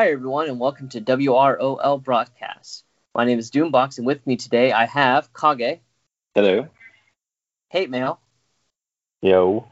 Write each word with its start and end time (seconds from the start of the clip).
Hi, 0.00 0.12
everyone, 0.12 0.48
and 0.48 0.58
welcome 0.58 0.88
to 0.88 1.00
WROL 1.02 2.02
Broadcast. 2.02 2.86
My 3.14 3.26
name 3.26 3.38
is 3.38 3.50
Doombox, 3.50 3.98
and 3.98 4.06
with 4.06 4.26
me 4.26 4.36
today 4.36 4.72
I 4.72 4.86
have 4.86 5.28
Kage, 5.34 5.80
Hello. 6.34 6.68
Hate 7.68 7.90
Mail, 7.90 8.18
Yo. 9.20 9.68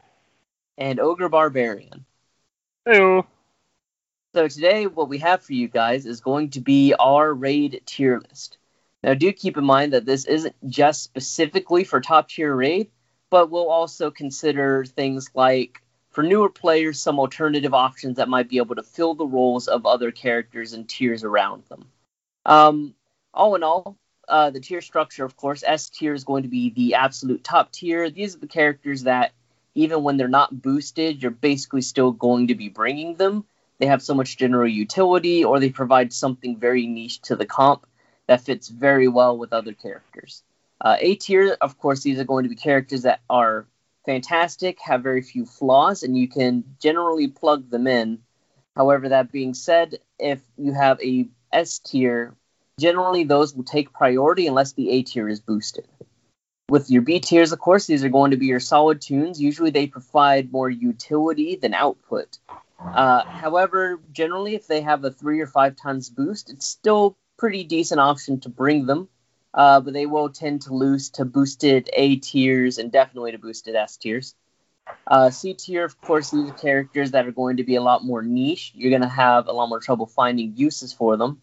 and 0.77 1.01
Ogre 1.01 1.31
Barbarian. 1.31 2.05
Hello. 2.85 3.25
So 4.35 4.49
today, 4.49 4.87
what 4.87 5.09
we 5.09 5.17
have 5.17 5.43
for 5.43 5.55
you 5.55 5.67
guys 5.67 6.05
is 6.05 6.21
going 6.21 6.51
to 6.51 6.61
be 6.61 6.93
our 6.93 7.33
raid 7.33 7.81
tier 7.87 8.21
list. 8.21 8.59
Now, 9.03 9.15
do 9.15 9.33
keep 9.33 9.57
in 9.57 9.65
mind 9.65 9.95
that 9.95 10.05
this 10.05 10.27
isn't 10.27 10.57
just 10.69 11.05
specifically 11.05 11.85
for 11.85 12.03
top 12.03 12.29
tier 12.29 12.55
raid, 12.55 12.91
but 13.31 13.51
we'll 13.51 13.71
also 13.71 14.11
consider 14.11 14.85
things 14.85 15.31
like 15.33 15.81
for 16.11 16.23
newer 16.23 16.49
players 16.49 17.01
some 17.01 17.21
alternative 17.21 17.75
options 17.75 18.17
that 18.17 18.29
might 18.29 18.49
be 18.49 18.59
able 18.59 18.75
to 18.75 18.83
fill 18.83 19.15
the 19.15 19.27
roles 19.27 19.69
of 19.69 19.87
other 19.87 20.11
characters 20.11 20.73
and 20.73 20.89
tiers 20.89 21.25
around 21.25 21.63
them. 21.69 21.87
Um, 22.47 22.95
all 23.33 23.55
in 23.55 23.63
all, 23.63 23.97
uh, 24.27 24.51
the 24.51 24.61
tier 24.61 24.81
structure, 24.81 25.25
of 25.25 25.37
course, 25.37 25.63
S 25.67 25.91
tier 25.91 26.15
is 26.15 26.25
going 26.25 26.43
to 26.43 26.49
be 26.49 26.71
the 26.71 26.95
absolute 26.95 27.45
top 27.45 27.73
tier. 27.73 28.11
These 28.11 28.37
are 28.37 28.41
the 28.41 28.47
characters 28.47 29.05
that, 29.05 29.33
even 29.75 30.03
when 30.03 30.17
they're 30.17 30.29
not 30.29 30.63
boosted, 30.63 31.23
you're 31.23 31.31
basically 31.31 31.83
still 31.83 32.11
going 32.11 32.49
to 32.49 32.55
be 32.55 32.69
bringing 32.69 33.15
them. 33.15 33.45
They 33.79 33.87
have 33.87 34.03
so 34.03 34.15
much 34.15 34.37
general 34.37 34.67
utility, 34.67 35.45
or 35.45 35.61
they 35.61 35.71
provide 35.71 36.13
something 36.13 36.57
very 36.57 36.87
niche 36.87 37.21
to 37.23 37.37
the 37.37 37.47
comp 37.47 37.87
that 38.27 38.41
fits 38.41 38.69
very 38.69 39.09
well 39.09 39.39
with 39.39 39.53
other 39.53 39.73
characters. 39.73 40.43
Uh, 40.81 40.97
A 40.99 41.15
tier, 41.15 41.57
of 41.61 41.79
course, 41.79 42.03
these 42.03 42.19
are 42.19 42.25
going 42.25 42.43
to 42.43 42.49
be 42.49 42.57
characters 42.57 43.03
that 43.03 43.21
are 43.31 43.67
fantastic, 44.09 44.81
have 44.81 45.03
very 45.03 45.21
few 45.21 45.45
flaws, 45.45 46.03
and 46.03 46.17
you 46.17 46.27
can 46.27 46.65
generally 46.81 47.29
plug 47.29 47.69
them 47.69 47.87
in. 47.87 48.19
However, 48.75 49.11
that 49.11 49.31
being 49.31 49.53
said, 49.53 49.99
if 50.19 50.41
you 50.57 50.73
have 50.73 50.99
a 51.03 51.29
S 51.53 51.79
tier, 51.79 52.35
generally 52.81 53.25
those 53.25 53.55
will 53.55 53.65
take 53.65 53.93
priority 53.93 54.47
unless 54.47 54.73
the 54.73 54.89
A 54.93 55.03
tier 55.03 55.29
is 55.29 55.41
boosted. 55.41 55.87
With 56.71 56.91
your 56.91 57.03
B 57.03 57.21
tiers, 57.21 57.53
of 57.53 57.59
course, 57.59 57.87
these 57.87 58.03
are 58.03 58.09
going 58.09 58.31
to 58.31 58.39
be 58.39 58.47
your 58.47 58.61
solid 58.61 59.03
tunes. 59.03 59.43
Usually 59.43 59.71
they 59.71 59.87
provide 59.87 60.53
more 60.53 60.71
utility 60.71 61.57
than 61.57 61.75
output. 61.75 62.39
Uh, 62.81 63.27
however, 63.27 64.01
generally, 64.11 64.55
if 64.55 64.67
they 64.67 64.81
have 64.81 65.05
a 65.05 65.11
three 65.11 65.41
or 65.41 65.47
five 65.47 65.77
tons 65.77 66.09
boost, 66.09 66.49
it's 66.49 66.67
still 66.67 67.19
pretty 67.37 67.63
decent 67.63 68.01
option 68.01 68.41
to 68.41 68.49
bring 68.49 68.87
them. 68.87 69.11
Uh, 69.55 69.81
but 69.81 69.95
they 69.95 70.07
will 70.07 70.29
tend 70.29 70.63
to 70.63 70.75
lose 70.75 71.11
to 71.11 71.25
boosted 71.25 71.89
A 71.95 72.17
tiers 72.17 72.79
and 72.79 72.93
definitely 72.93 73.33
to 73.33 73.39
boosted 73.39 73.75
S 73.75 73.97
tiers. 73.97 74.35
Uh, 75.07 75.31
C 75.31 75.55
tier, 75.55 75.85
of 75.85 76.01
course, 76.01 76.31
these 76.31 76.51
are 76.51 76.55
characters 76.55 77.11
that 77.11 77.27
are 77.27 77.33
going 77.33 77.59
to 77.59 77.65
be 77.65 77.77
a 77.77 77.83
lot 77.83 78.05
more 78.05 78.23
niche. 78.23 78.73
You're 78.75 78.91
going 78.91 79.03
to 79.03 79.09
have 79.09 79.47
a 79.47 79.53
lot 79.53 79.69
more 79.69 79.81
trouble 79.81 80.07
finding 80.07 80.57
uses 80.57 80.93
for 80.93 81.17
them. 81.17 81.43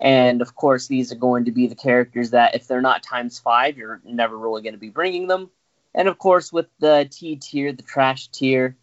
And 0.00 0.42
of 0.42 0.54
course, 0.54 0.86
these 0.86 1.10
are 1.10 1.16
going 1.16 1.46
to 1.46 1.52
be 1.52 1.66
the 1.66 1.74
characters 1.74 2.30
that, 2.30 2.54
if 2.54 2.66
they're 2.66 2.80
not 2.80 3.02
times 3.02 3.38
five, 3.38 3.76
you're 3.76 4.00
never 4.04 4.38
really 4.38 4.62
going 4.62 4.74
to 4.74 4.78
be 4.78 4.90
bringing 4.90 5.26
them. 5.26 5.50
And 5.94 6.06
of 6.06 6.18
course, 6.18 6.52
with 6.52 6.66
the 6.78 7.08
T 7.10 7.36
tier, 7.36 7.72
the 7.72 7.82
trash 7.82 8.28
tier, 8.28 8.76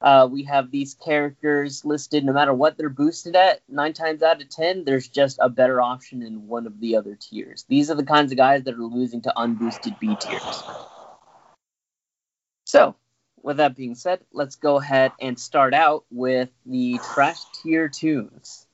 uh, 0.00 0.28
we 0.30 0.44
have 0.44 0.70
these 0.70 0.94
characters 0.94 1.84
listed 1.84 2.24
no 2.24 2.32
matter 2.32 2.54
what 2.54 2.78
they're 2.78 2.88
boosted 2.88 3.36
at. 3.36 3.60
Nine 3.68 3.92
times 3.92 4.22
out 4.22 4.40
of 4.40 4.48
ten, 4.48 4.84
there's 4.84 5.08
just 5.08 5.38
a 5.40 5.48
better 5.48 5.80
option 5.80 6.22
in 6.22 6.46
one 6.46 6.66
of 6.66 6.80
the 6.80 6.96
other 6.96 7.16
tiers. 7.16 7.64
These 7.68 7.90
are 7.90 7.94
the 7.94 8.04
kinds 8.04 8.32
of 8.32 8.38
guys 8.38 8.64
that 8.64 8.74
are 8.74 8.78
losing 8.78 9.20
to 9.22 9.32
unboosted 9.36 9.98
B 10.00 10.16
tiers. 10.18 10.62
So, 12.64 12.96
with 13.42 13.58
that 13.58 13.76
being 13.76 13.94
said, 13.94 14.20
let's 14.32 14.56
go 14.56 14.76
ahead 14.78 15.12
and 15.20 15.38
start 15.38 15.74
out 15.74 16.04
with 16.10 16.50
the 16.64 16.98
trash 17.12 17.40
tier 17.62 17.88
tunes. 17.88 18.66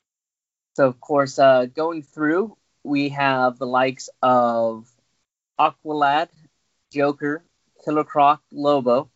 So, 0.75 0.87
of 0.87 1.00
course, 1.00 1.38
uh, 1.38 1.66
going 1.66 2.03
through, 2.03 2.56
we 2.84 3.08
have 3.08 3.58
the 3.58 3.66
likes 3.66 4.10
of 4.22 4.88
Aqualad, 5.58 6.28
Joker, 6.93 7.43
Killer 7.84 8.04
Croc, 8.04 8.43
Lobo. 8.53 9.10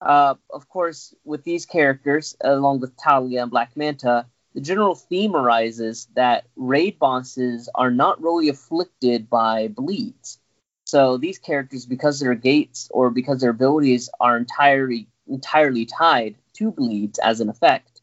Uh, 0.00 0.34
of 0.50 0.68
course, 0.68 1.14
with 1.24 1.44
these 1.44 1.66
characters, 1.66 2.36
along 2.40 2.80
with 2.80 2.96
Talia 2.96 3.42
and 3.42 3.50
Black 3.50 3.76
Manta, 3.76 4.26
the 4.54 4.60
general 4.60 4.94
theme 4.94 5.34
arises 5.36 6.08
that 6.14 6.46
raid 6.56 6.98
bosses 6.98 7.68
are 7.74 7.90
not 7.90 8.22
really 8.22 8.48
afflicted 8.48 9.28
by 9.28 9.68
bleeds. 9.68 10.38
So 10.84 11.18
these 11.18 11.38
characters, 11.38 11.84
because 11.84 12.18
their 12.18 12.34
gates 12.34 12.88
or 12.90 13.10
because 13.10 13.40
their 13.40 13.50
abilities 13.50 14.08
are 14.20 14.36
entirely 14.36 15.08
entirely 15.26 15.84
tied 15.84 16.36
to 16.54 16.70
bleeds 16.70 17.18
as 17.18 17.40
an 17.40 17.50
effect, 17.50 18.00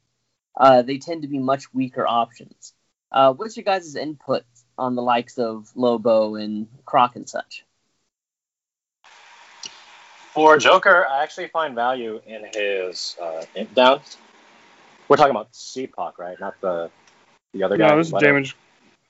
uh, 0.56 0.84
they 0.84 0.98
tend 1.00 1.24
to 1.24 1.28
be 1.28 1.40
much 1.40 1.74
weaker 1.74 2.06
options. 2.08 2.74
Uh, 3.12 3.34
what's 3.34 3.58
your 3.58 3.64
guys' 3.64 3.96
input 3.96 4.44
on 4.78 4.96
the 4.96 5.02
likes 5.02 5.38
of 5.38 5.72
Lobo 5.76 6.36
and 6.36 6.68
Croc 6.86 7.16
and 7.16 7.28
such? 7.28 7.66
For 10.36 10.58
Joker, 10.58 11.08
I 11.08 11.24
actually 11.24 11.48
find 11.48 11.76
value 11.76 12.22
in 12.28 12.46
his 12.54 13.16
uh, 13.22 13.46
int 13.56 13.74
down. 13.74 14.02
We're 15.08 15.16
talking 15.16 15.32
about 15.32 15.54
CPOC, 15.54 16.18
right? 16.18 16.38
Not 16.42 16.60
the 16.60 16.92
the 17.54 17.64
other 17.64 17.78
guy. 17.78 17.88
No, 17.88 17.98
this 17.98 18.08
is 18.08 18.14
damage. 18.14 18.58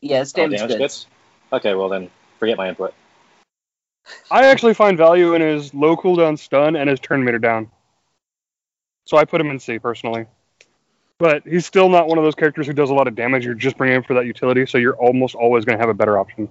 Yeah, 0.01 0.21
it's 0.21 0.33
Oh, 0.35 0.43
damage, 0.43 0.59
damage 0.59 0.77
goods. 0.77 0.79
goods? 0.79 1.07
Okay, 1.51 1.73
well 1.73 1.89
then, 1.89 2.11
forget 2.37 2.57
my 2.57 2.69
input. 2.69 2.93
I 4.29 4.45
actually 4.45 4.75
find 4.75 4.99
value 4.99 5.33
in 5.33 5.41
his 5.41 5.73
low 5.73 5.97
cooldown 5.97 6.37
stun 6.37 6.75
and 6.75 6.87
his 6.87 6.99
turn 6.99 7.25
meter 7.25 7.39
down. 7.39 7.71
So 9.05 9.17
I 9.17 9.25
put 9.25 9.41
him 9.41 9.49
in 9.49 9.57
C 9.57 9.79
personally. 9.79 10.27
But 11.17 11.41
he's 11.47 11.65
still 11.65 11.89
not 11.89 12.07
one 12.07 12.19
of 12.19 12.23
those 12.23 12.35
characters 12.35 12.67
who 12.67 12.73
does 12.73 12.91
a 12.91 12.93
lot 12.93 13.07
of 13.07 13.15
damage. 13.15 13.45
You're 13.45 13.55
just 13.55 13.77
bringing 13.77 13.95
him 13.95 14.03
for 14.03 14.13
that 14.13 14.27
utility, 14.27 14.67
so 14.67 14.77
you're 14.77 14.95
almost 14.97 15.33
always 15.33 15.65
going 15.65 15.75
to 15.75 15.81
have 15.81 15.89
a 15.89 15.95
better 15.95 16.19
option. 16.19 16.49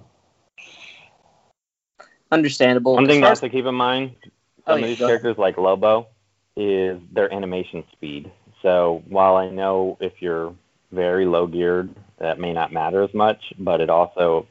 Understandable. 2.29 2.95
One 2.95 3.05
As 3.05 3.09
thing 3.09 3.21
far 3.21 3.29
not 3.29 3.37
to 3.37 3.47
keep 3.47 3.65
in 3.65 3.75
mind, 3.75 4.15
Oh, 4.67 4.73
some 4.73 4.79
yeah, 4.79 4.85
of 4.85 4.89
these 4.97 5.05
characters 5.05 5.37
like 5.37 5.57
Lobo 5.57 6.07
is 6.55 6.99
their 7.11 7.31
animation 7.33 7.83
speed. 7.91 8.31
So 8.61 9.03
while 9.07 9.35
I 9.35 9.49
know 9.49 9.97
if 9.99 10.21
you're 10.21 10.55
very 10.91 11.25
low 11.25 11.47
geared, 11.47 11.93
that 12.19 12.39
may 12.39 12.53
not 12.53 12.71
matter 12.71 13.03
as 13.03 13.13
much, 13.13 13.53
but 13.59 13.81
it 13.81 13.89
also 13.89 14.47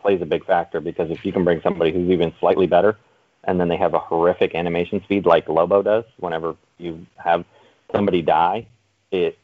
plays 0.00 0.22
a 0.22 0.26
big 0.26 0.44
factor 0.46 0.80
because 0.80 1.10
if 1.10 1.24
you 1.24 1.32
can 1.32 1.44
bring 1.44 1.60
somebody 1.62 1.92
who's 1.92 2.10
even 2.10 2.32
slightly 2.40 2.66
better 2.66 2.96
and 3.44 3.58
then 3.58 3.68
they 3.68 3.76
have 3.76 3.94
a 3.94 3.98
horrific 3.98 4.54
animation 4.54 5.02
speed 5.04 5.26
like 5.26 5.48
Lobo 5.48 5.82
does, 5.82 6.04
whenever 6.18 6.56
you 6.78 7.06
have 7.16 7.44
somebody 7.92 8.22
die, 8.22 8.66
it 9.10 9.38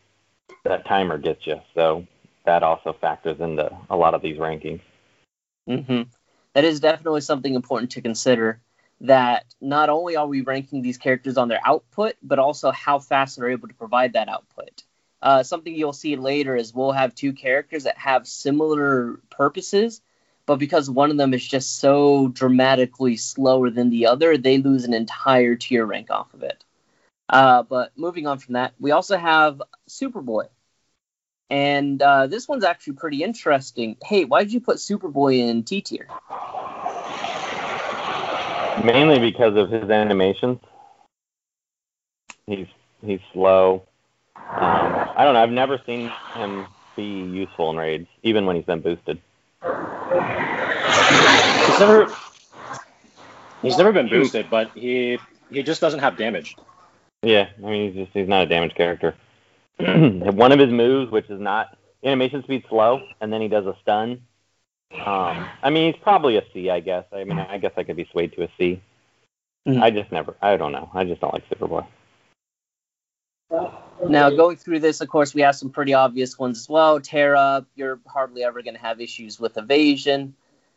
that 0.64 0.86
timer 0.86 1.18
gets 1.18 1.46
you. 1.46 1.60
So 1.74 2.06
that 2.44 2.62
also 2.62 2.92
factors 3.00 3.40
into 3.40 3.70
a 3.90 3.96
lot 3.96 4.14
of 4.14 4.22
these 4.22 4.38
rankings. 4.38 4.80
hmm 5.66 6.02
That 6.54 6.64
is 6.64 6.80
definitely 6.80 7.20
something 7.22 7.54
important 7.54 7.92
to 7.92 8.02
consider. 8.02 8.60
That 9.00 9.44
not 9.60 9.90
only 9.90 10.16
are 10.16 10.26
we 10.26 10.40
ranking 10.40 10.82
these 10.82 10.98
characters 10.98 11.36
on 11.36 11.48
their 11.48 11.60
output, 11.64 12.14
but 12.22 12.38
also 12.38 12.70
how 12.70 12.98
fast 12.98 13.36
they're 13.36 13.50
able 13.50 13.68
to 13.68 13.74
provide 13.74 14.14
that 14.14 14.28
output. 14.28 14.82
Uh, 15.20 15.42
something 15.42 15.74
you'll 15.74 15.92
see 15.92 16.16
later 16.16 16.56
is 16.56 16.74
we'll 16.74 16.92
have 16.92 17.14
two 17.14 17.32
characters 17.32 17.84
that 17.84 17.98
have 17.98 18.26
similar 18.26 19.20
purposes, 19.30 20.00
but 20.46 20.56
because 20.56 20.88
one 20.88 21.10
of 21.10 21.16
them 21.16 21.34
is 21.34 21.46
just 21.46 21.78
so 21.78 22.28
dramatically 22.28 23.16
slower 23.16 23.70
than 23.70 23.90
the 23.90 24.06
other, 24.06 24.38
they 24.38 24.58
lose 24.58 24.84
an 24.84 24.94
entire 24.94 25.56
tier 25.56 25.84
rank 25.84 26.10
off 26.10 26.32
of 26.32 26.42
it. 26.42 26.64
Uh, 27.28 27.64
but 27.64 27.92
moving 27.96 28.26
on 28.26 28.38
from 28.38 28.54
that, 28.54 28.74
we 28.78 28.92
also 28.92 29.16
have 29.16 29.60
Superboy. 29.88 30.48
And 31.50 32.00
uh, 32.00 32.26
this 32.26 32.48
one's 32.48 32.64
actually 32.64 32.94
pretty 32.94 33.22
interesting. 33.22 33.96
Hey, 34.02 34.24
why 34.24 34.42
did 34.42 34.52
you 34.52 34.60
put 34.60 34.78
Superboy 34.78 35.38
in 35.38 35.64
T 35.64 35.80
tier? 35.80 36.08
Mainly 38.84 39.18
because 39.18 39.56
of 39.56 39.70
his 39.70 39.90
animations. 39.90 40.58
He's 42.46 42.66
he's 43.04 43.20
slow. 43.32 43.82
Um, 44.36 45.10
I 45.16 45.24
don't 45.24 45.34
know. 45.34 45.42
I've 45.42 45.50
never 45.50 45.80
seen 45.86 46.12
him 46.34 46.66
be 46.94 47.04
useful 47.04 47.70
in 47.70 47.76
raids, 47.76 48.06
even 48.22 48.46
when 48.46 48.56
he's 48.56 48.64
been 48.64 48.80
boosted. 48.80 49.20
He's 51.66 51.80
never 51.80 52.06
he's 53.62 53.78
never 53.78 53.92
been 53.92 54.08
boosted, 54.08 54.48
but 54.50 54.70
he 54.74 55.18
he 55.50 55.62
just 55.62 55.80
doesn't 55.80 56.00
have 56.00 56.16
damage. 56.16 56.56
Yeah, 57.22 57.48
I 57.58 57.66
mean 57.66 57.92
he's 57.92 58.04
just 58.04 58.12
he's 58.14 58.28
not 58.28 58.44
a 58.44 58.46
damage 58.46 58.74
character. 58.74 59.14
One 59.78 60.52
of 60.52 60.58
his 60.58 60.70
moves, 60.70 61.10
which 61.10 61.28
is 61.28 61.40
not 61.40 61.76
animation 62.04 62.42
speed 62.44 62.64
slow, 62.68 63.02
and 63.20 63.32
then 63.32 63.40
he 63.40 63.48
does 63.48 63.66
a 63.66 63.76
stun. 63.82 64.22
Um, 64.92 65.48
I 65.62 65.70
mean 65.70 65.92
he's 65.92 66.02
probably 66.02 66.36
a 66.36 66.44
C, 66.52 66.70
I 66.70 66.80
guess. 66.80 67.04
I 67.12 67.24
mean 67.24 67.38
I 67.38 67.58
guess 67.58 67.72
I 67.76 67.82
could 67.82 67.96
be 67.96 68.08
swayed 68.10 68.32
to 68.34 68.44
a 68.44 68.48
C. 68.58 68.82
Mhm. 69.66 69.82
I 69.82 69.90
just 69.90 70.12
never. 70.12 70.36
I 70.40 70.56
don't 70.56 70.72
know. 70.72 70.90
I 70.94 71.04
just 71.04 71.20
don't 71.20 71.34
like 71.34 71.48
Superboy. 71.48 71.86
Now, 74.08 74.30
going 74.30 74.56
through 74.56 74.80
this, 74.80 75.00
of 75.00 75.08
course, 75.08 75.34
we 75.34 75.42
have 75.42 75.56
some 75.56 75.70
pretty 75.70 75.94
obvious 75.94 76.38
ones 76.38 76.58
as 76.58 76.68
well. 76.68 77.00
Terra, 77.00 77.66
you're 77.74 77.98
hardly 78.06 78.44
ever 78.44 78.62
going 78.62 78.74
to 78.74 78.80
have 78.80 79.00
issues 79.00 79.40
with 79.40 79.56
evasion. 79.56 80.34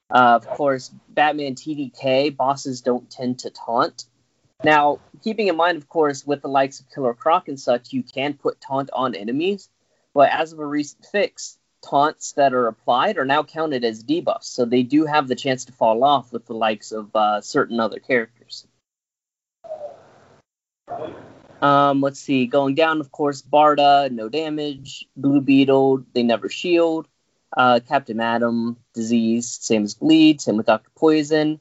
Uh, 0.09 0.39
of 0.41 0.47
course, 0.47 0.91
Batman 1.09 1.56
TDK, 1.56 2.35
bosses 2.35 2.81
don't 2.81 3.09
tend 3.09 3.39
to 3.39 3.51
taunt. 3.51 4.06
Now, 4.63 5.00
keeping 5.23 5.47
in 5.47 5.56
mind, 5.56 5.77
of 5.77 5.88
course, 5.88 6.25
with 6.25 6.41
the 6.41 6.47
likes 6.47 6.79
of 6.79 6.89
Killer 6.89 7.13
Croc 7.13 7.47
and 7.47 7.59
such, 7.59 7.94
you 7.94 8.03
can 8.03 8.33
put 8.33 8.59
taunt 8.59 8.89
on 8.94 9.13
enemies. 9.13 9.69
But 10.13 10.31
as 10.31 10.51
of 10.53 10.59
a 10.59 10.65
recent 10.65 11.06
fix, 11.06 11.58
taunts 11.81 12.33
that 12.33 12.53
are 12.53 12.67
applied 12.67 13.17
are 13.17 13.25
now 13.25 13.43
counted 13.43 13.83
as 13.83 14.03
debuffs, 14.03 14.45
so 14.45 14.65
they 14.65 14.83
do 14.83 15.05
have 15.05 15.27
the 15.27 15.35
chance 15.35 15.65
to 15.65 15.71
fall 15.71 16.03
off 16.03 16.31
with 16.31 16.45
the 16.45 16.53
likes 16.53 16.91
of 16.91 17.15
uh, 17.15 17.41
certain 17.41 17.79
other 17.79 17.99
characters. 17.99 18.67
Um, 21.61 22.01
let's 22.01 22.19
see, 22.19 22.45
going 22.47 22.75
down, 22.75 23.01
of 23.01 23.11
course, 23.11 23.41
Barda, 23.41 24.11
no 24.11 24.29
damage. 24.29 25.07
Blue 25.15 25.41
Beetle, 25.41 26.05
they 26.13 26.23
never 26.23 26.49
shield. 26.49 27.07
Uh, 27.55 27.79
Captain 27.85 28.19
Atom, 28.19 28.77
disease, 28.93 29.57
same 29.61 29.83
as 29.83 29.95
Bleed, 29.95 30.39
same 30.39 30.57
with 30.57 30.67
Dr. 30.67 30.89
Poison. 30.95 31.59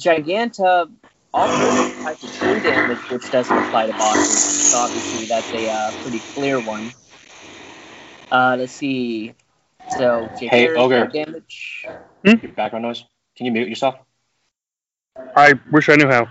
Giganta 0.00 0.90
also 1.34 2.02
type 2.02 2.22
of 2.22 2.32
true 2.36 2.60
damage, 2.60 3.10
which 3.10 3.30
doesn't 3.30 3.56
apply 3.56 3.86
to 3.86 3.92
bosses. 3.92 4.70
So 4.70 4.78
obviously, 4.78 5.26
that's 5.26 5.52
a 5.52 5.70
uh, 5.70 5.92
pretty 6.02 6.20
clear 6.34 6.60
one. 6.60 6.92
Uh, 8.30 8.56
let's 8.58 8.72
see. 8.72 9.34
So, 9.90 10.28
Hey, 10.38 10.68
Ogre. 10.74 11.06
damage. 11.06 11.86
Your 12.22 12.36
background 12.52 12.84
noise. 12.84 13.04
Can 13.36 13.46
you 13.46 13.52
mute 13.52 13.68
yourself? 13.68 13.96
I 15.36 15.54
wish 15.70 15.88
I 15.88 15.96
knew 15.96 16.08
how. 16.08 16.28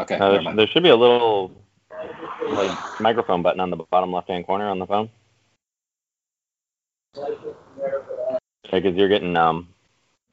Okay, 0.00 0.14
Uh, 0.14 0.18
never 0.18 0.32
there, 0.32 0.42
mind. 0.42 0.58
there 0.58 0.66
should 0.68 0.82
be 0.82 0.90
a 0.90 0.96
little 0.96 1.50
like 2.50 3.00
microphone 3.00 3.42
button 3.42 3.60
on 3.60 3.70
the 3.70 3.76
bottom 3.76 4.12
left-hand 4.12 4.46
corner 4.46 4.68
on 4.68 4.78
the 4.78 4.86
phone. 4.86 5.10
because 8.70 8.94
you're 8.94 9.08
getting 9.08 9.36
um, 9.36 9.66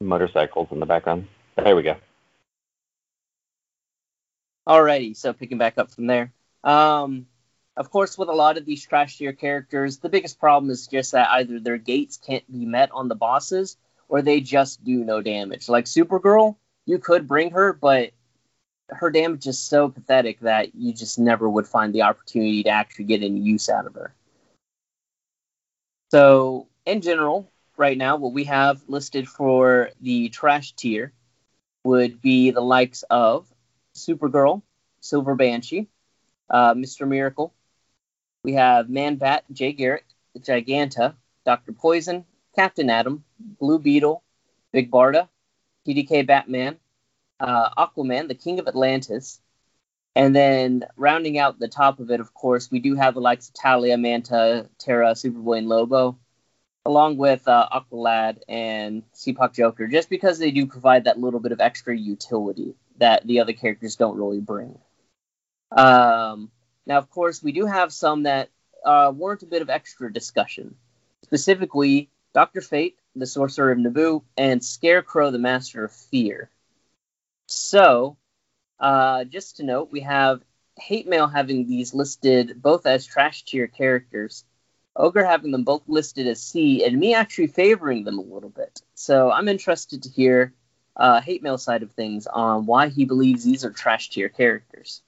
motorcycles 0.00 0.68
in 0.70 0.78
the 0.78 0.86
background. 0.86 1.26
There 1.56 1.74
we 1.74 1.82
go. 1.82 1.96
Alrighty, 4.68 5.16
so 5.16 5.32
picking 5.32 5.58
back 5.58 5.78
up 5.78 5.90
from 5.90 6.06
there. 6.06 6.32
Um, 6.62 7.26
of 7.76 7.90
course, 7.90 8.16
with 8.16 8.28
a 8.28 8.34
lot 8.34 8.56
of 8.56 8.64
these 8.64 8.86
trash 8.86 9.18
tier 9.18 9.32
characters, 9.32 9.98
the 9.98 10.08
biggest 10.08 10.40
problem 10.40 10.70
is 10.70 10.86
just 10.86 11.12
that 11.12 11.28
either 11.30 11.60
their 11.60 11.76
gates 11.76 12.16
can't 12.16 12.50
be 12.50 12.64
met 12.64 12.90
on 12.92 13.08
the 13.08 13.14
bosses, 13.14 13.76
or 14.08 14.22
they 14.22 14.40
just 14.40 14.82
do 14.84 15.04
no 15.04 15.20
damage. 15.20 15.68
Like 15.68 15.84
Supergirl, 15.84 16.56
you 16.86 16.98
could 16.98 17.28
bring 17.28 17.50
her, 17.50 17.72
but 17.72 18.12
her 18.88 19.10
damage 19.10 19.46
is 19.46 19.58
so 19.58 19.88
pathetic 19.88 20.40
that 20.40 20.74
you 20.74 20.92
just 20.92 21.18
never 21.18 21.48
would 21.48 21.66
find 21.66 21.92
the 21.92 22.02
opportunity 22.02 22.62
to 22.62 22.70
actually 22.70 23.06
get 23.06 23.22
any 23.22 23.40
use 23.40 23.68
out 23.68 23.86
of 23.86 23.94
her. 23.94 24.14
So, 26.12 26.68
in 26.84 27.00
general, 27.00 27.50
right 27.76 27.98
now, 27.98 28.16
what 28.16 28.32
we 28.32 28.44
have 28.44 28.80
listed 28.86 29.28
for 29.28 29.90
the 30.00 30.28
trash 30.28 30.72
tier 30.72 31.12
would 31.84 32.22
be 32.22 32.52
the 32.52 32.60
likes 32.60 33.02
of 33.10 33.46
Supergirl, 33.94 34.62
Silver 35.00 35.34
Banshee, 35.34 35.88
uh, 36.48 36.74
Mr. 36.74 37.08
Miracle. 37.08 37.52
We 38.46 38.52
have 38.52 38.88
Man 38.88 39.16
Bat, 39.16 39.42
Jay 39.52 39.72
Garrick, 39.72 40.04
Giganta, 40.38 41.16
Dr. 41.44 41.72
Poison, 41.72 42.24
Captain 42.54 42.88
Atom, 42.88 43.24
Blue 43.40 43.80
Beetle, 43.80 44.22
Big 44.72 44.88
Barda, 44.88 45.28
TDK 45.84 46.24
Batman, 46.24 46.76
uh, 47.40 47.70
Aquaman, 47.76 48.28
the 48.28 48.36
King 48.36 48.60
of 48.60 48.68
Atlantis. 48.68 49.40
And 50.14 50.34
then 50.34 50.84
rounding 50.96 51.40
out 51.40 51.58
the 51.58 51.66
top 51.66 51.98
of 51.98 52.12
it, 52.12 52.20
of 52.20 52.32
course, 52.34 52.70
we 52.70 52.78
do 52.78 52.94
have 52.94 53.14
the 53.14 53.20
likes 53.20 53.48
of 53.48 53.54
Talia, 53.54 53.98
Manta, 53.98 54.68
Terra, 54.78 55.14
Superboy, 55.14 55.58
and 55.58 55.68
Lobo, 55.68 56.16
along 56.84 57.16
with 57.16 57.48
uh, 57.48 57.68
Aqualad 57.72 58.38
and 58.48 59.02
CPOC 59.12 59.54
Joker, 59.54 59.88
just 59.88 60.08
because 60.08 60.38
they 60.38 60.52
do 60.52 60.66
provide 60.66 61.02
that 61.04 61.18
little 61.18 61.40
bit 61.40 61.50
of 61.50 61.60
extra 61.60 61.98
utility 61.98 62.76
that 62.98 63.26
the 63.26 63.40
other 63.40 63.54
characters 63.54 63.96
don't 63.96 64.16
really 64.16 64.40
bring. 64.40 64.78
Um, 65.72 66.52
now, 66.86 66.98
of 66.98 67.10
course, 67.10 67.42
we 67.42 67.52
do 67.52 67.66
have 67.66 67.92
some 67.92 68.22
that 68.22 68.50
uh, 68.84 69.12
warrant 69.14 69.42
a 69.42 69.46
bit 69.46 69.62
of 69.62 69.70
extra 69.70 70.12
discussion. 70.12 70.76
Specifically, 71.24 72.08
Dr. 72.32 72.60
Fate, 72.60 72.98
the 73.16 73.26
Sorcerer 73.26 73.72
of 73.72 73.78
Nabu, 73.78 74.22
and 74.36 74.64
Scarecrow, 74.64 75.32
the 75.32 75.38
Master 75.38 75.84
of 75.84 75.92
Fear. 75.92 76.48
So, 77.46 78.16
uh, 78.78 79.24
just 79.24 79.56
to 79.56 79.64
note, 79.64 79.90
we 79.90 80.00
have 80.00 80.42
Hate 80.78 81.08
Mail 81.08 81.26
having 81.26 81.66
these 81.66 81.92
listed 81.92 82.62
both 82.62 82.86
as 82.86 83.04
trash 83.04 83.44
tier 83.44 83.66
characters, 83.66 84.44
Ogre 84.94 85.24
having 85.24 85.50
them 85.50 85.64
both 85.64 85.82
listed 85.88 86.26
as 86.26 86.40
C, 86.40 86.84
and 86.84 86.98
me 86.98 87.14
actually 87.14 87.48
favoring 87.48 88.04
them 88.04 88.18
a 88.18 88.22
little 88.22 88.50
bit. 88.50 88.80
So, 88.94 89.32
I'm 89.32 89.48
interested 89.48 90.04
to 90.04 90.08
hear 90.08 90.54
uh, 90.94 91.20
Hate 91.20 91.42
Mail 91.42 91.58
side 91.58 91.82
of 91.82 91.92
things 91.92 92.28
on 92.28 92.66
why 92.66 92.88
he 92.88 93.04
believes 93.04 93.42
these 93.42 93.64
are 93.64 93.70
trash 93.72 94.10
tier 94.10 94.28
characters. 94.28 95.02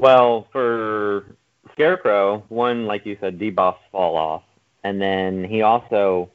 Well, 0.00 0.48
for 0.50 1.26
Scarecrow, 1.72 2.42
one 2.48 2.86
like 2.86 3.04
you 3.04 3.18
said, 3.20 3.38
debuffs 3.38 3.76
fall 3.92 4.16
off, 4.16 4.42
and 4.82 4.98
then 4.98 5.44
he 5.44 5.60
also 5.60 6.30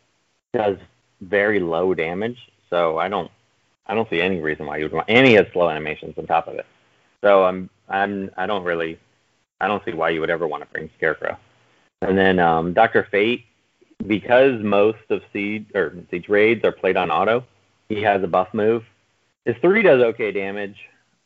does 0.54 0.78
very 1.22 1.60
low 1.60 1.96
damage. 1.96 2.38
So 2.70 3.00
I 3.00 3.10
don't, 3.10 3.32
I 3.88 3.96
don't 3.96 4.08
see 4.12 4.22
any 4.22 4.40
reason 4.40 4.68
why 4.68 4.78
you 4.78 4.84
would 4.84 4.94
want. 4.94 5.10
And 5.10 5.26
he 5.26 5.34
has 5.34 5.48
slow 5.52 5.68
animations 5.68 6.14
on 6.16 6.28
top 6.28 6.48
of 6.48 6.54
it. 6.54 6.68
So 7.22 7.44
I'm, 7.44 7.72
I'm, 7.90 8.30
I 8.38 8.46
don't 8.46 8.64
really, 8.64 9.00
I 9.60 9.68
don't 9.68 9.84
see 9.84 9.94
why 9.94 10.12
you 10.12 10.20
would 10.20 10.30
ever 10.30 10.46
want 10.46 10.62
to 10.62 10.70
bring 10.70 10.92
Scarecrow. 10.98 11.36
And 12.04 12.16
then 12.16 12.38
um, 12.38 12.74
Doctor 12.74 13.08
Fate, 13.10 13.46
because 14.06 14.62
most 14.62 15.00
of 15.10 15.24
Siege 15.34 15.66
or 15.74 15.92
Siege 16.12 16.30
raids 16.30 16.64
are 16.64 16.72
played 16.72 16.98
on 16.98 17.10
auto, 17.10 17.44
he 17.90 18.04
has 18.04 18.22
a 18.22 18.28
buff 18.28 18.54
move. 18.54 18.84
His 19.44 19.56
three 19.60 19.82
does 19.82 20.04
okay 20.04 20.32
damage, 20.32 20.78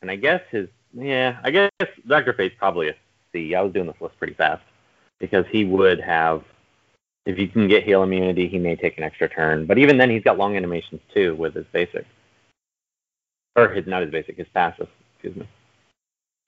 and 0.01 0.09
I 0.09 0.15
guess 0.15 0.41
his 0.51 0.69
yeah, 0.93 1.39
I 1.43 1.51
guess 1.51 1.71
Doctor 2.07 2.33
Fate's 2.33 2.55
probably 2.57 2.89
a 2.89 2.95
C. 3.31 3.55
I 3.55 3.61
was 3.61 3.73
doing 3.73 3.87
this 3.87 3.99
list 3.99 4.17
pretty 4.17 4.33
fast 4.33 4.63
because 5.19 5.45
he 5.51 5.65
would 5.65 5.99
have, 5.99 6.43
if 7.25 7.37
you 7.37 7.47
can 7.47 7.67
get 7.67 7.83
heal 7.83 8.03
immunity, 8.03 8.47
he 8.47 8.57
may 8.57 8.75
take 8.75 8.97
an 8.97 9.03
extra 9.03 9.29
turn. 9.29 9.65
But 9.65 9.77
even 9.77 9.97
then, 9.97 10.09
he's 10.09 10.23
got 10.23 10.37
long 10.37 10.55
animations 10.55 11.01
too 11.13 11.35
with 11.35 11.53
his 11.53 11.65
basic, 11.71 12.05
or 13.55 13.69
his 13.69 13.85
not 13.87 14.01
his 14.01 14.11
basic, 14.11 14.37
his 14.37 14.47
passive. 14.53 14.89
Excuse 15.15 15.35
me. 15.35 15.47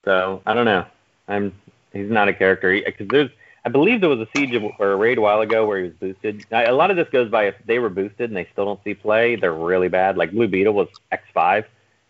So 0.04 0.42
I 0.46 0.54
don't 0.54 0.64
know. 0.64 0.86
I'm 1.28 1.52
he's 1.92 2.10
not 2.10 2.28
a 2.28 2.32
character 2.32 2.80
because 2.84 3.08
there's 3.08 3.30
I 3.64 3.68
believe 3.68 4.00
there 4.00 4.10
was 4.10 4.18
a 4.18 4.28
siege 4.34 4.60
or 4.78 4.92
a 4.92 4.96
raid 4.96 5.18
a 5.18 5.20
while 5.20 5.40
ago 5.40 5.64
where 5.64 5.78
he 5.78 5.84
was 5.84 5.94
boosted. 5.94 6.44
A 6.50 6.72
lot 6.72 6.90
of 6.90 6.96
this 6.96 7.08
goes 7.10 7.30
by 7.30 7.44
if 7.44 7.54
they 7.64 7.78
were 7.78 7.90
boosted 7.90 8.30
and 8.30 8.36
they 8.36 8.48
still 8.52 8.64
don't 8.64 8.82
see 8.82 8.94
play, 8.94 9.36
they're 9.36 9.52
really 9.52 9.88
bad. 9.88 10.16
Like 10.16 10.32
Blue 10.32 10.48
Beetle 10.48 10.74
was 10.74 10.88
X5 11.12 11.64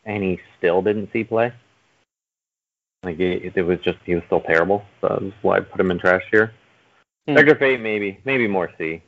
and 0.04 0.22
he 0.22 0.40
still 0.56 0.80
didn't 0.80 1.12
see 1.12 1.24
play. 1.24 1.52
Like 3.02 3.18
it, 3.18 3.52
it 3.56 3.62
was 3.62 3.78
just 3.80 3.98
he 4.04 4.14
was 4.14 4.24
still 4.26 4.40
terrible. 4.40 4.84
So 5.00 5.18
that's 5.20 5.42
why 5.42 5.56
I 5.56 5.60
put 5.60 5.80
him 5.80 5.90
in 5.90 5.98
trash 5.98 6.22
here. 6.30 6.52
Hmm. 7.26 7.34
Doctor 7.34 7.56
Fate 7.56 7.80
maybe 7.80 8.20
maybe 8.24 8.46
more 8.46 8.70
C, 8.78 9.02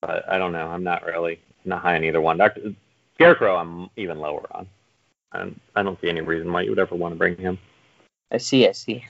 but 0.00 0.28
I 0.28 0.38
don't 0.38 0.52
know. 0.52 0.68
I'm 0.68 0.84
not 0.84 1.04
really 1.04 1.40
not 1.64 1.82
high 1.82 1.96
on 1.96 2.04
either 2.04 2.20
one. 2.20 2.38
Doctor 2.38 2.74
Scarecrow 3.14 3.56
I'm 3.56 3.90
even 3.96 4.18
lower 4.18 4.46
on. 4.50 4.66
And 5.32 5.60
I 5.74 5.82
don't 5.82 6.00
see 6.00 6.08
any 6.08 6.20
reason 6.20 6.52
why 6.52 6.62
you 6.62 6.70
would 6.70 6.78
ever 6.78 6.94
want 6.94 7.12
to 7.12 7.18
bring 7.18 7.36
him. 7.36 7.58
I 8.30 8.38
see, 8.38 8.68
I 8.68 8.72
see. 8.72 9.04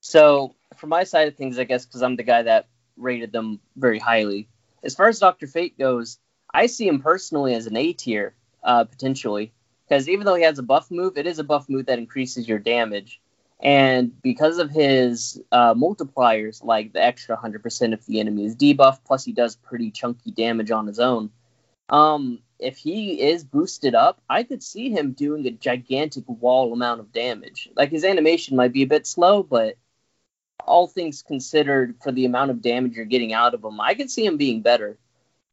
So, 0.00 0.54
for 0.76 0.86
my 0.86 1.04
side 1.04 1.28
of 1.28 1.36
things, 1.36 1.58
I 1.58 1.64
guess 1.64 1.84
because 1.84 2.02
I'm 2.02 2.16
the 2.16 2.22
guy 2.22 2.42
that 2.42 2.66
rated 2.96 3.32
them 3.32 3.60
very 3.76 3.98
highly. 3.98 4.48
As 4.82 4.94
far 4.94 5.08
as 5.08 5.18
Doctor 5.18 5.46
Fate 5.46 5.78
goes, 5.78 6.18
I 6.52 6.66
see 6.66 6.88
him 6.88 7.00
personally 7.00 7.54
as 7.54 7.66
an 7.66 7.76
A 7.76 7.92
tier, 7.92 8.34
uh, 8.62 8.84
potentially, 8.84 9.52
because 9.86 10.08
even 10.08 10.24
though 10.24 10.34
he 10.34 10.44
has 10.44 10.58
a 10.58 10.62
buff 10.62 10.90
move, 10.90 11.18
it 11.18 11.26
is 11.26 11.38
a 11.38 11.44
buff 11.44 11.68
move 11.68 11.86
that 11.86 11.98
increases 11.98 12.48
your 12.48 12.58
damage, 12.58 13.20
and 13.60 14.20
because 14.22 14.58
of 14.58 14.70
his 14.70 15.40
uh, 15.50 15.74
multipliers, 15.74 16.62
like 16.62 16.92
the 16.92 17.02
extra 17.02 17.36
100% 17.36 17.92
if 17.92 18.06
the 18.06 18.20
enemy 18.20 18.44
is 18.44 18.56
debuffed, 18.56 19.04
plus 19.04 19.24
he 19.24 19.32
does 19.32 19.56
pretty 19.56 19.90
chunky 19.90 20.30
damage 20.30 20.70
on 20.70 20.86
his 20.86 21.00
own. 21.00 21.30
Um, 21.88 22.40
if 22.58 22.76
he 22.76 23.20
is 23.20 23.44
boosted 23.44 23.94
up, 23.94 24.20
I 24.28 24.44
could 24.44 24.62
see 24.62 24.90
him 24.90 25.12
doing 25.12 25.46
a 25.46 25.50
gigantic 25.50 26.24
wall 26.28 26.72
amount 26.72 27.00
of 27.00 27.12
damage. 27.12 27.68
Like 27.74 27.90
his 27.90 28.04
animation 28.04 28.56
might 28.56 28.72
be 28.72 28.82
a 28.82 28.86
bit 28.86 29.06
slow, 29.06 29.42
but 29.42 29.76
all 30.64 30.86
things 30.86 31.22
considered, 31.22 31.96
for 32.02 32.12
the 32.12 32.26
amount 32.26 32.50
of 32.50 32.62
damage 32.62 32.94
you're 32.94 33.06
getting 33.06 33.32
out 33.32 33.54
of 33.54 33.64
him, 33.64 33.80
I 33.80 33.94
could 33.94 34.10
see 34.10 34.24
him 34.24 34.36
being 34.36 34.62
better. 34.62 34.98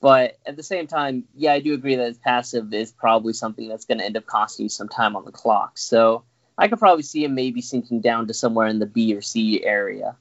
But 0.01 0.37
at 0.45 0.57
the 0.57 0.63
same 0.63 0.85
time, 0.85 1.23
yeah, 1.33 1.53
I 1.53 1.59
do 1.61 1.73
agree 1.73 1.95
that 1.95 2.07
his 2.07 2.17
passive 2.17 2.71
is 2.73 2.91
probably 2.91 3.33
something 3.33 3.67
that's 3.67 3.85
going 3.85 3.97
to 3.97 4.05
end 4.05 4.17
up 4.17 4.27
costing 4.27 4.65
you 4.65 4.69
some 4.69 4.89
time 4.89 5.15
on 5.15 5.25
the 5.25 5.31
clock. 5.31 5.77
So 5.77 6.25
I 6.57 6.67
could 6.67 6.79
probably 6.79 7.03
see 7.03 7.23
him 7.23 7.35
maybe 7.35 7.61
sinking 7.61 8.01
down 8.01 8.27
to 8.27 8.33
somewhere 8.33 8.67
in 8.67 8.79
the 8.79 8.85
B 8.85 9.15
or 9.15 9.21
C 9.21 9.63
area. 9.63 10.15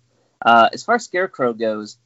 Uh, 0.44 0.68
as 0.72 0.82
far 0.82 0.96
as 0.96 1.04
Scarecrow 1.04 1.52
goes, 1.52 1.96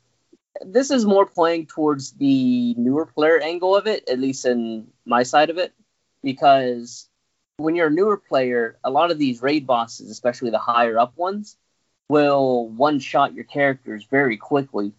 this 0.61 0.91
is 0.91 1.07
more 1.07 1.27
playing 1.27 1.67
towards 1.67 2.13
the 2.13 2.75
newer 2.75 3.07
player 3.07 3.41
angle 3.41 3.77
of 3.77 3.87
it, 3.87 4.09
at 4.09 4.19
least 4.19 4.45
in 4.45 4.89
my 5.05 5.23
side 5.23 5.51
of 5.51 5.59
it, 5.59 5.73
because 6.23 7.09
when 7.57 7.75
you're 7.75 7.89
a 7.89 7.91
newer 7.91 8.17
player, 8.17 8.79
a 8.85 8.91
lot 8.91 9.11
of 9.11 9.19
these 9.19 9.43
raid 9.43 9.67
bosses, 9.67 10.11
especially 10.11 10.51
the 10.51 10.59
higher 10.59 10.99
up 10.99 11.17
ones, 11.17 11.57
will 12.09 12.69
one 12.69 12.99
shot 12.99 13.35
your 13.35 13.45
characters 13.45 14.05
very 14.05 14.37
quickly. 14.37 14.93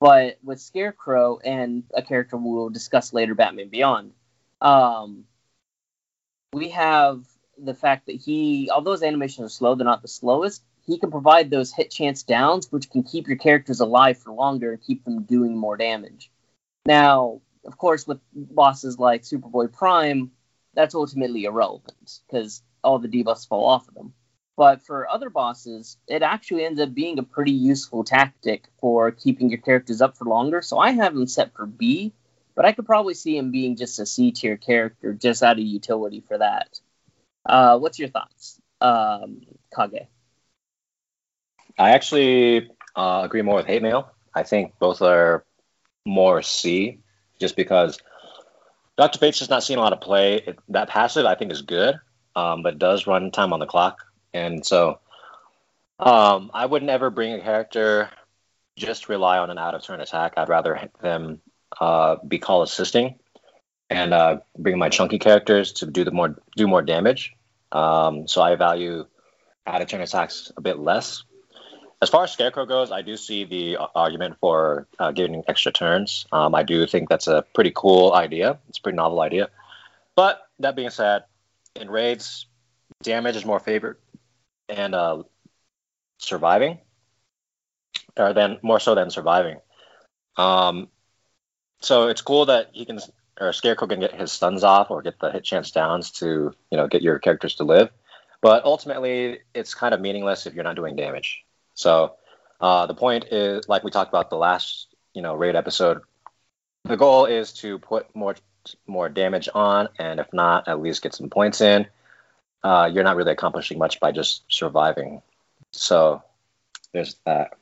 But 0.00 0.38
with 0.42 0.60
Scarecrow 0.60 1.38
and 1.38 1.84
a 1.94 2.02
character 2.02 2.36
we'll 2.36 2.68
discuss 2.68 3.12
later, 3.12 3.34
Batman 3.34 3.68
Beyond, 3.68 4.12
um, 4.60 5.24
we 6.52 6.70
have 6.70 7.24
the 7.58 7.74
fact 7.74 8.06
that 8.06 8.16
he, 8.16 8.70
although 8.72 8.92
his 8.92 9.02
animations 9.02 9.46
are 9.46 9.54
slow, 9.54 9.74
they're 9.74 9.84
not 9.84 10.02
the 10.02 10.08
slowest. 10.08 10.62
he 10.86 10.98
can 10.98 11.10
provide 11.10 11.50
those 11.50 11.72
hit 11.72 11.90
chance 11.90 12.22
downs, 12.22 12.70
which 12.70 12.90
can 12.90 13.02
keep 13.02 13.26
your 13.26 13.36
characters 13.36 13.80
alive 13.80 14.18
for 14.18 14.32
longer 14.32 14.72
and 14.72 14.82
keep 14.82 15.04
them 15.04 15.24
doing 15.24 15.56
more 15.56 15.76
damage. 15.76 16.30
Now, 16.86 17.40
of 17.64 17.76
course, 17.76 18.06
with 18.06 18.20
bosses 18.32 18.98
like 18.98 19.22
Superboy 19.22 19.72
Prime, 19.72 20.30
that's 20.74 20.94
ultimately 20.94 21.44
irrelevant 21.44 22.20
because 22.26 22.62
all 22.84 23.00
the 23.00 23.08
debuffs 23.08 23.48
fall 23.48 23.66
off 23.66 23.88
of 23.88 23.94
them. 23.94 24.14
But 24.56 24.82
for 24.86 25.08
other 25.10 25.28
bosses, 25.28 25.98
it 26.06 26.22
actually 26.22 26.64
ends 26.64 26.80
up 26.80 26.94
being 26.94 27.18
a 27.18 27.22
pretty 27.22 27.52
useful 27.52 28.04
tactic 28.04 28.68
for 28.80 29.10
keeping 29.10 29.50
your 29.50 29.60
characters 29.60 30.00
up 30.00 30.16
for 30.16 30.24
longer. 30.24 30.62
So 30.62 30.78
I 30.78 30.92
have 30.92 31.14
him 31.14 31.26
set 31.26 31.52
for 31.54 31.66
B, 31.66 32.14
but 32.54 32.64
I 32.64 32.72
could 32.72 32.86
probably 32.86 33.14
see 33.14 33.36
him 33.36 33.50
being 33.50 33.76
just 33.76 33.98
a 33.98 34.06
C 34.06 34.30
tier 34.32 34.56
character 34.56 35.12
just 35.12 35.42
out 35.42 35.58
of 35.58 35.64
utility 35.64 36.20
for 36.20 36.38
that. 36.38 36.80
Uh, 37.46 37.78
what's 37.78 37.98
your 37.98 38.08
thoughts, 38.08 38.60
um, 38.80 39.42
Kage? 39.74 40.08
I 41.78 41.90
actually 41.90 42.68
uh, 42.94 43.22
agree 43.24 43.42
more 43.42 43.56
with 43.56 43.66
Hate 43.66 43.82
Mail. 43.82 44.10
I 44.34 44.42
think 44.42 44.78
both 44.78 45.02
are 45.02 45.44
more 46.04 46.42
C, 46.42 47.00
just 47.38 47.56
because 47.56 47.98
Dr. 48.96 49.18
Fate's 49.18 49.38
just 49.38 49.50
not 49.50 49.62
seeing 49.62 49.78
a 49.78 49.82
lot 49.82 49.92
of 49.92 50.00
play. 50.00 50.36
It, 50.36 50.58
that 50.70 50.88
passive 50.88 51.26
I 51.26 51.34
think 51.34 51.52
is 51.52 51.62
good, 51.62 51.96
um, 52.34 52.62
but 52.62 52.78
does 52.78 53.06
run 53.06 53.30
time 53.30 53.52
on 53.52 53.60
the 53.60 53.66
clock, 53.66 54.02
and 54.34 54.64
so 54.64 54.98
um, 55.98 56.50
I 56.52 56.66
would 56.66 56.82
never 56.82 57.10
bring 57.10 57.34
a 57.34 57.40
character 57.40 58.10
just 58.76 59.08
rely 59.08 59.38
on 59.38 59.50
an 59.50 59.58
out 59.58 59.74
of 59.74 59.82
turn 59.82 60.00
attack. 60.00 60.34
I'd 60.36 60.48
rather 60.48 60.90
them 61.00 61.40
uh, 61.80 62.16
be 62.26 62.38
call 62.38 62.62
assisting 62.62 63.18
and 63.90 64.12
uh, 64.12 64.38
bring 64.58 64.78
my 64.78 64.88
chunky 64.88 65.18
characters 65.18 65.72
to 65.74 65.86
do 65.86 66.04
the 66.04 66.10
more 66.10 66.36
do 66.56 66.66
more 66.66 66.82
damage. 66.82 67.34
Um, 67.72 68.28
so 68.28 68.42
I 68.42 68.54
value 68.56 69.06
of 69.66 69.88
turn 69.88 70.00
attacks 70.00 70.52
a 70.56 70.60
bit 70.60 70.78
less. 70.78 71.24
As 72.02 72.10
far 72.10 72.24
as 72.24 72.32
Scarecrow 72.32 72.66
goes, 72.66 72.92
I 72.92 73.02
do 73.02 73.16
see 73.16 73.44
the 73.44 73.78
argument 73.94 74.36
for 74.40 74.86
uh, 74.98 75.12
giving 75.12 75.42
extra 75.48 75.72
turns. 75.72 76.26
Um, 76.30 76.54
I 76.54 76.62
do 76.62 76.86
think 76.86 77.08
that's 77.08 77.26
a 77.26 77.42
pretty 77.54 77.72
cool 77.74 78.12
idea. 78.12 78.58
It's 78.68 78.78
a 78.78 78.82
pretty 78.82 78.96
novel 78.96 79.20
idea. 79.20 79.48
But 80.14 80.42
that 80.58 80.76
being 80.76 80.90
said, 80.90 81.24
in 81.74 81.90
raids, 81.90 82.46
damage 83.02 83.36
is 83.36 83.44
more 83.44 83.60
favored 83.60 83.98
and 84.68 84.94
uh, 84.94 85.22
surviving, 86.18 86.78
or 88.16 88.34
then 88.34 88.58
more 88.62 88.80
so 88.80 88.94
than 88.94 89.10
surviving. 89.10 89.58
Um, 90.36 90.88
so 91.80 92.08
it's 92.08 92.22
cool 92.22 92.46
that 92.46 92.70
he 92.72 92.84
can 92.84 92.98
or 93.40 93.52
Scarecrow 93.52 93.86
can 93.86 94.00
get 94.00 94.14
his 94.14 94.32
stuns 94.32 94.64
off 94.64 94.90
or 94.90 95.02
get 95.02 95.18
the 95.18 95.30
hit 95.30 95.44
chance 95.44 95.70
downs 95.70 96.10
to 96.12 96.54
you 96.70 96.76
know 96.76 96.86
get 96.88 97.02
your 97.02 97.18
characters 97.18 97.56
to 97.56 97.64
live, 97.64 97.90
but 98.40 98.64
ultimately 98.64 99.40
it's 99.54 99.74
kind 99.74 99.94
of 99.94 100.00
meaningless 100.00 100.46
if 100.46 100.54
you're 100.54 100.64
not 100.64 100.76
doing 100.76 100.96
damage. 100.96 101.44
So 101.74 102.14
uh, 102.60 102.86
the 102.86 102.94
point 102.94 103.26
is, 103.30 103.68
like 103.68 103.84
we 103.84 103.90
talked 103.90 104.10
about 104.10 104.30
the 104.30 104.36
last 104.36 104.94
you 105.14 105.22
know 105.22 105.34
raid 105.34 105.56
episode, 105.56 106.02
the 106.84 106.96
goal 106.96 107.26
is 107.26 107.52
to 107.54 107.78
put 107.78 108.14
more 108.14 108.36
more 108.86 109.08
damage 109.08 109.48
on, 109.54 109.88
and 109.98 110.20
if 110.20 110.32
not, 110.32 110.68
at 110.68 110.80
least 110.80 111.02
get 111.02 111.14
some 111.14 111.30
points 111.30 111.60
in. 111.60 111.86
Uh, 112.62 112.90
you're 112.92 113.04
not 113.04 113.16
really 113.16 113.32
accomplishing 113.32 113.78
much 113.78 114.00
by 114.00 114.10
just 114.10 114.42
surviving. 114.48 115.22
So 115.72 116.22
there's 116.92 117.16
that. 117.24 117.52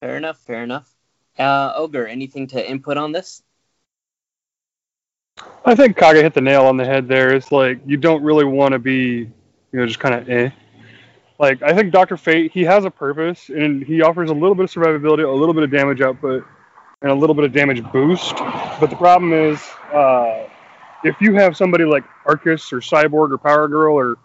Fair 0.00 0.16
enough. 0.16 0.38
Fair 0.38 0.62
enough. 0.62 0.88
Uh, 1.38 1.72
Ogre, 1.76 2.06
anything 2.06 2.46
to 2.48 2.70
input 2.70 2.96
on 2.96 3.12
this? 3.12 3.42
I 5.64 5.74
think 5.76 5.96
Kaga 5.96 6.22
hit 6.22 6.34
the 6.34 6.40
nail 6.40 6.66
on 6.66 6.76
the 6.76 6.84
head 6.84 7.06
there. 7.06 7.34
It's 7.34 7.52
like 7.52 7.80
you 7.86 7.96
don't 7.96 8.22
really 8.22 8.44
want 8.44 8.72
to 8.72 8.78
be, 8.78 9.30
you 9.72 9.78
know, 9.78 9.86
just 9.86 10.00
kind 10.00 10.14
of 10.14 10.28
eh. 10.28 10.50
Like 11.38 11.62
I 11.62 11.72
think 11.72 11.92
Doctor 11.92 12.16
Fate, 12.16 12.50
he 12.52 12.62
has 12.64 12.84
a 12.84 12.90
purpose 12.90 13.48
and 13.48 13.82
he 13.82 14.02
offers 14.02 14.30
a 14.30 14.34
little 14.34 14.54
bit 14.54 14.64
of 14.64 14.70
survivability, 14.72 15.26
a 15.26 15.30
little 15.30 15.54
bit 15.54 15.62
of 15.62 15.70
damage 15.70 16.00
output, 16.00 16.44
and 17.00 17.10
a 17.10 17.14
little 17.14 17.34
bit 17.34 17.44
of 17.44 17.52
damage 17.52 17.82
boost. 17.92 18.34
But 18.36 18.86
the 18.86 18.96
problem 18.96 19.32
is, 19.32 19.60
uh, 19.92 20.48
if 21.04 21.20
you 21.20 21.34
have 21.34 21.56
somebody 21.56 21.84
like 21.84 22.04
Arcus 22.26 22.72
or 22.72 22.80
Cyborg 22.80 23.30
or 23.32 23.38
Power 23.38 23.68
Girl 23.68 23.94
or 23.94 24.16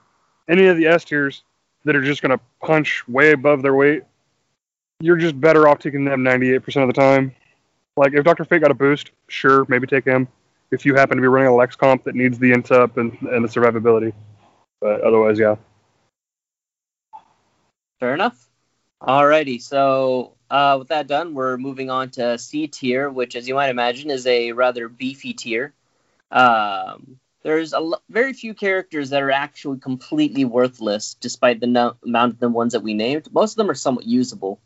any 0.47 0.65
of 0.65 0.77
the 0.77 0.87
S 0.87 1.05
tiers 1.05 1.43
that 1.85 1.95
are 1.95 2.03
just 2.03 2.21
going 2.21 2.35
to 2.37 2.43
punch 2.63 3.07
way 3.07 3.31
above 3.31 3.61
their 3.61 3.75
weight, 3.75 4.03
you're 4.99 5.17
just 5.17 5.39
better 5.39 5.67
off 5.67 5.79
taking 5.79 6.03
them 6.03 6.21
98% 6.21 6.81
of 6.81 6.87
the 6.87 6.93
time. 6.93 7.33
Like 7.95 8.13
if 8.13 8.23
Doctor 8.23 8.43
Fate 8.43 8.61
got 8.61 8.71
a 8.71 8.75
boost, 8.75 9.11
sure, 9.27 9.65
maybe 9.69 9.85
take 9.85 10.05
him 10.05 10.27
if 10.71 10.85
you 10.85 10.95
happen 10.95 11.17
to 11.17 11.21
be 11.21 11.27
running 11.27 11.49
a 11.49 11.55
Lex 11.55 11.75
comp 11.75 12.03
that 12.03 12.15
needs 12.15 12.37
the 12.39 12.51
int 12.51 12.71
up 12.71 12.97
and, 12.97 13.17
and 13.21 13.43
the 13.43 13.49
survivability. 13.49 14.13
But 14.81 15.01
otherwise, 15.01 15.39
yeah. 15.39 15.55
Fair 17.99 18.13
enough. 18.13 18.47
Alrighty, 19.01 19.61
so 19.61 20.33
uh, 20.49 20.77
with 20.79 20.87
that 20.89 21.07
done, 21.07 21.33
we're 21.33 21.57
moving 21.57 21.89
on 21.89 22.09
to 22.11 22.37
C 22.37 22.67
tier, 22.67 23.09
which, 23.09 23.35
as 23.35 23.47
you 23.47 23.55
might 23.55 23.69
imagine, 23.69 24.09
is 24.09 24.25
a 24.25 24.51
rather 24.51 24.87
beefy 24.89 25.33
tier. 25.33 25.73
Um, 26.31 27.19
there's 27.43 27.73
a 27.73 27.77
l- 27.77 28.01
very 28.09 28.33
few 28.33 28.53
characters 28.53 29.11
that 29.11 29.21
are 29.21 29.31
actually 29.31 29.79
completely 29.79 30.45
worthless, 30.45 31.15
despite 31.15 31.59
the 31.59 31.67
no- 31.67 31.95
amount 32.03 32.33
of 32.33 32.39
the 32.39 32.49
ones 32.49 32.73
that 32.73 32.83
we 32.83 32.93
named. 32.93 33.31
Most 33.31 33.53
of 33.53 33.57
them 33.57 33.69
are 33.69 33.75
somewhat 33.75 34.05
usable. 34.05 34.59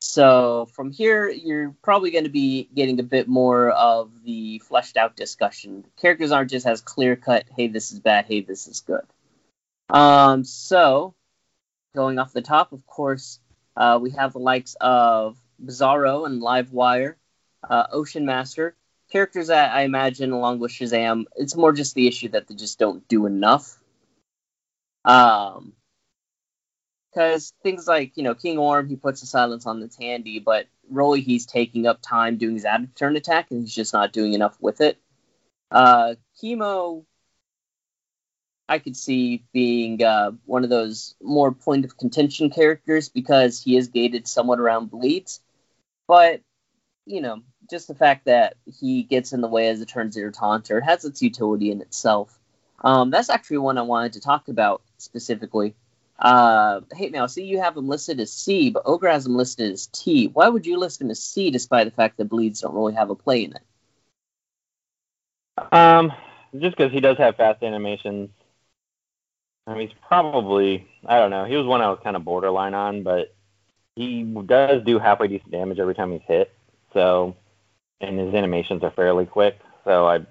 So 0.00 0.68
from 0.72 0.92
here, 0.92 1.28
you're 1.28 1.74
probably 1.82 2.10
going 2.10 2.24
to 2.24 2.30
be 2.30 2.68
getting 2.74 3.00
a 3.00 3.04
bit 3.04 3.28
more 3.28 3.70
of 3.70 4.10
the 4.22 4.60
fleshed 4.60 4.96
out 4.96 5.16
discussion. 5.16 5.84
Characters 6.00 6.30
aren't 6.30 6.50
just 6.50 6.66
as 6.66 6.80
clear 6.80 7.16
cut, 7.16 7.44
hey, 7.56 7.68
this 7.68 7.90
is 7.92 7.98
bad, 7.98 8.26
hey, 8.26 8.40
this 8.40 8.68
is 8.68 8.80
good. 8.80 9.02
Um, 9.90 10.44
so, 10.44 11.14
going 11.94 12.18
off 12.18 12.32
the 12.32 12.42
top, 12.42 12.72
of 12.72 12.86
course, 12.86 13.40
uh, 13.76 13.98
we 14.00 14.10
have 14.10 14.34
the 14.34 14.38
likes 14.38 14.76
of 14.80 15.36
Bizarro 15.62 16.26
and 16.26 16.40
Livewire, 16.42 17.16
uh, 17.68 17.86
Ocean 17.90 18.24
Master, 18.24 18.76
characters 19.10 19.48
that 19.48 19.74
I 19.74 19.82
imagine, 19.82 20.32
along 20.32 20.60
with 20.60 20.70
Shazam, 20.70 21.24
it's 21.36 21.56
more 21.56 21.72
just 21.72 21.94
the 21.94 22.06
issue 22.06 22.28
that 22.30 22.46
they 22.46 22.54
just 22.54 22.78
don't 22.78 23.06
do 23.08 23.26
enough. 23.26 23.78
Um, 25.04 25.72
because 27.18 27.52
things 27.64 27.88
like 27.88 28.16
you 28.16 28.22
know 28.22 28.36
King 28.36 28.58
Orm, 28.58 28.88
he 28.88 28.94
puts 28.94 29.22
a 29.24 29.26
silence 29.26 29.66
on 29.66 29.80
the 29.80 29.88
Tandy, 29.88 30.38
but 30.38 30.66
really 30.88 31.20
he's 31.20 31.46
taking 31.46 31.84
up 31.84 31.98
time 32.00 32.36
doing 32.36 32.54
his 32.54 32.64
out 32.64 32.94
turn 32.94 33.16
attack, 33.16 33.50
and 33.50 33.62
he's 33.62 33.74
just 33.74 33.92
not 33.92 34.12
doing 34.12 34.34
enough 34.34 34.56
with 34.60 34.80
it. 34.80 34.98
Uh, 35.68 36.14
Chemo, 36.40 37.04
I 38.68 38.78
could 38.78 38.96
see 38.96 39.44
being 39.52 40.00
uh, 40.00 40.30
one 40.44 40.62
of 40.62 40.70
those 40.70 41.16
more 41.20 41.50
point 41.50 41.84
of 41.84 41.96
contention 41.96 42.50
characters 42.50 43.08
because 43.08 43.60
he 43.60 43.76
is 43.76 43.88
gated 43.88 44.28
somewhat 44.28 44.60
around 44.60 44.92
bleeds, 44.92 45.40
but 46.06 46.40
you 47.04 47.20
know 47.20 47.42
just 47.68 47.88
the 47.88 47.96
fact 47.96 48.26
that 48.26 48.54
he 48.80 49.02
gets 49.02 49.32
in 49.32 49.40
the 49.40 49.48
way 49.48 49.66
as 49.66 49.80
a 49.80 49.86
turn 49.86 50.12
zero 50.12 50.30
taunter 50.30 50.80
has 50.80 51.04
its 51.04 51.20
utility 51.20 51.72
in 51.72 51.80
itself. 51.80 52.38
Um, 52.84 53.10
that's 53.10 53.28
actually 53.28 53.58
one 53.58 53.76
I 53.76 53.82
wanted 53.82 54.12
to 54.12 54.20
talk 54.20 54.46
about 54.46 54.82
specifically. 54.98 55.74
Uh, 56.18 56.80
hey, 56.92 57.10
now, 57.10 57.26
see, 57.26 57.44
you 57.44 57.60
have 57.60 57.76
him 57.76 57.88
listed 57.88 58.18
as 58.18 58.32
C, 58.32 58.70
but 58.70 58.82
Ogre 58.86 59.08
has 59.08 59.26
him 59.26 59.36
listed 59.36 59.72
as 59.72 59.86
T. 59.86 60.26
Why 60.26 60.48
would 60.48 60.66
you 60.66 60.78
list 60.78 61.00
him 61.00 61.10
as 61.10 61.22
C 61.22 61.50
despite 61.50 61.86
the 61.86 61.92
fact 61.92 62.16
that 62.16 62.24
bleeds 62.24 62.60
don't 62.60 62.74
really 62.74 62.94
have 62.94 63.10
a 63.10 63.14
play 63.14 63.44
in 63.44 63.54
it? 63.54 63.62
Um, 65.72 66.12
just 66.58 66.76
because 66.76 66.92
he 66.92 67.00
does 67.00 67.18
have 67.18 67.36
fast 67.36 67.62
animations. 67.62 68.30
I 69.66 69.74
mean, 69.74 69.88
he's 69.88 69.96
probably, 70.06 70.88
I 71.06 71.18
don't 71.18 71.30
know, 71.30 71.44
he 71.44 71.56
was 71.56 71.66
one 71.66 71.82
I 71.82 71.90
was 71.90 72.00
kind 72.02 72.16
of 72.16 72.24
borderline 72.24 72.74
on, 72.74 73.02
but 73.02 73.34
he 73.94 74.22
does 74.22 74.82
do 74.84 74.98
halfway 74.98 75.28
decent 75.28 75.50
damage 75.50 75.78
every 75.78 75.94
time 75.94 76.10
he's 76.12 76.22
hit. 76.26 76.52
So, 76.94 77.36
and 78.00 78.18
his 78.18 78.34
animations 78.34 78.82
are 78.82 78.90
fairly 78.90 79.26
quick. 79.26 79.58
So 79.84 80.08
I 80.08 80.24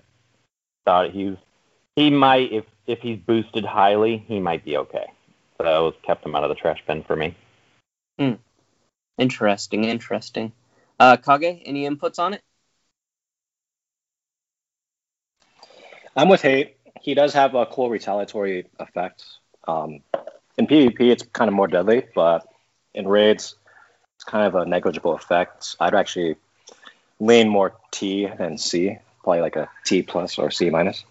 thought 0.85 1.11
he 1.11 1.29
was, 1.29 1.37
he 1.95 2.09
might, 2.09 2.51
if, 2.51 2.65
if 2.87 2.99
he's 2.99 3.19
boosted 3.19 3.63
highly, 3.63 4.17
he 4.27 4.39
might 4.39 4.65
be 4.65 4.77
okay. 4.77 5.07
So 5.57 5.63
that 5.63 5.77
was 5.79 5.95
kept 6.03 6.25
him 6.25 6.35
out 6.35 6.43
of 6.43 6.49
the 6.49 6.55
trash 6.55 6.83
bin 6.85 7.03
for 7.03 7.15
me. 7.15 7.35
Hmm. 8.19 8.33
Interesting, 9.17 9.85
interesting. 9.85 10.51
Uh, 10.99 11.17
Kage, 11.17 11.61
any 11.65 11.87
inputs 11.87 12.19
on 12.19 12.33
it? 12.33 12.41
I'm 16.15 16.29
with 16.29 16.41
Hate. 16.41 16.77
He 17.01 17.13
does 17.13 17.33
have 17.33 17.55
a 17.55 17.65
cool 17.65 17.89
retaliatory 17.89 18.67
effect. 18.79 19.23
Um, 19.67 20.01
in 20.57 20.67
PvP, 20.67 20.99
it's 21.11 21.23
kind 21.23 21.47
of 21.47 21.53
more 21.53 21.67
deadly, 21.67 22.05
but 22.15 22.47
in 22.93 23.07
raids, 23.07 23.55
it's 24.15 24.23
kind 24.23 24.47
of 24.47 24.55
a 24.55 24.65
negligible 24.65 25.13
effect. 25.13 25.75
I'd 25.79 25.93
actually 25.93 26.37
lean 27.19 27.49
more 27.49 27.75
T 27.91 28.27
than 28.37 28.57
C, 28.57 28.97
probably 29.23 29.41
like 29.41 29.55
a 29.55 29.69
T 29.85 30.01
plus 30.01 30.39
or 30.39 30.49
C 30.49 30.69
minus. 30.69 31.03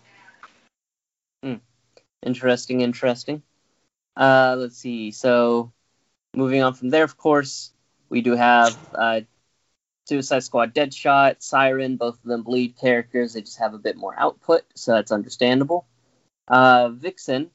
Hmm. 1.43 1.57
Interesting, 2.23 2.81
interesting. 2.81 3.43
Uh, 4.17 4.57
let's 4.59 4.79
see. 4.79 5.11
So, 5.11 5.73
moving 6.35 6.63
on 6.63 6.75
from 6.75 6.91
there, 6.91 7.05
of 7.05 7.17
course, 7.17 7.73
we 8.09 8.23
do 8.23 8.33
have 8.33 8.77
uh, 8.95 9.21
Suicide 10.07 10.45
Squad, 10.45 10.75
Deadshot, 10.75 11.37
Siren. 11.43 11.97
Both 11.97 12.17
of 12.17 12.23
them 12.25 12.43
bleed 12.43 12.77
characters. 12.77 13.35
They 13.35 13.43
just 13.43 13.59
have 13.59 13.75
a 13.75 13.79
bit 13.79 13.97
more 13.97 14.15
output, 14.19 14.63
so 14.75 14.93
that's 14.93 15.13
understandable. 15.13 15.87
Uh, 16.49 16.91
Vixen. 16.91 17.51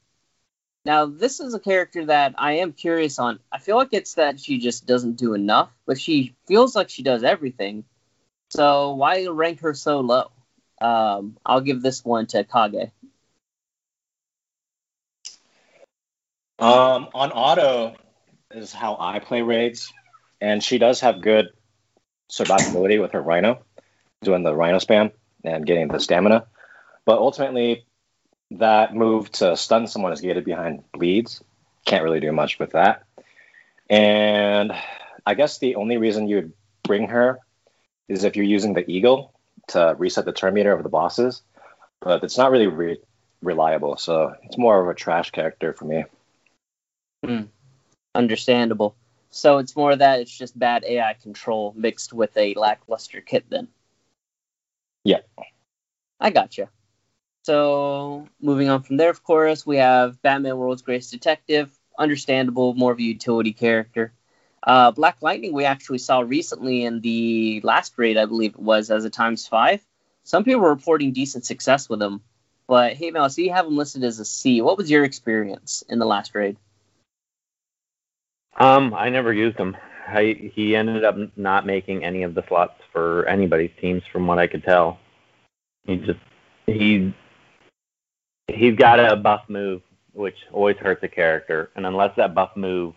Now, 0.84 1.06
this 1.06 1.38
is 1.38 1.54
a 1.54 1.60
character 1.60 2.06
that 2.06 2.34
I 2.38 2.54
am 2.54 2.72
curious 2.72 3.18
on. 3.18 3.38
I 3.52 3.58
feel 3.58 3.76
like 3.76 3.92
it's 3.92 4.14
that 4.14 4.40
she 4.40 4.58
just 4.58 4.84
doesn't 4.84 5.16
do 5.16 5.34
enough, 5.34 5.70
but 5.86 6.00
she 6.00 6.34
feels 6.48 6.74
like 6.74 6.90
she 6.90 7.04
does 7.04 7.22
everything. 7.22 7.84
So 8.50 8.94
why 8.94 9.26
rank 9.26 9.60
her 9.60 9.74
so 9.74 10.00
low? 10.00 10.30
Um, 10.80 11.36
I'll 11.46 11.60
give 11.60 11.82
this 11.82 12.04
one 12.04 12.26
to 12.28 12.44
Kage. 12.44 12.90
Um, 16.62 17.08
on 17.12 17.32
auto 17.32 17.96
is 18.52 18.72
how 18.72 18.96
I 19.00 19.18
play 19.18 19.42
raids, 19.42 19.92
and 20.40 20.62
she 20.62 20.78
does 20.78 21.00
have 21.00 21.20
good 21.20 21.48
survivability 22.30 23.00
with 23.00 23.12
her 23.12 23.20
Rhino, 23.20 23.64
doing 24.22 24.44
the 24.44 24.54
Rhino 24.54 24.78
spam 24.78 25.10
and 25.42 25.66
getting 25.66 25.88
the 25.88 25.98
stamina. 25.98 26.46
But 27.04 27.18
ultimately, 27.18 27.84
that 28.52 28.94
move 28.94 29.32
to 29.32 29.56
stun 29.56 29.88
someone 29.88 30.12
is 30.12 30.20
gated 30.20 30.44
behind 30.44 30.84
bleeds. 30.92 31.42
Can't 31.84 32.04
really 32.04 32.20
do 32.20 32.30
much 32.30 32.60
with 32.60 32.70
that. 32.70 33.06
And 33.90 34.72
I 35.26 35.34
guess 35.34 35.58
the 35.58 35.74
only 35.74 35.96
reason 35.96 36.28
you 36.28 36.36
would 36.36 36.52
bring 36.84 37.08
her 37.08 37.40
is 38.06 38.22
if 38.22 38.36
you're 38.36 38.44
using 38.44 38.74
the 38.74 38.88
Eagle 38.88 39.34
to 39.68 39.96
reset 39.98 40.26
the 40.26 40.32
turn 40.32 40.54
meter 40.54 40.72
of 40.72 40.84
the 40.84 40.88
bosses. 40.88 41.42
But 41.98 42.22
it's 42.22 42.38
not 42.38 42.52
really 42.52 42.68
re- 42.68 43.00
reliable, 43.42 43.96
so 43.96 44.36
it's 44.44 44.56
more 44.56 44.80
of 44.80 44.88
a 44.88 44.94
trash 44.94 45.32
character 45.32 45.72
for 45.72 45.86
me. 45.86 46.04
Hmm. 47.24 47.42
Understandable. 48.14 48.96
So 49.30 49.58
it's 49.58 49.74
more 49.76 49.96
that 49.96 50.20
it's 50.20 50.36
just 50.36 50.58
bad 50.58 50.84
AI 50.84 51.14
control 51.14 51.72
mixed 51.76 52.12
with 52.12 52.36
a 52.36 52.54
lackluster 52.54 53.20
kit 53.20 53.44
then. 53.48 53.68
Yeah. 55.04 55.20
I 56.20 56.30
gotcha. 56.30 56.68
So 57.44 58.28
moving 58.40 58.68
on 58.68 58.82
from 58.82 58.98
there, 58.98 59.10
of 59.10 59.24
course, 59.24 59.66
we 59.66 59.78
have 59.78 60.20
Batman 60.22 60.56
World's 60.56 60.82
Greatest 60.82 61.10
Detective. 61.10 61.76
Understandable, 61.98 62.74
more 62.74 62.92
of 62.92 62.98
a 62.98 63.02
utility 63.02 63.52
character. 63.52 64.12
Uh, 64.62 64.92
Black 64.92 65.16
Lightning, 65.20 65.52
we 65.52 65.64
actually 65.64 65.98
saw 65.98 66.20
recently 66.20 66.84
in 66.84 67.00
the 67.00 67.60
last 67.64 67.94
raid, 67.96 68.16
I 68.16 68.26
believe 68.26 68.54
it 68.54 68.60
was, 68.60 68.90
as 68.90 69.04
a 69.04 69.10
times 69.10 69.46
five. 69.46 69.84
Some 70.22 70.44
people 70.44 70.60
were 70.60 70.70
reporting 70.70 71.12
decent 71.12 71.44
success 71.44 71.88
with 71.88 72.00
him. 72.00 72.20
But 72.68 72.94
Hate 72.94 73.12
Mail, 73.12 73.28
so 73.28 73.42
you 73.42 73.52
have 73.52 73.66
him 73.66 73.76
listed 73.76 74.04
as 74.04 74.20
a 74.20 74.24
C. 74.24 74.62
What 74.62 74.78
was 74.78 74.90
your 74.90 75.04
experience 75.04 75.82
in 75.88 75.98
the 75.98 76.06
last 76.06 76.34
raid? 76.34 76.56
Um, 78.58 78.94
I 78.94 79.08
never 79.08 79.32
used 79.32 79.58
him. 79.58 79.76
I, 80.06 80.50
he 80.54 80.76
ended 80.76 81.04
up 81.04 81.16
not 81.36 81.64
making 81.64 82.04
any 82.04 82.22
of 82.22 82.34
the 82.34 82.44
slots 82.48 82.74
for 82.92 83.26
anybody's 83.26 83.70
teams, 83.80 84.02
from 84.12 84.26
what 84.26 84.38
I 84.38 84.46
could 84.46 84.62
tell. 84.62 84.98
He 85.84 85.96
just 85.96 86.20
he 86.66 87.14
he's 88.48 88.76
got 88.76 89.00
a 89.00 89.16
buff 89.16 89.42
move, 89.48 89.82
which 90.12 90.36
always 90.52 90.76
hurts 90.76 91.02
a 91.02 91.08
character, 91.08 91.70
and 91.76 91.86
unless 91.86 92.14
that 92.16 92.34
buff 92.34 92.56
move 92.56 92.94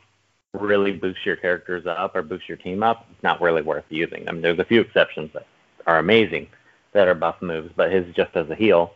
really 0.53 0.91
boosts 0.91 1.25
your 1.25 1.35
characters 1.35 1.85
up 1.85 2.15
or 2.15 2.21
boosts 2.21 2.47
your 2.47 2.57
team 2.57 2.83
up, 2.83 3.05
it's 3.11 3.23
not 3.23 3.41
really 3.41 3.61
worth 3.61 3.83
using. 3.89 4.27
I 4.27 4.31
mean, 4.31 4.41
there's 4.41 4.59
a 4.59 4.65
few 4.65 4.81
exceptions 4.81 5.31
that 5.33 5.47
are 5.85 5.99
amazing 5.99 6.47
that 6.93 7.07
are 7.07 7.15
buff 7.15 7.41
moves, 7.41 7.71
but 7.75 7.91
his 7.91 8.05
just 8.15 8.35
as 8.35 8.49
a 8.49 8.55
heal. 8.55 8.93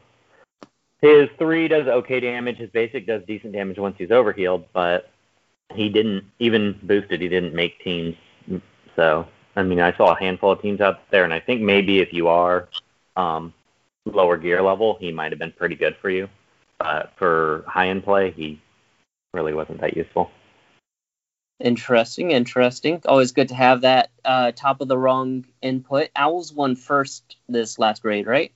His 1.02 1.30
three 1.38 1.68
does 1.68 1.88
okay 1.88 2.20
damage. 2.20 2.58
His 2.58 2.70
basic 2.70 3.08
does 3.08 3.22
decent 3.26 3.54
damage 3.54 3.78
once 3.78 3.96
he's 3.98 4.12
overhealed, 4.12 4.66
but 4.74 5.12
he 5.74 5.90
didn't 5.90 6.26
even 6.40 6.80
boosted. 6.84 7.22
He 7.22 7.28
didn't 7.28 7.54
make 7.54 7.80
teams. 7.84 8.16
So 8.96 9.28
I 9.56 9.64
mean, 9.64 9.80
I 9.80 9.96
saw 9.96 10.14
a 10.14 10.20
handful 10.20 10.52
of 10.52 10.62
teams 10.62 10.82
out 10.82 11.10
there, 11.12 11.24
and 11.24 11.34
I 11.34 11.40
think 11.40 11.62
maybe 11.62 12.00
if 12.00 12.14
you 12.14 12.28
are 12.28 12.70
um, 13.16 13.54
lower 14.06 14.38
gear 14.38 14.62
level, 14.62 14.98
he 15.00 15.12
might 15.12 15.32
have 15.32 15.40
been 15.40 15.52
pretty 15.52 15.76
good 15.76 15.96
for 16.02 16.10
you. 16.10 16.30
But 16.78 17.12
for 17.18 17.66
high 17.68 17.90
end 17.90 18.04
play, 18.04 18.32
he 18.32 18.62
really 19.34 19.54
wasn't 19.54 19.82
that 19.82 19.98
useful. 19.98 20.32
Interesting, 21.60 22.32
interesting. 22.32 23.02
Always 23.06 23.34
good 23.34 23.50
to 23.50 23.56
have 23.56 23.82
that 23.82 24.12
uh, 24.24 24.54
top 24.54 24.80
of 24.80 24.88
the 24.88 24.98
wrong 24.98 25.46
input. 25.62 26.10
Owls 26.16 26.54
won 26.54 26.78
first 26.78 27.36
this 27.50 27.78
last 27.78 28.02
grade, 28.02 28.28
right? 28.28 28.54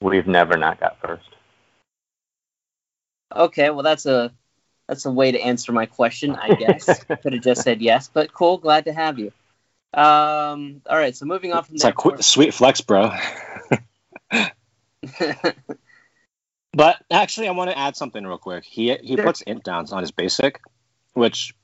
We've 0.00 0.26
never 0.26 0.56
not 0.56 0.80
got 0.80 0.98
first. 1.02 1.28
Okay, 3.34 3.70
well 3.70 3.82
that's 3.82 4.06
a 4.06 4.32
that's 4.88 5.06
a 5.06 5.12
way 5.12 5.32
to 5.32 5.40
answer 5.40 5.72
my 5.72 5.86
question, 5.86 6.34
I 6.34 6.48
guess. 6.54 7.04
Could 7.22 7.32
have 7.34 7.42
just 7.42 7.62
said 7.62 7.80
yes, 7.80 8.10
but 8.12 8.32
cool. 8.32 8.58
Glad 8.58 8.86
to 8.86 8.92
have 8.92 9.18
you. 9.18 9.32
Um, 9.94 10.82
all 10.88 10.96
right, 10.96 11.16
so 11.16 11.26
moving 11.26 11.52
on 11.52 11.62
from 11.64 11.74
It's 11.74 11.82
there. 11.84 11.90
like 11.90 11.96
qu- 11.96 12.22
sweet 12.22 12.54
flex, 12.54 12.80
bro. 12.80 13.12
But 16.72 17.02
actually, 17.10 17.48
I 17.48 17.52
want 17.52 17.70
to 17.70 17.78
add 17.78 17.96
something 17.96 18.24
real 18.24 18.38
quick. 18.38 18.64
He 18.64 18.94
he 19.02 19.16
Sure. 19.16 19.24
puts 19.24 19.42
int 19.42 19.64
downs 19.64 19.92
on 19.92 20.02
his 20.02 20.12
basic, 20.12 20.60
which 21.14 21.54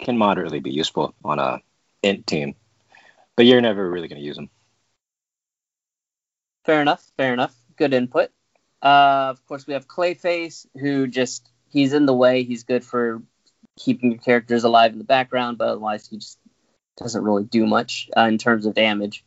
can 0.00 0.18
moderately 0.18 0.58
be 0.60 0.72
useful 0.72 1.14
on 1.24 1.38
a 1.38 1.60
int 2.02 2.26
team, 2.26 2.56
but 3.36 3.46
you're 3.46 3.60
never 3.60 3.88
really 3.88 4.08
going 4.08 4.20
to 4.20 4.26
use 4.26 4.36
them. 4.36 4.50
fair 6.64 6.80
enough, 6.82 7.04
fair 7.16 7.32
enough. 7.32 7.54
Good 7.76 7.94
input. 7.94 8.30
Uh, 8.82 9.28
of 9.30 9.46
course, 9.46 9.66
we 9.66 9.74
have 9.74 9.86
Clayface, 9.86 10.66
who 10.78 11.06
just 11.06 11.48
he's 11.68 11.92
in 11.92 12.06
the 12.06 12.14
way. 12.14 12.42
He's 12.42 12.64
good 12.64 12.84
for 12.84 13.22
keeping 13.78 14.12
your 14.12 14.20
characters 14.20 14.64
alive 14.64 14.92
in 14.92 14.98
the 14.98 15.04
background, 15.04 15.58
but 15.58 15.68
otherwise 15.68 16.06
he 16.06 16.18
just 16.18 16.38
doesn't 16.96 17.24
really 17.24 17.44
do 17.44 17.66
much 17.66 18.10
uh, 18.16 18.22
in 18.22 18.38
terms 18.38 18.66
of 18.66 18.74
damage. 18.74 19.24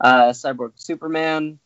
Uh, 0.00 0.30
Cyborg 0.30 0.72
Superman, 0.76 1.58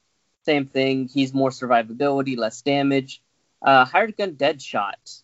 same 0.44 0.66
thing. 0.66 1.08
He's 1.12 1.34
more 1.34 1.50
survivability, 1.50 2.36
less 2.36 2.62
damage. 2.62 3.22
Uh, 3.60 3.84
hired 3.84 4.16
gun 4.16 4.32
Deadshot. 4.32 5.22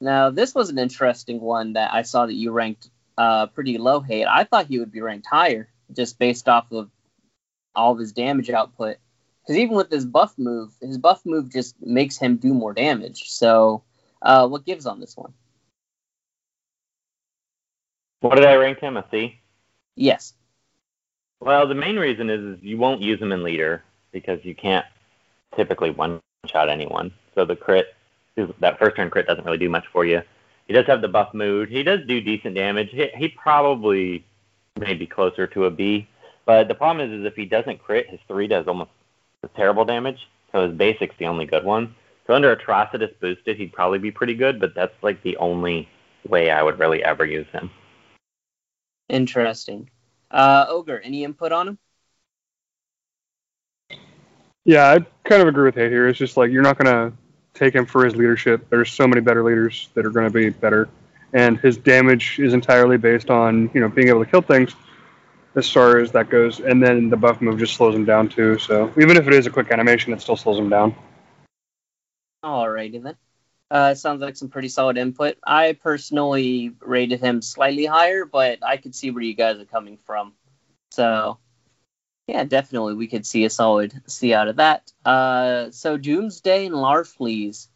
Now 0.00 0.30
this 0.30 0.54
was 0.54 0.70
an 0.70 0.78
interesting 0.78 1.40
one 1.40 1.74
that 1.74 1.92
I 1.92 2.02
saw 2.02 2.26
that 2.26 2.34
you 2.34 2.50
ranked 2.50 2.88
uh, 3.18 3.46
pretty 3.46 3.78
low. 3.78 4.00
Hate. 4.00 4.26
I 4.26 4.44
thought 4.44 4.66
he 4.66 4.78
would 4.78 4.90
be 4.90 5.00
ranked 5.00 5.26
higher 5.26 5.68
just 5.92 6.18
based 6.18 6.48
off 6.48 6.72
of 6.72 6.90
all 7.74 7.92
of 7.92 7.98
his 7.98 8.12
damage 8.12 8.50
output. 8.50 8.96
Because 9.42 9.58
even 9.58 9.76
with 9.76 9.90
his 9.90 10.04
buff 10.04 10.34
move, 10.38 10.72
his 10.80 10.98
buff 10.98 11.22
move 11.24 11.50
just 11.50 11.74
makes 11.80 12.16
him 12.16 12.36
do 12.36 12.54
more 12.54 12.72
damage. 12.72 13.30
So, 13.30 13.82
uh, 14.22 14.46
what 14.48 14.64
gives 14.64 14.86
on 14.86 15.00
this 15.00 15.16
one? 15.16 15.32
What 18.20 18.36
did 18.36 18.44
I 18.44 18.54
rank 18.54 18.78
him? 18.78 18.96
A 18.96 19.04
C? 19.10 19.40
Yes. 19.96 20.34
Well, 21.40 21.66
the 21.66 21.74
main 21.74 21.96
reason 21.96 22.30
is, 22.30 22.40
is 22.40 22.62
you 22.62 22.78
won't 22.78 23.00
use 23.00 23.20
him 23.20 23.32
in 23.32 23.42
leader 23.42 23.82
because 24.12 24.44
you 24.44 24.54
can't 24.54 24.86
typically 25.56 25.90
one 25.90 26.20
shot 26.46 26.68
anyone. 26.68 27.12
So 27.34 27.44
the 27.44 27.56
crit, 27.56 27.96
that 28.60 28.78
first 28.78 28.94
turn 28.94 29.10
crit 29.10 29.26
doesn't 29.26 29.44
really 29.44 29.58
do 29.58 29.68
much 29.68 29.86
for 29.92 30.04
you. 30.04 30.22
He 30.68 30.72
does 30.72 30.86
have 30.86 31.02
the 31.02 31.08
buff 31.08 31.34
mood. 31.34 31.68
He 31.68 31.82
does 31.82 32.00
do 32.06 32.20
decent 32.20 32.54
damage. 32.54 32.90
He, 32.90 33.08
he 33.16 33.28
probably 33.28 34.24
may 34.78 34.94
be 34.94 35.06
closer 35.06 35.48
to 35.48 35.64
a 35.64 35.70
B. 35.70 36.06
But 36.46 36.68
the 36.68 36.74
problem 36.74 37.10
is, 37.10 37.20
is 37.20 37.26
if 37.26 37.34
he 37.34 37.44
doesn't 37.44 37.82
crit, 37.82 38.08
his 38.08 38.20
three 38.28 38.46
does 38.46 38.68
almost 38.68 38.90
terrible 39.48 39.84
damage. 39.84 40.28
So 40.52 40.68
his 40.68 40.76
basic's 40.76 41.14
the 41.18 41.26
only 41.26 41.46
good 41.46 41.64
one. 41.64 41.94
So 42.26 42.34
under 42.34 42.54
Atrocitus 42.54 43.18
boosted, 43.20 43.56
he'd 43.56 43.72
probably 43.72 43.98
be 43.98 44.10
pretty 44.10 44.34
good. 44.34 44.60
But 44.60 44.74
that's 44.74 44.94
like 45.02 45.22
the 45.22 45.36
only 45.38 45.88
way 46.26 46.50
I 46.50 46.62
would 46.62 46.78
really 46.78 47.02
ever 47.02 47.24
use 47.24 47.46
him. 47.52 47.70
Interesting. 49.08 49.90
Uh, 50.30 50.66
Ogre, 50.68 51.00
any 51.00 51.24
input 51.24 51.52
on 51.52 51.68
him? 51.68 51.78
Yeah, 54.64 54.90
I 54.90 55.04
kind 55.28 55.42
of 55.42 55.48
agree 55.48 55.64
with 55.64 55.74
Hate 55.74 55.90
here. 55.90 56.08
It's 56.08 56.18
just 56.18 56.36
like 56.36 56.50
you're 56.50 56.62
not 56.62 56.78
gonna 56.78 57.12
take 57.52 57.74
him 57.74 57.84
for 57.84 58.04
his 58.04 58.14
leadership. 58.14 58.68
There's 58.70 58.92
so 58.92 59.06
many 59.06 59.20
better 59.20 59.42
leaders 59.42 59.88
that 59.94 60.06
are 60.06 60.10
gonna 60.10 60.30
be 60.30 60.50
better, 60.50 60.88
and 61.32 61.58
his 61.58 61.76
damage 61.76 62.38
is 62.38 62.54
entirely 62.54 62.96
based 62.96 63.28
on 63.28 63.70
you 63.74 63.80
know 63.80 63.88
being 63.88 64.08
able 64.08 64.24
to 64.24 64.30
kill 64.30 64.40
things, 64.40 64.74
as 65.54 65.70
far 65.70 65.98
as 65.98 66.12
that 66.12 66.30
goes. 66.30 66.60
And 66.60 66.82
then 66.82 67.10
the 67.10 67.16
buff 67.16 67.40
move 67.40 67.58
just 67.58 67.74
slows 67.74 67.94
him 67.94 68.04
down 68.04 68.28
too. 68.28 68.58
So 68.58 68.92
even 68.98 69.16
if 69.16 69.26
it 69.26 69.34
is 69.34 69.46
a 69.46 69.50
quick 69.50 69.70
animation, 69.70 70.12
it 70.12 70.20
still 70.20 70.36
slows 70.36 70.58
him 70.58 70.68
down. 70.68 70.94
Alrighty 72.44 73.02
then. 73.02 73.16
Uh, 73.70 73.94
sounds 73.94 74.20
like 74.20 74.36
some 74.36 74.50
pretty 74.50 74.68
solid 74.68 74.98
input. 74.98 75.38
I 75.46 75.72
personally 75.72 76.72
rated 76.80 77.20
him 77.20 77.40
slightly 77.40 77.86
higher, 77.86 78.26
but 78.26 78.58
I 78.62 78.76
could 78.76 78.94
see 78.94 79.10
where 79.10 79.22
you 79.22 79.32
guys 79.32 79.58
are 79.58 79.64
coming 79.64 79.96
from. 79.96 80.34
So, 80.90 81.38
yeah, 82.26 82.44
definitely 82.44 82.94
we 82.94 83.06
could 83.06 83.24
see 83.24 83.46
a 83.46 83.50
solid 83.50 83.94
C 84.06 84.34
out 84.34 84.48
of 84.48 84.56
that. 84.56 84.92
Uh, 85.06 85.70
so 85.70 85.96
Doomsday 85.96 86.66
and 86.66 86.74
Larfleeze. 86.74 87.68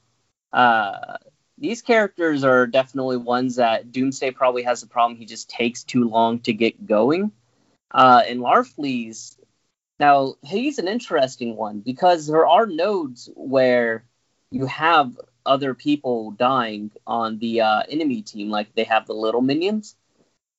Uh, 0.52 1.16
these 1.56 1.80
characters 1.80 2.44
are 2.44 2.66
definitely 2.66 3.16
ones 3.16 3.56
that 3.56 3.90
Doomsday 3.90 4.32
probably 4.32 4.64
has 4.64 4.82
a 4.82 4.86
problem. 4.86 5.18
He 5.18 5.24
just 5.24 5.48
takes 5.48 5.82
too 5.82 6.06
long 6.06 6.40
to 6.40 6.52
get 6.52 6.86
going. 6.86 7.32
Uh, 7.96 8.22
and 8.28 8.40
Larfleeze, 8.40 9.38
now 9.98 10.34
he's 10.42 10.78
an 10.78 10.86
interesting 10.86 11.56
one 11.56 11.80
because 11.80 12.26
there 12.26 12.46
are 12.46 12.66
nodes 12.66 13.30
where 13.34 14.04
you 14.50 14.66
have 14.66 15.18
other 15.46 15.72
people 15.72 16.32
dying 16.32 16.90
on 17.06 17.38
the 17.38 17.62
uh, 17.62 17.82
enemy 17.88 18.20
team, 18.20 18.50
like 18.50 18.74
they 18.74 18.84
have 18.84 19.06
the 19.06 19.14
little 19.14 19.40
minions. 19.40 19.96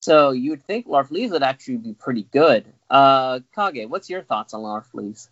So 0.01 0.31
you 0.31 0.49
would 0.49 0.63
think 0.63 0.87
Larfleeze 0.87 1.29
would 1.29 1.43
actually 1.43 1.77
be 1.77 1.93
pretty 1.93 2.23
good. 2.23 2.65
Uh, 2.89 3.41
Kage, 3.55 3.87
what's 3.87 4.09
your 4.09 4.23
thoughts 4.23 4.55
on 4.55 4.61
Larfleeze? 4.61 5.29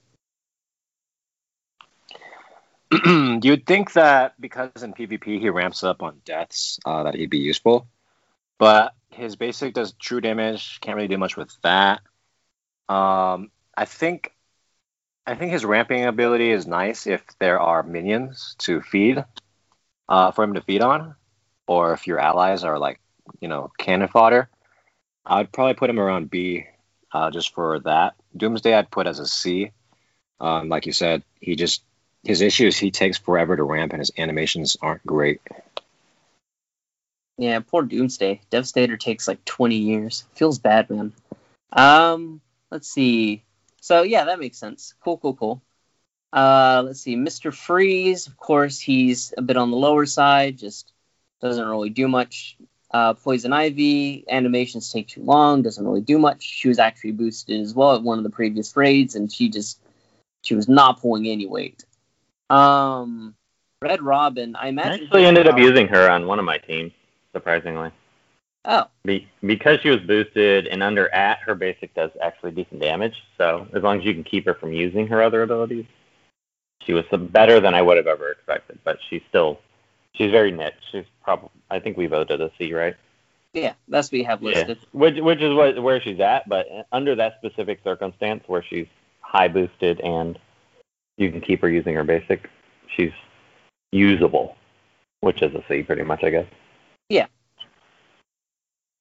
you'd 3.43 3.65
think 3.65 3.93
that 3.93 4.39
because 4.39 4.83
in 4.83 4.93
PvP 4.93 5.39
he 5.39 5.49
ramps 5.49 5.83
up 5.83 6.03
on 6.03 6.21
deaths, 6.23 6.79
uh, 6.85 7.01
that 7.03 7.15
he'd 7.15 7.31
be 7.31 7.39
useful. 7.39 7.87
But 8.59 8.93
his 9.15 9.36
basic 9.36 9.73
does 9.73 9.93
true 9.93 10.21
damage. 10.21 10.80
Can't 10.82 10.95
really 10.95 11.08
do 11.08 11.17
much 11.17 11.38
with 11.38 11.56
that. 11.62 12.01
Um, 12.88 13.51
I 13.75 13.86
think 13.86 14.32
I 15.25 15.36
think 15.36 15.51
his 15.51 15.65
ramping 15.65 16.06
ability 16.06 16.51
is 16.51 16.67
nice 16.67 17.08
if 17.08 17.23
there 17.39 17.60
are 17.60 17.82
minions 17.82 18.56
to 18.60 18.82
feed 18.82 19.23
uh, 20.08 20.32
for 20.32 20.43
him 20.43 20.54
to 20.54 20.62
feed 20.62 20.82
on, 20.82 21.15
or 21.67 21.93
if 21.93 22.06
your 22.06 22.19
allies 22.19 22.63
are 22.63 22.78
like 22.78 22.99
you 23.39 23.47
know 23.47 23.71
cannon 23.78 24.08
fodder. 24.08 24.49
I'd 25.25 25.51
probably 25.51 25.73
put 25.73 25.89
him 25.89 25.99
around 25.99 26.30
B 26.30 26.65
uh, 27.12 27.32
just 27.32 27.54
for 27.54 27.80
that. 27.80 28.15
Doomsday 28.38 28.73
I'd 28.73 28.91
put 28.91 29.08
as 29.08 29.19
a 29.19 29.25
C. 29.25 29.71
Um, 30.39 30.69
like 30.69 30.86
you 30.86 30.91
said, 30.91 31.23
he 31.39 31.56
just 31.56 31.84
his 32.23 32.41
issue 32.41 32.67
is 32.67 32.78
he 32.78 32.91
takes 32.91 33.17
forever 33.17 33.56
to 33.56 33.63
ramp 33.63 33.93
and 33.93 34.01
his 34.01 34.12
animations 34.17 34.78
aren't 34.82 35.06
great. 35.06 35.41
Yeah, 37.37 37.59
poor 37.59 37.83
Doomsday. 37.83 38.41
Devastator 38.49 38.97
takes 38.97 39.27
like 39.27 39.43
20 39.45 39.75
years. 39.75 40.25
Feels 40.33 40.59
bad, 40.59 40.89
man. 40.89 41.13
Um, 41.71 42.41
let's 42.71 42.87
see. 42.87 43.43
So 43.81 44.03
yeah, 44.03 44.25
that 44.25 44.39
makes 44.39 44.57
sense. 44.57 44.93
Cool, 45.03 45.17
cool, 45.17 45.35
cool. 45.35 45.61
Uh, 46.31 46.83
let's 46.85 47.01
see. 47.01 47.15
Mr. 47.15 47.53
Freeze, 47.53 48.27
of 48.27 48.37
course, 48.37 48.79
he's 48.79 49.33
a 49.37 49.41
bit 49.41 49.57
on 49.57 49.71
the 49.71 49.77
lower 49.77 50.05
side. 50.05 50.57
Just 50.57 50.91
doesn't 51.41 51.67
really 51.67 51.89
do 51.89 52.07
much. 52.07 52.57
Uh, 52.91 53.13
Poison 53.13 53.51
Ivy 53.51 54.23
animations 54.29 54.91
take 54.91 55.07
too 55.07 55.23
long. 55.23 55.61
Doesn't 55.61 55.85
really 55.85 56.01
do 56.01 56.17
much. 56.17 56.43
She 56.43 56.67
was 56.69 56.79
actually 56.79 57.11
boosted 57.11 57.59
as 57.61 57.73
well 57.73 57.95
at 57.95 58.03
one 58.03 58.17
of 58.17 58.23
the 58.23 58.29
previous 58.29 58.75
raids, 58.77 59.15
and 59.15 59.31
she 59.31 59.49
just 59.49 59.79
she 60.43 60.55
was 60.55 60.67
not 60.69 61.01
pulling 61.01 61.27
any 61.27 61.45
weight. 61.45 61.83
Um, 62.49 63.35
Red 63.81 64.01
Robin, 64.01 64.55
I 64.55 64.65
I 64.65 64.67
imagine. 64.69 65.03
actually 65.03 65.25
ended 65.25 65.47
up 65.47 65.57
using 65.57 65.87
her 65.87 66.09
on 66.09 66.27
one 66.27 66.39
of 66.39 66.45
my 66.45 66.57
teams, 66.57 66.93
surprisingly. 67.35 67.91
Oh, 68.63 68.85
Be- 69.03 69.27
because 69.43 69.79
she 69.81 69.89
was 69.89 69.99
boosted 69.99 70.65
and 70.67 70.81
under 70.81 71.13
at, 71.13 71.39
her 71.39 71.53
basic 71.53 71.93
does 71.93 72.09
actually 72.23 72.51
decent 72.51 72.79
damage. 72.81 73.13
So 73.37 73.67
as 73.75 73.83
long 73.83 73.99
as 73.99 74.05
you 74.05 74.13
can 74.13 74.23
keep 74.23 74.45
her 74.45 74.55
from 74.55 74.73
using 74.73 75.05
her 75.07 75.21
other 75.21 75.43
abilities, 75.43 75.85
she 76.81 76.93
was 76.93 77.03
some 77.11 77.27
better 77.27 77.59
than 77.59 77.75
I 77.75 77.81
would 77.81 77.97
have 77.97 78.07
ever 78.07 78.31
expected. 78.31 78.79
But 78.83 78.97
she's 79.07 79.21
still, 79.29 79.59
she's 80.13 80.31
very 80.31 80.51
niche. 80.51 80.73
She's 80.91 81.05
probably, 81.23 81.49
I 81.69 81.79
think 81.79 81.97
we 81.97 82.07
voted 82.07 82.41
a 82.41 82.51
C, 82.57 82.73
right? 82.73 82.95
yeah, 83.55 83.73
that's 83.87 84.11
what 84.11 84.19
you 84.19 84.25
have 84.25 84.41
listed. 84.41 84.77
Which 84.91 85.15
which 85.19 85.41
is 85.41 85.53
what, 85.53 85.81
where 85.81 86.01
she's 86.01 86.19
at. 86.19 86.47
But 86.47 86.67
under 86.91 87.15
that 87.15 87.37
specific 87.37 87.79
circumstance 87.83 88.43
where 88.47 88.63
she's 88.63 88.87
high 89.21 89.47
boosted 89.47 90.01
and 90.01 90.37
you 91.17 91.31
can 91.31 91.41
keep 91.41 91.61
her 91.61 91.69
using 91.69 91.95
her 91.95 92.03
basic, 92.03 92.49
she's 92.95 93.13
usable, 93.91 94.55
which 95.21 95.41
is 95.41 95.53
a 95.55 95.63
C 95.67 95.83
pretty 95.83 96.03
much, 96.03 96.23
I 96.23 96.29
guess. 96.29 96.45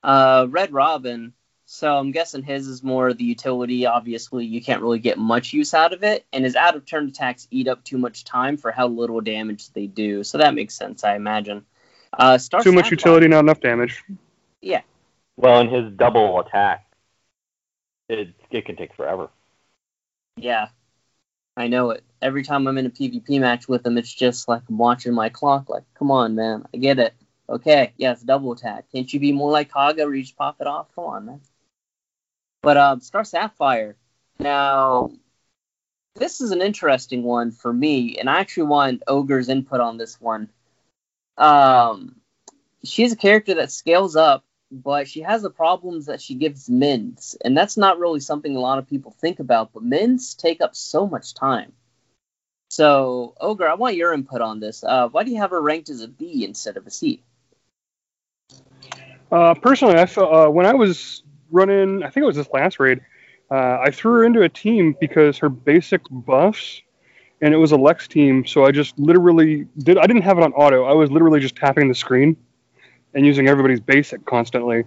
Uh, 0.03 0.47
Red 0.51 0.73
Robin. 0.73 1.33
So 1.67 1.97
I'm 1.97 2.11
guessing 2.11 2.43
his 2.43 2.69
is 2.69 2.83
more 2.83 3.15
the 3.15 3.25
utility. 3.25 3.87
Obviously, 3.87 4.45
you 4.45 4.61
can't 4.63 4.83
really 4.83 4.99
get 4.99 5.17
much 5.17 5.55
use 5.55 5.73
out 5.73 5.95
of 5.95 6.03
it, 6.05 6.27
and 6.31 6.45
his 6.45 6.57
out 6.57 6.77
of 6.77 6.85
turn 6.85 7.09
attacks 7.09 7.49
eat 7.51 7.69
up 7.69 7.83
too 7.85 7.97
much 7.97 8.25
time 8.25 8.59
for 8.59 8.71
how 8.71 8.87
little 8.87 9.23
damage 9.23 9.71
they 9.73 9.87
do. 9.87 10.23
So 10.23 10.37
that 10.39 10.55
makes 10.55 10.75
sense, 10.75 11.05
I 11.05 11.17
imagine. 11.17 11.65
Uh, 12.13 12.37
Star 12.37 12.63
Too 12.63 12.71
much 12.73 12.85
Sapphire- 12.85 12.97
utility, 12.99 13.29
not 13.29 13.41
enough 13.41 13.61
damage. 13.61 14.05
Yeah, 14.61 14.83
Well, 15.39 15.61
in 15.61 15.69
his 15.71 15.91
double 15.95 16.39
attack, 16.41 16.87
it 18.11 18.35
it 18.51 18.67
can 18.67 18.77
take 18.77 18.95
forever. 18.95 19.31
yeah, 20.37 20.69
I 21.57 21.69
know 21.69 21.91
it. 21.91 22.05
Every 22.21 22.43
time 22.45 22.67
I'm 22.67 22.77
in 22.79 22.87
a 22.87 22.91
PvP 22.91 23.41
match 23.41 23.69
with 23.69 23.87
him, 23.87 23.97
it's 23.97 24.13
just 24.13 24.49
like 24.49 24.63
I'm 24.69 24.77
watching 24.79 25.15
my 25.15 25.31
clock. 25.31 25.71
Like, 25.71 25.85
come 25.95 26.11
on, 26.11 26.35
man, 26.35 26.67
I 26.75 26.77
get 26.77 26.99
it. 26.99 27.15
Okay, 27.49 27.93
yes, 27.97 28.23
double 28.23 28.53
attack. 28.53 28.87
Can't 28.91 29.13
you 29.13 29.21
be 29.21 29.33
more 29.33 29.51
like 29.51 29.73
Kaga 29.73 30.05
where 30.05 30.15
you 30.15 30.23
just 30.23 30.37
pop 30.37 30.61
it 30.61 30.67
off? 30.67 30.89
Come 30.95 31.05
on, 31.05 31.27
man. 31.27 31.41
But 32.63 32.77
um, 32.79 33.01
Star 33.01 33.25
Sapphire. 33.25 33.97
Now, 34.39 35.11
this 36.15 36.41
is 36.41 36.51
an 36.51 36.63
interesting 36.63 37.23
one 37.23 37.51
for 37.51 37.73
me, 37.73 38.17
and 38.19 38.31
I 38.31 38.41
actually 38.41 38.65
want 38.65 39.03
Ogre's 39.07 39.49
input 39.49 39.81
on 39.81 39.99
this 39.99 40.21
one. 40.21 40.49
Um, 41.37 42.17
she's 42.83 43.13
a 43.13 43.17
character 43.17 43.55
that 43.57 43.71
scales 43.71 44.17
up, 44.17 44.45
but 44.71 45.07
she 45.07 45.21
has 45.21 45.43
the 45.43 45.51
problems 45.51 46.07
that 46.07 46.23
she 46.23 46.35
gives 46.35 46.71
mins, 46.71 47.37
and 47.45 47.57
that's 47.57 47.77
not 47.77 47.99
really 47.99 48.21
something 48.21 48.57
a 48.57 48.61
lot 48.61 48.79
of 48.79 48.89
people 48.89 49.11
think 49.13 49.39
about. 49.39 49.73
But 49.75 49.83
mins 49.83 50.35
take 50.35 50.63
up 50.63 50.75
so 50.75 51.07
much 51.07 51.35
time. 51.35 51.73
So, 52.71 53.35
Ogre, 53.41 53.69
I 53.69 53.75
want 53.75 53.97
your 53.97 54.15
input 54.15 54.41
on 54.41 54.61
this. 54.61 54.83
Uh, 54.83 55.09
why 55.09 55.23
do 55.25 55.31
you 55.31 55.37
have 55.39 55.51
her 55.51 55.61
ranked 55.61 55.91
as 55.91 56.01
a 56.01 56.09
B 56.09 56.45
instead 56.45 56.77
of 56.77 56.87
a 56.87 56.91
C? 56.91 57.23
Uh, 59.31 59.55
personally, 59.55 59.97
I 59.97 60.07
felt 60.07 60.33
uh, 60.33 60.51
when 60.51 60.67
I 60.67 60.75
was 60.75 61.23
running, 61.51 62.03
I 62.03 62.11
think 62.11 62.23
it 62.23 62.27
was 62.27 62.37
this 62.37 62.49
last 62.53 62.79
raid, 62.79 63.01
uh, 63.51 63.79
I 63.83 63.91
threw 63.91 64.13
her 64.13 64.25
into 64.25 64.43
a 64.43 64.49
team 64.49 64.97
because 65.01 65.39
her 65.39 65.49
basic 65.49 66.03
buffs, 66.11 66.83
and 67.41 67.53
it 67.53 67.57
was 67.57 67.73
a 67.73 67.77
Lex 67.77 68.09
team. 68.09 68.47
So 68.47 68.65
I 68.65 68.71
just 68.71 68.99
literally 68.99 69.67
did. 69.79 69.99
I 69.99 70.07
didn't 70.07 70.23
have 70.23 70.39
it 70.39 70.45
on 70.45 70.53
auto. 70.53 70.85
I 70.85 70.93
was 70.93 71.11
literally 71.11 71.41
just 71.41 71.57
tapping 71.57 71.89
the 71.89 71.95
screen 71.95 72.37
and 73.15 73.25
using 73.25 73.49
everybody's 73.49 73.81
basic 73.81 74.25
constantly. 74.25 74.85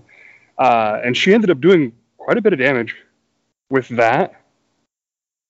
Uh, 0.57 0.99
and 1.03 1.15
she 1.15 1.33
ended 1.33 1.49
up 1.49 1.61
doing 1.61 1.93
quite 2.17 2.37
a 2.37 2.41
bit 2.41 2.53
of 2.53 2.59
damage 2.59 2.95
with 3.69 3.87
that. 3.89 4.41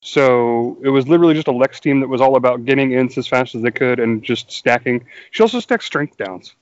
So 0.01 0.77
it 0.83 0.89
was 0.89 1.07
literally 1.07 1.33
just 1.33 1.47
a 1.47 1.51
Lex 1.51 1.79
team 1.79 2.01
that 2.01 2.07
was 2.07 2.21
all 2.21 2.35
about 2.35 2.65
getting 2.65 2.91
ints 2.91 3.17
as 3.17 3.27
fast 3.27 3.55
as 3.55 3.61
they 3.61 3.71
could 3.71 3.99
and 3.99 4.21
just 4.21 4.51
stacking. 4.51 5.05
She 5.31 5.41
also 5.41 5.59
stacks 5.59 5.85
strength 5.85 6.17
downs 6.17 6.55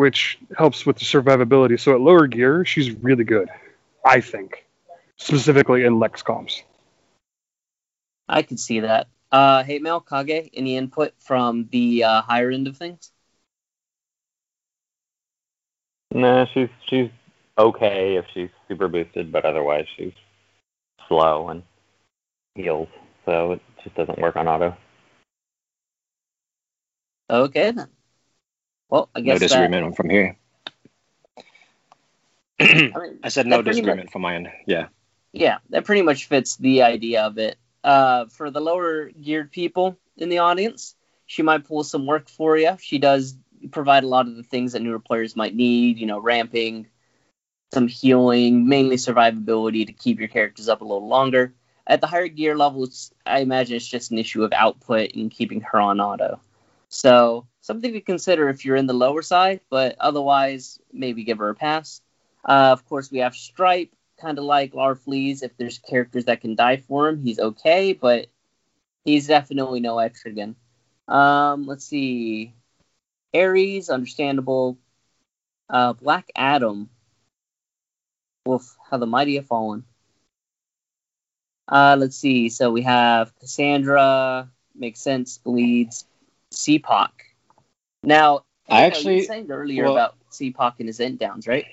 which 0.00 0.38
helps 0.56 0.86
with 0.86 0.96
the 0.96 1.04
survivability. 1.04 1.78
So 1.78 1.92
at 1.92 2.00
lower 2.00 2.26
gear, 2.26 2.64
she's 2.64 2.90
really 2.90 3.22
good, 3.22 3.50
I 4.02 4.22
think, 4.22 4.64
specifically 5.18 5.84
in 5.84 5.98
Lex 5.98 6.22
comps. 6.22 6.62
I 8.26 8.40
can 8.40 8.56
see 8.56 8.80
that. 8.80 9.08
Uh, 9.30 9.62
Hate 9.62 9.82
Mail, 9.82 10.00
Kage, 10.00 10.48
any 10.54 10.78
input 10.78 11.12
from 11.18 11.68
the 11.70 12.04
uh, 12.04 12.22
higher 12.22 12.50
end 12.50 12.66
of 12.66 12.78
things? 12.78 13.12
Nah, 16.12 16.46
she's 16.54 16.70
she's 16.88 17.10
okay 17.58 18.16
if 18.16 18.24
she's 18.32 18.48
super 18.68 18.88
boosted, 18.88 19.30
but 19.30 19.44
otherwise 19.44 19.84
she's 19.98 20.14
slow 21.08 21.50
and 21.50 21.62
heals, 22.54 22.88
so 23.26 23.52
it 23.52 23.60
just 23.84 23.94
doesn't 23.96 24.18
work 24.18 24.36
on 24.36 24.48
auto. 24.48 24.74
Okay, 27.28 27.72
then. 27.72 27.88
Well, 28.90 29.08
I 29.14 29.20
No 29.20 29.24
guess 29.24 29.40
that, 29.40 29.46
disagreement 29.46 29.96
from 29.96 30.10
here. 30.10 30.36
I, 32.60 32.64
mean, 32.64 33.20
I 33.22 33.28
said 33.28 33.46
no 33.46 33.58
that 33.58 33.64
disagreement 33.64 34.10
from 34.10 34.22
my 34.22 34.34
end. 34.34 34.50
Yeah. 34.66 34.88
yeah, 35.32 35.58
that 35.70 35.84
pretty 35.84 36.02
much 36.02 36.26
fits 36.26 36.56
the 36.56 36.82
idea 36.82 37.22
of 37.22 37.38
it. 37.38 37.56
Uh, 37.82 38.26
for 38.26 38.50
the 38.50 38.60
lower 38.60 39.10
geared 39.10 39.50
people 39.50 39.98
in 40.18 40.28
the 40.28 40.38
audience, 40.38 40.94
she 41.26 41.42
might 41.42 41.64
pull 41.64 41.84
some 41.84 42.06
work 42.06 42.28
for 42.28 42.58
you. 42.58 42.76
She 42.80 42.98
does 42.98 43.36
provide 43.70 44.04
a 44.04 44.08
lot 44.08 44.26
of 44.26 44.36
the 44.36 44.42
things 44.42 44.72
that 44.72 44.82
newer 44.82 44.98
players 44.98 45.36
might 45.36 45.54
need, 45.54 45.98
you 45.98 46.06
know, 46.06 46.18
ramping, 46.18 46.88
some 47.72 47.86
healing, 47.86 48.68
mainly 48.68 48.96
survivability 48.96 49.86
to 49.86 49.92
keep 49.92 50.18
your 50.18 50.28
characters 50.28 50.68
up 50.68 50.80
a 50.80 50.84
little 50.84 51.08
longer. 51.08 51.54
At 51.86 52.00
the 52.00 52.06
higher 52.06 52.28
gear 52.28 52.56
levels, 52.56 53.12
I 53.24 53.40
imagine 53.40 53.76
it's 53.76 53.86
just 53.86 54.10
an 54.10 54.18
issue 54.18 54.44
of 54.44 54.52
output 54.52 55.14
and 55.14 55.30
keeping 55.30 55.60
her 55.62 55.80
on 55.80 56.00
auto. 56.00 56.40
So 56.90 57.46
something 57.60 57.92
to 57.92 58.00
consider 58.00 58.48
if 58.48 58.64
you're 58.64 58.76
in 58.76 58.86
the 58.86 58.92
lower 58.92 59.22
side, 59.22 59.60
but 59.70 59.96
otherwise, 60.00 60.78
maybe 60.92 61.24
give 61.24 61.38
her 61.38 61.48
a 61.48 61.54
pass. 61.54 62.02
Uh, 62.44 62.70
of 62.72 62.84
course, 62.86 63.10
we 63.10 63.18
have 63.18 63.34
Stripe, 63.34 63.90
kind 64.20 64.38
of 64.38 64.44
like 64.44 64.72
Larfleeze. 64.72 65.42
If 65.42 65.56
there's 65.56 65.78
characters 65.78 66.24
that 66.26 66.40
can 66.40 66.56
die 66.56 66.78
for 66.78 67.08
him, 67.08 67.22
he's 67.22 67.38
okay, 67.38 67.92
but 67.92 68.26
he's 69.04 69.28
definitely 69.28 69.80
no 69.80 69.96
Etrigan. 69.96 70.56
Um, 71.06 71.66
let's 71.66 71.84
see. 71.84 72.54
Ares, 73.32 73.88
understandable. 73.88 74.76
Uh, 75.68 75.92
Black 75.92 76.30
Adam. 76.34 76.90
Wolf, 78.46 78.76
how 78.90 78.96
the 78.96 79.06
mighty 79.06 79.36
have 79.36 79.46
fallen. 79.46 79.84
Uh, 81.68 81.96
let's 81.96 82.16
see. 82.16 82.48
So 82.48 82.72
we 82.72 82.82
have 82.82 83.32
Cassandra, 83.38 84.50
makes 84.74 85.00
sense, 85.00 85.38
bleeds, 85.38 86.04
CPOC. 86.52 87.08
Now, 88.02 88.12
I 88.18 88.26
you 88.26 88.32
know, 88.34 88.38
you 88.38 88.80
were 88.82 88.86
actually- 88.86 89.22
saying 89.24 89.50
earlier 89.50 89.84
well- 89.84 89.92
about 89.92 90.16
CPOC 90.30 90.74
and 90.80 90.88
his 90.88 91.00
int 91.00 91.18
downs, 91.18 91.46
right? 91.46 91.66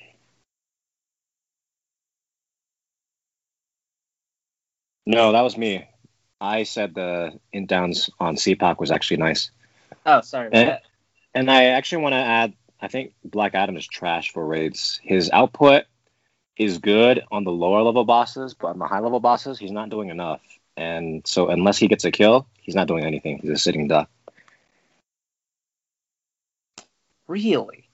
No, 5.06 5.32
that 5.32 5.42
was 5.42 5.58
me. 5.58 5.86
I 6.42 6.64
said 6.64 6.94
the 6.94 7.40
in 7.54 7.66
downs 7.66 8.10
on 8.20 8.36
CPOC 8.36 8.80
was 8.80 8.92
actually 8.92 9.18
nice. 9.18 9.52
Oh, 10.06 10.22
sorry. 10.22 10.50
Eh. 10.52 10.78
And 11.34 11.50
I 11.50 11.66
actually 11.66 12.04
want 12.04 12.14
to 12.14 12.18
add 12.18 12.54
I 12.80 12.88
think 12.88 13.14
Black 13.24 13.56
Adam 13.56 13.76
is 13.76 13.88
trash 13.88 14.32
for 14.32 14.46
raids. 14.46 15.00
His 15.04 15.32
output 15.32 15.86
is 16.58 16.78
good 16.78 17.24
on 17.32 17.44
the 17.44 17.52
lower 17.52 17.82
level 17.82 18.06
bosses, 18.06 18.54
but 18.54 18.68
on 18.68 18.80
the 18.80 18.86
high 18.88 19.00
level 19.00 19.20
bosses, 19.20 19.58
he's 19.58 19.72
not 19.72 19.90
doing 19.90 20.10
enough. 20.10 20.42
and 20.76 21.26
so 21.26 21.48
unless 21.48 21.80
he 21.80 21.88
gets 21.88 22.06
a 22.06 22.12
kill, 22.12 22.46
he's 22.62 22.76
not 22.76 22.88
doing 22.88 23.04
anything. 23.04 23.40
He's 23.40 23.50
a 23.50 23.58
sitting 23.58 23.88
duck. 23.88 24.12
Really? 27.28 27.90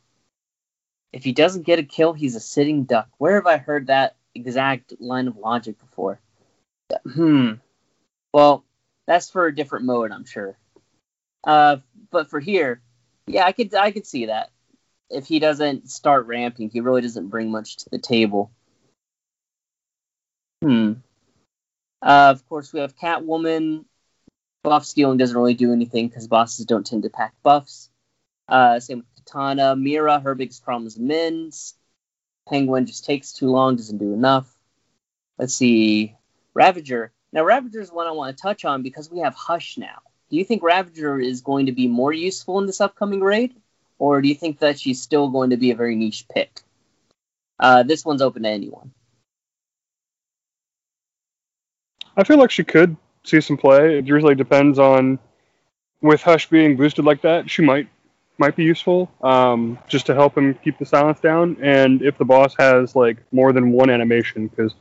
If 1.12 1.24
he 1.24 1.32
doesn't 1.32 1.65
get 1.65 1.80
a 1.80 1.84
kill, 1.84 2.13
he's 2.13 2.36
a 2.36 2.39
sitting 2.39 2.84
duck. 2.86 3.08
Where 3.17 3.36
have 3.36 3.48
I 3.48 3.58
heard 3.58 3.88
that 3.88 4.15
exact 4.34 4.93
line 5.00 5.28
of 5.28 5.38
logic 5.38 5.80
before? 5.80 6.19
Hmm. 7.04 7.54
Well, 8.34 8.65
that's 9.06 9.30
for 9.30 9.46
a 9.46 9.56
different 9.56 9.86
mode, 9.86 10.12
I'm 10.12 10.26
sure. 10.26 10.58
Uh, 11.43 11.78
but 12.10 12.30
for 12.30 12.39
here, 12.39 12.82
yeah, 13.28 13.46
I 13.46 13.52
could 13.52 13.74
I 13.76 13.91
could 13.91 14.08
see 14.08 14.28
that. 14.28 14.50
If 15.10 15.28
he 15.28 15.39
doesn't 15.39 15.89
start 15.89 16.26
ramping, 16.26 16.69
he 16.69 16.80
really 16.80 17.02
doesn't 17.02 17.28
bring 17.28 17.52
much 17.52 17.78
to 17.78 17.89
the 17.91 18.00
table. 18.00 18.52
Hmm. 20.63 20.93
Uh, 22.02 22.30
of 22.32 22.48
course, 22.50 22.74
we 22.74 22.80
have 22.80 22.96
Catwoman. 22.96 23.86
Buff 24.63 24.86
stealing 24.86 25.17
doesn't 25.17 25.36
really 25.36 25.54
do 25.54 25.74
anything 25.74 26.08
because 26.08 26.28
bosses 26.28 26.65
don't 26.65 26.86
tend 26.86 27.04
to 27.04 27.10
pack 27.10 27.34
buffs. 27.43 27.89
Uh, 28.48 28.80
same 28.80 29.00
with 29.00 29.12
Katana. 29.26 29.76
Mera, 29.76 30.20
her 30.20 30.36
biggest 30.36 30.64
problem 30.64 30.88
is 30.88 30.98
mins. 30.98 31.76
Penguin 32.48 32.86
just 32.86 33.06
takes 33.06 33.34
too 33.34 33.50
long, 33.50 33.76
doesn't 33.76 33.98
do 33.98 34.14
enough. 34.14 34.54
Let's 35.38 35.56
see. 35.56 36.16
Ravager. 36.54 37.12
Now, 37.32 37.44
Ravager 37.44 37.82
is 37.82 37.92
one 37.92 38.08
I 38.08 38.12
want 38.12 38.36
to 38.36 38.42
touch 38.42 38.66
on 38.66 38.84
because 38.84 39.10
we 39.10 39.20
have 39.20 39.34
Hush 39.34 39.78
now. 39.78 40.00
Do 40.30 40.38
you 40.38 40.44
think 40.44 40.62
Ravager 40.62 41.20
is 41.20 41.42
going 41.42 41.68
to 41.68 41.72
be 41.72 41.88
more 41.88 42.14
useful 42.14 42.60
in 42.60 42.66
this 42.66 42.82
upcoming 42.82 43.22
raid? 43.22 43.56
Or 43.98 44.22
do 44.22 44.28
you 44.28 44.36
think 44.36 44.60
that 44.60 44.80
she's 44.80 45.02
still 45.02 45.30
going 45.30 45.52
to 45.52 45.58
be 45.58 45.72
a 45.72 45.76
very 45.76 45.96
niche 45.96 46.28
pick? 46.28 46.62
Uh, 47.60 47.84
this 47.84 48.04
one's 48.04 48.22
open 48.22 48.44
to 48.44 48.50
anyone. 48.50 48.92
I 52.18 52.24
feel 52.24 52.38
like 52.38 52.52
she 52.52 52.64
could 52.64 52.96
see 53.24 53.42
some 53.42 53.58
play. 53.58 53.98
It 53.98 54.10
really 54.10 54.36
depends 54.36 54.78
on 54.78 55.20
with 56.04 56.22
Hush 56.22 56.50
being 56.50 56.76
boosted 56.76 57.06
like 57.06 57.22
that, 57.22 57.50
she 57.50 57.64
might 57.64 57.88
might 58.38 58.56
be 58.56 58.63
useful 58.63 59.12
um, 59.22 59.78
just 59.88 60.06
to 60.08 60.13
help 60.13 60.38
him 60.38 60.54
keep 60.56 60.78
the 60.80 60.86
silence 60.86 61.19
down. 61.19 61.58
And 61.62 62.02
if 62.02 62.17
the 62.17 62.26
boss 62.26 62.56
has 62.58 62.96
like 62.96 63.17
more 63.32 63.54
than 63.54 63.72
one 63.72 63.89
animation, 63.89 64.48
because 64.48 64.74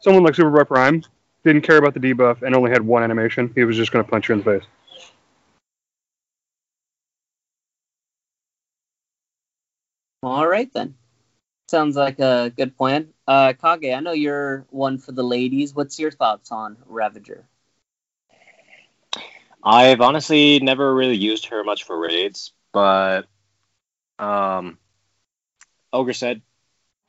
someone 0.00 0.24
like 0.24 0.34
Superboy 0.34 0.66
Prime 0.66 1.02
didn't 1.44 1.62
care 1.62 1.78
about 1.78 1.94
the 1.94 2.00
debuff 2.00 2.42
and 2.42 2.54
only 2.54 2.70
had 2.70 2.82
one 2.82 3.02
animation, 3.02 3.52
he 3.54 3.64
was 3.64 3.76
just 3.76 3.92
going 3.92 4.04
to 4.04 4.10
punch 4.10 4.28
you 4.28 4.34
in 4.34 4.42
the 4.42 4.58
face. 4.58 4.68
All 10.22 10.46
right 10.46 10.72
then. 10.72 10.96
Sounds 11.68 11.96
like 11.96 12.20
a 12.20 12.52
good 12.56 12.76
plan. 12.76 13.08
Uh, 13.26 13.52
Kage, 13.52 13.92
I 13.92 14.00
know 14.00 14.12
you're 14.12 14.66
one 14.70 14.98
for 14.98 15.12
the 15.12 15.24
ladies. 15.24 15.74
What's 15.74 15.98
your 15.98 16.12
thoughts 16.12 16.52
on 16.52 16.76
Ravager? 16.86 17.44
I've 19.62 20.00
honestly 20.00 20.60
never 20.60 20.94
really 20.94 21.16
used 21.16 21.46
her 21.46 21.64
much 21.64 21.82
for 21.82 21.98
raids, 21.98 22.52
but 22.76 23.24
um, 24.18 24.76
Ogre 25.94 26.12
said 26.12 26.42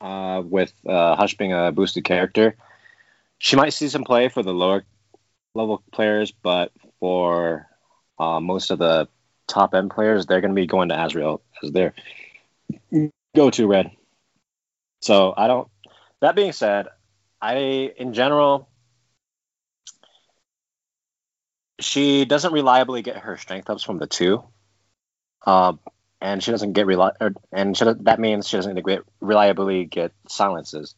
uh, 0.00 0.42
with 0.42 0.72
uh, 0.88 1.14
Hush 1.14 1.36
being 1.36 1.52
a 1.52 1.70
boosted 1.72 2.04
character, 2.04 2.56
she 3.36 3.54
might 3.54 3.74
see 3.74 3.88
some 3.88 4.02
play 4.02 4.30
for 4.30 4.42
the 4.42 4.54
lower 4.54 4.84
level 5.54 5.82
players, 5.92 6.32
but 6.32 6.72
for 7.00 7.66
uh, 8.18 8.40
most 8.40 8.70
of 8.70 8.78
the 8.78 9.08
top 9.46 9.74
end 9.74 9.90
players, 9.90 10.24
they're 10.24 10.40
going 10.40 10.52
to 10.52 10.58
be 10.58 10.66
going 10.66 10.88
to 10.88 11.04
Azrael 11.04 11.42
as 11.62 11.70
their 11.70 11.92
go 13.36 13.50
to 13.50 13.66
red. 13.66 13.90
So 15.02 15.34
I 15.36 15.48
don't. 15.48 15.68
That 16.22 16.34
being 16.34 16.52
said, 16.52 16.86
I 17.42 17.56
in 17.94 18.14
general 18.14 18.70
she 21.78 22.24
doesn't 22.24 22.54
reliably 22.54 23.02
get 23.02 23.18
her 23.18 23.36
strength 23.36 23.68
ups 23.68 23.82
from 23.82 23.98
the 23.98 24.06
two, 24.06 24.42
um, 25.46 25.78
and 26.20 26.42
she 26.42 26.50
doesn't 26.50 26.72
get 26.72 26.86
reli- 26.86 27.16
or, 27.20 27.34
and 27.52 27.76
she, 27.76 27.84
that 27.84 28.18
means 28.18 28.48
she 28.48 28.56
doesn't 28.56 28.84
get 28.84 29.02
reliably 29.20 29.84
get 29.84 30.12
silences. 30.28 30.94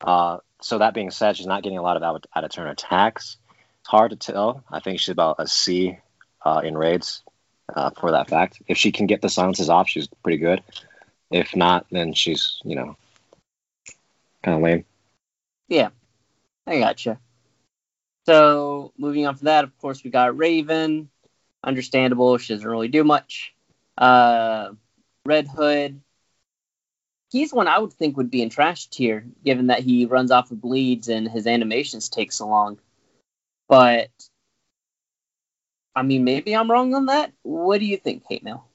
Uh, 0.00 0.38
so 0.60 0.78
that 0.78 0.94
being 0.94 1.10
said, 1.10 1.36
she's 1.36 1.46
not 1.46 1.62
getting 1.62 1.78
a 1.78 1.82
lot 1.82 1.96
of 1.96 2.02
out, 2.02 2.26
out 2.34 2.44
of 2.44 2.50
turn 2.50 2.68
attacks. 2.68 3.36
It's 3.80 3.88
hard 3.88 4.10
to 4.10 4.16
tell. 4.16 4.62
I 4.70 4.80
think 4.80 5.00
she's 5.00 5.08
about 5.08 5.36
a 5.38 5.46
C 5.46 5.98
uh, 6.44 6.62
in 6.64 6.76
raids 6.76 7.22
uh, 7.74 7.90
for 7.90 8.12
that 8.12 8.28
fact. 8.28 8.62
If 8.66 8.78
she 8.78 8.92
can 8.92 9.06
get 9.06 9.22
the 9.22 9.28
silences 9.28 9.68
off, 9.68 9.88
she's 9.88 10.08
pretty 10.22 10.38
good. 10.38 10.62
If 11.30 11.56
not, 11.56 11.86
then 11.90 12.12
she's 12.12 12.60
you 12.64 12.76
know 12.76 12.96
kind 14.42 14.56
of 14.56 14.62
lame. 14.62 14.84
Yeah, 15.68 15.88
I 16.66 16.78
gotcha. 16.78 17.18
So 18.26 18.92
moving 18.96 19.26
on 19.26 19.34
from 19.34 19.46
that, 19.46 19.64
of 19.64 19.76
course, 19.78 20.04
we 20.04 20.10
got 20.10 20.36
Raven. 20.36 21.08
Understandable, 21.64 22.38
she 22.38 22.54
doesn't 22.54 22.68
really 22.68 22.88
do 22.88 23.04
much. 23.04 23.54
Uh, 23.96 24.70
Red 25.24 25.48
Hood. 25.48 26.00
He's 27.30 27.52
one 27.52 27.68
I 27.68 27.78
would 27.78 27.92
think 27.92 28.16
would 28.16 28.30
be 28.30 28.42
in 28.42 28.50
trash 28.50 28.88
tier, 28.88 29.26
given 29.44 29.68
that 29.68 29.80
he 29.80 30.04
runs 30.06 30.30
off 30.30 30.50
of 30.50 30.60
bleeds 30.60 31.08
and 31.08 31.28
his 31.28 31.46
animations 31.46 32.08
take 32.08 32.30
so 32.30 32.46
long. 32.46 32.78
But 33.68 34.10
I 35.94 36.02
mean, 36.02 36.24
maybe 36.24 36.54
I'm 36.54 36.70
wrong 36.70 36.94
on 36.94 37.06
that. 37.06 37.32
What 37.42 37.78
do 37.78 37.86
you 37.86 37.96
think, 37.96 38.24
Hate 38.28 38.42
Mail? 38.42 38.66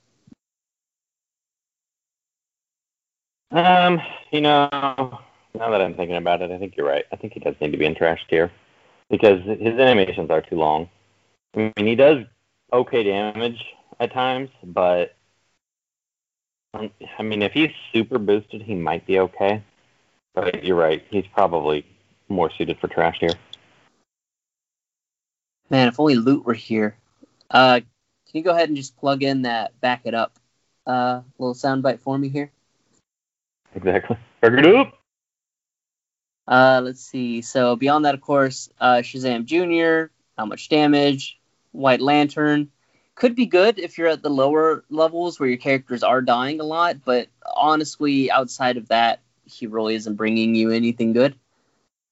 Um, 3.52 4.02
you 4.32 4.42
know, 4.42 4.70
now 4.72 5.72
that 5.72 5.82
I'm 5.82 5.96
thinking 5.96 6.18
about 6.18 6.42
it, 6.42 6.52
I 6.52 6.58
think 6.58 6.76
you're 6.76 6.88
right. 6.88 7.06
I 7.12 7.16
think 7.16 7.34
he 7.34 7.40
does 7.40 7.56
need 7.62 7.72
to 7.72 7.78
be 7.78 7.86
in 7.86 7.96
trash 7.96 8.26
tier 8.30 8.52
because 9.10 9.42
his 9.44 9.80
animations 9.80 10.30
are 10.30 10.42
too 10.42 10.58
long. 10.58 10.90
I 11.56 11.74
mean, 11.78 11.88
he 11.88 11.96
does 11.96 12.26
okay 12.74 13.04
damage 13.04 13.64
at 14.00 14.14
times, 14.14 14.50
but 14.64 15.16
um, 16.74 16.92
I 17.18 17.24
mean, 17.24 17.42
if 17.42 17.54
he's 17.54 17.72
super 17.94 18.20
boosted, 18.20 18.62
he 18.62 18.76
might 18.76 19.06
be 19.06 19.20
okay. 19.20 19.64
But 20.36 20.64
you're 20.64 20.78
right; 20.78 21.04
he's 21.10 21.26
probably 21.34 21.86
more 22.30 22.52
suited 22.52 22.80
for 22.80 22.88
trash 22.88 23.18
here. 23.20 23.32
Man, 25.70 25.88
if 25.88 26.00
only 26.00 26.16
loot 26.16 26.46
were 26.46 26.54
here. 26.54 26.96
Uh, 27.50 27.80
can 27.80 28.40
you 28.40 28.44
go 28.44 28.52
ahead 28.52 28.70
and 28.70 28.78
just 28.78 28.98
plug 28.98 29.24
in 29.24 29.44
that 29.44 29.80
back 29.82 30.02
it 30.06 30.14
up 30.14 30.38
uh, 30.86 31.22
little 31.38 31.56
soundbite 31.56 32.00
for 32.00 32.18
me 32.18 32.30
here? 32.30 32.52
Exactly. 33.76 34.18
Back 34.42 34.54
it 34.54 34.66
up. 34.66 34.94
Uh, 36.48 36.82
let's 36.84 37.02
see. 37.02 37.42
So 37.42 37.76
beyond 37.76 38.06
that, 38.06 38.16
of 38.16 38.22
course, 38.22 38.70
uh, 38.80 38.98
Shazam 38.98 39.46
Junior. 39.46 40.12
How 40.38 40.46
much 40.46 40.70
damage? 40.70 41.40
White 41.72 42.02
Lantern 42.02 42.70
could 43.18 43.36
be 43.36 43.48
good 43.48 43.80
if 43.80 43.98
you're 43.98 44.08
at 44.08 44.22
the 44.22 44.30
lower 44.30 44.84
levels 44.90 45.40
where 45.40 45.50
your 45.50 45.58
characters 45.58 46.04
are 46.04 46.22
dying 46.22 46.60
a 46.60 46.64
lot. 46.64 46.98
But 47.04 47.28
honestly, 47.56 48.32
outside 48.32 48.78
of 48.78 48.88
that, 48.90 49.20
he 49.46 49.66
really 49.68 49.96
isn't 49.96 50.16
bringing 50.16 50.54
you 50.56 50.70
anything 50.70 51.14
good. 51.14 51.36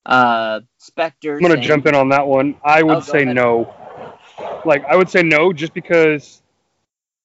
Uh, 0.04 0.60
Spectre. 0.78 1.36
I'm 1.36 1.42
gonna 1.42 1.60
jump 1.60 1.86
in 1.86 1.94
on 1.94 2.08
that 2.10 2.26
one. 2.26 2.56
I 2.64 2.82
would 2.82 2.96
Oh, 2.98 3.00
say 3.00 3.22
ahead. 3.22 3.36
no. 3.36 3.72
Like 4.64 4.84
I 4.84 4.96
would 4.96 5.08
say 5.08 5.22
no, 5.22 5.52
just 5.52 5.72
because 5.74 6.42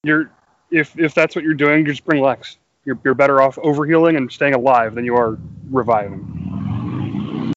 you're 0.03 0.31
if 0.69 0.97
if 0.97 1.13
that's 1.13 1.35
what 1.35 1.43
you're 1.43 1.53
doing, 1.53 1.85
just 1.85 2.05
bring 2.05 2.21
Lex. 2.21 2.57
You're 2.85 2.99
you're 3.03 3.15
better 3.15 3.41
off 3.41 3.57
overhealing 3.57 4.15
and 4.15 4.31
staying 4.31 4.53
alive 4.53 4.95
than 4.95 5.05
you 5.05 5.15
are 5.15 5.37
reviving. 5.69 7.53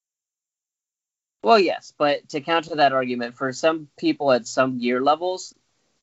Well, 1.43 1.59
yes, 1.59 1.93
but 1.99 2.27
to 2.31 2.41
counter 2.41 2.77
that 2.77 2.93
argument, 2.93 3.37
for 3.37 3.53
some 3.53 3.89
people 3.99 4.33
at 4.33 4.47
some 4.47 4.79
gear 4.79 5.03
levels, 5.03 5.55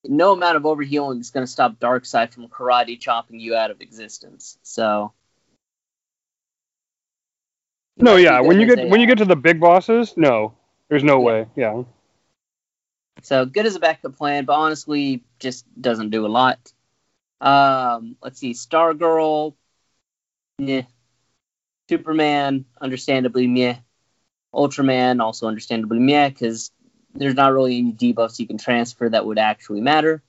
no 0.06 0.34
amount 0.34 0.58
of 0.58 0.64
overhealing 0.64 1.20
is 1.20 1.32
going 1.32 1.46
to 1.46 1.52
stop 1.52 1.80
Darkseid 1.80 2.34
from 2.34 2.48
karate 2.48 3.00
chopping 3.00 3.40
you 3.40 3.56
out 3.56 3.72
of 3.72 3.82
existence. 3.82 4.58
So. 4.64 5.14
No, 7.98 8.16
yeah. 8.16 8.40
When 8.42 8.60
you 8.60 8.68
get 8.68 8.88
when 8.90 9.00
you 9.00 9.08
get 9.08 9.20
to 9.20 9.26
the 9.26 9.36
big 9.36 9.60
bosses, 9.60 10.16
no, 10.18 10.56
there's 10.90 11.04
no 11.04 11.20
Yeah. 11.20 11.26
way. 11.26 11.46
Yeah. 11.56 11.84
So 13.24 13.46
good 13.46 13.66
as 13.66 13.76
a 13.76 13.80
backup 13.80 14.18
plan, 14.18 14.46
but 14.46 14.54
honestly, 14.54 15.24
just 15.40 15.66
doesn't 15.80 16.10
do 16.10 16.26
a 16.26 16.30
lot. 16.30 16.74
Um, 17.40 18.16
let's 18.22 18.40
see, 18.40 18.54
Stargirl, 18.54 19.56
meh. 20.60 20.84
Superman, 21.90 22.66
understandably 22.80 23.48
meh. 23.48 23.78
Ultraman, 24.54 25.22
also 25.22 25.48
understandably 25.48 26.00
meh, 26.00 26.30
because 26.30 26.72
there's 27.14 27.36
not 27.36 27.54
really 27.54 27.78
any 27.78 27.94
debuffs 27.94 28.40
you 28.40 28.48
can 28.48 28.58
transfer 28.58 29.10
that 29.10 29.26
would 29.26 29.40
actually 29.40 29.82
matter. 29.82 30.22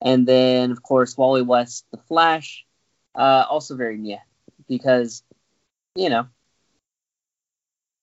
And 0.00 0.26
then, 0.26 0.70
of 0.70 0.82
course, 0.82 1.16
Wally 1.16 1.42
West, 1.42 1.84
the 1.90 1.98
Flash, 1.98 2.64
uh, 3.14 3.44
also 3.48 3.76
very 3.76 3.96
meh, 3.96 4.18
because, 4.68 5.22
you 5.94 6.08
know, 6.08 6.28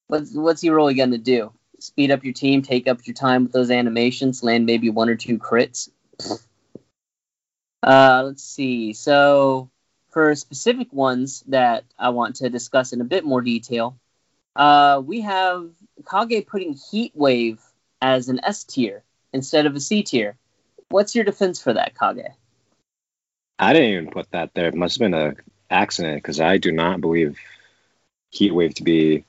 what's 0.08 0.36
what's 0.36 0.62
he 0.62 0.70
really 0.70 0.94
gonna 0.94 1.18
do? 1.18 1.54
speed 1.80 2.12
up 2.12 2.24
your 2.24 2.34
team, 2.34 2.62
take 2.62 2.88
up 2.88 3.06
your 3.06 3.14
time 3.14 3.44
with 3.44 3.52
those 3.52 3.72
animations, 3.72 4.44
land 4.44 4.66
maybe 4.66 4.90
one 4.90 5.10
or 5.10 5.16
two 5.16 5.38
crits. 5.38 5.90
Uh, 7.84 8.24
let's 8.26 8.44
see. 8.44 8.94
So, 8.94 9.70
for 10.10 10.34
specific 10.36 10.92
ones 10.92 11.44
that 11.48 11.84
I 12.00 12.10
want 12.10 12.38
to 12.38 12.50
discuss 12.50 12.94
in 12.94 13.02
a 13.02 13.06
bit 13.06 13.26
more 13.26 13.42
detail, 13.42 13.98
uh, 14.56 15.02
we 15.06 15.22
have 15.22 15.70
Kage 16.10 16.48
putting 16.48 16.78
Heat 16.92 17.12
Wave 17.14 17.60
as 18.02 18.30
an 18.30 18.40
S 18.44 18.64
tier 18.64 19.04
instead 19.34 19.66
of 19.66 19.76
a 19.76 19.80
C 19.80 20.04
tier. 20.04 20.38
What's 20.90 21.16
your 21.16 21.26
defense 21.26 21.62
for 21.62 21.74
that, 21.74 21.98
Kage? 21.98 22.32
I 23.58 23.74
didn't 23.74 23.90
even 23.90 24.12
put 24.12 24.32
that 24.32 24.54
there. 24.54 24.68
It 24.68 24.76
must 24.76 24.96
have 24.96 25.06
been 25.12 25.14
an 25.20 25.38
accident 25.70 26.18
because 26.18 26.40
I 26.40 26.58
do 26.58 26.72
not 26.72 27.02
believe 27.02 27.38
Heatwave 28.34 28.76
to 28.76 28.84
be 28.84 29.24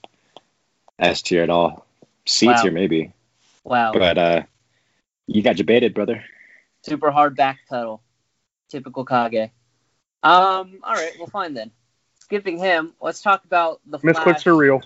S 0.98 1.22
tier 1.22 1.42
at 1.42 1.50
all. 1.50 1.86
C 2.26 2.46
Wow. 2.46 2.62
tier 2.62 2.72
maybe, 2.72 3.12
Wow. 3.64 3.92
but 3.92 4.18
uh, 4.18 4.42
you 5.26 5.42
got 5.42 5.56
debated, 5.56 5.94
brother. 5.94 6.24
Super 6.84 7.10
hard 7.10 7.36
backpedal. 7.36 8.00
Typical 8.68 9.04
Kage. 9.04 9.50
Um, 10.22 10.80
all 10.82 10.94
right, 10.94 11.12
well, 11.18 11.28
fine 11.28 11.54
then. 11.54 11.70
Skipping 12.20 12.58
him, 12.58 12.94
let's 13.00 13.22
talk 13.22 13.44
about 13.44 13.80
the 13.86 14.00
Flash. 14.00 14.16
Misclicks 14.16 14.46
are 14.48 14.56
real. 14.56 14.82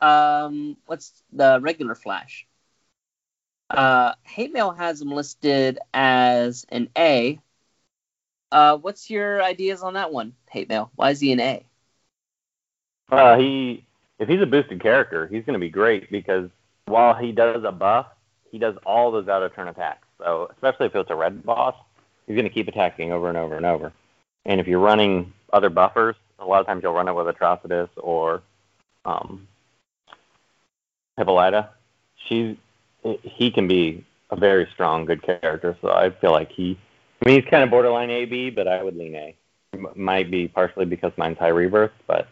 Um, 0.00 0.78
what's 0.86 1.22
the 1.32 1.58
regular 1.60 1.94
Flash? 1.94 2.46
Uh, 3.70 4.14
Hate 4.24 4.52
Mail 4.52 4.72
has 4.72 5.00
him 5.00 5.12
listed 5.12 5.78
as 5.94 6.66
an 6.70 6.88
A. 6.98 7.38
Uh, 8.50 8.76
what's 8.78 9.08
your 9.08 9.42
ideas 9.42 9.82
on 9.82 9.94
that 9.94 10.12
one, 10.12 10.34
Hate 10.50 10.68
Mail? 10.68 10.90
Why 10.96 11.10
is 11.10 11.20
he 11.20 11.32
an 11.32 11.40
A? 11.40 11.64
Uh, 13.10 13.38
he, 13.38 13.84
if 14.18 14.28
he's 14.28 14.40
a 14.40 14.46
boosted 14.46 14.80
character, 14.80 15.26
he's 15.28 15.44
going 15.44 15.54
to 15.54 15.60
be 15.60 15.70
great 15.70 16.10
because 16.10 16.50
while 16.86 17.14
he 17.14 17.32
does 17.32 17.62
a 17.64 17.72
buff, 17.72 18.06
he 18.50 18.58
does 18.58 18.74
all 18.84 19.12
those 19.12 19.28
out 19.28 19.42
of 19.42 19.54
turn 19.54 19.68
attacks. 19.68 20.06
So 20.18 20.50
especially 20.52 20.86
if 20.86 20.96
it's 20.96 21.10
a 21.10 21.14
red 21.14 21.44
boss, 21.44 21.74
he's 22.26 22.34
going 22.34 22.48
to 22.48 22.52
keep 22.52 22.68
attacking 22.68 23.12
over 23.12 23.28
and 23.28 23.38
over 23.38 23.56
and 23.56 23.66
over. 23.66 23.92
And 24.44 24.60
if 24.60 24.66
you're 24.66 24.80
running 24.80 25.32
other 25.52 25.70
buffers, 25.70 26.16
a 26.38 26.44
lot 26.44 26.60
of 26.60 26.66
times 26.66 26.82
you'll 26.82 26.92
run 26.92 27.08
it 27.08 27.12
with 27.14 27.26
Atrocitus 27.26 27.88
or 27.96 28.42
um, 29.04 29.46
Hippolyta. 31.16 31.70
She, 32.28 32.58
he 33.22 33.50
can 33.50 33.68
be 33.68 34.04
a 34.30 34.36
very 34.36 34.68
strong, 34.72 35.04
good 35.04 35.22
character. 35.22 35.76
So 35.80 35.90
I 35.90 36.10
feel 36.10 36.32
like 36.32 36.50
he, 36.52 36.78
I 37.20 37.28
mean, 37.28 37.40
he's 37.40 37.50
kind 37.50 37.62
of 37.62 37.70
borderline 37.70 38.10
AB, 38.10 38.50
but 38.50 38.68
I 38.68 38.82
would 38.82 38.96
lean 38.96 39.14
A. 39.14 39.36
Might 39.94 40.30
be 40.30 40.48
partially 40.48 40.84
because 40.84 41.12
mine's 41.16 41.38
high 41.38 41.48
rebirth, 41.48 41.92
but 42.06 42.28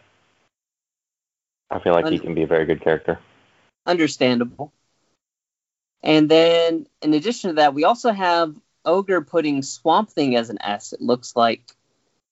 I 1.71 1.79
feel 1.79 1.93
like 1.93 2.07
he 2.07 2.19
can 2.19 2.33
be 2.33 2.43
a 2.43 2.47
very 2.47 2.65
good 2.65 2.81
character. 2.81 3.19
Understandable. 3.85 4.73
And 6.01 6.29
then, 6.29 6.87
in 7.01 7.13
addition 7.13 7.49
to 7.49 7.55
that, 7.57 7.73
we 7.73 7.83
also 7.83 8.11
have 8.11 8.55
Ogre 8.85 9.21
putting 9.21 9.61
Swamp 9.61 10.09
Thing 10.09 10.35
as 10.35 10.49
an 10.49 10.61
S, 10.61 10.93
it 10.93 11.01
looks 11.01 11.35
like. 11.35 11.61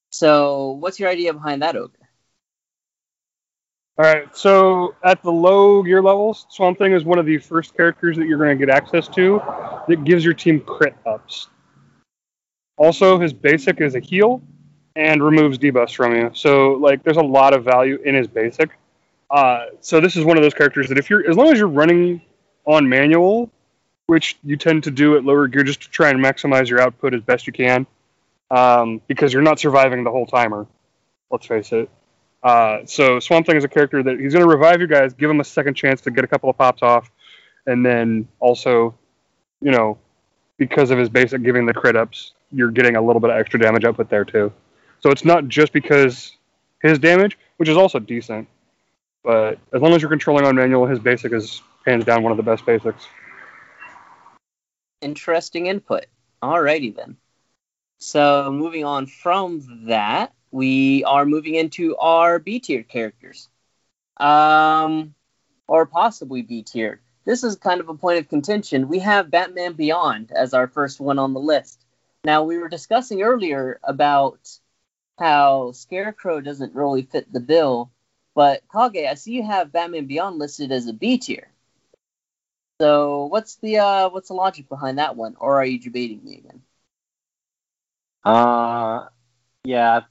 So, 0.10 0.72
what's 0.72 1.00
your 1.00 1.10
idea 1.10 1.34
behind 1.34 1.62
that, 1.62 1.76
Ogre? 1.76 2.07
All 4.00 4.06
right, 4.06 4.36
so 4.38 4.94
at 5.04 5.24
the 5.24 5.32
low 5.32 5.82
gear 5.82 6.04
levels, 6.04 6.46
Swamp 6.50 6.78
Thing 6.78 6.92
is 6.92 7.04
one 7.04 7.18
of 7.18 7.26
the 7.26 7.40
first 7.40 7.76
characters 7.76 8.16
that 8.18 8.28
you're 8.28 8.38
going 8.38 8.56
to 8.56 8.66
get 8.66 8.72
access 8.72 9.08
to 9.10 9.42
that 9.88 10.04
gives 10.04 10.24
your 10.24 10.36
team 10.36 10.60
crit 10.60 10.96
ups. 11.08 11.48
Also, 12.78 13.18
his 13.18 13.34
basic 13.34 13.82
is 13.82 13.96
a 13.96 14.00
heal 14.00 14.44
and 14.96 15.24
removes 15.24 15.58
debuffs 15.58 15.96
from 15.96 16.16
you. 16.16 16.30
So, 16.36 16.74
like, 16.74 17.02
there's 17.02 17.18
a 17.18 17.24
lot 17.24 17.56
of 17.56 17.64
value 17.64 17.98
in 18.06 18.14
his 18.14 18.28
basic. 18.28 18.70
Uh, 19.32 19.66
so 19.82 20.00
this 20.00 20.16
is 20.16 20.24
one 20.24 20.38
of 20.38 20.44
those 20.44 20.54
characters 20.54 20.90
that 20.90 21.00
if 21.00 21.10
you're, 21.10 21.28
as 21.28 21.36
long 21.36 21.48
as 21.48 21.58
you're 21.58 21.68
running 21.68 22.22
on 22.66 22.88
manual, 22.88 23.50
which 24.06 24.38
you 24.44 24.58
tend 24.58 24.84
to 24.84 24.92
do 24.92 25.18
at 25.18 25.26
lower 25.26 25.48
gear 25.48 25.64
just 25.64 25.82
to 25.82 25.90
try 25.90 26.12
and 26.12 26.24
maximize 26.24 26.70
your 26.70 26.80
output 26.80 27.16
as 27.16 27.22
best 27.22 27.48
you 27.48 27.54
can, 27.54 27.88
um, 28.52 29.02
because 29.08 29.34
you're 29.34 29.42
not 29.42 29.58
surviving 29.60 30.04
the 30.04 30.12
whole 30.12 30.28
timer. 30.28 30.68
Let's 31.32 31.48
face 31.48 31.72
it. 31.72 31.90
Uh, 32.44 32.86
so 32.86 33.20
Swamp 33.20 33.46
Thing 33.46 33.58
is 33.58 33.64
a 33.64 33.68
character 33.68 34.02
that 34.04 34.20
he's 34.20 34.34
going 34.34 34.46
to 34.46 34.50
revive 34.50 34.80
you 34.80 34.88
guys, 34.88 35.14
give 35.14 35.30
him 35.30 35.40
a 35.40 35.44
second 35.44 35.74
chance 35.74 36.02
to 36.02 36.12
get 36.12 36.24
a 36.24 36.28
couple 36.28 36.50
of 36.50 36.58
pops 36.58 36.82
off, 36.82 37.10
and 37.66 37.86
then 37.86 38.28
also, 38.40 38.96
you 39.62 39.72
know, 39.72 39.98
because 40.58 40.92
of 40.92 40.98
his 40.98 41.10
basic 41.10 41.44
giving 41.44 41.66
the 41.66 41.74
crit 41.74 41.96
ups, 41.96 42.34
you're 42.52 42.72
getting 42.72 42.96
a 42.96 43.02
little 43.02 43.20
bit 43.20 43.30
of 43.30 43.38
extra 43.38 43.60
damage 43.60 43.84
output 43.84 44.10
there 44.10 44.26
too. 44.26 44.52
So 45.00 45.12
it's 45.12 45.26
not 45.26 45.48
just 45.48 45.74
because 45.74 46.38
his 46.82 47.00
damage, 47.00 47.38
which 47.58 47.70
is 47.70 47.78
also 47.78 48.00
decent, 48.00 48.48
but 49.24 49.60
as 49.74 49.82
long 49.82 49.94
as 49.94 50.02
you're 50.02 50.10
controlling 50.10 50.46
on 50.46 50.56
manual, 50.56 50.86
his 50.86 51.00
basic 51.00 51.34
is 51.34 51.62
hands 51.86 52.06
down 52.06 52.24
one 52.24 52.32
of 52.32 52.38
the 52.38 52.44
best 52.44 52.66
basics. 52.66 53.08
Interesting 55.02 55.68
input. 55.68 56.06
Alrighty 56.42 56.96
then. 56.96 57.18
So 58.00 58.52
moving 58.52 58.86
on 58.86 59.08
from 59.08 59.88
that, 59.88 60.34
we 60.52 61.04
are 61.04 61.26
moving 61.26 61.56
into 61.56 61.96
our 61.98 62.40
B 62.40 62.60
tier 62.60 62.84
characters. 62.84 63.50
Um 64.18 65.14
or 65.68 65.86
possibly 65.86 66.42
B 66.42 66.64
tier. 66.64 67.02
This 67.26 67.44
is 67.44 67.58
kind 67.58 67.82
of 67.82 67.90
a 67.90 67.94
point 67.94 68.20
of 68.20 68.30
contention. 68.30 68.88
We 68.88 69.00
have 69.00 69.30
Batman 69.30 69.74
Beyond 69.74 70.32
as 70.32 70.54
our 70.54 70.68
first 70.68 71.00
one 71.00 71.20
on 71.20 71.34
the 71.34 71.42
list. 71.42 71.86
Now 72.24 72.44
we 72.44 72.58
were 72.58 72.70
discussing 72.70 73.22
earlier 73.22 73.80
about 73.84 74.50
how 75.20 75.72
Scarecrow 75.74 76.42
doesn't 76.42 76.74
really 76.74 77.02
fit 77.02 77.32
the 77.32 77.40
bill, 77.40 77.92
but 78.34 78.62
Kage, 78.72 79.08
I 79.10 79.16
see 79.16 79.34
you 79.34 79.44
have 79.44 79.72
Batman 79.72 80.06
Beyond 80.06 80.38
listed 80.38 80.72
as 80.72 80.88
a 80.88 80.94
B 80.94 81.18
tier. 81.18 81.50
So 82.80 83.26
what's 83.26 83.56
the 83.56 83.80
uh 83.80 84.10
what's 84.10 84.28
the 84.28 84.36
logic 84.36 84.70
behind 84.70 85.00
that 85.00 85.16
one, 85.16 85.36
or 85.40 85.56
are 85.56 85.66
you 85.66 85.80
debating 85.80 86.24
me 86.24 86.38
again? 86.38 86.62
Uh, 88.24 89.08
yeah. 89.64 90.02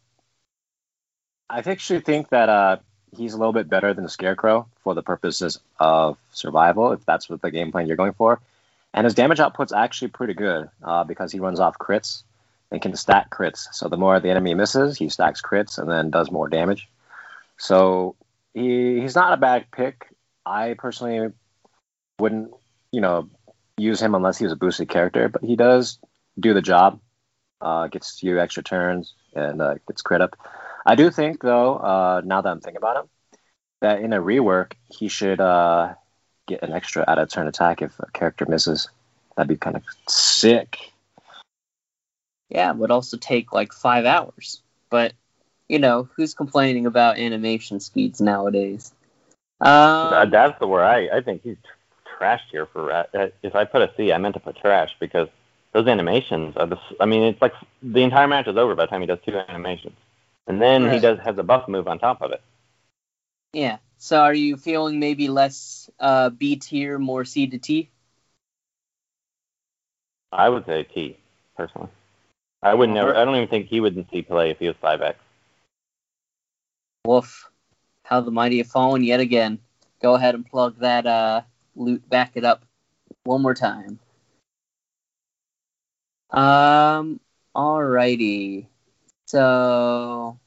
I 1.48 1.58
actually 1.58 2.00
think 2.00 2.30
that 2.30 2.48
uh, 2.48 2.76
he's 3.16 3.34
a 3.34 3.38
little 3.38 3.52
bit 3.52 3.68
better 3.68 3.94
than 3.94 4.08
Scarecrow 4.08 4.68
for 4.82 4.94
the 4.94 5.02
purposes 5.02 5.60
of 5.78 6.18
survival, 6.32 6.92
if 6.92 7.04
that's 7.04 7.28
what 7.28 7.40
the 7.42 7.50
game 7.50 7.72
plan 7.72 7.86
you're 7.86 7.96
going 7.96 8.14
for. 8.14 8.40
And 8.92 9.04
his 9.04 9.14
damage 9.14 9.38
output's 9.38 9.72
actually 9.72 10.08
pretty 10.08 10.34
good 10.34 10.68
uh, 10.82 11.04
because 11.04 11.30
he 11.30 11.40
runs 11.40 11.60
off 11.60 11.78
crits 11.78 12.22
and 12.70 12.80
can 12.80 12.96
stack 12.96 13.30
crits. 13.30 13.68
So 13.72 13.88
the 13.88 13.96
more 13.96 14.18
the 14.18 14.30
enemy 14.30 14.54
misses, 14.54 14.96
he 14.96 15.08
stacks 15.08 15.42
crits 15.42 15.78
and 15.78 15.90
then 15.90 16.10
does 16.10 16.30
more 16.30 16.48
damage. 16.48 16.88
So 17.58 18.16
he, 18.54 19.00
he's 19.00 19.14
not 19.14 19.32
a 19.32 19.36
bad 19.36 19.66
pick. 19.70 20.08
I 20.44 20.74
personally 20.78 21.32
wouldn't, 22.18 22.52
you 22.90 23.00
know, 23.00 23.28
use 23.76 24.00
him 24.00 24.14
unless 24.14 24.38
he 24.38 24.44
was 24.44 24.52
a 24.52 24.56
boosted 24.56 24.88
character, 24.88 25.28
but 25.28 25.44
he 25.44 25.56
does 25.56 25.98
do 26.38 26.54
the 26.54 26.62
job 26.62 27.00
uh, 27.60 27.88
gets 27.88 28.22
you 28.22 28.40
extra 28.40 28.62
turns 28.62 29.14
and 29.34 29.60
uh, 29.60 29.74
gets 29.86 30.02
crit 30.02 30.20
up. 30.20 30.36
I 30.86 30.94
do 30.96 31.10
think 31.10 31.42
though, 31.42 31.76
uh, 31.76 32.22
now 32.24 32.42
that 32.42 32.50
I'm 32.50 32.60
thinking 32.60 32.78
about 32.78 32.96
him, 32.96 33.10
that 33.80 34.00
in 34.00 34.12
a 34.12 34.20
rework 34.20 34.72
he 34.88 35.08
should 35.08 35.40
uh, 35.40 35.94
get 36.46 36.62
an 36.62 36.72
extra 36.72 37.04
out 37.08 37.18
of 37.18 37.30
turn 37.30 37.48
attack 37.48 37.82
if 37.82 37.98
a 38.00 38.10
character 38.12 38.46
misses. 38.48 38.88
That'd 39.36 39.48
be 39.48 39.56
kind 39.56 39.76
of 39.76 39.82
sick. 40.08 40.78
Yeah, 42.48 42.70
it 42.70 42.76
would 42.76 42.90
also 42.90 43.16
take 43.18 43.52
like 43.52 43.72
five 43.72 44.04
hours. 44.06 44.62
But 44.90 45.12
you 45.68 45.78
know, 45.78 46.08
who's 46.16 46.34
complaining 46.34 46.86
about 46.86 47.18
animation 47.18 47.80
speeds 47.80 48.20
nowadays? 48.20 48.92
Uh, 50.02 50.24
Um, 50.24 50.26
that's 50.26 50.58
the 50.58 50.66
where 50.66 50.84
I 50.84 51.08
I 51.16 51.20
think 51.20 51.42
he's 51.42 51.56
tr- 51.62 52.24
trashed 52.24 52.50
here 52.50 52.66
for 52.66 52.92
uh, 52.92 53.04
uh, 53.14 53.28
if 53.42 53.54
I 53.54 53.64
put 53.64 53.82
a 53.82 53.90
C, 53.96 54.12
I 54.12 54.18
meant 54.18 54.34
to 54.34 54.40
put 54.40 54.56
trash 54.56 54.90
because 55.00 55.28
those 55.72 55.86
animations 55.88 56.56
are 56.56 56.66
the. 56.66 56.76
s- 56.76 56.94
I 57.00 57.06
mean, 57.06 57.22
it's 57.24 57.42
like 57.42 57.54
the 57.82 58.02
entire 58.02 58.28
match 58.28 58.46
is 58.48 58.56
over 58.56 58.74
by 58.74 58.84
the 58.84 58.90
time 58.90 59.00
he 59.02 59.06
does 59.06 59.18
two 59.24 59.36
animations, 59.36 59.96
and 60.46 60.60
then 60.60 60.90
he 60.92 61.00
does 61.00 61.18
has 61.24 61.38
a 61.38 61.42
buff 61.42 61.68
move 61.68 61.88
on 61.88 61.98
top 61.98 62.22
of 62.22 62.32
it. 62.32 62.42
yeah. 63.52 63.78
So 63.98 64.20
are 64.20 64.34
you 64.34 64.56
feeling 64.56 65.00
maybe 65.00 65.28
less 65.28 65.90
uh, 65.98 66.30
B 66.30 66.56
tier, 66.56 66.98
more 66.98 67.24
C 67.24 67.46
to 67.48 67.58
T? 67.58 67.90
I 70.32 70.48
would 70.48 70.66
say 70.66 70.82
T 70.84 71.18
personally. 71.56 71.88
I 72.62 72.74
would 72.74 72.90
never. 72.90 73.16
I 73.16 73.24
don't 73.24 73.36
even 73.36 73.48
think 73.48 73.68
he 73.68 73.80
wouldn't 73.80 74.10
see 74.10 74.22
play 74.22 74.50
if 74.50 74.58
he 74.58 74.66
was 74.68 74.76
five 74.80 75.02
X. 75.02 75.18
Woof. 77.06 77.50
How 78.04 78.20
the 78.20 78.30
mighty 78.30 78.58
have 78.58 78.68
fallen 78.68 79.02
yet 79.02 79.20
again. 79.20 79.58
Go 80.02 80.14
ahead 80.14 80.34
and 80.34 80.46
plug 80.46 80.78
that 80.80 81.06
uh, 81.06 81.42
loot. 81.74 82.08
Back 82.08 82.32
it 82.34 82.44
up 82.44 82.64
one 83.24 83.42
more 83.42 83.54
time. 83.54 83.98
Um. 86.30 87.20
Alrighty. 87.54 88.66
So. 89.26 90.38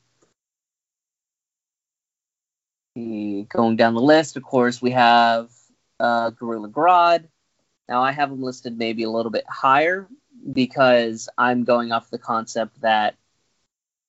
Going 2.96 3.76
down 3.78 3.94
the 3.94 4.02
list, 4.02 4.36
of 4.36 4.44
course, 4.44 4.82
we 4.82 4.92
have 4.92 5.50
uh, 6.00 6.32
Gorilla 6.32 6.68
Grodd. 6.68 7.26
Now, 7.88 8.02
I 8.04 8.12
have 8.12 8.30
him 8.30 8.44
listed 8.44 8.78
maybe 8.78 9.04
a 9.04 9.10
little 9.10 9.32
bit 9.32 9.46
higher 9.48 10.08
because 10.52 11.30
I'm 11.38 11.64
going 11.64 11.92
off 11.92 12.10
the 12.10 12.18
concept 12.18 12.82
that 12.82 13.16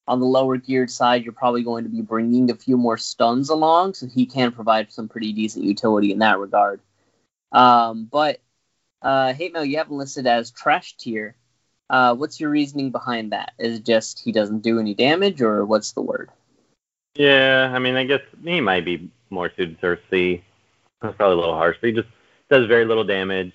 on 0.08 0.18
the 0.18 0.26
lower 0.26 0.56
geared 0.56 0.90
side, 0.90 1.22
you're 1.22 1.32
probably 1.32 1.62
going 1.62 1.84
to 1.84 1.90
be 1.90 2.02
bringing 2.02 2.50
a 2.50 2.56
few 2.56 2.76
more 2.76 2.98
stuns 2.98 3.48
along, 3.48 3.94
so 3.94 4.06
he 4.06 4.26
can 4.26 4.50
provide 4.50 4.92
some 4.92 5.08
pretty 5.08 5.32
decent 5.32 5.64
utility 5.64 6.10
in 6.10 6.18
that 6.18 6.38
regard. 6.38 6.80
Um, 7.52 8.08
but 8.10 8.40
uh, 9.02 9.34
Hate 9.34 9.52
Mail, 9.52 9.64
you 9.64 9.78
have 9.78 9.88
him 9.88 9.98
listed 9.98 10.26
as 10.26 10.50
trash 10.50 10.96
tier. 10.96 11.36
Uh, 11.90 12.14
what's 12.14 12.38
your 12.38 12.50
reasoning 12.50 12.90
behind 12.90 13.32
that? 13.32 13.52
Is 13.58 13.78
it 13.78 13.84
just 13.84 14.20
he 14.20 14.30
doesn't 14.30 14.60
do 14.60 14.78
any 14.78 14.94
damage, 14.94 15.42
or 15.42 15.66
what's 15.66 15.90
the 15.92 16.00
word? 16.00 16.30
Yeah, 17.16 17.72
I 17.74 17.80
mean, 17.80 17.96
I 17.96 18.04
guess 18.04 18.20
he 18.44 18.60
might 18.60 18.84
be 18.84 19.10
more 19.28 19.50
suited 19.56 19.78
for 19.80 19.98
C. 20.08 20.42
That's 21.02 21.16
probably 21.16 21.34
a 21.34 21.40
little 21.40 21.56
harsh, 21.56 21.76
but 21.80 21.88
he 21.88 21.92
just 21.92 22.08
does 22.48 22.66
very 22.68 22.84
little 22.84 23.02
damage. 23.02 23.54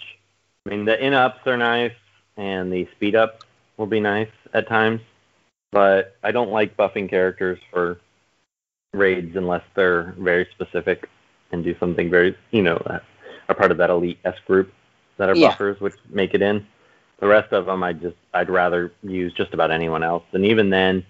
I 0.66 0.70
mean, 0.70 0.84
the 0.84 1.02
int 1.04 1.16
ups 1.16 1.48
are 1.48 1.56
nice, 1.56 1.94
and 2.36 2.72
the 2.72 2.88
speed 2.96 3.16
up 3.16 3.46
will 3.78 3.88
be 3.88 4.02
nice 4.02 4.32
at 4.54 4.68
times, 4.68 5.00
but 5.72 6.18
I 6.22 6.32
don't 6.32 6.52
like 6.52 6.76
buffing 6.76 7.10
characters 7.10 7.60
for 7.72 8.00
raids 8.94 9.38
unless 9.38 9.64
they're 9.76 10.14
very 10.18 10.48
specific 10.52 11.10
and 11.52 11.64
do 11.64 11.76
something 11.80 12.10
very, 12.10 12.38
you 12.52 12.64
know, 12.64 12.78
are 13.48 13.56
part 13.56 13.72
of 13.72 13.78
that 13.78 13.90
elite 13.90 14.20
S 14.26 14.36
group 14.46 14.74
that 15.18 15.30
are 15.30 15.36
Yeah. 15.36 15.50
buffers, 15.50 15.80
which 15.80 15.96
make 16.10 16.34
it 16.34 16.42
in. 16.42 16.66
The 17.20 17.28
rest 17.28 17.54
of 17.54 17.66
them, 17.66 17.84
I 17.84 17.94
just, 17.94 18.18
I'd 18.34 18.50
rather 18.50 18.92
use 19.02 19.34
just 19.34 19.54
about 19.54 19.72
anyone 19.72 20.04
else. 20.04 20.24
And 20.34 20.46
even 20.46 20.70
then, 20.70 21.06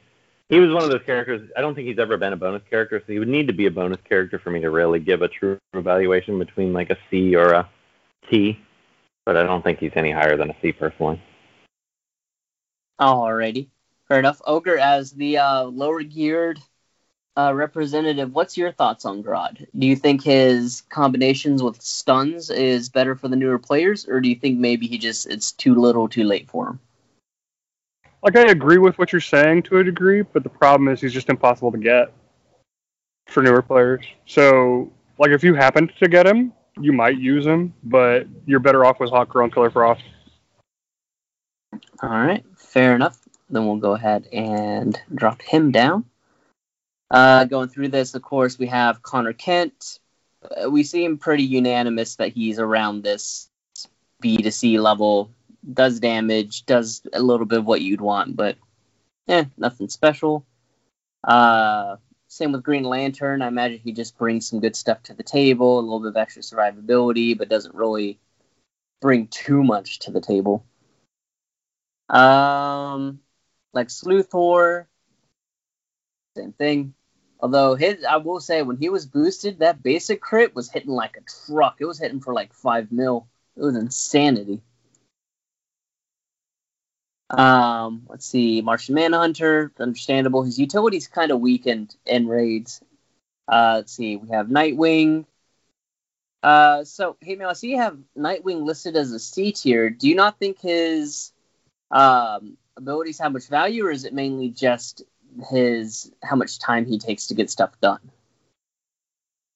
he 0.49 0.59
was 0.59 0.71
one 0.71 0.83
of 0.83 0.91
those 0.91 1.01
characters. 1.05 1.49
I 1.57 1.61
don't 1.61 1.73
think 1.73 1.87
he's 1.87 1.97
ever 1.97 2.17
been 2.17 2.33
a 2.33 2.37
bonus 2.37 2.61
character, 2.69 3.01
so 3.05 3.11
he 3.11 3.17
would 3.17 3.27
need 3.27 3.47
to 3.47 3.53
be 3.53 3.65
a 3.65 3.71
bonus 3.71 3.99
character 4.07 4.37
for 4.37 4.51
me 4.51 4.59
to 4.61 4.69
really 4.69 4.99
give 4.99 5.23
a 5.23 5.27
true 5.27 5.57
evaluation 5.73 6.37
between 6.37 6.73
like 6.73 6.91
a 6.91 6.97
C 7.09 7.35
or 7.35 7.53
a 7.53 7.69
T. 8.29 8.59
But 9.25 9.37
I 9.37 9.43
don't 9.43 9.63
think 9.63 9.79
he's 9.79 9.93
any 9.95 10.11
higher 10.11 10.37
than 10.37 10.51
a 10.51 10.55
C 10.61 10.71
personally. 10.71 11.19
Alrighty, 13.01 13.67
fair 14.07 14.19
enough. 14.19 14.39
Ogre, 14.45 14.77
as 14.77 15.11
the 15.11 15.39
uh, 15.39 15.63
lower 15.63 16.03
geared 16.03 16.59
uh, 17.37 17.53
representative, 17.53 18.33
what's 18.33 18.57
your 18.57 18.71
thoughts 18.71 19.05
on 19.05 19.23
Grodd? 19.23 19.67
Do 19.77 19.87
you 19.87 19.95
think 19.95 20.23
his 20.23 20.81
combinations 20.89 21.61
with 21.61 21.81
stuns 21.81 22.49
is 22.49 22.89
better 22.89 23.15
for 23.15 23.27
the 23.27 23.35
newer 23.35 23.59
players, 23.59 24.07
or 24.07 24.21
do 24.21 24.29
you 24.29 24.35
think 24.35 24.57
maybe 24.57 24.87
he 24.87 24.97
just 24.97 25.27
it's 25.27 25.51
too 25.51 25.75
little, 25.75 26.07
too 26.07 26.23
late 26.23 26.49
for 26.49 26.69
him? 26.69 26.79
Like 28.23 28.37
I 28.37 28.43
agree 28.43 28.77
with 28.77 28.97
what 28.97 29.11
you're 29.11 29.21
saying 29.21 29.63
to 29.63 29.79
a 29.79 29.83
degree, 29.83 30.21
but 30.21 30.43
the 30.43 30.49
problem 30.49 30.87
is 30.87 31.01
he's 31.01 31.13
just 31.13 31.29
impossible 31.29 31.71
to 31.71 31.77
get 31.77 32.11
for 33.27 33.43
newer 33.43 33.61
players. 33.61 34.05
So, 34.25 34.91
like 35.19 35.31
if 35.31 35.43
you 35.43 35.53
happen 35.53 35.91
to 35.99 36.07
get 36.07 36.25
him, 36.25 36.53
you 36.79 36.91
might 36.91 37.17
use 37.17 37.45
him, 37.45 37.73
but 37.83 38.27
you're 38.45 38.59
better 38.59 38.85
off 38.85 38.99
with 38.99 39.09
Hawk 39.09 39.29
Girl 39.29 39.43
and 39.43 39.53
Killer 39.53 39.69
Frost. 39.69 40.03
All 42.01 42.09
right, 42.09 42.43
fair 42.57 42.95
enough. 42.95 43.19
Then 43.49 43.67
we'll 43.67 43.77
go 43.77 43.93
ahead 43.93 44.27
and 44.33 44.99
drop 45.13 45.41
him 45.41 45.71
down. 45.71 46.05
Uh, 47.15 47.45
going 47.45 47.69
through 47.69 47.87
this, 47.87 48.13
of 48.13 48.21
course, 48.21 48.59
we 48.59 48.67
have 48.67 49.01
Connor 49.01 49.31
Kent. 49.31 49.99
Uh, 50.43 50.69
we 50.69 50.83
seem 50.83 51.17
pretty 51.17 51.43
unanimous 51.43 52.17
that 52.17 52.33
he's 52.33 52.59
around 52.59 53.03
this 53.03 53.49
B 54.19 54.35
to 54.35 54.51
C 54.51 54.79
level. 54.81 55.31
Does 55.71 56.01
damage, 56.01 56.65
does 56.65 57.03
a 57.13 57.21
little 57.21 57.45
bit 57.45 57.59
of 57.59 57.65
what 57.65 57.79
you'd 57.79 58.01
want, 58.01 58.35
but 58.35 58.57
eh, 59.29 59.45
nothing 59.55 59.87
special. 59.87 60.45
Uh, 61.23 61.95
same 62.27 62.51
with 62.51 62.63
Green 62.63 62.83
Lantern. 62.83 63.41
I 63.41 63.47
imagine 63.47 63.79
he 63.81 63.93
just 63.93 64.17
brings 64.17 64.49
some 64.49 64.59
good 64.59 64.75
stuff 64.75 65.01
to 65.03 65.13
the 65.13 65.23
table, 65.23 65.79
a 65.79 65.83
little 65.83 66.01
bit 66.01 66.09
of 66.09 66.17
extra 66.17 66.41
survivability, 66.41 67.37
but 67.37 67.47
doesn't 67.47 67.75
really 67.75 68.19
bring 68.99 69.27
too 69.27 69.63
much 69.63 69.99
to 69.99 70.11
the 70.11 70.19
table. 70.19 70.65
Um, 72.09 73.21
like 73.71 73.87
Sluthor, 73.87 74.87
same 76.35 76.51
thing. 76.51 76.93
Although 77.45 77.75
his, 77.75 78.03
I 78.03 78.17
will 78.17 78.39
say, 78.39 78.63
when 78.63 78.77
he 78.77 78.89
was 78.89 79.05
boosted, 79.05 79.59
that 79.59 79.83
basic 79.83 80.19
crit 80.19 80.55
was 80.55 80.71
hitting 80.71 80.89
like 80.89 81.15
a 81.15 81.45
truck. 81.45 81.75
It 81.79 81.85
was 81.85 81.99
hitting 81.99 82.19
for 82.19 82.33
like 82.33 82.51
five 82.51 82.91
mil. 82.91 83.27
It 83.55 83.61
was 83.61 83.75
insanity. 83.75 84.63
Um, 87.29 88.07
let's 88.09 88.25
see, 88.25 88.63
Martian 88.63 88.95
Manhunter, 88.95 89.71
understandable. 89.79 90.41
His 90.41 90.57
utility's 90.57 91.07
kind 91.07 91.29
of 91.29 91.39
weakened 91.39 91.95
in 92.07 92.27
raids. 92.27 92.81
Uh, 93.47 93.73
let's 93.75 93.93
see, 93.93 94.15
we 94.15 94.29
have 94.29 94.47
Nightwing. 94.47 95.27
Uh, 96.41 96.83
so 96.83 97.15
hey, 97.21 97.35
man, 97.35 97.49
I 97.49 97.53
see 97.53 97.69
you 97.69 97.77
have 97.77 97.99
Nightwing 98.17 98.63
listed 98.63 98.95
as 98.95 99.11
a 99.11 99.19
C 99.19 99.51
tier. 99.51 99.91
Do 99.91 100.09
you 100.09 100.15
not 100.15 100.39
think 100.39 100.61
his 100.61 101.31
um, 101.91 102.57
abilities 102.75 103.19
have 103.19 103.33
much 103.33 103.49
value, 103.49 103.85
or 103.85 103.91
is 103.91 104.03
it 104.03 104.15
mainly 104.15 104.49
just 104.49 105.03
his 105.49 106.11
how 106.23 106.35
much 106.35 106.59
time 106.59 106.85
he 106.85 106.97
takes 106.97 107.27
to 107.27 107.33
get 107.33 107.49
stuff 107.49 107.71
done? 107.81 107.99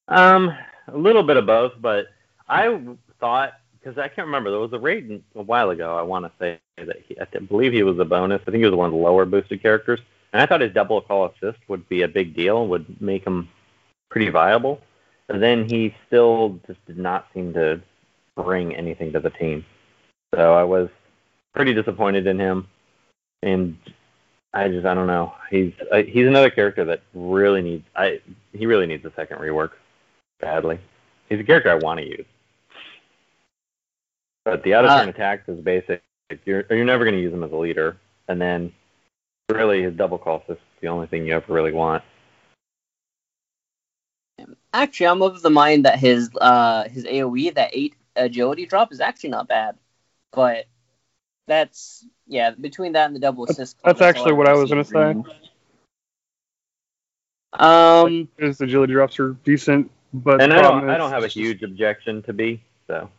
Um, 0.08 0.56
a 0.88 0.98
little 0.98 1.24
bit 1.24 1.38
of 1.38 1.46
both, 1.46 1.74
but 1.80 2.08
I 2.48 2.80
thought 3.20 3.54
because 3.80 3.98
I 3.98 4.08
can't 4.08 4.28
remember 4.28 4.50
there 4.50 4.60
was 4.60 4.74
a 4.74 4.80
raid 4.80 5.24
a 5.36 5.42
while 5.42 5.70
ago. 5.70 5.98
I 5.98 6.02
want 6.02 6.26
to 6.26 6.32
say 6.40 6.60
that 6.78 6.98
he, 7.08 7.20
I 7.20 7.26
believe 7.40 7.74
he 7.74 7.84
was 7.84 8.00
a 8.00 8.06
bonus. 8.06 8.42
I 8.42 8.52
think 8.52 8.58
he 8.58 8.66
was 8.66 8.74
one 8.74 8.88
of 8.88 8.92
the 8.92 8.98
lower 8.98 9.26
boosted 9.26 9.62
characters, 9.62 10.00
and 10.34 10.42
I 10.42 10.46
thought 10.46 10.62
his 10.62 10.74
double 10.74 11.02
call 11.02 11.26
assist 11.26 11.60
would 11.68 11.88
be 11.88 12.02
a 12.02 12.08
big 12.08 12.36
deal, 12.36 12.68
would 12.68 13.02
make 13.02 13.26
him 13.26 13.50
pretty 14.10 14.30
viable. 14.30 14.82
But 15.28 15.40
then 15.40 15.70
he 15.70 15.96
still 16.08 16.60
just 16.66 16.84
did 16.88 16.98
not 16.98 17.28
seem 17.34 17.54
to 17.54 17.82
bring 18.36 18.76
anything 18.76 19.14
to 19.14 19.20
the 19.20 19.30
team. 19.30 19.64
So 20.34 20.54
I 20.54 20.64
was 20.64 20.90
pretty 21.54 21.74
disappointed 21.74 22.28
in 22.28 22.40
him, 22.40 22.68
and 23.44 23.78
I 24.54 24.68
just 24.70 24.86
I 24.86 24.94
don't 24.94 25.08
know. 25.08 25.34
He's 25.50 25.74
I, 25.94 26.04
he's 26.04 26.28
another 26.28 26.50
character 26.50 26.86
that 26.86 27.02
really 27.14 27.62
needs 27.62 27.86
I 27.96 28.22
he 28.54 28.66
really 28.66 28.88
needs 28.88 29.06
a 29.06 29.14
second 29.16 29.38
rework 29.38 29.72
badly. 30.40 30.80
He's 31.30 31.40
a 31.40 31.44
character 31.44 31.70
I 31.70 31.76
want 31.76 32.00
to 32.00 32.08
use, 32.08 32.26
but 34.46 34.64
the 34.64 34.74
out 34.74 34.86
of 34.86 34.92
turn 34.92 35.08
Uh, 35.08 35.12
attacks 35.12 35.48
is 35.48 35.60
basic. 35.60 36.02
You're 36.46 36.66
you're 36.70 36.86
never 36.86 37.06
going 37.06 37.16
to 37.16 37.22
use 37.22 37.34
him 37.34 37.44
as 37.44 37.52
a 37.52 37.56
leader, 37.56 37.98
and 38.28 38.42
then 38.42 38.72
really 39.50 39.84
his 39.84 39.94
double 39.96 40.18
call 40.18 40.44
is 40.50 40.58
the 40.82 40.88
only 40.88 41.08
thing 41.08 41.26
you 41.26 41.34
ever 41.34 41.54
really 41.54 41.72
want. 41.72 42.04
Actually, 44.74 45.08
I'm 45.08 45.22
of 45.22 45.42
the 45.42 45.50
mind 45.50 45.86
that 45.86 46.00
his 46.00 46.30
uh 46.42 46.90
his 46.90 47.06
AOE 47.06 47.54
that 47.56 47.70
eight 47.74 47.96
agility 48.16 48.66
drop 48.66 48.92
is 48.92 49.00
actually 49.00 49.30
not 49.30 49.48
bad, 49.48 49.76
but 50.32 50.66
that's 51.50 52.06
yeah 52.28 52.52
between 52.52 52.94
that 52.94 53.08
and 53.08 53.16
the 53.16 53.20
double 53.20 53.44
assist. 53.44 53.76
that's 53.84 54.00
all 54.00 54.08
actually 54.08 54.34
what 54.34 54.48
I 54.48 54.54
was 54.54 54.70
gonna 54.70 54.86
say. 54.86 55.10
agreeing. 55.10 55.26
Um, 57.54 58.30
His 58.38 58.62
agility 58.62 58.94
drops 58.94 59.20
are 59.20 59.34
decent, 59.44 59.90
but 60.14 60.40
and 60.42 60.54
I 60.54 60.62
don't 60.62 60.90
I 60.90 60.98
don't 60.98 61.10
have 61.12 61.24
a 61.24 61.28
huge 61.28 61.64
objection 61.64 62.22
to 62.24 62.34
B, 62.34 62.64
so 62.88 63.10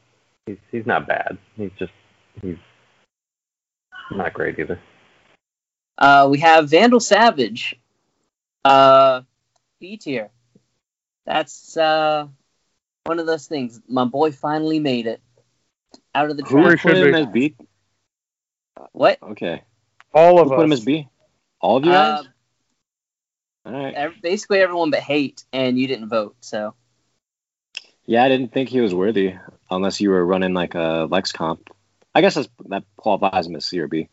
he's 0.46 0.56
he's 0.70 0.86
not 0.86 1.06
bad. 1.08 1.36
He's 1.56 1.72
just 1.78 1.92
he's 2.40 2.56
not 4.12 4.32
great 4.32 4.58
either. 4.58 4.78
uh, 5.98 6.28
we 6.30 6.38
have 6.38 6.70
Vandal 6.70 7.00
Savage, 7.00 7.74
uh, 8.64 9.22
B 9.80 9.96
tier. 9.96 10.30
That's 11.26 11.76
uh 11.76 12.28
one 13.04 13.18
of 13.18 13.26
those 13.26 13.48
things. 13.48 13.80
My 13.88 14.04
boy 14.04 14.30
finally 14.30 14.78
made 14.78 15.08
it 15.08 15.20
out 16.14 16.30
of 16.30 16.36
the 16.36 16.44
Who 16.44 16.56
Where 16.56 16.70
he 16.70 16.76
trap. 16.76 16.82
put 16.82 16.96
should 16.96 17.06
him 17.08 17.12
be. 17.14 17.20
as 17.20 17.26
B? 17.32 17.56
What? 18.92 19.18
Okay. 19.22 19.62
all 20.12 20.36
Who 20.36 20.42
of 20.42 20.48
put 20.48 20.64
him 20.64 20.72
as 20.72 20.84
B? 20.84 21.08
All 21.60 21.76
of 21.76 21.84
you 21.84 21.90
Uh, 21.92 22.22
guys? 22.22 22.28
All 23.66 23.72
right. 23.72 23.94
ev- 23.94 24.22
basically 24.22 24.60
everyone 24.60 24.90
but 24.90 25.00
hate, 25.00 25.44
and 25.52 25.78
you 25.78 25.86
didn't 25.86 26.08
vote. 26.08 26.36
So 26.40 26.74
Yeah, 28.06 28.24
I 28.24 28.28
didn't 28.28 28.52
think 28.52 28.68
he 28.68 28.80
was 28.80 28.94
worthy 28.94 29.34
unless 29.70 30.00
you 30.00 30.10
were 30.10 30.24
running 30.24 30.54
like 30.54 30.74
a 30.74 31.06
Lex 31.10 31.32
comp. 31.32 31.70
I 32.14 32.20
guess 32.22 32.34
that's, 32.34 32.48
that 32.66 32.84
qualifies 32.96 33.46
him 33.46 33.54
as 33.56 33.64
C 33.66 33.78
or 33.78 33.86
B. 33.86 34.08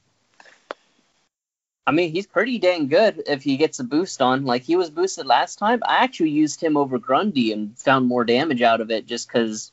I 1.88 1.91
mean, 1.91 2.11
he's 2.11 2.28
pretty 2.28 2.59
dang 2.59 2.88
good 2.89 3.24
if 3.28 3.43
he 3.43 3.55
gets 3.55 3.80
a 3.80 3.84
boost 3.84 4.22
on. 4.22 4.43
Like 4.43 4.63
he 4.63 4.76
was 4.76 4.89
boosted 4.89 5.26
last 5.26 5.57
time. 5.57 5.82
I 5.86 6.03
actually 6.03 6.32
used 6.32 6.61
him 6.61 6.76
over 6.76 6.99
Grundy 6.99 7.53
and 7.53 7.78
found 7.80 8.05
more 8.07 8.26
damage 8.26 8.61
out 8.61 8.82
of 8.82 8.91
it 8.91 9.05
just 9.05 9.28
because 9.28 9.72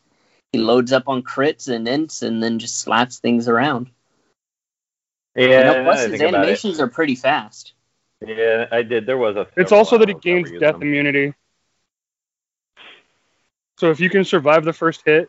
he 0.53 0.59
loads 0.61 0.93
up 0.93 1.09
on 1.09 1.25
crits 1.25 1.69
and 1.69 1.89
ints 1.89 2.23
and 2.23 2.41
then 2.41 2.61
just 2.61 2.79
slaps 2.79 3.19
things 3.19 3.49
around. 3.49 3.91
Yeah, 5.37 5.59
You 5.59 5.65
know, 5.65 5.83
plus 5.85 6.03
his 6.03 6.13
think 6.13 6.23
about 6.25 6.45
it. 6.45 6.49
animations 6.49 6.81
are 6.81 6.89
pretty 6.89 7.15
fast. 7.17 7.73
Yeah, 8.27 8.67
I 8.71 8.83
did. 8.83 9.07
There 9.07 9.19
was 9.19 9.37
a. 9.37 9.47
It's 9.57 9.73
also 9.73 9.99
that 9.99 10.09
he 10.09 10.15
gains 10.15 10.51
death 10.61 10.77
him. 10.77 10.83
immunity. 10.83 11.35
So 13.77 13.91
if 13.91 14.01
you 14.01 14.09
can 14.09 14.25
survive 14.25 14.65
the 14.65 14.73
first 14.73 15.03
hit, 15.05 15.29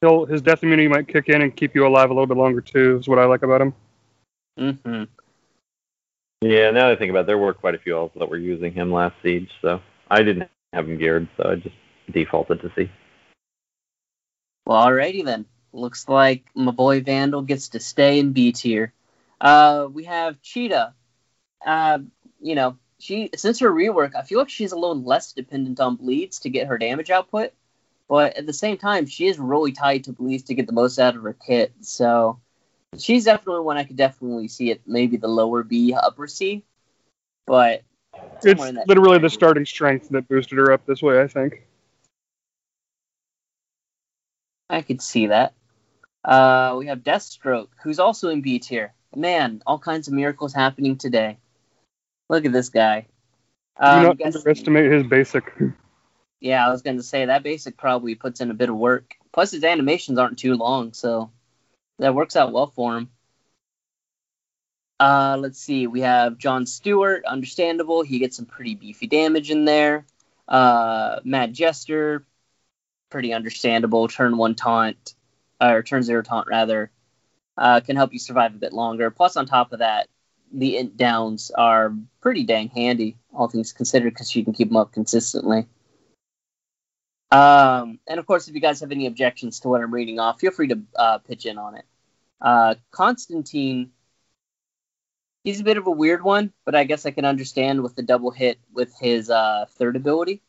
he'll 0.00 0.26
his 0.26 0.42
death 0.42 0.62
immunity 0.62 0.88
might 0.88 1.08
kick 1.08 1.28
in 1.28 1.42
and 1.42 1.54
keep 1.54 1.74
you 1.74 1.86
alive 1.86 2.10
a 2.10 2.12
little 2.12 2.26
bit 2.26 2.36
longer 2.36 2.60
too. 2.60 2.98
Is 2.98 3.08
what 3.08 3.18
I 3.18 3.24
like 3.24 3.42
about 3.42 3.60
him. 3.60 3.74
hmm 4.58 5.04
Yeah, 6.42 6.70
now 6.70 6.88
that 6.88 6.92
I 6.92 6.96
think 6.96 7.10
about 7.10 7.20
it, 7.20 7.26
there 7.26 7.38
were 7.38 7.54
quite 7.54 7.74
a 7.74 7.78
few 7.78 7.96
elves 7.96 8.14
that 8.18 8.28
were 8.28 8.36
using 8.36 8.72
him 8.72 8.92
last 8.92 9.14
siege, 9.22 9.50
so 9.62 9.80
I 10.10 10.22
didn't 10.22 10.50
have 10.72 10.88
him 10.88 10.98
geared, 10.98 11.28
so 11.36 11.50
I 11.50 11.54
just 11.56 11.76
defaulted 12.12 12.60
to 12.62 12.72
C. 12.76 12.90
Well, 14.66 14.84
alrighty 14.86 15.24
then. 15.24 15.46
Looks 15.72 16.08
like 16.08 16.44
my 16.54 16.72
boy 16.72 17.00
Vandal 17.02 17.42
gets 17.42 17.68
to 17.70 17.80
stay 17.80 18.18
in 18.18 18.32
B 18.32 18.52
tier. 18.52 18.92
Uh, 19.40 19.88
we 19.92 20.04
have 20.04 20.40
Cheetah. 20.42 20.94
Uh, 21.64 21.98
you 22.40 22.54
know, 22.54 22.78
she 22.98 23.30
since 23.36 23.60
her 23.60 23.70
rework, 23.70 24.14
I 24.14 24.22
feel 24.22 24.38
like 24.38 24.48
she's 24.48 24.72
a 24.72 24.78
little 24.78 25.02
less 25.02 25.32
dependent 25.32 25.80
on 25.80 25.96
bleeds 25.96 26.40
to 26.40 26.50
get 26.50 26.68
her 26.68 26.78
damage 26.78 27.10
output, 27.10 27.52
but 28.08 28.36
at 28.36 28.46
the 28.46 28.52
same 28.52 28.78
time, 28.78 29.06
she 29.06 29.26
is 29.26 29.38
really 29.38 29.72
tied 29.72 30.04
to 30.04 30.12
bleeds 30.12 30.44
to 30.44 30.54
get 30.54 30.66
the 30.66 30.72
most 30.72 30.98
out 30.98 31.16
of 31.16 31.22
her 31.22 31.34
kit. 31.34 31.72
So 31.80 32.40
she's 32.98 33.24
definitely 33.24 33.62
one 33.62 33.76
I 33.76 33.84
could 33.84 33.96
definitely 33.96 34.48
see 34.48 34.70
it 34.70 34.82
maybe 34.86 35.16
the 35.16 35.28
lower 35.28 35.62
B, 35.62 35.92
upper 35.94 36.26
C, 36.26 36.64
but 37.46 37.82
It's 38.14 38.46
somewhere 38.46 38.68
in 38.68 38.74
that- 38.76 38.88
literally 38.88 39.18
the 39.18 39.30
starting 39.30 39.66
strength 39.66 40.08
that 40.10 40.28
boosted 40.28 40.58
her 40.58 40.72
up 40.72 40.86
this 40.86 41.02
way. 41.02 41.20
I 41.20 41.26
think. 41.26 41.66
I 44.68 44.82
could 44.82 45.00
see 45.00 45.28
that. 45.28 45.54
Uh, 46.24 46.74
we 46.76 46.86
have 46.86 47.00
Deathstroke, 47.00 47.68
who's 47.82 48.00
also 48.00 48.30
in 48.30 48.40
B 48.40 48.58
tier. 48.58 48.92
Man, 49.14 49.62
all 49.66 49.78
kinds 49.78 50.08
of 50.08 50.14
miracles 50.14 50.52
happening 50.52 50.96
today. 50.96 51.38
Look 52.28 52.44
at 52.44 52.52
this 52.52 52.68
guy. 52.68 53.02
Do 53.80 53.86
Um, 53.86 54.02
not 54.02 54.18
guess- 54.18 54.36
underestimate 54.36 54.90
his 54.90 55.04
basic. 55.04 55.52
yeah, 56.40 56.66
I 56.66 56.70
was 56.70 56.82
going 56.82 56.96
to 56.96 57.02
say 57.02 57.26
that 57.26 57.42
basic 57.42 57.76
probably 57.76 58.14
puts 58.14 58.40
in 58.40 58.50
a 58.50 58.54
bit 58.54 58.68
of 58.70 58.76
work. 58.76 59.16
Plus, 59.32 59.50
his 59.52 59.64
animations 59.64 60.18
aren't 60.18 60.38
too 60.38 60.54
long, 60.54 60.92
so 60.92 61.30
that 61.98 62.14
works 62.14 62.36
out 62.36 62.52
well 62.52 62.66
for 62.68 62.96
him. 62.96 63.10
Uh, 64.98 65.36
let's 65.38 65.58
see. 65.58 65.86
We 65.86 66.00
have 66.00 66.38
John 66.38 66.64
Stewart, 66.66 67.24
understandable. 67.26 68.02
He 68.02 68.18
gets 68.18 68.36
some 68.36 68.46
pretty 68.46 68.74
beefy 68.74 69.06
damage 69.06 69.50
in 69.50 69.66
there. 69.66 70.06
Uh, 70.48 71.20
Matt 71.22 71.52
Jester, 71.52 72.24
pretty 73.10 73.34
understandable. 73.34 74.08
Turn 74.08 74.38
one 74.38 74.54
taunt, 74.54 75.14
or 75.60 75.82
turn 75.82 76.02
zero 76.02 76.22
taunt 76.22 76.48
rather, 76.48 76.90
uh, 77.56 77.80
can 77.80 77.96
help 77.96 78.12
you 78.12 78.18
survive 78.18 78.54
a 78.54 78.58
bit 78.58 78.72
longer. 78.72 79.10
Plus, 79.10 79.36
on 79.36 79.46
top 79.46 79.72
of 79.72 79.80
that, 79.80 80.08
the 80.52 80.76
int 80.76 80.96
downs 80.96 81.50
are 81.50 81.94
pretty 82.20 82.44
dang 82.44 82.68
handy, 82.68 83.16
all 83.34 83.48
things 83.48 83.72
considered, 83.72 84.12
because 84.12 84.34
you 84.34 84.44
can 84.44 84.52
keep 84.52 84.68
them 84.68 84.76
up 84.76 84.92
consistently. 84.92 85.66
Um, 87.30 87.98
and 88.06 88.20
of 88.20 88.26
course, 88.26 88.48
if 88.48 88.54
you 88.54 88.60
guys 88.60 88.80
have 88.80 88.92
any 88.92 89.06
objections 89.06 89.60
to 89.60 89.68
what 89.68 89.80
I'm 89.80 89.92
reading 89.92 90.20
off, 90.20 90.40
feel 90.40 90.52
free 90.52 90.68
to 90.68 90.80
uh, 90.94 91.18
pitch 91.18 91.44
in 91.44 91.58
on 91.58 91.76
it. 91.76 91.84
Uh, 92.40 92.76
Constantine, 92.90 93.90
he's 95.42 95.60
a 95.60 95.64
bit 95.64 95.76
of 95.76 95.86
a 95.86 95.90
weird 95.90 96.22
one, 96.22 96.52
but 96.64 96.74
I 96.74 96.84
guess 96.84 97.04
I 97.04 97.10
can 97.10 97.24
understand 97.24 97.82
with 97.82 97.96
the 97.96 98.02
double 98.02 98.30
hit 98.30 98.58
with 98.72 98.96
his 99.00 99.28
uh, 99.28 99.66
third 99.70 99.96
ability. 99.96 100.42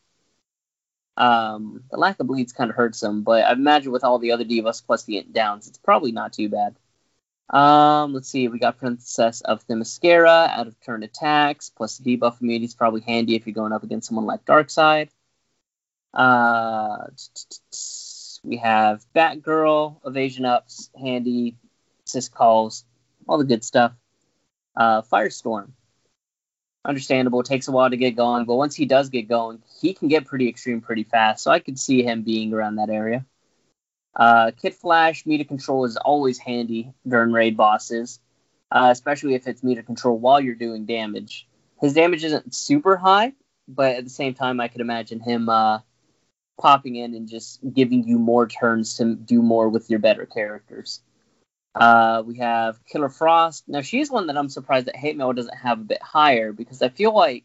Um, 1.16 1.82
the 1.90 1.96
lack 1.96 2.20
of 2.20 2.28
bleeds 2.28 2.52
kind 2.52 2.70
of 2.70 2.76
hurts 2.76 3.02
him, 3.02 3.22
but 3.24 3.44
I 3.44 3.52
imagine 3.52 3.90
with 3.90 4.04
all 4.04 4.20
the 4.20 4.30
other 4.30 4.44
divas 4.44 4.84
plus 4.86 5.02
the 5.02 5.18
int 5.18 5.32
downs, 5.32 5.66
it's 5.66 5.78
probably 5.78 6.12
not 6.12 6.32
too 6.32 6.48
bad. 6.48 6.76
Um, 7.50 8.12
let's 8.12 8.28
see, 8.28 8.48
we 8.48 8.58
got 8.58 8.78
Princess 8.78 9.40
of 9.40 9.66
Themyscira, 9.66 10.48
out 10.50 10.66
of 10.66 10.78
turn 10.80 11.02
attacks, 11.02 11.70
plus 11.70 11.96
the 11.96 12.16
debuff 12.16 12.40
immunity 12.42 12.66
is 12.66 12.74
probably 12.74 13.00
handy 13.00 13.36
if 13.36 13.46
you're 13.46 13.54
going 13.54 13.72
up 13.72 13.84
against 13.84 14.08
someone 14.08 14.26
like 14.26 14.44
Darkseid. 14.44 15.08
Uh, 16.12 17.06
we 18.44 18.58
have 18.58 19.04
Batgirl, 19.14 19.96
evasion 20.04 20.44
ups, 20.44 20.90
handy, 20.98 21.56
assist 22.06 22.34
calls, 22.34 22.84
all 23.26 23.38
the 23.38 23.44
good 23.44 23.64
stuff. 23.64 23.92
Uh, 24.76 25.02
Firestorm, 25.02 25.70
understandable. 26.84 27.42
Takes 27.42 27.68
a 27.68 27.72
while 27.72 27.90
to 27.90 27.96
get 27.96 28.14
going, 28.16 28.44
but 28.44 28.56
once 28.56 28.74
he 28.74 28.86
does 28.86 29.08
get 29.08 29.28
going, 29.28 29.62
he 29.80 29.94
can 29.94 30.08
get 30.08 30.26
pretty 30.26 30.48
extreme 30.48 30.80
pretty 30.80 31.04
fast. 31.04 31.42
So 31.44 31.50
I 31.50 31.60
could 31.60 31.78
see 31.78 32.02
him 32.02 32.22
being 32.22 32.52
around 32.52 32.76
that 32.76 32.90
area. 32.90 33.24
Uh, 34.18 34.50
Kid 34.60 34.74
Flash, 34.74 35.24
meter 35.24 35.44
control 35.44 35.84
is 35.84 35.96
always 35.96 36.38
handy 36.38 36.92
during 37.06 37.32
raid 37.32 37.56
bosses, 37.56 38.18
uh, 38.72 38.88
especially 38.90 39.34
if 39.34 39.46
it's 39.46 39.62
meter 39.62 39.82
control 39.82 40.18
while 40.18 40.40
you're 40.40 40.56
doing 40.56 40.86
damage. 40.86 41.46
His 41.80 41.94
damage 41.94 42.24
isn't 42.24 42.52
super 42.52 42.96
high, 42.96 43.32
but 43.68 43.94
at 43.94 44.04
the 44.04 44.10
same 44.10 44.34
time, 44.34 44.60
I 44.60 44.66
could 44.66 44.80
imagine 44.80 45.20
him 45.20 45.48
uh, 45.48 45.78
popping 46.60 46.96
in 46.96 47.14
and 47.14 47.28
just 47.28 47.60
giving 47.72 48.08
you 48.08 48.18
more 48.18 48.48
turns 48.48 48.96
to 48.96 49.14
do 49.14 49.40
more 49.40 49.68
with 49.68 49.88
your 49.88 50.00
better 50.00 50.26
characters. 50.26 51.00
Uh, 51.76 52.24
we 52.26 52.38
have 52.38 52.84
Killer 52.86 53.08
Frost. 53.08 53.68
Now, 53.68 53.82
she's 53.82 54.10
one 54.10 54.26
that 54.26 54.36
I'm 54.36 54.48
surprised 54.48 54.86
that 54.86 54.96
Hate 54.96 55.16
Mail 55.16 55.32
doesn't 55.32 55.56
have 55.56 55.78
a 55.78 55.84
bit 55.84 56.02
higher 56.02 56.52
because 56.52 56.82
I 56.82 56.88
feel 56.88 57.14
like 57.14 57.44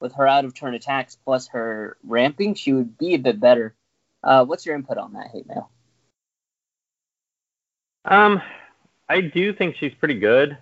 with 0.00 0.14
her 0.14 0.26
out 0.26 0.44
of 0.44 0.52
turn 0.52 0.74
attacks 0.74 1.16
plus 1.16 1.48
her 1.48 1.96
ramping, 2.04 2.54
she 2.54 2.74
would 2.74 2.98
be 2.98 3.14
a 3.14 3.18
bit 3.18 3.40
better. 3.40 3.74
Uh, 4.22 4.44
what's 4.44 4.66
your 4.66 4.74
input 4.74 4.98
on 4.98 5.14
that, 5.14 5.28
Hate 5.32 5.48
Mail? 5.48 5.70
Um, 8.04 8.40
I 9.08 9.20
do 9.20 9.52
think 9.52 9.76
she's 9.76 9.94
pretty 9.94 10.18
good, 10.18 10.56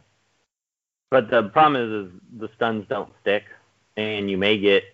but 1.11 1.30
the 1.30 1.45
problem 1.45 1.76
is, 1.82 2.07
is 2.07 2.20
the 2.39 2.51
stuns 2.57 2.86
don't 2.89 3.12
stick, 3.20 3.45
and 3.97 4.30
you 4.30 4.36
may 4.36 4.59
get 4.59 4.84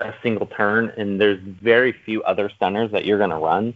a 0.00 0.12
single 0.22 0.46
turn, 0.46 0.92
and 0.96 1.20
there's 1.20 1.40
very 1.40 1.92
few 1.92 2.22
other 2.24 2.50
stunners 2.56 2.90
that 2.92 3.04
you're 3.04 3.18
going 3.18 3.30
to 3.30 3.36
run 3.36 3.74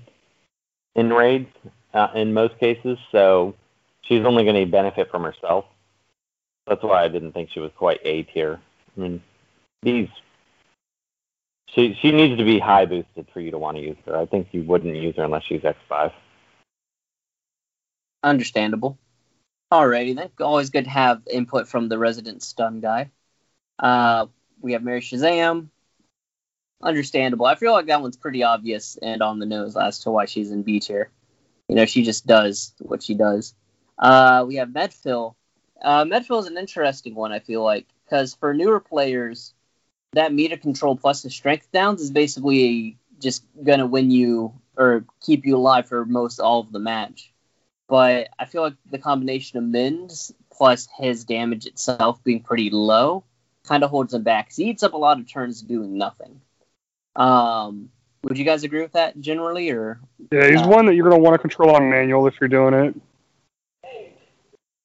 in 0.94 1.12
raids 1.12 1.48
uh, 1.94 2.08
in 2.14 2.34
most 2.34 2.58
cases. 2.58 2.98
So 3.12 3.54
she's 4.02 4.24
only 4.24 4.44
going 4.44 4.56
to 4.56 4.70
benefit 4.70 5.10
from 5.10 5.22
herself. 5.22 5.64
That's 6.66 6.82
why 6.82 7.04
I 7.04 7.08
didn't 7.08 7.32
think 7.32 7.50
she 7.50 7.60
was 7.60 7.70
quite 7.76 8.00
A 8.04 8.24
tier. 8.24 8.60
I 8.96 9.00
mean, 9.00 9.22
these 9.82 10.08
she 11.66 11.96
she 12.00 12.12
needs 12.12 12.36
to 12.38 12.44
be 12.44 12.58
high 12.58 12.86
boosted 12.86 13.26
for 13.32 13.40
you 13.40 13.50
to 13.50 13.58
want 13.58 13.76
to 13.76 13.82
use 13.82 13.96
her. 14.06 14.16
I 14.16 14.26
think 14.26 14.48
you 14.52 14.62
wouldn't 14.64 14.96
use 14.96 15.16
her 15.16 15.24
unless 15.24 15.44
she's 15.44 15.64
X 15.64 15.78
five. 15.88 16.12
Understandable. 18.22 18.98
Alrighty 19.72 20.16
then. 20.16 20.30
Always 20.40 20.70
good 20.70 20.84
to 20.84 20.90
have 20.90 21.22
input 21.30 21.68
from 21.68 21.88
the 21.88 21.98
resident 21.98 22.42
stun 22.42 22.80
guy. 22.80 23.10
Uh, 23.78 24.26
we 24.60 24.72
have 24.72 24.82
Mary 24.82 25.00
Shazam. 25.00 25.68
Understandable. 26.82 27.46
I 27.46 27.54
feel 27.54 27.72
like 27.72 27.86
that 27.86 28.00
one's 28.00 28.16
pretty 28.16 28.42
obvious 28.42 28.96
and 29.00 29.22
on 29.22 29.38
the 29.38 29.46
nose 29.46 29.76
as 29.76 30.00
to 30.00 30.10
why 30.10 30.24
she's 30.24 30.50
in 30.50 30.62
B 30.62 30.80
tier. 30.80 31.10
You 31.68 31.74
know, 31.74 31.86
she 31.86 32.02
just 32.02 32.26
does 32.26 32.72
what 32.78 33.02
she 33.02 33.14
does. 33.14 33.54
Uh, 33.98 34.44
we 34.46 34.56
have 34.56 34.68
Medfill. 34.68 35.34
Uh, 35.82 36.04
Medfill 36.04 36.40
is 36.40 36.46
an 36.46 36.56
interesting 36.56 37.14
one, 37.14 37.32
I 37.32 37.40
feel 37.40 37.62
like, 37.62 37.86
because 38.04 38.34
for 38.34 38.54
newer 38.54 38.80
players, 38.80 39.52
that 40.12 40.32
meter 40.32 40.56
control 40.56 40.96
plus 40.96 41.22
the 41.22 41.30
strength 41.30 41.70
downs 41.72 42.00
is 42.00 42.10
basically 42.10 42.96
just 43.20 43.44
going 43.62 43.80
to 43.80 43.86
win 43.86 44.10
you 44.10 44.54
or 44.76 45.04
keep 45.20 45.44
you 45.44 45.56
alive 45.56 45.88
for 45.88 46.06
most 46.06 46.40
all 46.40 46.60
of 46.60 46.72
the 46.72 46.78
match 46.78 47.32
but 47.88 48.28
I 48.38 48.44
feel 48.44 48.62
like 48.62 48.74
the 48.90 48.98
combination 48.98 49.58
of 49.58 49.64
Min's 49.64 50.32
plus 50.50 50.88
his 50.98 51.24
damage 51.24 51.66
itself 51.66 52.22
being 52.22 52.40
pretty 52.42 52.70
low 52.70 53.24
kind 53.64 53.82
of 53.84 53.90
holds 53.90 54.14
him 54.14 54.22
back. 54.22 54.48
'cause 54.48 54.56
he 54.56 54.64
eats 54.64 54.82
up 54.82 54.92
a 54.92 54.96
lot 54.98 55.18
of 55.18 55.28
turns 55.30 55.62
doing 55.62 55.98
nothing. 55.98 56.40
Um, 57.16 57.90
would 58.22 58.38
you 58.38 58.44
guys 58.44 58.64
agree 58.64 58.82
with 58.82 58.92
that 58.92 59.20
generally, 59.20 59.70
or 59.70 60.00
Yeah, 60.32 60.48
he's 60.50 60.62
Uh, 60.62 60.68
one 60.68 60.86
that 60.86 60.94
you're 60.94 61.08
going 61.08 61.20
to 61.20 61.22
want 61.22 61.34
to 61.34 61.38
control 61.38 61.74
on 61.74 61.88
manual 61.90 62.26
if 62.26 62.40
you're 62.40 62.48
doing 62.48 62.74
it, 62.74 62.94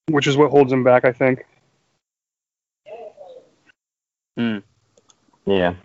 which 0.10 0.28
is 0.28 0.38
what 0.38 0.52
holds 0.52 0.72
him 0.72 0.84
back, 0.84 1.06
I 1.06 1.12
think. 1.12 1.46
Hmm. 4.38 4.60
Yeah. 5.46 5.76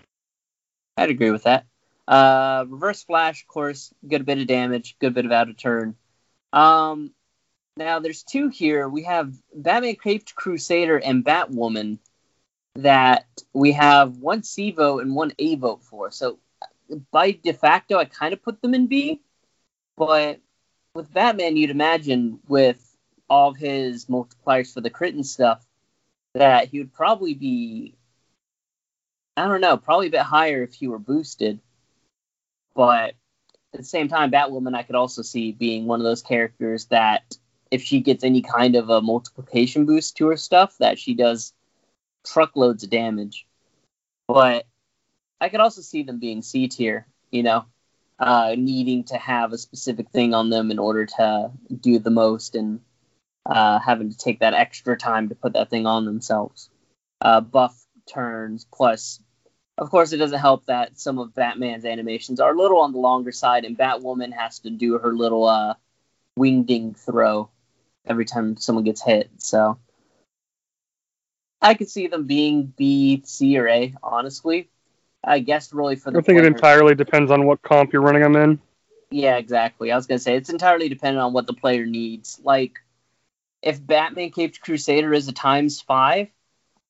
I'd 0.96 1.10
agree 1.10 1.30
with 1.30 1.44
that. 1.44 1.66
Uh, 2.06 2.64
reverse 2.68 3.02
flash, 3.02 3.42
of 3.42 3.48
course, 3.48 3.92
good 4.06 4.24
bit 4.24 4.38
of 4.38 4.46
damage, 4.46 4.96
good 4.98 5.14
bit 5.14 5.26
of 5.26 5.32
out 5.32 5.50
of 5.50 5.56
turn. 5.56 5.94
Um, 6.52 7.12
now 7.76 8.00
there's 8.00 8.22
two 8.22 8.48
here. 8.48 8.88
We 8.88 9.04
have 9.04 9.34
Batman 9.54 9.96
Caped 9.96 10.34
Crusader 10.34 10.98
and 10.98 11.24
Batwoman 11.24 11.98
that 12.76 13.26
we 13.52 13.72
have 13.72 14.18
one 14.18 14.42
C 14.42 14.70
vote 14.70 15.02
and 15.02 15.14
one 15.14 15.32
A 15.38 15.56
vote 15.56 15.82
for. 15.82 16.10
So 16.10 16.38
by 17.10 17.32
de 17.32 17.52
facto, 17.52 17.98
I 17.98 18.04
kind 18.04 18.32
of 18.32 18.42
put 18.42 18.62
them 18.62 18.74
in 18.74 18.86
B, 18.86 19.20
but 19.96 20.40
with 20.94 21.12
Batman, 21.12 21.56
you'd 21.56 21.70
imagine 21.70 22.40
with 22.48 22.84
all 23.28 23.50
of 23.50 23.56
his 23.56 24.06
multipliers 24.06 24.72
for 24.72 24.80
the 24.80 24.90
crit 24.90 25.14
and 25.14 25.26
stuff 25.26 25.64
that 26.34 26.68
he 26.68 26.78
would 26.78 26.92
probably 26.92 27.34
be 27.34 27.94
I 29.36 29.46
don't 29.46 29.60
know, 29.60 29.76
probably 29.76 30.08
a 30.08 30.10
bit 30.10 30.22
higher 30.22 30.64
if 30.64 30.74
he 30.74 30.88
were 30.88 30.98
boosted. 30.98 31.60
But 32.74 33.14
at 33.78 33.84
the 33.84 33.88
same 33.88 34.08
time, 34.08 34.32
Batwoman 34.32 34.74
I 34.74 34.82
could 34.82 34.96
also 34.96 35.22
see 35.22 35.52
being 35.52 35.86
one 35.86 36.00
of 36.00 36.04
those 36.04 36.22
characters 36.22 36.86
that 36.86 37.36
if 37.70 37.80
she 37.80 38.00
gets 38.00 38.24
any 38.24 38.42
kind 38.42 38.74
of 38.74 38.90
a 38.90 39.00
multiplication 39.00 39.86
boost 39.86 40.16
to 40.16 40.26
her 40.26 40.36
stuff, 40.36 40.76
that 40.78 40.98
she 40.98 41.14
does 41.14 41.52
truckloads 42.26 42.82
of 42.82 42.90
damage. 42.90 43.46
But 44.26 44.66
I 45.40 45.48
could 45.48 45.60
also 45.60 45.80
see 45.80 46.02
them 46.02 46.18
being 46.18 46.42
C 46.42 46.66
tier, 46.66 47.06
you 47.30 47.44
know, 47.44 47.66
uh, 48.18 48.56
needing 48.58 49.04
to 49.04 49.16
have 49.16 49.52
a 49.52 49.58
specific 49.58 50.10
thing 50.10 50.34
on 50.34 50.50
them 50.50 50.72
in 50.72 50.80
order 50.80 51.06
to 51.06 51.52
do 51.80 52.00
the 52.00 52.10
most 52.10 52.56
and 52.56 52.80
uh, 53.46 53.78
having 53.78 54.10
to 54.10 54.18
take 54.18 54.40
that 54.40 54.54
extra 54.54 54.96
time 54.96 55.28
to 55.28 55.36
put 55.36 55.52
that 55.52 55.70
thing 55.70 55.86
on 55.86 56.04
themselves. 56.04 56.68
Uh, 57.20 57.40
buff 57.40 57.80
turns 58.12 58.66
plus 58.72 59.20
of 59.78 59.90
course, 59.90 60.12
it 60.12 60.16
doesn't 60.16 60.40
help 60.40 60.66
that 60.66 60.98
some 60.98 61.18
of 61.18 61.34
Batman's 61.34 61.84
animations 61.84 62.40
are 62.40 62.52
a 62.52 62.58
little 62.58 62.80
on 62.80 62.92
the 62.92 62.98
longer 62.98 63.30
side, 63.30 63.64
and 63.64 63.78
Batwoman 63.78 64.32
has 64.32 64.58
to 64.60 64.70
do 64.70 64.98
her 64.98 65.14
little 65.14 65.44
uh, 65.44 65.74
wingding 66.38 66.96
throw 66.96 67.48
every 68.04 68.24
time 68.24 68.56
someone 68.56 68.84
gets 68.84 69.02
hit. 69.02 69.30
So 69.38 69.78
I 71.62 71.74
could 71.74 71.88
see 71.88 72.08
them 72.08 72.26
being 72.26 72.72
B, 72.76 73.22
C, 73.24 73.56
or 73.56 73.68
A. 73.68 73.94
Honestly, 74.02 74.68
I 75.22 75.38
guess 75.38 75.72
really 75.72 75.94
for 75.94 76.10
the 76.10 76.18
I 76.18 76.22
think 76.22 76.40
it 76.40 76.44
entirely 76.44 76.96
depends 76.96 77.30
on 77.30 77.46
what 77.46 77.62
comp 77.62 77.92
you're 77.92 78.02
running 78.02 78.22
them 78.22 78.34
in. 78.36 78.60
yeah, 79.12 79.36
exactly. 79.36 79.92
I 79.92 79.96
was 79.96 80.08
gonna 80.08 80.18
say 80.18 80.34
it's 80.34 80.50
entirely 80.50 80.88
dependent 80.88 81.22
on 81.22 81.32
what 81.32 81.46
the 81.46 81.54
player 81.54 81.86
needs. 81.86 82.40
Like, 82.42 82.80
if 83.62 83.84
Batman 83.84 84.30
Caped 84.30 84.60
Crusader 84.60 85.14
is 85.14 85.28
a 85.28 85.32
times 85.32 85.80
five, 85.80 86.30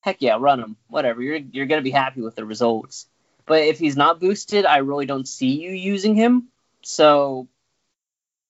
heck 0.00 0.16
yeah, 0.20 0.36
run 0.38 0.60
him. 0.60 0.76
Whatever. 0.88 1.22
You're 1.22 1.36
you're 1.36 1.66
gonna 1.66 1.82
be 1.82 1.90
happy 1.90 2.20
with 2.20 2.34
the 2.34 2.44
results. 2.44 3.06
But 3.46 3.62
if 3.62 3.78
he's 3.78 3.96
not 3.96 4.20
boosted, 4.20 4.66
I 4.66 4.78
really 4.78 5.06
don't 5.06 5.26
see 5.26 5.60
you 5.60 5.70
using 5.70 6.14
him. 6.14 6.48
So 6.82 7.48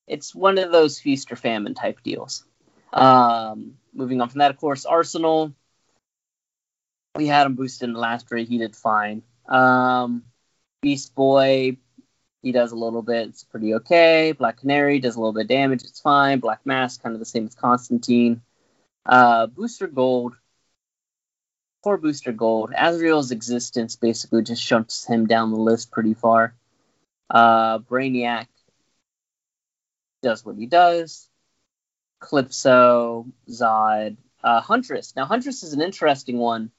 it's 0.06 0.34
one 0.34 0.58
of 0.58 0.72
those 0.72 0.98
feast 0.98 1.30
or 1.30 1.36
famine 1.36 1.74
type 1.74 2.02
deals. 2.02 2.44
Um, 2.92 3.74
moving 3.94 4.20
on 4.20 4.28
from 4.28 4.40
that, 4.40 4.50
of 4.50 4.56
course, 4.56 4.84
Arsenal. 4.86 5.54
We 7.14 7.26
had 7.26 7.46
him 7.46 7.54
boosted 7.54 7.88
in 7.88 7.94
the 7.94 8.00
last 8.00 8.30
raid. 8.30 8.48
He 8.48 8.58
did 8.58 8.74
fine. 8.74 9.22
Um, 9.48 10.24
Beast 10.82 11.14
Boy, 11.14 11.76
he 12.42 12.52
does 12.52 12.72
a 12.72 12.76
little 12.76 13.02
bit. 13.02 13.28
It's 13.28 13.44
pretty 13.44 13.74
okay. 13.74 14.32
Black 14.32 14.58
Canary 14.58 15.00
does 15.00 15.16
a 15.16 15.20
little 15.20 15.32
bit 15.32 15.42
of 15.42 15.48
damage. 15.48 15.82
It's 15.84 16.00
fine. 16.00 16.40
Black 16.40 16.64
Mask, 16.64 17.02
kind 17.02 17.14
of 17.14 17.18
the 17.18 17.24
same 17.24 17.46
as 17.46 17.54
Constantine. 17.54 18.42
Uh, 19.04 19.46
Booster 19.46 19.86
Gold. 19.86 20.34
Poor 21.84 21.96
Booster 21.96 22.32
Gold. 22.32 22.72
Azrael's 22.76 23.30
existence 23.30 23.94
basically 23.96 24.42
just 24.42 24.62
shunts 24.62 25.06
him 25.06 25.26
down 25.26 25.52
the 25.52 25.58
list 25.58 25.90
pretty 25.92 26.14
far. 26.14 26.54
Uh, 27.30 27.78
Brainiac 27.78 28.46
does 30.22 30.44
what 30.44 30.56
he 30.56 30.66
does. 30.66 31.28
Calypso, 32.20 33.26
Zod, 33.48 34.16
uh, 34.42 34.60
Huntress. 34.60 35.14
Now, 35.14 35.26
Huntress 35.26 35.62
is 35.62 35.72
an 35.72 35.80
interesting 35.80 36.38
one 36.38 36.72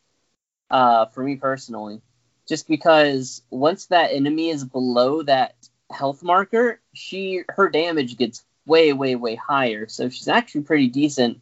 uh, 0.70 1.06
for 1.06 1.24
me 1.24 1.38
personally, 1.38 2.02
just 2.46 2.68
because 2.68 3.42
once 3.50 3.86
that 3.86 4.12
enemy 4.12 4.50
is 4.50 4.66
below 4.66 5.24
that 5.24 5.56
health 5.90 6.22
marker, 6.24 6.82
she 6.94 7.44
her 7.50 7.70
damage 7.70 8.18
gets 8.18 8.44
way, 8.66 8.92
way, 8.92 9.16
way 9.16 9.36
higher. 9.36 9.88
So 9.88 10.10
she's 10.10 10.28
actually 10.28 10.64
pretty 10.64 10.90
decent 10.90 11.40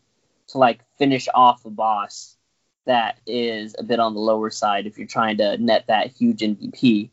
to 0.50 0.60
like 0.60 0.80
finish 0.98 1.28
off 1.34 1.66
a 1.66 1.72
boss 1.72 2.37
that 2.88 3.20
is 3.28 3.76
a 3.78 3.84
bit 3.84 4.00
on 4.00 4.14
the 4.14 4.20
lower 4.20 4.50
side 4.50 4.88
if 4.88 4.98
you're 4.98 5.08
trying 5.08 5.38
to 5.38 5.58
net 5.58 5.86
that 5.88 6.12
huge 6.12 6.40
MVP. 6.40 7.10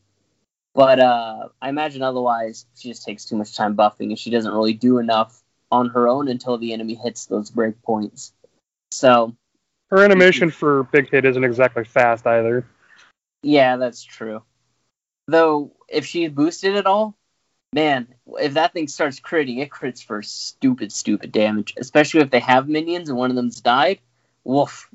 But 0.75 0.99
uh, 0.99 1.49
I 1.63 1.69
imagine 1.69 2.03
otherwise 2.03 2.67
she 2.77 2.89
just 2.89 3.05
takes 3.05 3.27
too 3.27 3.37
much 3.37 3.55
time 3.55 3.77
buffing 3.77 4.09
and 4.09 4.19
she 4.19 4.31
doesn't 4.31 4.53
really 4.53 4.73
do 4.73 4.99
enough 4.99 5.41
on 5.71 5.91
her 5.91 6.09
own 6.09 6.29
until 6.29 6.59
the 6.59 6.73
enemy 6.73 6.95
hits 6.95 7.27
those 7.27 7.51
breakpoints. 7.51 8.33
So 8.91 9.35
her 9.91 10.03
animation 10.03 10.51
for 10.51 10.85
big 10.85 11.11
hit 11.11 11.25
isn't 11.25 11.45
exactly 11.45 11.85
fast 11.85 12.27
either. 12.27 12.67
Yeah, 13.43 13.77
that's 13.77 14.03
true. 14.03 14.43
Though 15.29 15.73
if 15.89 16.07
she's 16.07 16.31
boosted 16.31 16.77
at 16.77 16.87
all, 16.87 17.17
man, 17.73 18.09
if 18.27 18.55
that 18.55 18.73
thing 18.73 18.89
starts 18.89 19.21
critting, 19.21 19.59
it 19.59 19.71
crits 19.71 20.05
for 20.05 20.23
stupid, 20.23 20.93
stupid 20.93 21.31
damage. 21.33 21.75
Especially 21.77 22.21
if 22.21 22.31
they 22.31 22.41
have 22.41 22.69
minions 22.69 23.09
and 23.09 23.19
one 23.19 23.31
of 23.31 23.37
them's 23.37 23.61
died. 23.61 24.01
Woof. 24.45 24.89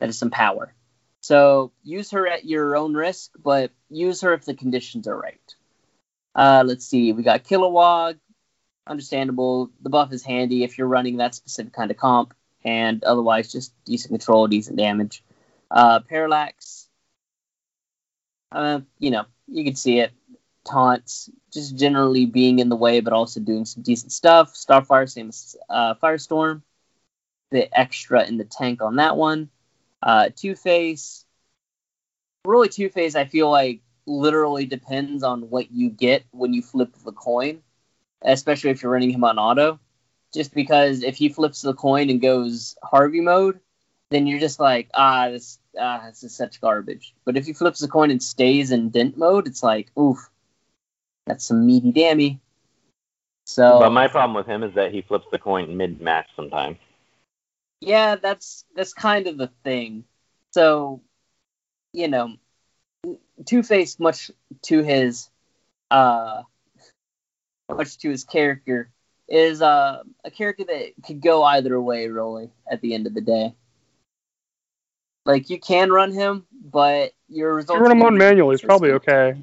That 0.00 0.08
is 0.08 0.18
some 0.18 0.30
power. 0.30 0.74
So 1.20 1.72
use 1.82 2.12
her 2.12 2.26
at 2.28 2.44
your 2.44 2.76
own 2.76 2.94
risk, 2.94 3.32
but 3.42 3.72
use 3.90 4.20
her 4.20 4.32
if 4.34 4.44
the 4.44 4.54
conditions 4.54 5.08
are 5.08 5.18
right. 5.18 5.54
Uh, 6.34 6.62
let's 6.66 6.86
see. 6.86 7.12
We 7.12 7.22
got 7.22 7.44
Kilowog. 7.44 8.18
Understandable. 8.86 9.70
The 9.82 9.90
buff 9.90 10.12
is 10.12 10.22
handy 10.22 10.62
if 10.62 10.78
you're 10.78 10.86
running 10.86 11.16
that 11.16 11.34
specific 11.34 11.72
kind 11.72 11.90
of 11.90 11.96
comp, 11.96 12.34
and 12.64 13.02
otherwise 13.02 13.50
just 13.50 13.72
decent 13.84 14.12
control, 14.12 14.46
decent 14.46 14.76
damage. 14.76 15.24
Uh, 15.70 16.00
Parallax. 16.00 16.88
Uh, 18.52 18.80
you 19.00 19.10
know, 19.10 19.24
you 19.48 19.64
can 19.64 19.74
see 19.74 19.98
it. 19.98 20.12
Taunts, 20.64 21.30
just 21.52 21.76
generally 21.76 22.26
being 22.26 22.58
in 22.58 22.68
the 22.68 22.76
way, 22.76 23.00
but 23.00 23.12
also 23.12 23.40
doing 23.40 23.64
some 23.64 23.82
decent 23.82 24.12
stuff. 24.12 24.54
Starfire, 24.54 25.10
same 25.10 25.28
as 25.30 25.56
uh, 25.68 25.94
Firestorm. 25.94 26.62
The 27.50 27.68
extra 27.76 28.24
in 28.24 28.36
the 28.36 28.44
tank 28.44 28.82
on 28.82 28.96
that 28.96 29.16
one. 29.16 29.50
Uh, 30.06 30.28
Two 30.36 30.54
Face, 30.54 31.24
really 32.44 32.68
Two 32.68 32.88
Face, 32.90 33.16
I 33.16 33.24
feel 33.24 33.50
like 33.50 33.80
literally 34.06 34.64
depends 34.64 35.24
on 35.24 35.50
what 35.50 35.72
you 35.72 35.90
get 35.90 36.22
when 36.30 36.54
you 36.54 36.62
flip 36.62 36.94
the 37.04 37.10
coin, 37.10 37.60
especially 38.22 38.70
if 38.70 38.84
you're 38.84 38.92
running 38.92 39.10
him 39.10 39.24
on 39.24 39.36
auto. 39.36 39.80
Just 40.32 40.54
because 40.54 41.02
if 41.02 41.16
he 41.16 41.28
flips 41.28 41.60
the 41.60 41.74
coin 41.74 42.08
and 42.08 42.20
goes 42.20 42.76
Harvey 42.84 43.20
mode, 43.20 43.58
then 44.12 44.28
you're 44.28 44.38
just 44.38 44.60
like, 44.60 44.88
ah, 44.94 45.28
this, 45.28 45.58
ah, 45.76 46.04
this 46.06 46.22
is 46.22 46.36
such 46.36 46.60
garbage. 46.60 47.12
But 47.24 47.36
if 47.36 47.44
he 47.44 47.52
flips 47.52 47.80
the 47.80 47.88
coin 47.88 48.12
and 48.12 48.22
stays 48.22 48.70
in 48.70 48.90
dent 48.90 49.18
mode, 49.18 49.48
it's 49.48 49.64
like, 49.64 49.90
oof, 49.98 50.18
that's 51.26 51.46
some 51.46 51.66
meaty 51.66 51.90
dammy. 51.90 52.38
So, 53.44 53.80
but 53.80 53.90
my 53.90 54.06
problem 54.06 54.36
with 54.36 54.46
him 54.46 54.62
is 54.62 54.72
that 54.76 54.92
he 54.92 55.02
flips 55.02 55.26
the 55.32 55.38
coin 55.40 55.76
mid 55.76 56.00
match 56.00 56.28
sometimes. 56.36 56.76
Yeah, 57.80 58.16
that's 58.16 58.64
that's 58.74 58.94
kind 58.94 59.26
of 59.26 59.36
the 59.36 59.50
thing. 59.62 60.04
So, 60.52 61.02
you 61.92 62.08
know, 62.08 62.36
Two 63.44 63.62
Face, 63.62 63.98
much 63.98 64.30
to 64.62 64.82
his, 64.82 65.28
uh, 65.90 66.42
much 67.68 67.98
to 67.98 68.10
his 68.10 68.24
character, 68.24 68.90
is 69.28 69.60
uh, 69.60 70.02
a 70.24 70.30
character 70.30 70.64
that 70.64 70.92
could 71.04 71.20
go 71.20 71.42
either 71.44 71.80
way, 71.80 72.08
really. 72.08 72.50
At 72.70 72.80
the 72.80 72.94
end 72.94 73.06
of 73.06 73.14
the 73.14 73.20
day, 73.20 73.54
like 75.26 75.50
you 75.50 75.60
can 75.60 75.90
run 75.90 76.12
him, 76.12 76.46
but 76.52 77.12
your 77.28 77.54
results. 77.54 77.78
You 77.78 77.82
run 77.82 77.92
him 77.92 78.02
on 78.02 78.16
manual, 78.16 78.50
he's 78.50 78.62
probably 78.62 78.92
okay. 78.92 79.36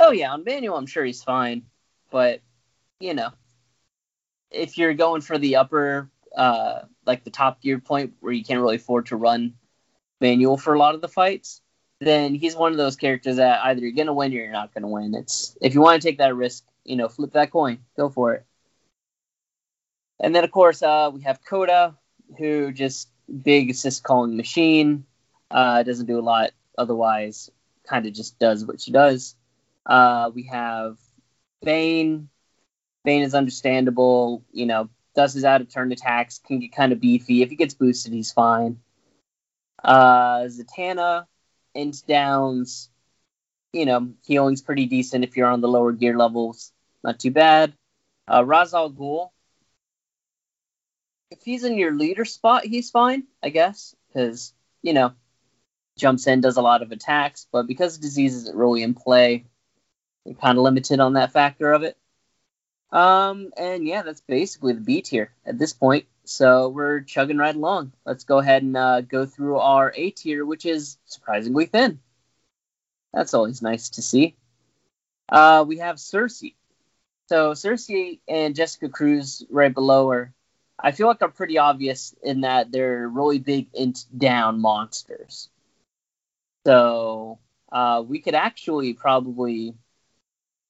Oh 0.00 0.10
yeah, 0.10 0.32
on 0.32 0.44
manual, 0.44 0.76
I'm 0.76 0.86
sure 0.86 1.04
he's 1.04 1.22
fine, 1.22 1.62
but 2.10 2.40
you 3.00 3.14
know, 3.14 3.30
if 4.50 4.76
you're 4.76 4.94
going 4.94 5.20
for 5.20 5.38
the 5.38 5.56
upper 5.56 6.10
uh, 6.36 6.80
like 7.06 7.24
the 7.24 7.30
top 7.30 7.60
gear 7.60 7.78
point 7.78 8.14
where 8.20 8.32
you 8.32 8.44
can't 8.44 8.60
really 8.60 8.76
afford 8.76 9.06
to 9.06 9.16
run 9.16 9.54
manual 10.20 10.56
for 10.56 10.74
a 10.74 10.78
lot 10.78 10.94
of 10.94 11.00
the 11.00 11.08
fights, 11.08 11.60
then 12.00 12.34
he's 12.34 12.56
one 12.56 12.72
of 12.72 12.78
those 12.78 12.96
characters 12.96 13.36
that 13.36 13.64
either 13.64 13.80
you're 13.80 13.92
gonna 13.92 14.12
win 14.12 14.32
or 14.32 14.36
you're 14.36 14.50
not 14.50 14.72
gonna 14.74 14.88
win. 14.88 15.14
It's 15.14 15.56
if 15.60 15.74
you 15.74 15.80
want 15.80 16.00
to 16.00 16.08
take 16.08 16.18
that 16.18 16.34
risk, 16.34 16.64
you 16.84 16.96
know, 16.96 17.08
flip 17.08 17.32
that 17.32 17.50
coin, 17.50 17.78
go 17.96 18.08
for 18.08 18.34
it. 18.34 18.46
And 20.20 20.34
then 20.34 20.44
of 20.44 20.50
course 20.50 20.82
uh, 20.82 21.10
we 21.12 21.22
have 21.22 21.44
Coda, 21.44 21.96
who 22.38 22.72
just 22.72 23.08
big 23.42 23.70
assist 23.70 24.02
calling 24.02 24.36
machine, 24.36 25.04
uh, 25.50 25.82
doesn't 25.82 26.06
do 26.06 26.18
a 26.18 26.22
lot 26.22 26.50
otherwise, 26.76 27.50
kind 27.86 28.06
of 28.06 28.12
just 28.12 28.38
does 28.38 28.64
what 28.64 28.80
she 28.80 28.90
does. 28.90 29.36
Uh, 29.86 30.30
we 30.34 30.44
have 30.44 30.98
Bane. 31.62 32.28
Bane 33.04 33.22
is 33.22 33.34
understandable, 33.34 34.42
you 34.52 34.64
know, 34.64 34.88
does 35.14 35.34
his 35.34 35.44
out 35.44 35.60
of 35.60 35.72
turn 35.72 35.92
attacks, 35.92 36.38
can 36.38 36.58
get 36.58 36.72
kind 36.72 36.92
of 36.92 37.00
beefy. 37.00 37.42
If 37.42 37.50
he 37.50 37.56
gets 37.56 37.74
boosted, 37.74 38.12
he's 38.12 38.32
fine. 38.32 38.80
Uh, 39.82 40.44
Zatanna, 40.44 41.26
int 41.74 42.02
downs, 42.06 42.90
you 43.72 43.86
know, 43.86 44.12
healing's 44.24 44.62
pretty 44.62 44.86
decent 44.86 45.24
if 45.24 45.36
you're 45.36 45.48
on 45.48 45.60
the 45.60 45.68
lower 45.68 45.92
gear 45.92 46.16
levels. 46.16 46.72
Not 47.02 47.18
too 47.18 47.30
bad. 47.30 47.74
Uh, 48.32 48.44
Ra's 48.44 48.72
al 48.72 48.90
Ghul, 48.90 49.30
if 51.30 51.42
he's 51.42 51.64
in 51.64 51.76
your 51.76 51.92
leader 51.92 52.24
spot, 52.24 52.64
he's 52.64 52.90
fine, 52.90 53.24
I 53.42 53.50
guess, 53.50 53.94
because, 54.08 54.54
you 54.82 54.94
know, 54.94 55.12
jumps 55.98 56.26
in, 56.26 56.40
does 56.40 56.56
a 56.56 56.62
lot 56.62 56.82
of 56.82 56.92
attacks, 56.92 57.46
but 57.52 57.66
because 57.66 57.98
disease 57.98 58.34
isn't 58.34 58.56
really 58.56 58.82
in 58.82 58.94
play, 58.94 59.44
you're 60.24 60.36
kind 60.36 60.56
of 60.56 60.64
limited 60.64 61.00
on 61.00 61.14
that 61.14 61.32
factor 61.32 61.72
of 61.72 61.82
it. 61.82 61.98
Um, 62.94 63.52
and 63.56 63.86
yeah, 63.86 64.02
that's 64.02 64.20
basically 64.20 64.72
the 64.72 64.80
B 64.80 65.02
tier 65.02 65.32
at 65.44 65.58
this 65.58 65.72
point. 65.72 66.06
So 66.22 66.68
we're 66.68 67.00
chugging 67.00 67.38
right 67.38 67.54
along. 67.54 67.92
Let's 68.06 68.22
go 68.22 68.38
ahead 68.38 68.62
and 68.62 68.76
uh, 68.76 69.00
go 69.00 69.26
through 69.26 69.58
our 69.58 69.92
A 69.94 70.10
tier, 70.10 70.46
which 70.46 70.64
is 70.64 70.96
surprisingly 71.04 71.66
thin. 71.66 71.98
That's 73.12 73.34
always 73.34 73.60
nice 73.60 73.90
to 73.90 74.02
see. 74.02 74.36
Uh, 75.28 75.64
we 75.66 75.78
have 75.78 75.98
Circe. 75.98 76.44
So 77.28 77.54
Circe 77.54 77.90
and 78.28 78.54
Jessica 78.54 78.88
Cruz 78.88 79.44
right 79.50 79.74
below 79.74 80.10
her. 80.10 80.32
I 80.78 80.92
feel 80.92 81.08
like 81.08 81.22
are 81.22 81.28
pretty 81.28 81.58
obvious 81.58 82.14
in 82.22 82.42
that 82.42 82.70
they're 82.70 83.08
really 83.08 83.40
big 83.40 83.68
int 83.74 84.04
down 84.16 84.60
monsters. 84.60 85.48
So 86.64 87.38
uh, 87.72 88.04
we 88.06 88.20
could 88.20 88.34
actually 88.34 88.94
probably 88.94 89.74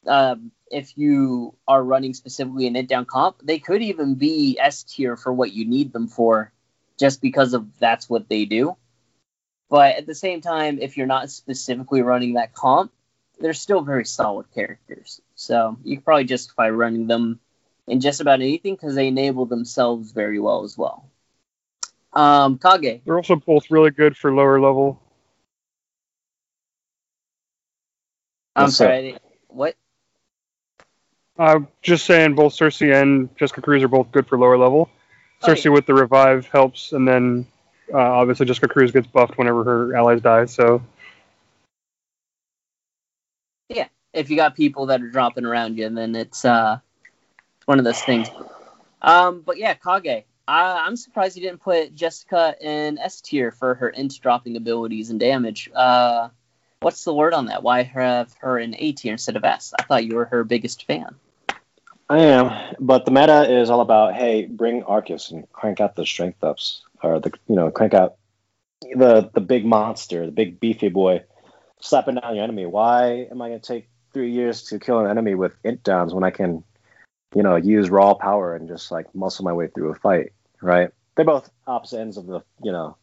um, 0.06 0.50
if 0.70 0.96
you 0.96 1.54
are 1.66 1.82
running 1.82 2.14
specifically 2.14 2.66
an 2.66 2.76
int 2.76 2.88
down 2.88 3.04
comp, 3.04 3.36
they 3.42 3.58
could 3.58 3.82
even 3.82 4.14
be 4.14 4.58
S 4.60 4.82
tier 4.82 5.16
for 5.16 5.32
what 5.32 5.52
you 5.52 5.64
need 5.64 5.92
them 5.92 6.08
for, 6.08 6.52
just 6.98 7.20
because 7.20 7.54
of 7.54 7.78
that's 7.78 8.08
what 8.08 8.28
they 8.28 8.44
do. 8.44 8.76
But 9.70 9.96
at 9.96 10.06
the 10.06 10.14
same 10.14 10.40
time, 10.40 10.78
if 10.80 10.96
you're 10.96 11.06
not 11.06 11.30
specifically 11.30 12.02
running 12.02 12.34
that 12.34 12.52
comp, 12.52 12.92
they're 13.40 13.54
still 13.54 13.80
very 13.80 14.04
solid 14.04 14.46
characters. 14.54 15.20
So 15.34 15.78
you 15.84 15.96
could 15.96 16.04
probably 16.04 16.24
justify 16.24 16.70
running 16.70 17.06
them 17.06 17.40
in 17.86 18.00
just 18.00 18.20
about 18.20 18.40
anything 18.40 18.74
because 18.74 18.94
they 18.94 19.08
enable 19.08 19.46
themselves 19.46 20.12
very 20.12 20.38
well 20.38 20.64
as 20.64 20.78
well. 20.78 21.08
Um, 22.12 22.58
Kage. 22.58 23.00
They're 23.04 23.16
also 23.16 23.36
both 23.36 23.70
really 23.70 23.90
good 23.90 24.16
for 24.16 24.32
lower 24.32 24.60
level. 24.60 25.00
I'm 28.56 28.70
sorry. 28.70 29.18
What? 29.48 29.74
I'm 31.38 31.68
just 31.82 32.06
saying 32.06 32.34
both 32.34 32.52
Circe 32.52 32.80
and 32.82 33.34
Jessica 33.36 33.60
Cruz 33.60 33.82
are 33.82 33.88
both 33.88 34.12
good 34.12 34.26
for 34.26 34.38
lower 34.38 34.56
level. 34.56 34.88
Oh, 35.42 35.46
Circe 35.46 35.64
yeah. 35.64 35.72
with 35.72 35.86
the 35.86 35.94
revive 35.94 36.46
helps, 36.46 36.92
and 36.92 37.06
then 37.06 37.46
uh, 37.92 37.98
obviously 37.98 38.46
Jessica 38.46 38.68
Cruz 38.68 38.92
gets 38.92 39.06
buffed 39.06 39.36
whenever 39.36 39.64
her 39.64 39.96
allies 39.96 40.20
die. 40.20 40.44
So 40.46 40.82
Yeah, 43.68 43.88
if 44.12 44.30
you 44.30 44.36
got 44.36 44.54
people 44.54 44.86
that 44.86 45.02
are 45.02 45.10
dropping 45.10 45.44
around 45.44 45.78
you, 45.78 45.88
then 45.88 46.14
it's 46.14 46.44
uh, 46.44 46.78
one 47.64 47.78
of 47.78 47.84
those 47.84 48.00
things. 48.00 48.28
Um, 49.02 49.42
but 49.44 49.58
yeah, 49.58 49.74
Kage. 49.74 50.24
I, 50.46 50.84
I'm 50.86 50.96
surprised 50.96 51.36
you 51.36 51.42
didn't 51.42 51.62
put 51.62 51.94
Jessica 51.94 52.54
in 52.60 52.98
S 52.98 53.22
tier 53.22 53.50
for 53.50 53.74
her 53.76 53.88
int 53.88 54.20
dropping 54.20 54.56
abilities 54.56 55.08
and 55.10 55.18
damage. 55.18 55.70
Uh, 55.74 56.28
what's 56.80 57.04
the 57.04 57.14
word 57.14 57.32
on 57.32 57.46
that? 57.46 57.62
Why 57.62 57.82
have 57.82 58.34
her 58.40 58.58
in 58.58 58.76
A 58.78 58.92
tier 58.92 59.12
instead 59.12 59.36
of 59.36 59.44
S? 59.44 59.72
I 59.78 59.84
thought 59.84 60.04
you 60.04 60.16
were 60.16 60.26
her 60.26 60.44
biggest 60.44 60.84
fan. 60.84 61.16
I 62.08 62.18
am, 62.18 62.76
but 62.80 63.04
the 63.04 63.10
meta 63.10 63.50
is 63.50 63.70
all 63.70 63.80
about 63.80 64.14
hey, 64.14 64.44
bring 64.44 64.82
Arcus 64.82 65.30
and 65.30 65.50
crank 65.52 65.80
out 65.80 65.96
the 65.96 66.04
strength 66.04 66.44
ups, 66.44 66.82
or 67.02 67.20
the 67.20 67.32
you 67.48 67.56
know 67.56 67.70
crank 67.70 67.94
out 67.94 68.16
the 68.94 69.30
the 69.32 69.40
big 69.40 69.64
monster, 69.64 70.26
the 70.26 70.32
big 70.32 70.60
beefy 70.60 70.90
boy, 70.90 71.22
slapping 71.80 72.16
down 72.16 72.34
your 72.34 72.44
enemy. 72.44 72.66
Why 72.66 73.26
am 73.30 73.40
I 73.40 73.48
gonna 73.48 73.60
take 73.60 73.88
three 74.12 74.32
years 74.32 74.64
to 74.64 74.78
kill 74.78 75.00
an 75.00 75.10
enemy 75.10 75.34
with 75.34 75.56
int 75.64 75.82
downs 75.82 76.12
when 76.12 76.24
I 76.24 76.30
can, 76.30 76.62
you 77.34 77.42
know, 77.42 77.56
use 77.56 77.88
raw 77.88 78.14
power 78.14 78.54
and 78.54 78.68
just 78.68 78.90
like 78.90 79.14
muscle 79.14 79.44
my 79.44 79.52
way 79.52 79.68
through 79.68 79.90
a 79.90 79.94
fight? 79.94 80.32
Right? 80.60 80.90
They're 81.16 81.24
both 81.24 81.50
opposite 81.66 82.00
ends 82.00 82.18
of 82.18 82.26
the 82.26 82.40
you 82.62 82.72
know 82.72 82.98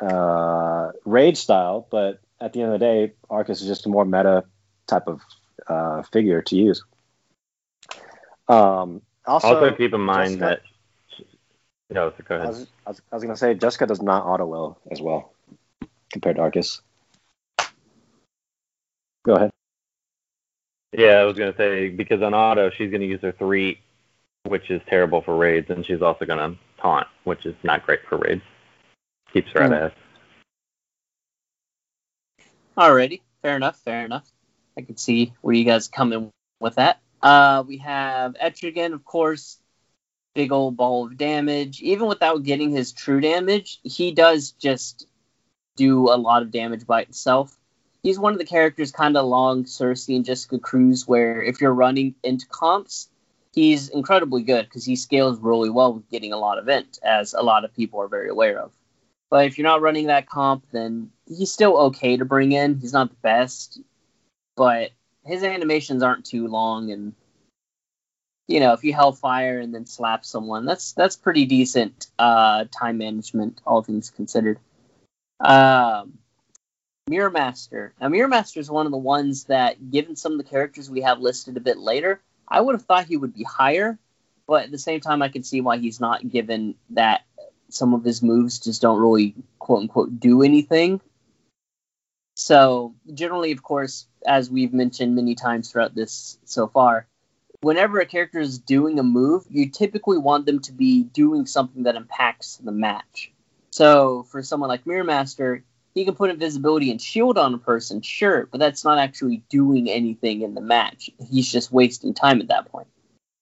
uh, 0.00 0.92
raid 1.04 1.36
style, 1.36 1.86
but 1.90 2.20
at 2.40 2.54
the 2.54 2.62
end 2.62 2.72
of 2.72 2.80
the 2.80 2.86
day, 2.86 3.12
Arcus 3.28 3.60
is 3.60 3.68
just 3.68 3.84
a 3.84 3.90
more 3.90 4.06
meta 4.06 4.44
type 4.86 5.06
of 5.06 5.20
uh, 5.66 6.02
figure 6.04 6.40
to 6.40 6.56
use. 6.56 6.82
Um, 8.50 9.02
also, 9.26 9.48
Also, 9.48 9.76
keep 9.76 9.92
in 9.94 10.00
mind 10.00 10.38
Jessica- 10.40 10.62
that. 10.62 10.62
No, 11.92 12.10
so 12.16 12.24
go 12.24 12.34
I 12.34 12.38
ahead. 12.38 12.48
was, 12.48 12.66
I 12.86 12.90
was, 12.90 13.02
I 13.12 13.14
was 13.16 13.24
gonna 13.24 13.36
say 13.36 13.54
Jessica 13.54 13.86
does 13.86 14.00
not 14.02 14.24
auto 14.24 14.46
well 14.46 14.78
as 14.90 15.00
well 15.00 15.32
compared 16.12 16.36
to 16.36 16.42
Arcus. 16.42 16.82
Go 19.24 19.34
ahead. 19.34 19.50
Yeah, 20.92 21.20
I 21.20 21.24
was 21.24 21.36
gonna 21.36 21.56
say 21.56 21.88
because 21.88 22.22
on 22.22 22.32
auto 22.34 22.70
she's 22.70 22.90
gonna 22.92 23.04
use 23.04 23.20
her 23.22 23.32
three, 23.32 23.80
which 24.44 24.70
is 24.70 24.80
terrible 24.88 25.20
for 25.22 25.36
raids, 25.36 25.68
and 25.70 25.84
she's 25.84 26.00
also 26.02 26.24
gonna 26.24 26.56
taunt, 26.80 27.06
which 27.24 27.44
is 27.46 27.54
not 27.64 27.84
great 27.84 28.00
for 28.08 28.18
raids. 28.18 28.42
Keeps 29.32 29.50
her 29.52 29.66
Hmm. 29.66 29.72
at 29.72 29.82
S. 29.82 29.92
Alrighty, 32.76 33.20
fair 33.42 33.56
enough, 33.56 33.78
fair 33.80 34.04
enough. 34.04 34.30
I 34.76 34.82
can 34.82 34.96
see 34.96 35.32
where 35.40 35.54
you 35.54 35.64
guys 35.64 35.88
come 35.88 36.12
in 36.12 36.30
with 36.60 36.76
that. 36.76 37.00
Uh, 37.22 37.64
we 37.66 37.78
have 37.78 38.34
Etrigan, 38.34 38.92
of 38.94 39.04
course, 39.04 39.58
big 40.34 40.52
old 40.52 40.76
ball 40.76 41.06
of 41.06 41.16
damage. 41.16 41.82
Even 41.82 42.06
without 42.06 42.42
getting 42.42 42.70
his 42.70 42.92
true 42.92 43.20
damage, 43.20 43.80
he 43.82 44.12
does 44.12 44.52
just 44.52 45.06
do 45.76 46.08
a 46.12 46.16
lot 46.16 46.42
of 46.42 46.50
damage 46.50 46.86
by 46.86 47.02
itself. 47.02 47.56
He's 48.02 48.18
one 48.18 48.32
of 48.32 48.38
the 48.38 48.46
characters 48.46 48.92
kind 48.92 49.16
of 49.16 49.24
along 49.24 49.66
Circe 49.66 50.08
and 50.08 50.24
Jessica 50.24 50.58
Cruz, 50.58 51.06
where 51.06 51.42
if 51.42 51.60
you're 51.60 51.74
running 51.74 52.14
into 52.24 52.46
comps, 52.46 53.08
he's 53.52 53.90
incredibly 53.90 54.42
good 54.42 54.64
because 54.64 54.84
he 54.84 54.96
scales 54.96 55.38
really 55.38 55.68
well 55.70 55.92
with 55.92 56.08
getting 56.10 56.32
a 56.32 56.38
lot 56.38 56.58
of 56.58 56.68
int, 56.68 56.98
as 57.02 57.34
a 57.34 57.42
lot 57.42 57.64
of 57.64 57.74
people 57.74 58.00
are 58.00 58.08
very 58.08 58.30
aware 58.30 58.58
of. 58.58 58.72
But 59.28 59.46
if 59.46 59.58
you're 59.58 59.68
not 59.68 59.82
running 59.82 60.06
that 60.06 60.28
comp, 60.28 60.64
then 60.72 61.10
he's 61.26 61.52
still 61.52 61.76
okay 61.76 62.16
to 62.16 62.24
bring 62.24 62.52
in. 62.52 62.78
He's 62.78 62.92
not 62.92 63.10
the 63.10 63.16
best, 63.22 63.78
but 64.56 64.90
his 65.24 65.42
animations 65.42 66.02
aren't 66.02 66.24
too 66.24 66.48
long, 66.48 66.90
and 66.90 67.14
you 68.48 68.60
know, 68.60 68.72
if 68.72 68.82
you 68.82 68.92
hellfire 68.92 69.60
and 69.60 69.74
then 69.74 69.86
slap 69.86 70.24
someone, 70.24 70.66
that's 70.66 70.92
that's 70.92 71.16
pretty 71.16 71.46
decent 71.46 72.08
uh, 72.18 72.64
time 72.70 72.98
management, 72.98 73.60
all 73.66 73.82
things 73.82 74.10
considered. 74.10 74.58
Um, 75.38 76.18
Mirror 77.06 77.30
Master. 77.30 77.92
Now, 78.00 78.08
Mirror 78.08 78.28
Master 78.28 78.60
is 78.60 78.70
one 78.70 78.86
of 78.86 78.92
the 78.92 78.98
ones 78.98 79.44
that, 79.44 79.90
given 79.90 80.16
some 80.16 80.32
of 80.32 80.38
the 80.38 80.44
characters 80.44 80.90
we 80.90 81.00
have 81.02 81.20
listed 81.20 81.56
a 81.56 81.60
bit 81.60 81.78
later, 81.78 82.20
I 82.46 82.60
would 82.60 82.74
have 82.74 82.84
thought 82.84 83.06
he 83.06 83.16
would 83.16 83.34
be 83.34 83.44
higher, 83.44 83.98
but 84.46 84.64
at 84.64 84.70
the 84.70 84.78
same 84.78 85.00
time, 85.00 85.22
I 85.22 85.28
can 85.28 85.42
see 85.42 85.60
why 85.60 85.78
he's 85.78 86.00
not 86.00 86.28
given 86.28 86.74
that 86.90 87.22
some 87.68 87.94
of 87.94 88.04
his 88.04 88.22
moves 88.22 88.58
just 88.58 88.82
don't 88.82 89.00
really 89.00 89.34
quote 89.58 89.82
unquote 89.82 90.18
do 90.18 90.42
anything. 90.42 91.00
So 92.34 92.94
generally, 93.12 93.52
of 93.52 93.62
course, 93.62 94.06
as 94.26 94.50
we've 94.50 94.72
mentioned 94.72 95.14
many 95.14 95.34
times 95.34 95.70
throughout 95.70 95.94
this 95.94 96.38
so 96.44 96.66
far, 96.68 97.06
whenever 97.60 98.00
a 98.00 98.06
character 98.06 98.40
is 98.40 98.58
doing 98.58 98.98
a 98.98 99.02
move, 99.02 99.44
you 99.48 99.70
typically 99.70 100.18
want 100.18 100.46
them 100.46 100.60
to 100.60 100.72
be 100.72 101.04
doing 101.04 101.46
something 101.46 101.84
that 101.84 101.96
impacts 101.96 102.56
the 102.56 102.72
match. 102.72 103.32
So 103.70 104.24
for 104.24 104.42
someone 104.42 104.68
like 104.68 104.86
Mirror 104.86 105.04
Master, 105.04 105.64
he 105.94 106.04
can 106.04 106.14
put 106.14 106.30
invisibility 106.30 106.90
and 106.90 107.00
shield 107.00 107.36
on 107.36 107.54
a 107.54 107.58
person, 107.58 108.00
sure, 108.00 108.46
but 108.46 108.58
that's 108.58 108.84
not 108.84 108.98
actually 108.98 109.42
doing 109.48 109.90
anything 109.90 110.42
in 110.42 110.54
the 110.54 110.60
match. 110.60 111.10
He's 111.28 111.50
just 111.50 111.72
wasting 111.72 112.14
time 112.14 112.40
at 112.40 112.48
that 112.48 112.70
point. 112.70 112.88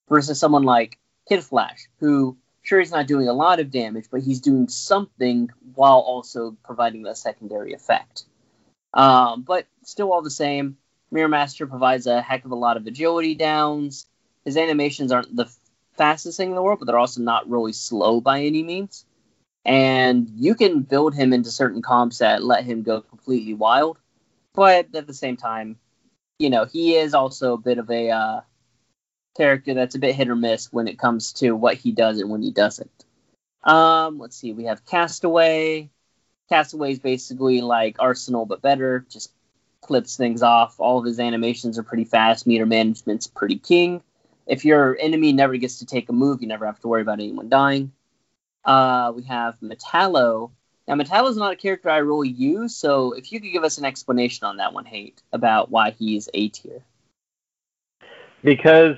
Versus 0.08 0.40
someone 0.40 0.62
like 0.62 0.98
Kid 1.28 1.44
Flash, 1.44 1.88
who 2.00 2.36
sure 2.62 2.78
he's 2.78 2.90
not 2.90 3.06
doing 3.06 3.28
a 3.28 3.32
lot 3.32 3.60
of 3.60 3.70
damage, 3.70 4.06
but 4.10 4.22
he's 4.22 4.40
doing 4.40 4.68
something 4.68 5.50
while 5.74 5.98
also 5.98 6.56
providing 6.64 7.06
a 7.06 7.14
secondary 7.14 7.74
effect. 7.74 8.24
Um, 8.94 9.42
but 9.42 9.66
still, 9.84 10.12
all 10.12 10.22
the 10.22 10.30
same, 10.30 10.76
Mirror 11.10 11.28
Master 11.28 11.66
provides 11.66 12.06
a 12.06 12.20
heck 12.22 12.44
of 12.44 12.50
a 12.50 12.56
lot 12.56 12.76
of 12.76 12.86
agility 12.86 13.34
downs. 13.34 14.06
His 14.44 14.56
animations 14.56 15.12
aren't 15.12 15.34
the 15.34 15.50
fastest 15.96 16.36
thing 16.36 16.50
in 16.50 16.54
the 16.54 16.62
world, 16.62 16.78
but 16.78 16.86
they're 16.86 16.98
also 16.98 17.20
not 17.20 17.48
really 17.50 17.72
slow 17.72 18.20
by 18.20 18.42
any 18.42 18.62
means. 18.62 19.04
And 19.64 20.28
you 20.36 20.54
can 20.54 20.82
build 20.82 21.14
him 21.14 21.32
into 21.32 21.50
certain 21.50 21.82
comps 21.82 22.18
that 22.18 22.42
let 22.42 22.64
him 22.64 22.82
go 22.82 23.02
completely 23.02 23.54
wild. 23.54 23.98
But 24.54 24.94
at 24.94 25.06
the 25.06 25.14
same 25.14 25.36
time, 25.36 25.78
you 26.38 26.50
know, 26.50 26.64
he 26.64 26.96
is 26.96 27.14
also 27.14 27.54
a 27.54 27.58
bit 27.58 27.78
of 27.78 27.90
a 27.90 28.10
uh, 28.10 28.40
character 29.36 29.74
that's 29.74 29.94
a 29.94 29.98
bit 29.98 30.14
hit 30.14 30.28
or 30.28 30.36
miss 30.36 30.72
when 30.72 30.88
it 30.88 30.98
comes 30.98 31.32
to 31.34 31.52
what 31.52 31.76
he 31.76 31.92
does 31.92 32.20
and 32.20 32.30
when 32.30 32.42
he 32.42 32.50
doesn't. 32.50 33.04
Um, 33.62 34.18
let's 34.18 34.36
see, 34.36 34.52
we 34.52 34.64
have 34.64 34.86
Castaway. 34.86 35.90
Castaway 36.48 36.92
is 36.92 36.98
basically 36.98 37.60
like 37.60 37.96
Arsenal 37.98 38.46
but 38.46 38.62
better, 38.62 39.04
just 39.10 39.32
clips 39.80 40.16
things 40.16 40.42
off. 40.42 40.80
All 40.80 40.98
of 40.98 41.04
his 41.04 41.20
animations 41.20 41.78
are 41.78 41.82
pretty 41.82 42.04
fast. 42.04 42.46
Meter 42.46 42.66
management's 42.66 43.26
pretty 43.26 43.58
king. 43.58 44.02
If 44.46 44.64
your 44.64 44.96
enemy 44.98 45.32
never 45.32 45.56
gets 45.56 45.80
to 45.80 45.86
take 45.86 46.08
a 46.08 46.12
move, 46.12 46.40
you 46.40 46.48
never 46.48 46.66
have 46.66 46.80
to 46.80 46.88
worry 46.88 47.02
about 47.02 47.20
anyone 47.20 47.48
dying. 47.48 47.92
Uh, 48.64 49.12
we 49.14 49.22
have 49.24 49.58
Metallo. 49.60 50.50
Now, 50.86 50.94
Metallo's 50.94 51.36
not 51.36 51.52
a 51.52 51.56
character 51.56 51.90
I 51.90 51.98
really 51.98 52.30
use, 52.30 52.74
so 52.74 53.12
if 53.12 53.30
you 53.30 53.40
could 53.40 53.52
give 53.52 53.64
us 53.64 53.76
an 53.76 53.84
explanation 53.84 54.46
on 54.46 54.56
that 54.56 54.72
one, 54.72 54.86
Hate, 54.86 55.20
about 55.32 55.70
why 55.70 55.90
he's 55.90 56.30
A 56.32 56.48
tier. 56.48 56.80
Because, 58.42 58.96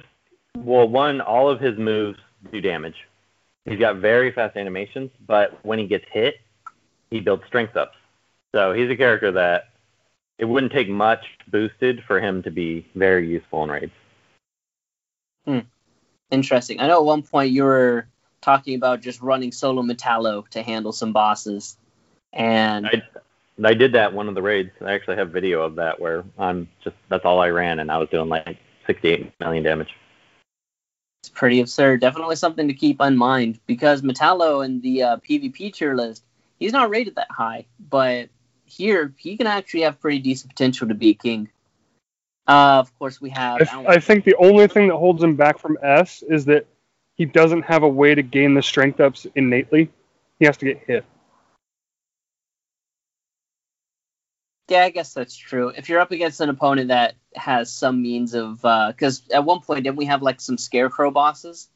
well, 0.57 0.89
one, 0.89 1.21
all 1.21 1.51
of 1.51 1.61
his 1.61 1.77
moves 1.77 2.19
do 2.53 2.61
damage. 2.61 3.09
He's 3.65 3.79
got 3.79 3.97
very 3.97 4.31
fast 4.31 4.57
animations, 4.57 5.11
but 5.27 5.65
when 5.65 5.81
he 5.81 5.87
gets 5.87 6.05
hit, 6.13 6.37
he 7.11 7.21
builds 7.21 7.45
strength 7.47 7.77
ups. 7.77 7.97
So 8.55 8.73
he's 8.73 8.91
a 8.91 8.97
character 8.97 9.33
that 9.33 9.69
it 10.39 10.45
wouldn't 10.45 10.73
take 10.73 10.89
much 10.89 11.25
boosted 11.49 12.03
for 12.07 12.21
him 12.21 12.43
to 12.43 12.51
be 12.51 12.87
very 12.95 13.29
useful 13.29 13.65
in 13.65 13.71
raids. 13.71 13.93
Interesting. 16.31 16.81
I 16.81 16.87
know 16.87 16.99
at 16.99 17.05
one 17.05 17.23
point 17.23 17.51
you 17.51 17.65
were 17.65 18.07
talking 18.41 18.75
about 18.77 19.01
just 19.01 19.21
running 19.21 19.53
solo 19.53 19.83
Metallo 19.83 20.47
to 20.51 20.63
handle 20.63 20.93
some 20.93 21.13
bosses, 21.13 21.77
and 22.33 22.87
I, 22.87 23.03
I 23.65 23.75
did 23.75 23.93
that 23.93 24.13
one 24.13 24.29
of 24.29 24.35
the 24.35 24.43
raids. 24.43 24.71
I 24.81 24.93
actually 24.93 25.17
have 25.17 25.31
video 25.31 25.63
of 25.63 25.75
that 25.77 26.01
where 26.01 26.25
I'm 26.39 26.69
just 26.85 26.97
that's 27.09 27.25
all 27.25 27.41
I 27.41 27.49
ran, 27.49 27.81
and 27.81 27.91
I 27.91 27.99
was 27.99 28.09
doing 28.11 28.29
like 28.29 28.59
68 28.87 29.33
million 29.41 29.65
damage. 29.65 29.93
it's 31.23 31.31
pretty 31.31 31.61
absurd. 31.61 32.01
Definitely 32.01 32.37
something 32.37 32.69
to 32.69 32.75
keep 32.75 33.01
in 33.01 33.17
mind 33.17 33.59
because 33.67 34.03
Metallo 34.03 34.65
in 34.65 34.81
the 34.81 35.03
uh, 35.03 35.17
PvP 35.17 35.75
tier 35.75 35.97
list, 35.97 36.25
he's 36.61 36.73
not 36.73 36.91
rated 36.91 37.17
that 37.17 37.31
high, 37.31 37.67
but 37.81 38.29
here 38.65 39.13
he 39.17 39.37
can 39.37 39.49
actually 39.49 39.81
have 39.81 39.99
pretty 39.99 40.21
decent 40.21 40.51
potential 40.51 40.87
to 40.89 40.95
be 40.95 41.15
king. 41.15 41.49
Uh, 42.47 42.79
of 42.79 42.97
course, 42.99 43.21
we 43.21 43.31
have. 43.31 43.61
I, 43.61 43.65
th- 43.65 43.87
I 43.89 43.99
think 43.99 44.25
the 44.25 44.37
only 44.37 44.69
thing 44.69 44.89
that 44.89 44.97
holds 44.97 45.23
him 45.23 45.35
back 45.35 45.59
from 45.59 45.77
S 45.83 46.23
is 46.23 46.45
that 46.45 46.67
he 47.17 47.25
doesn't 47.25 47.63
have 47.63 47.83
a 47.83 47.89
way 47.89 48.15
to 48.15 48.23
gain 48.23 48.55
the 48.55 48.63
strength 48.63 49.01
ups 49.01 49.27
innately. 49.35 49.91
He 50.39 50.47
has 50.47 50.57
to 50.59 50.65
get 50.65 50.79
hit. 50.87 51.05
Yeah, 54.69 54.85
I 54.85 54.91
guess 54.91 55.13
that's 55.15 55.37
true. 55.37 55.69
If 55.69 55.89
you're 55.89 56.01
up 56.01 56.13
against 56.13 56.41
an 56.41 56.49
opponent 56.49 56.89
that 56.89 57.15
has 57.35 57.73
some 57.73 58.03
means 58.03 58.35
of, 58.35 58.63
because 58.63 59.23
at 59.33 59.45
one 59.45 59.61
point 59.61 59.85
didn't 59.85 59.97
we 59.97 60.05
have 60.07 60.23
like 60.23 60.41
some 60.41 60.59
scarecrow 60.59 61.11
bosses? 61.11 61.69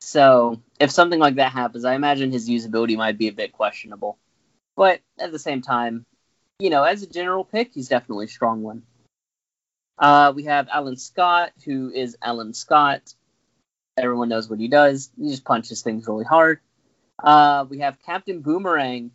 So 0.00 0.60
if 0.78 0.90
something 0.90 1.18
like 1.18 1.36
that 1.36 1.52
happens, 1.52 1.84
I 1.84 1.94
imagine 1.94 2.32
his 2.32 2.48
usability 2.48 2.96
might 2.96 3.18
be 3.18 3.28
a 3.28 3.32
bit 3.32 3.52
questionable. 3.52 4.18
But 4.76 5.00
at 5.18 5.32
the 5.32 5.38
same 5.38 5.60
time, 5.60 6.06
you 6.58 6.70
know, 6.70 6.84
as 6.84 7.02
a 7.02 7.06
general 7.08 7.44
pick, 7.44 7.72
he's 7.74 7.88
definitely 7.88 8.26
a 8.26 8.28
strong 8.28 8.62
one. 8.62 8.82
Uh, 9.98 10.32
we 10.34 10.44
have 10.44 10.68
Alan 10.68 10.96
Scott, 10.96 11.52
who 11.64 11.90
is 11.90 12.16
Alan 12.22 12.54
Scott. 12.54 13.14
Everyone 13.96 14.28
knows 14.28 14.48
what 14.48 14.60
he 14.60 14.68
does. 14.68 15.10
He 15.20 15.28
just 15.28 15.44
punches 15.44 15.82
things 15.82 16.06
really 16.06 16.24
hard. 16.24 16.60
Uh, 17.22 17.66
we 17.68 17.80
have 17.80 17.98
Captain 18.06 18.40
Boomerang, 18.40 19.10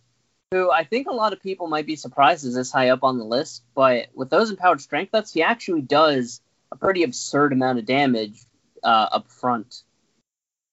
who 0.52 0.70
I 0.70 0.84
think 0.84 1.08
a 1.08 1.14
lot 1.14 1.32
of 1.32 1.42
people 1.42 1.68
might 1.68 1.86
be 1.86 1.96
surprised 1.96 2.46
is 2.46 2.56
this 2.56 2.72
high 2.72 2.90
up 2.90 3.04
on 3.04 3.18
the 3.18 3.24
list, 3.24 3.64
but 3.74 4.10
with 4.14 4.30
those 4.30 4.50
empowered 4.50 4.82
strength 4.82 5.16
ups, 5.16 5.34
he 5.34 5.42
actually 5.42 5.82
does 5.82 6.42
a 6.72 6.76
pretty 6.76 7.04
absurd 7.04 7.54
amount 7.54 7.80
of 7.80 7.86
damage 7.86 8.46
uh, 8.84 9.08
up 9.12 9.32
front. 9.32 9.84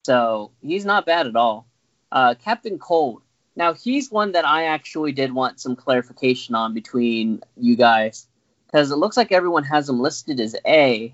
So 0.05 0.51
he's 0.61 0.85
not 0.85 1.05
bad 1.05 1.27
at 1.27 1.35
all. 1.35 1.67
Uh, 2.11 2.35
Captain 2.35 2.79
Cold. 2.79 3.21
Now 3.55 3.73
he's 3.73 4.11
one 4.11 4.31
that 4.31 4.45
I 4.45 4.65
actually 4.65 5.11
did 5.11 5.33
want 5.33 5.59
some 5.59 5.75
clarification 5.75 6.55
on 6.55 6.73
between 6.73 7.41
you 7.57 7.75
guys 7.75 8.27
because 8.65 8.91
it 8.91 8.95
looks 8.95 9.17
like 9.17 9.31
everyone 9.31 9.65
has 9.65 9.89
him 9.89 9.99
listed 9.99 10.39
as 10.39 10.55
A, 10.65 11.13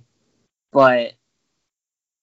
but 0.72 1.14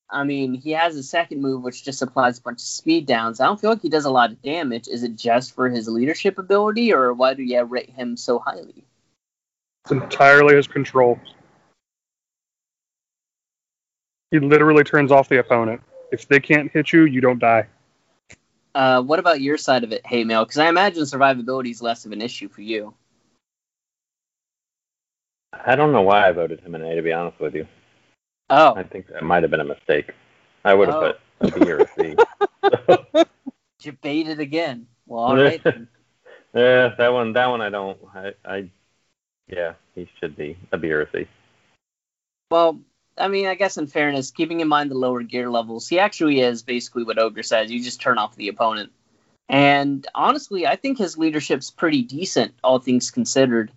I 0.09 0.25
mean 0.25 0.55
he 0.55 0.71
has 0.71 0.97
a 0.97 1.03
second 1.03 1.43
move 1.43 1.63
which 1.63 1.85
just 1.85 2.03
applies 2.03 2.39
a 2.39 2.43
bunch 2.43 2.59
of 2.59 2.67
speed 2.67 3.07
downs. 3.07 3.41
I 3.41 3.47
don't 3.47 3.61
feel 3.61 3.71
like 3.71 3.83
he 3.83 3.89
does 3.89 4.05
a 4.05 4.11
lot 4.11 4.31
of 4.31 4.43
damage. 4.43 4.87
Is 4.89 5.03
it 5.03 5.17
just 5.17 5.55
for 5.55 5.69
his 5.69 5.89
leadership 5.89 6.39
ability, 6.39 6.93
or 6.93 7.13
why 7.13 7.35
do 7.35 7.43
you 7.43 7.63
rate 7.65 7.91
him 7.91 8.17
so 8.17 8.39
highly? 8.39 8.85
It's 9.85 9.93
entirely 9.93 10.55
his 10.55 10.69
control. 10.69 11.19
He 14.31 14.39
literally 14.39 14.85
turns 14.85 15.13
off 15.13 15.29
the 15.29 15.39
opponent. 15.39 15.83
If 16.15 16.29
they 16.29 16.39
can't 16.39 16.71
hit 16.71 16.93
you, 16.93 17.07
you 17.07 17.21
don't 17.21 17.41
die. 17.41 17.67
Uh, 18.73 19.03
what 19.03 19.19
about 19.19 19.41
your 19.41 19.59
side 19.59 19.83
of 19.83 19.91
it, 19.91 20.07
Hate 20.07 20.27
Mail? 20.29 20.45
Because 20.45 20.59
I 20.59 20.69
imagine 20.69 21.03
survivability 21.03 21.73
is 21.73 21.83
less 21.83 22.07
of 22.07 22.13
an 22.13 22.23
issue 22.23 22.49
for 22.49 22.63
you. 22.63 22.95
I 25.53 25.75
don't 25.75 25.91
know 25.91 26.03
why 26.03 26.29
I 26.29 26.31
voted 26.31 26.61
him 26.61 26.77
an 26.77 26.83
A, 26.85 26.95
to 26.95 27.03
be 27.03 27.13
honest 27.13 27.41
with 27.41 27.57
you. 27.57 27.67
Oh, 28.49 28.75
I 28.77 28.85
think 28.85 29.09
that 29.09 29.25
might 29.25 29.43
have 29.43 29.51
been 29.51 29.61
a 29.61 29.65
mistake. 29.65 30.13
I 30.65 30.73
would 30.73 30.87
have 30.89 30.97
Oh. 31.03 31.13
put 31.13 31.21
a 31.41 31.51
B 31.61 31.69
or 31.69 31.81
a 31.81 31.89
C. 31.97 32.17
you 33.83 33.93
baited 33.93 34.39
again. 34.39 34.87
Well, 35.07 35.21
all 35.21 35.37
right. 35.37 35.63
then. 35.65 35.89
yeah, 36.55 36.95
that 36.97 37.13
one, 37.13 37.33
that 37.33 37.47
one, 37.47 37.61
I 37.61 37.71
don't. 37.71 37.99
I, 38.15 38.35
I, 38.45 38.71
yeah, 39.49 39.75
he 39.97 40.09
should 40.21 40.37
be 40.37 40.57
a 40.71 40.79
B 40.79 40.93
or 40.93 41.03
a 41.03 41.11
C. 41.11 41.27
Well, 42.53 42.79
I 43.17 43.29
mean, 43.29 43.47
I 43.47 43.55
guess 43.55 43.77
in 43.77 43.87
fairness, 43.87 44.31
keeping 44.31 44.61
in 44.61 44.69
mind 44.69 44.91
the 44.91 44.97
lower 44.97 45.23
gear 45.23 45.51
levels, 45.51 45.89
he 45.89 45.99
actually 45.99 46.41
is 46.41 46.63
basically 46.63 47.05
what 47.05 47.19
Ogre 47.19 47.43
says. 47.43 47.71
You 47.71 47.83
just 47.83 48.01
turn 48.01 48.19
off 48.19 48.35
the 48.37 48.49
opponent. 48.49 48.93
And 49.49 50.07
honestly, 50.15 50.67
I 50.67 50.77
think 50.77 50.99
his 50.99 51.19
leadership's 51.19 51.71
pretty 51.71 52.03
decent, 52.03 52.55
all 52.65 52.79
things 52.79 53.11
considered, 53.11 53.71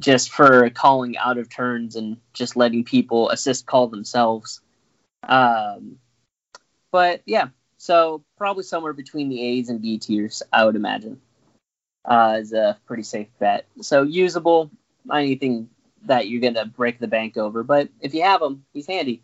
just 0.00 0.30
for 0.30 0.70
calling 0.70 1.18
out 1.18 1.38
of 1.38 1.48
turns 1.48 1.96
and 1.96 2.18
just 2.32 2.56
letting 2.56 2.84
people 2.84 3.28
assist 3.30 3.66
call 3.66 3.88
themselves. 3.88 4.60
Um, 5.28 5.98
but 6.92 7.22
yeah, 7.26 7.48
so 7.76 8.22
probably 8.38 8.62
somewhere 8.62 8.92
between 8.92 9.28
the 9.28 9.42
A's 9.42 9.68
and 9.68 9.82
B 9.82 9.98
tiers, 9.98 10.42
I 10.52 10.64
would 10.64 10.76
imagine, 10.76 11.20
uh, 12.04 12.36
is 12.38 12.52
a 12.52 12.78
pretty 12.86 13.02
safe 13.02 13.28
bet. 13.38 13.66
So 13.80 14.02
usable, 14.02 14.70
anything 15.12 15.68
that 16.06 16.28
you're 16.28 16.40
gonna 16.40 16.66
break 16.66 16.98
the 16.98 17.08
bank 17.08 17.36
over. 17.36 17.62
But 17.62 17.88
if 18.00 18.14
you 18.14 18.22
have 18.22 18.42
him, 18.42 18.64
he's 18.72 18.86
handy. 18.86 19.22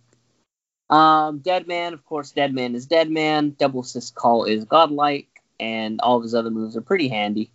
Um, 0.88 1.38
Dead 1.38 1.68
Man, 1.68 1.92
of 1.92 2.04
course, 2.04 2.32
Dead 2.32 2.52
Man 2.52 2.74
is 2.74 2.86
Dead 2.86 3.10
Man. 3.10 3.54
Double 3.58 3.80
Assist 3.80 4.14
Call 4.14 4.44
is 4.44 4.64
godlike, 4.64 5.28
and 5.58 6.00
all 6.00 6.16
of 6.16 6.22
his 6.22 6.34
other 6.34 6.50
moves 6.50 6.76
are 6.76 6.82
pretty 6.82 7.08
handy. 7.08 7.50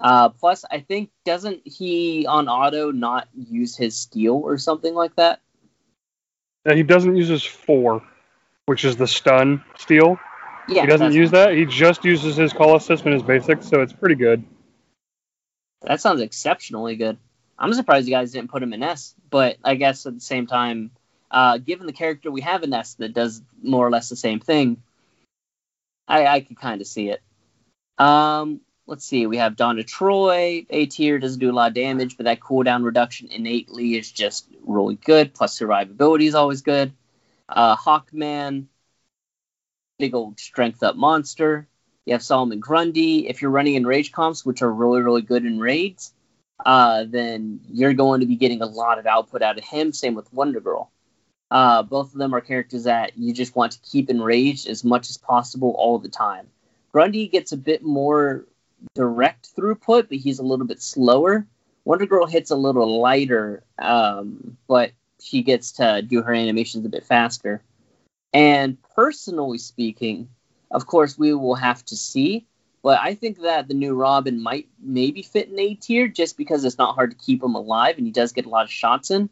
Uh, 0.00 0.28
plus, 0.30 0.64
I 0.70 0.80
think 0.80 1.10
doesn't 1.24 1.62
he 1.64 2.26
on 2.26 2.48
auto 2.48 2.90
not 2.90 3.28
use 3.34 3.76
his 3.76 3.98
steal 3.98 4.36
or 4.36 4.56
something 4.56 4.94
like 4.94 5.14
that? 5.16 5.40
Now, 6.64 6.74
he 6.74 6.82
doesn't 6.82 7.16
use 7.16 7.28
his 7.28 7.44
four, 7.44 8.02
which 8.66 8.84
is 8.84 8.96
the 8.96 9.06
stun 9.06 9.64
steal. 9.76 10.18
Yeah, 10.68 10.82
he 10.82 10.86
doesn't 10.86 11.12
use 11.12 11.30
that. 11.32 11.54
He 11.54 11.64
just 11.64 12.04
uses 12.04 12.36
his 12.36 12.52
call 12.52 12.76
assist 12.76 13.04
and 13.04 13.14
his 13.14 13.22
basics, 13.22 13.68
so 13.68 13.80
it's 13.80 13.92
pretty 13.92 14.14
good. 14.14 14.44
That 15.82 16.00
sounds 16.00 16.20
exceptionally 16.20 16.96
good. 16.96 17.18
I'm 17.58 17.72
surprised 17.72 18.06
you 18.06 18.14
guys 18.14 18.32
didn't 18.32 18.50
put 18.50 18.62
him 18.62 18.72
in 18.72 18.82
S, 18.82 19.14
but 19.30 19.56
I 19.64 19.74
guess 19.74 20.06
at 20.06 20.14
the 20.14 20.20
same 20.20 20.46
time, 20.46 20.92
uh, 21.30 21.58
given 21.58 21.86
the 21.86 21.92
character 21.92 22.30
we 22.30 22.42
have 22.42 22.62
in 22.62 22.72
S 22.72 22.94
that 22.94 23.12
does 23.12 23.42
more 23.62 23.86
or 23.86 23.90
less 23.90 24.08
the 24.08 24.16
same 24.16 24.40
thing, 24.40 24.82
I, 26.06 26.26
I 26.26 26.40
could 26.40 26.58
kind 26.58 26.80
of 26.80 26.86
see 26.86 27.10
it. 27.10 27.20
Um, 27.98 28.60
let's 28.86 29.04
see, 29.04 29.26
we 29.26 29.38
have 29.38 29.56
Donna 29.56 29.82
Troy. 29.82 30.66
A 30.70 30.86
tier 30.86 31.18
doesn't 31.18 31.40
do 31.40 31.50
a 31.50 31.52
lot 31.52 31.68
of 31.68 31.74
damage, 31.74 32.16
but 32.16 32.24
that 32.24 32.40
cooldown 32.40 32.84
reduction 32.84 33.28
innately 33.30 33.96
is 33.96 34.10
just 34.10 34.46
really 34.64 34.94
good. 34.94 35.34
Plus 35.34 35.58
survivability 35.58 36.26
is 36.26 36.34
always 36.34 36.62
good. 36.62 36.92
Uh, 37.48 37.76
Hawkman, 37.76 38.66
big 39.98 40.14
old 40.14 40.38
strength 40.38 40.82
up 40.82 40.96
monster. 40.96 41.66
You 42.06 42.14
have 42.14 42.22
Solomon 42.22 42.60
Grundy. 42.60 43.28
If 43.28 43.42
you're 43.42 43.50
running 43.50 43.74
in 43.74 43.86
rage 43.86 44.12
comps, 44.12 44.46
which 44.46 44.62
are 44.62 44.72
really, 44.72 45.02
really 45.02 45.22
good 45.22 45.44
in 45.44 45.58
raids, 45.58 46.14
uh, 46.64 47.04
then 47.08 47.60
you're 47.70 47.94
going 47.94 48.20
to 48.20 48.26
be 48.26 48.36
getting 48.36 48.62
a 48.62 48.66
lot 48.66 48.98
of 48.98 49.06
output 49.06 49.42
out 49.42 49.58
of 49.58 49.64
him. 49.64 49.92
Same 49.92 50.14
with 50.14 50.32
Wonder 50.32 50.60
Girl. 50.60 50.90
Uh, 51.50 51.82
both 51.82 52.12
of 52.12 52.18
them 52.18 52.34
are 52.34 52.40
characters 52.40 52.84
that 52.84 53.16
you 53.16 53.32
just 53.32 53.56
want 53.56 53.72
to 53.72 53.80
keep 53.80 54.10
enraged 54.10 54.68
as 54.68 54.84
much 54.84 55.08
as 55.08 55.16
possible 55.16 55.74
all 55.78 55.98
the 55.98 56.08
time. 56.08 56.48
Grundy 56.92 57.28
gets 57.28 57.52
a 57.52 57.56
bit 57.56 57.82
more 57.82 58.44
direct 58.94 59.54
throughput, 59.56 60.08
but 60.08 60.18
he's 60.18 60.38
a 60.38 60.44
little 60.44 60.66
bit 60.66 60.82
slower. 60.82 61.46
Wonder 61.84 62.06
Girl 62.06 62.26
hits 62.26 62.50
a 62.50 62.56
little 62.56 63.00
lighter, 63.00 63.64
um, 63.78 64.58
but 64.66 64.92
she 65.20 65.42
gets 65.42 65.72
to 65.72 66.02
do 66.02 66.22
her 66.22 66.34
animations 66.34 66.84
a 66.84 66.90
bit 66.90 67.04
faster. 67.04 67.62
And 68.32 68.76
personally 68.94 69.58
speaking, 69.58 70.28
of 70.70 70.86
course, 70.86 71.18
we 71.18 71.32
will 71.32 71.54
have 71.54 71.84
to 71.86 71.96
see. 71.96 72.46
But 72.82 73.00
I 73.00 73.14
think 73.14 73.40
that 73.42 73.68
the 73.68 73.74
new 73.74 73.94
Robin 73.94 74.42
might 74.42 74.68
maybe 74.80 75.22
fit 75.22 75.48
in 75.48 75.58
A 75.58 75.74
tier 75.74 76.08
just 76.08 76.36
because 76.36 76.64
it's 76.64 76.78
not 76.78 76.94
hard 76.94 77.10
to 77.10 77.16
keep 77.16 77.42
him 77.42 77.54
alive 77.54 77.96
and 77.96 78.06
he 78.06 78.12
does 78.12 78.32
get 78.32 78.46
a 78.46 78.48
lot 78.48 78.64
of 78.64 78.70
shots 78.70 79.10
in. 79.10 79.28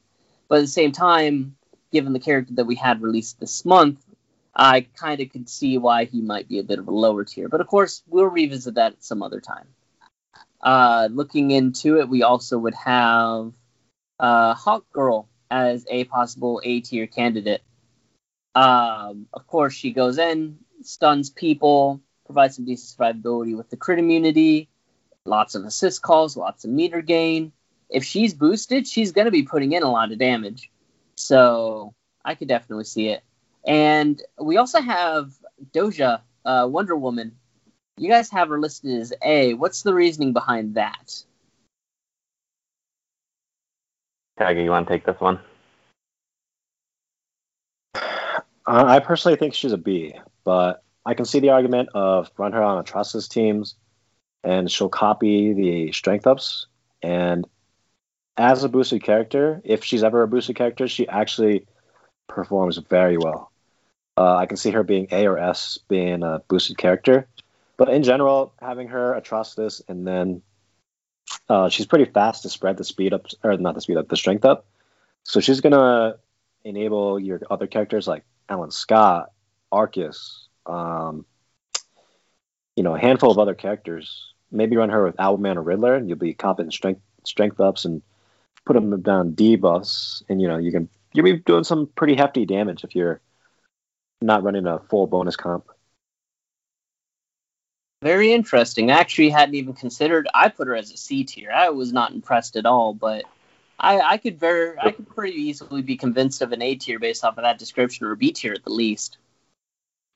But 0.48 0.56
at 0.56 0.62
the 0.62 0.66
same 0.66 0.92
time, 0.92 1.56
given 1.92 2.12
the 2.12 2.20
character 2.20 2.54
that 2.54 2.66
we 2.66 2.74
had 2.74 3.02
released 3.02 3.38
this 3.38 3.64
month, 3.64 4.04
I 4.54 4.86
kind 4.96 5.20
of 5.20 5.30
could 5.30 5.48
see 5.48 5.78
why 5.78 6.04
he 6.04 6.22
might 6.22 6.48
be 6.48 6.58
a 6.58 6.64
bit 6.64 6.78
of 6.78 6.88
a 6.88 6.94
lower 6.94 7.24
tier. 7.24 7.48
But 7.48 7.60
of 7.60 7.66
course, 7.66 8.02
we'll 8.08 8.26
revisit 8.26 8.74
that 8.74 8.94
at 8.94 9.04
some 9.04 9.22
other 9.22 9.40
time. 9.40 9.68
Uh, 10.60 11.08
looking 11.10 11.50
into 11.50 12.00
it, 12.00 12.08
we 12.08 12.22
also 12.22 12.58
would 12.58 12.74
have 12.74 13.52
uh, 14.18 14.54
Hawk 14.54 14.84
Girl 14.92 15.28
as 15.50 15.86
a 15.88 16.04
possible 16.04 16.60
A 16.64 16.80
tier 16.80 17.06
candidate. 17.06 17.62
Um, 18.54 19.26
of 19.32 19.46
course, 19.46 19.74
she 19.74 19.92
goes 19.92 20.16
in, 20.18 20.58
stuns 20.82 21.28
people, 21.28 22.00
provides 22.26 22.56
some 22.56 22.64
decent 22.64 22.98
survivability 22.98 23.56
with 23.56 23.70
the 23.70 23.76
crit 23.76 23.98
immunity, 23.98 24.68
lots 25.24 25.54
of 25.54 25.64
assist 25.64 26.02
calls, 26.02 26.36
lots 26.36 26.64
of 26.64 26.70
meter 26.70 27.00
gain. 27.00 27.52
If 27.88 28.04
she's 28.04 28.34
boosted, 28.34 28.86
she's 28.86 29.12
going 29.12 29.26
to 29.26 29.30
be 29.30 29.44
putting 29.44 29.72
in 29.72 29.82
a 29.82 29.90
lot 29.90 30.12
of 30.12 30.18
damage. 30.18 30.70
So 31.16 31.94
I 32.24 32.34
could 32.34 32.48
definitely 32.48 32.84
see 32.84 33.08
it. 33.08 33.22
And 33.64 34.20
we 34.38 34.56
also 34.58 34.80
have 34.80 35.32
Doja, 35.72 36.20
uh, 36.44 36.68
Wonder 36.70 36.96
Woman. 36.96 37.36
You 37.96 38.10
guys 38.10 38.30
have 38.30 38.48
her 38.48 38.60
listed 38.60 39.00
as 39.00 39.12
A. 39.22 39.54
What's 39.54 39.82
the 39.82 39.94
reasoning 39.94 40.32
behind 40.32 40.74
that? 40.74 41.22
Tiger, 44.38 44.60
you 44.60 44.70
want 44.70 44.86
to 44.86 44.92
take 44.92 45.06
this 45.06 45.18
one? 45.18 45.40
Uh, 47.94 48.84
I 48.84 48.98
personally 48.98 49.38
think 49.38 49.54
she's 49.54 49.72
a 49.72 49.78
B, 49.78 50.14
but 50.44 50.82
I 51.06 51.14
can 51.14 51.24
see 51.24 51.38
the 51.38 51.50
argument 51.50 51.90
of 51.94 52.30
run 52.36 52.52
her 52.52 52.62
on 52.62 52.84
Atrocitus 52.84 53.28
teams, 53.28 53.76
and 54.42 54.70
she'll 54.70 54.88
copy 54.88 55.52
the 55.52 55.92
strength 55.92 56.26
ups. 56.26 56.66
And 57.00 57.46
as 58.36 58.64
a 58.64 58.68
boosted 58.68 59.04
character, 59.04 59.62
if 59.64 59.84
she's 59.84 60.02
ever 60.02 60.22
a 60.22 60.28
boosted 60.28 60.56
character, 60.56 60.88
she 60.88 61.06
actually 61.08 61.66
performs 62.26 62.76
very 62.78 63.16
well. 63.16 63.52
Uh, 64.16 64.34
I 64.34 64.46
can 64.46 64.56
see 64.56 64.72
her 64.72 64.82
being 64.82 65.06
A 65.12 65.26
or 65.26 65.38
S, 65.38 65.78
being 65.88 66.24
a 66.24 66.42
boosted 66.48 66.76
character. 66.76 67.28
But 67.76 67.88
in 67.90 68.02
general, 68.02 68.52
having 68.60 68.88
her 68.88 69.14
Atrocitus 69.14 69.82
and 69.88 70.06
then 70.06 70.42
uh, 71.48 71.68
she's 71.68 71.86
pretty 71.86 72.06
fast 72.06 72.42
to 72.42 72.48
spread 72.48 72.78
the 72.78 72.84
speed 72.84 73.12
up, 73.12 73.26
or 73.44 73.56
not 73.56 73.74
the 73.74 73.80
speed 73.80 73.96
up, 73.96 74.08
the 74.08 74.16
strength 74.16 74.44
up. 74.44 74.66
So 75.22 75.38
she's 75.38 75.60
gonna 75.60 76.16
enable 76.64 77.20
your 77.20 77.40
other 77.48 77.66
characters 77.66 78.08
like 78.08 78.24
Alan 78.48 78.70
Scott, 78.70 79.32
Arceus, 79.72 80.45
um, 80.68 81.24
you 82.76 82.82
know, 82.82 82.94
a 82.94 83.00
handful 83.00 83.30
of 83.30 83.38
other 83.38 83.54
characters. 83.54 84.32
Maybe 84.50 84.76
run 84.76 84.90
her 84.90 85.04
with 85.04 85.16
Owlman 85.16 85.56
or 85.56 85.62
Riddler, 85.62 85.94
and 85.94 86.08
you'll 86.08 86.18
be 86.18 86.34
confident 86.34 86.72
strength 86.72 87.00
strength 87.24 87.60
ups 87.60 87.84
and 87.84 88.02
put 88.64 88.74
them 88.74 89.00
down 89.02 89.32
debuffs, 89.32 90.22
and 90.28 90.40
you 90.40 90.48
know 90.48 90.58
you 90.58 90.70
can 90.70 90.88
you'll 91.12 91.24
be 91.24 91.38
doing 91.38 91.64
some 91.64 91.86
pretty 91.86 92.14
hefty 92.14 92.46
damage 92.46 92.84
if 92.84 92.94
you're 92.94 93.20
not 94.20 94.42
running 94.42 94.66
a 94.66 94.78
full 94.78 95.06
bonus 95.06 95.36
comp. 95.36 95.66
Very 98.02 98.32
interesting. 98.32 98.90
I 98.90 98.98
actually 98.98 99.30
hadn't 99.30 99.54
even 99.54 99.72
considered. 99.72 100.28
I 100.32 100.48
put 100.48 100.68
her 100.68 100.76
as 100.76 100.92
a 100.92 100.96
C 100.96 101.24
tier. 101.24 101.50
I 101.50 101.70
was 101.70 101.92
not 101.92 102.12
impressed 102.12 102.56
at 102.56 102.66
all, 102.66 102.92
but 102.92 103.24
I, 103.80 104.00
I 104.00 104.16
could 104.18 104.38
very, 104.38 104.78
I 104.78 104.92
could 104.92 105.08
pretty 105.08 105.38
easily 105.38 105.82
be 105.82 105.96
convinced 105.96 106.42
of 106.42 106.52
an 106.52 106.62
A 106.62 106.74
tier 106.76 106.98
based 106.98 107.24
off 107.24 107.38
of 107.38 107.42
that 107.42 107.58
description, 107.58 108.06
or 108.06 108.14
B 108.14 108.32
tier 108.32 108.52
at 108.52 108.64
the 108.64 108.70
least. 108.70 109.18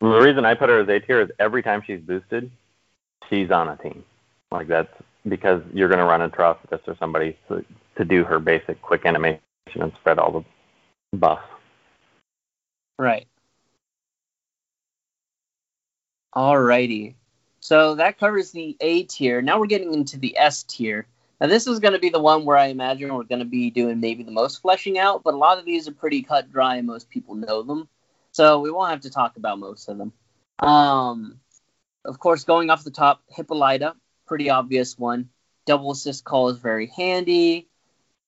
The 0.01 0.07
reason 0.07 0.45
I 0.45 0.55
put 0.55 0.71
her 0.71 0.81
as 0.81 0.89
A 0.89 0.99
tier 1.01 1.21
is 1.21 1.31
every 1.39 1.63
time 1.63 1.83
she's 1.87 2.01
boosted, 2.01 2.51
she's 3.29 3.51
on 3.51 3.69
a 3.69 3.77
team. 3.77 4.05
Like 4.51 4.67
that's 4.67 4.93
because 5.29 5.63
you're 5.75 5.89
going 5.89 5.99
to 5.99 6.05
run 6.05 6.23
a 6.23 6.31
Atrocitus 6.31 6.81
or 6.87 6.97
somebody 6.99 7.37
to, 7.49 7.65
to 7.97 8.05
do 8.05 8.25
her 8.25 8.39
basic 8.39 8.81
quick 8.81 9.05
animation 9.05 9.41
and 9.75 9.93
spread 10.01 10.19
all 10.19 10.45
the 11.13 11.17
buffs. 11.17 11.43
Right. 12.99 13.27
Alrighty. 16.35 17.15
So 17.61 17.97
that 17.97 18.19
covers 18.19 18.53
the 18.53 18.77
A 18.81 19.03
tier. 19.05 19.43
Now 19.43 19.61
we're 19.61 19.67
getting 19.67 19.93
into 19.93 20.19
the 20.19 20.37
S 20.39 20.63
tier. 20.63 21.07
Now 21.41 21.49
this 21.49 21.67
is 21.67 21.79
going 21.79 21.93
to 21.93 21.99
be 21.99 22.11
the 22.11 22.21
one 22.21 22.45
where 22.45 22.57
I 22.57 22.67
imagine 22.67 23.15
we're 23.15 23.25
going 23.25 23.41
to 23.41 23.45
be 23.45 23.71
doing 23.71 24.01
maybe 24.01 24.23
the 24.23 24.31
most 24.31 24.63
fleshing 24.63 24.99
out, 24.99 25.23
but 25.23 25.35
a 25.35 25.39
lot 25.39 25.59
of 25.59 25.65
these 25.65 25.89
are 25.89 25.93
pretty 25.93 26.23
cut 26.23 26.51
dry 26.51 26.77
and 26.77 26.87
most 26.87 27.11
people 27.11 27.35
know 27.35 27.63
them. 27.63 27.89
So 28.33 28.61
we 28.61 28.71
won't 28.71 28.91
have 28.91 29.01
to 29.03 29.11
talk 29.11 29.37
about 29.37 29.59
most 29.59 29.89
of 29.89 29.99
them. 29.99 30.13
Um, 30.59 31.41
of 32.05 32.19
course, 32.19 32.45
going 32.45 32.71
off 32.71 32.85
the 32.85 32.91
top, 32.91 33.23
Hippolyta, 33.29 33.95
pretty 34.27 34.51
obvious 34.51 34.99
one. 34.99 35.29
Double 35.67 35.91
assist 35.91 36.25
call 36.25 36.49
is 36.49 36.59
very 36.59 36.87
handy. 36.87 37.69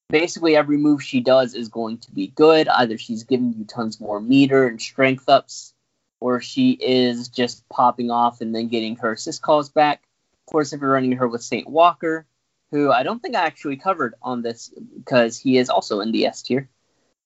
Basically, 0.09 0.57
every 0.57 0.77
move 0.77 1.03
she 1.03 1.21
does 1.21 1.55
is 1.55 1.69
going 1.69 1.99
to 1.99 2.11
be 2.11 2.27
good. 2.27 2.69
Either 2.69 2.99
she's 2.99 3.25
giving 3.25 3.55
you 3.57 3.65
tons 3.65 4.01
more 4.01 4.21
meter 4.21 4.67
and 4.67 4.81
strength 4.81 5.29
ups, 5.29 5.73
or 6.21 6.41
she 6.41 6.73
is 6.73 7.29
just 7.29 7.67
popping 7.69 8.11
off 8.11 8.41
and 8.41 8.55
then 8.55 8.69
getting 8.69 8.97
her 8.97 9.13
assist 9.13 9.41
calls 9.41 9.71
back. 9.71 10.03
Of 10.47 10.53
course, 10.53 10.73
if 10.73 10.81
you're 10.81 10.93
running 10.93 11.13
her 11.13 11.29
with 11.29 11.43
Saint 11.43 11.69
Walker, 11.69 12.27
who 12.73 12.91
I 12.91 13.05
don't 13.05 13.21
think 13.23 13.37
I 13.37 13.47
actually 13.47 13.77
covered 13.77 14.15
on 14.21 14.43
this 14.43 14.71
because 14.97 15.39
he 15.39 15.57
is 15.57 15.71
also 15.71 16.01
in 16.01 16.13
the 16.13 16.27
S 16.27 16.43
tier. 16.43 16.69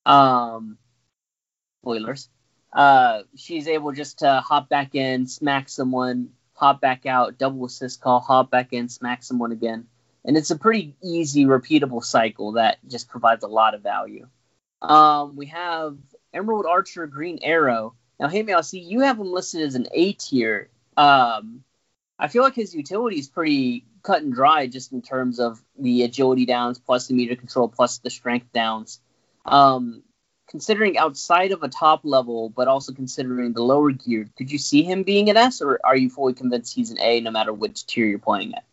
Um, 0.05 0.79
spoilers. 1.83 2.29
Uh, 2.77 3.23
she's 3.35 3.69
able 3.69 3.91
just 3.93 4.19
to 4.19 4.41
hop 4.43 4.69
back 4.69 4.95
in, 4.95 5.27
smack 5.27 5.71
someone, 5.71 6.29
hop 6.53 6.79
back 6.83 7.07
out, 7.07 7.39
double 7.39 7.65
assist 7.65 8.03
call, 8.03 8.21
hop 8.21 8.51
back 8.51 8.75
in, 8.75 8.91
smack 8.91 9.23
someone 9.23 9.51
again. 9.51 9.87
And 10.27 10.37
it's 10.37 10.51
a 10.51 10.59
pretty 10.59 10.95
easy, 11.03 11.47
repeatable 11.47 12.05
cycle 12.05 12.53
that 12.53 12.77
just 12.87 13.09
provides 13.09 13.45
a 13.45 13.49
lot 13.49 13.75
of 13.75 13.83
value. 13.83 14.29
Um, 14.83 15.37
we 15.37 15.47
have 15.47 15.97
Emerald 16.35 16.67
Archer 16.67 17.07
Green 17.07 17.39
Arrow. 17.41 17.95
Now, 18.21 18.29
hey, 18.29 18.45
I'll 18.53 18.63
see 18.63 18.81
you 18.81 19.01
have 19.01 19.19
him 19.19 19.33
listed 19.33 19.63
as 19.63 19.75
an 19.75 19.87
A 19.93 20.13
tier. 20.13 20.69
Um, 20.99 21.65
I 22.19 22.29
feel 22.29 22.43
like 22.43 22.55
his 22.55 22.75
utility 22.75 23.19
is 23.19 23.29
pretty 23.29 23.87
cut 24.03 24.23
and 24.23 24.35
dry 24.35 24.67
just 24.67 24.93
in 24.93 25.01
terms 25.01 25.41
of 25.41 25.63
the 25.79 26.03
agility 26.03 26.45
downs 26.45 26.79
plus 26.79 27.07
the 27.07 27.15
meter 27.15 27.37
control 27.37 27.69
plus 27.69 27.99
the 27.99 28.11
strength 28.11 28.53
downs. 28.53 29.01
Um, 29.47 30.03
considering 30.49 30.97
outside 30.99 31.53
of 31.53 31.63
a 31.63 31.69
top 31.69 32.01
level, 32.05 32.51
but 32.51 32.69
also 32.69 32.93
considering 32.93 33.53
the 33.53 33.63
lower 33.63 33.91
gear, 33.91 34.29
could 34.37 34.51
you 34.51 34.59
see 34.59 34.83
him 34.83 35.03
being 35.03 35.29
an 35.31 35.37
S, 35.37 35.61
or 35.61 35.81
are 35.85 35.97
you 35.97 36.09
fully 36.09 36.33
convinced 36.33 36.75
he's 36.75 36.91
an 36.91 36.99
A 37.01 37.21
no 37.21 37.31
matter 37.31 37.53
which 37.53 37.87
tier 37.87 38.07
you're 38.07 38.19
playing 38.19 38.55
at? 38.55 38.65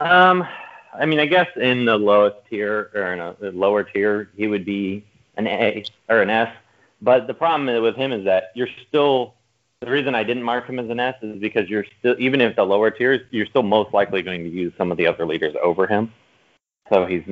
Um, 0.00 0.46
I 0.92 1.06
mean, 1.06 1.20
I 1.20 1.26
guess 1.26 1.48
in 1.56 1.84
the 1.84 1.96
lowest 1.96 2.36
tier 2.50 2.90
or 2.94 3.12
in 3.12 3.20
a, 3.20 3.36
the 3.40 3.52
lower 3.52 3.82
tier, 3.82 4.30
he 4.36 4.46
would 4.46 4.64
be 4.64 5.04
an 5.36 5.46
A 5.46 5.84
or 6.08 6.22
an 6.22 6.30
S. 6.30 6.54
But 7.00 7.26
the 7.26 7.34
problem 7.34 7.82
with 7.82 7.96
him 7.96 8.12
is 8.12 8.24
that 8.24 8.52
you're 8.54 8.68
still 8.88 9.34
the 9.80 9.90
reason 9.90 10.14
I 10.14 10.22
didn't 10.22 10.44
mark 10.44 10.66
him 10.66 10.78
as 10.78 10.88
an 10.90 11.00
S 11.00 11.16
is 11.22 11.40
because 11.40 11.68
you're 11.68 11.84
still 11.98 12.14
even 12.18 12.40
if 12.40 12.54
the 12.54 12.64
lower 12.64 12.90
tiers, 12.90 13.20
you're 13.30 13.46
still 13.46 13.64
most 13.64 13.92
likely 13.92 14.22
going 14.22 14.44
to 14.44 14.50
use 14.50 14.72
some 14.78 14.92
of 14.92 14.98
the 14.98 15.06
other 15.06 15.26
leaders 15.26 15.54
over 15.62 15.86
him. 15.86 16.12
So 16.92 17.06
he's 17.06 17.22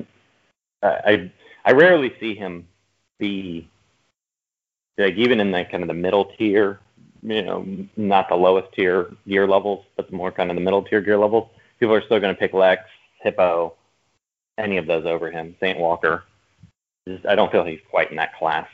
I 0.82 1.30
I 1.64 1.72
rarely 1.72 2.12
see 2.18 2.34
him 2.34 2.66
be 3.20 3.68
like 4.98 5.14
even 5.14 5.40
in 5.40 5.50
the 5.50 5.64
kind 5.64 5.82
of 5.82 5.88
the 5.88 5.94
middle 5.94 6.26
tier, 6.36 6.80
you 7.22 7.42
know, 7.42 7.66
not 7.96 8.28
the 8.28 8.34
lowest 8.34 8.72
tier 8.72 9.14
gear 9.26 9.46
levels, 9.46 9.84
but 9.96 10.12
more 10.12 10.32
kind 10.32 10.50
of 10.50 10.56
the 10.56 10.62
middle 10.62 10.82
tier 10.82 11.00
gear 11.00 11.18
levels. 11.18 11.48
People 11.78 11.94
are 11.94 12.02
still 12.02 12.20
going 12.20 12.34
to 12.34 12.38
pick 12.38 12.52
Lex, 12.52 12.82
Hippo, 13.22 13.74
any 14.58 14.76
of 14.76 14.86
those 14.86 15.06
over 15.06 15.30
him. 15.30 15.56
Saint 15.60 15.78
Walker. 15.78 16.24
Just, 17.08 17.24
I 17.26 17.34
don't 17.34 17.50
feel 17.50 17.64
he's 17.64 17.80
quite 17.90 18.10
in 18.10 18.16
that 18.16 18.36
class. 18.36 18.68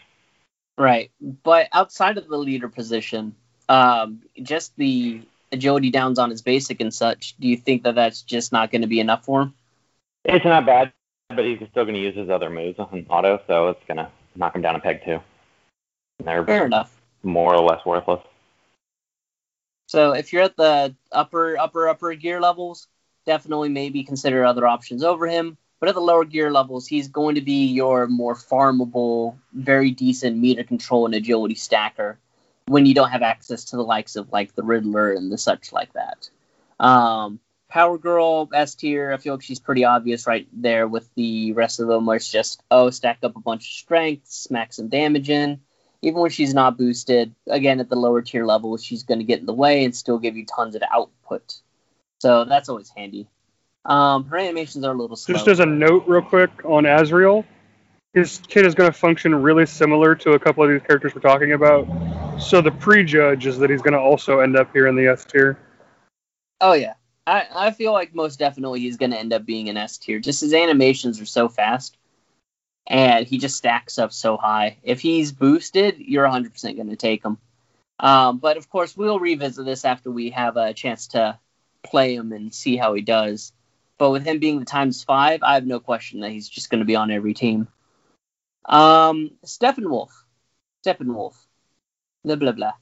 Right, 0.78 1.11
but 1.20 1.68
outside 1.72 2.18
of 2.18 2.28
the 2.28 2.36
leader 2.36 2.68
position, 2.68 3.34
um, 3.68 4.22
just 4.42 4.76
the 4.76 5.22
agility 5.51 5.90
downs 5.90 6.18
on 6.18 6.28
his 6.28 6.42
basic 6.42 6.80
and 6.80 6.92
such, 6.92 7.34
do 7.40 7.49
you 7.49 7.57
think 7.57 7.84
that 7.84 7.94
that's 7.94 8.22
just 8.22 8.53
not 8.53 8.70
going 8.70 8.82
to 8.82 8.88
be 8.88 9.01
enough 9.01 9.24
for 9.24 9.42
him? 9.42 9.55
It's 10.24 10.44
not 10.44 10.66
bad, 10.66 10.92
but 11.30 11.44
he's 11.44 11.59
still 11.70 11.84
going 11.84 11.94
to 11.94 12.01
use 12.01 12.16
his 12.16 12.28
other 12.28 12.51
moves 12.51 12.78
on 12.78 13.07
auto, 13.09 13.40
so 13.47 13.68
it's 13.68 13.80
going 13.86 13.99
to 13.99 14.11
knock 14.37 14.55
him 14.55 14.62
down 14.62 14.76
a 14.76 14.80
peg 14.80 15.05
too. 15.05 15.20
they're 16.24 16.45
Fair 16.45 16.66
enough. 16.66 17.01
More 17.22 17.55
or 17.55 17.62
less 17.62 17.84
worthless. 17.84 18.20
So 19.89 20.12
if 20.12 20.32
you're 20.32 20.43
at 20.43 20.57
the 20.57 20.95
upper, 21.12 21.59
upper, 21.59 21.89
upper 21.89 22.14
gear 22.14 22.41
levels, 22.41 22.89
definitely 23.24 23.68
maybe 23.68 24.05
consider 24.05 24.45
other 24.45 24.66
options 24.66 25.03
over 25.03 25.26
him. 25.26 25.57
But 25.78 25.91
at 25.91 25.95
the 25.95 26.01
lower 26.01 26.24
gear 26.24 26.51
levels, 26.51 26.87
he's 26.87 27.09
going 27.09 27.34
to 27.34 27.43
be 27.43 27.66
your 27.66 28.07
more 28.07 28.34
farmable, 28.34 29.37
very 29.53 29.91
decent 29.91 30.37
meter 30.37 30.64
control 30.64 31.05
and 31.05 31.14
agility 31.14 31.55
stacker 31.55 32.18
when 32.66 32.87
you 32.87 32.95
don't 32.95 33.11
have 33.11 33.22
access 33.22 33.64
to 33.66 33.76
the 33.76 33.84
likes 33.84 34.16
of 34.16 34.32
like 34.32 34.55
the 34.55 34.62
Riddler 34.62 35.12
and 35.12 35.30
the 35.30 35.39
such 35.39 35.72
like 35.72 35.93
that. 35.93 36.30
Um, 36.80 37.41
Power 37.77 37.99
Girl 37.99 38.49
S 38.55 38.74
tier, 38.74 39.12
I 39.12 39.18
feel 39.18 39.35
like 39.35 39.43
she's 39.43 39.61
pretty 39.61 39.85
obvious 39.85 40.27
right 40.27 40.49
there 40.51 40.89
with 40.89 41.07
the 41.14 41.53
rest 41.53 41.79
of 41.79 41.89
them, 41.89 42.07
where 42.07 42.16
it's 42.16 42.33
just 42.33 42.62
oh 42.70 42.89
stack 42.89 43.18
up 43.22 43.37
a 43.37 43.41
bunch 43.41 43.68
of 43.68 43.72
strength, 43.74 44.29
smack 44.29 44.72
some 44.72 44.89
damage 44.89 45.29
in. 45.29 45.61
Even 46.01 46.22
when 46.22 46.31
she's 46.31 46.55
not 46.55 46.79
boosted, 46.79 47.35
again 47.47 47.79
at 47.81 47.91
the 47.91 47.97
lower 47.97 48.22
tier 48.22 48.47
level, 48.47 48.79
she's 48.79 49.03
going 49.03 49.18
to 49.18 49.27
get 49.27 49.41
in 49.41 49.47
the 49.47 49.53
way 49.53 49.85
and 49.85 49.95
still 49.95 50.18
give 50.18 50.39
you 50.39 50.47
tons 50.47 50.74
of 50.74 50.83
output. 50.91 51.61
So 52.20 52.47
that's 52.47 52.70
always 52.70 52.89
handy. 52.97 53.29
Um, 53.85 54.24
her 54.24 54.39
animations 54.39 54.83
are 54.83 54.95
a 54.95 54.97
little 54.97 55.14
slow. 55.14 55.35
Just 55.35 55.47
as 55.47 55.61
a 55.61 55.66
note, 55.66 56.05
real 56.07 56.22
quick 56.22 56.64
on 56.64 56.87
Azrael, 56.87 57.45
his 58.14 58.41
kit 58.49 58.64
is 58.64 58.74
going 58.74 58.91
to 58.91 58.99
function 58.99 59.35
really 59.35 59.66
similar 59.66 60.14
to 60.14 60.33
a 60.33 60.39
couple 60.39 60.64
of 60.64 60.70
these 60.70 60.81
characters 60.81 61.14
we're 61.14 61.20
talking 61.20 61.53
about. 61.53 61.87
So 62.41 62.62
the 62.62 62.72
prejudge 62.72 63.45
is 63.45 63.59
that 63.59 63.68
he's 63.68 63.83
going 63.83 63.93
to 63.93 64.01
also 64.01 64.41
end 64.41 64.57
up 64.57 64.72
here 64.72 64.87
in 64.87 64.97
the 64.97 65.09
S 65.09 65.27
tier. 65.27 65.59
Oh 66.62 66.72
yeah, 66.72 66.95
I 67.27 67.47
I 67.55 67.70
feel 67.72 67.93
like 67.93 68.14
most 68.14 68.39
definitely 68.39 68.81
he's 68.81 68.97
going 68.97 69.11
to 69.11 69.18
end 69.18 69.33
up 69.33 69.45
being 69.45 69.68
an 69.68 69.77
S 69.77 69.99
tier. 69.99 70.20
Just 70.20 70.41
his 70.41 70.55
animations 70.55 71.20
are 71.20 71.27
so 71.27 71.49
fast, 71.49 71.97
and 72.87 73.27
he 73.27 73.39
just 73.39 73.57
stacks 73.57 73.99
up 73.99 74.12
so 74.12 74.37
high. 74.37 74.79
If 74.83 75.01
he's 75.01 75.33
boosted, 75.33 75.99
you're 75.99 76.27
100% 76.27 76.77
going 76.77 76.91
to 76.91 76.97
take 76.97 77.24
him. 77.24 77.39
Um, 77.99 78.39
but 78.39 78.57
of 78.57 78.68
course, 78.68 78.97
we'll 78.97 79.18
revisit 79.18 79.64
this 79.64 79.85
after 79.85 80.11
we 80.11 80.31
have 80.31 80.57
a 80.57 80.74
chance 80.74 81.09
to 81.09 81.39
play 81.83 82.14
him 82.14 82.33
and 82.33 82.55
see 82.55 82.77
how 82.77 82.95
he 82.95 83.03
does. 83.03 83.53
But 83.99 84.11
with 84.11 84.27
him 84.27 84.39
being 84.39 84.59
the 84.59 84.66
times 84.66 85.03
five, 85.03 85.43
I 85.43 85.55
have 85.55 85.66
no 85.66 85.81
question 85.81 86.20
that 86.20 86.31
he's 86.31 86.49
just 86.49 86.70
going 86.70 86.81
to 86.81 86.85
be 86.85 86.97
on 86.97 87.11
every 87.11 87.33
team. 87.33 87.68
Um, 88.66 89.31
Steppenwolf. 89.45 90.11
Steppenwolf. 90.85 91.35
Blah, 92.24 92.37
blah, 92.37 92.53
blah. 92.53 92.74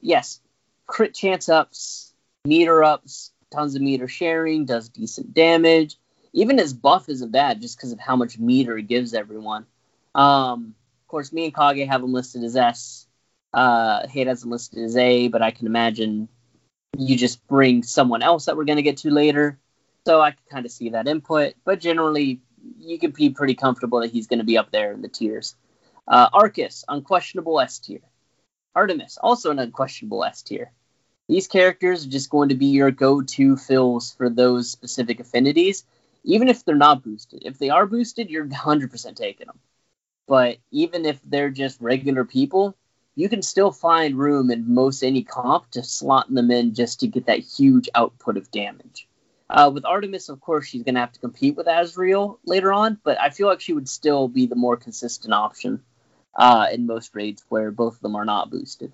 Yes. 0.00 0.40
Crit 0.86 1.14
chance 1.14 1.48
ups, 1.48 2.14
meter 2.44 2.84
ups, 2.84 3.32
tons 3.50 3.74
of 3.74 3.82
meter 3.82 4.08
sharing, 4.08 4.64
does 4.64 4.88
decent 4.88 5.34
damage. 5.34 5.96
Even 6.32 6.58
his 6.58 6.72
buff 6.72 7.08
isn't 7.08 7.32
bad 7.32 7.60
just 7.60 7.76
because 7.76 7.92
of 7.92 7.98
how 7.98 8.16
much 8.16 8.38
meter 8.38 8.78
it 8.78 8.86
gives 8.86 9.14
everyone. 9.14 9.66
Um, 10.14 10.74
of 11.02 11.08
course, 11.08 11.32
me 11.32 11.44
and 11.46 11.54
Kage 11.54 11.88
have 11.88 12.02
him 12.02 12.12
listed 12.12 12.44
as 12.44 12.56
S. 12.56 13.06
Uh, 13.52 14.06
Hate 14.06 14.28
has 14.28 14.44
him 14.44 14.50
listed 14.50 14.84
as 14.84 14.96
A, 14.96 15.28
but 15.28 15.42
I 15.42 15.50
can 15.50 15.66
imagine 15.66 16.28
you 16.96 17.16
just 17.16 17.46
bring 17.48 17.82
someone 17.82 18.22
else 18.22 18.44
that 18.44 18.56
we're 18.56 18.64
going 18.64 18.76
to 18.76 18.82
get 18.82 18.98
to 18.98 19.10
later. 19.10 19.58
So 20.06 20.20
I 20.20 20.30
can 20.30 20.44
kind 20.50 20.66
of 20.66 20.72
see 20.72 20.90
that 20.90 21.08
input. 21.08 21.54
But 21.64 21.80
generally, 21.80 22.40
you 22.78 22.98
could 22.98 23.14
be 23.14 23.30
pretty 23.30 23.54
comfortable 23.54 24.00
that 24.00 24.10
he's 24.10 24.26
going 24.26 24.38
to 24.38 24.44
be 24.44 24.58
up 24.58 24.70
there 24.70 24.92
in 24.92 25.02
the 25.02 25.08
tiers. 25.08 25.56
Uh, 26.06 26.28
Arcus, 26.32 26.84
unquestionable 26.88 27.60
S 27.60 27.78
tier. 27.78 28.00
Artemis, 28.74 29.18
also 29.20 29.50
an 29.50 29.58
unquestionable 29.58 30.24
S 30.24 30.42
tier. 30.42 30.72
These 31.30 31.46
characters 31.46 32.04
are 32.04 32.10
just 32.10 32.28
going 32.28 32.48
to 32.48 32.56
be 32.56 32.66
your 32.66 32.90
go-to 32.90 33.56
fills 33.56 34.12
for 34.14 34.28
those 34.28 34.68
specific 34.68 35.20
affinities, 35.20 35.84
even 36.24 36.48
if 36.48 36.64
they're 36.64 36.74
not 36.74 37.04
boosted. 37.04 37.44
If 37.44 37.56
they 37.56 37.70
are 37.70 37.86
boosted, 37.86 38.28
you're 38.28 38.46
100% 38.48 39.14
taking 39.14 39.46
them. 39.46 39.60
But 40.26 40.58
even 40.72 41.06
if 41.06 41.20
they're 41.24 41.50
just 41.50 41.80
regular 41.80 42.24
people, 42.24 42.74
you 43.14 43.28
can 43.28 43.42
still 43.42 43.70
find 43.70 44.18
room 44.18 44.50
in 44.50 44.74
most 44.74 45.04
any 45.04 45.22
comp 45.22 45.70
to 45.70 45.84
slot 45.84 46.34
them 46.34 46.50
in 46.50 46.74
just 46.74 46.98
to 46.98 47.06
get 47.06 47.26
that 47.26 47.38
huge 47.38 47.88
output 47.94 48.36
of 48.36 48.50
damage. 48.50 49.06
Uh, 49.48 49.70
with 49.72 49.84
Artemis, 49.84 50.30
of 50.30 50.40
course, 50.40 50.66
she's 50.66 50.82
going 50.82 50.96
to 50.96 51.00
have 51.00 51.12
to 51.12 51.20
compete 51.20 51.54
with 51.54 51.68
Azrael 51.68 52.40
later 52.44 52.72
on, 52.72 52.98
but 53.04 53.20
I 53.20 53.30
feel 53.30 53.46
like 53.46 53.60
she 53.60 53.72
would 53.72 53.88
still 53.88 54.26
be 54.26 54.46
the 54.46 54.56
more 54.56 54.76
consistent 54.76 55.32
option 55.32 55.84
uh, 56.34 56.66
in 56.72 56.86
most 56.86 57.14
raids 57.14 57.44
where 57.48 57.70
both 57.70 57.94
of 57.94 58.00
them 58.00 58.16
are 58.16 58.24
not 58.24 58.50
boosted. 58.50 58.92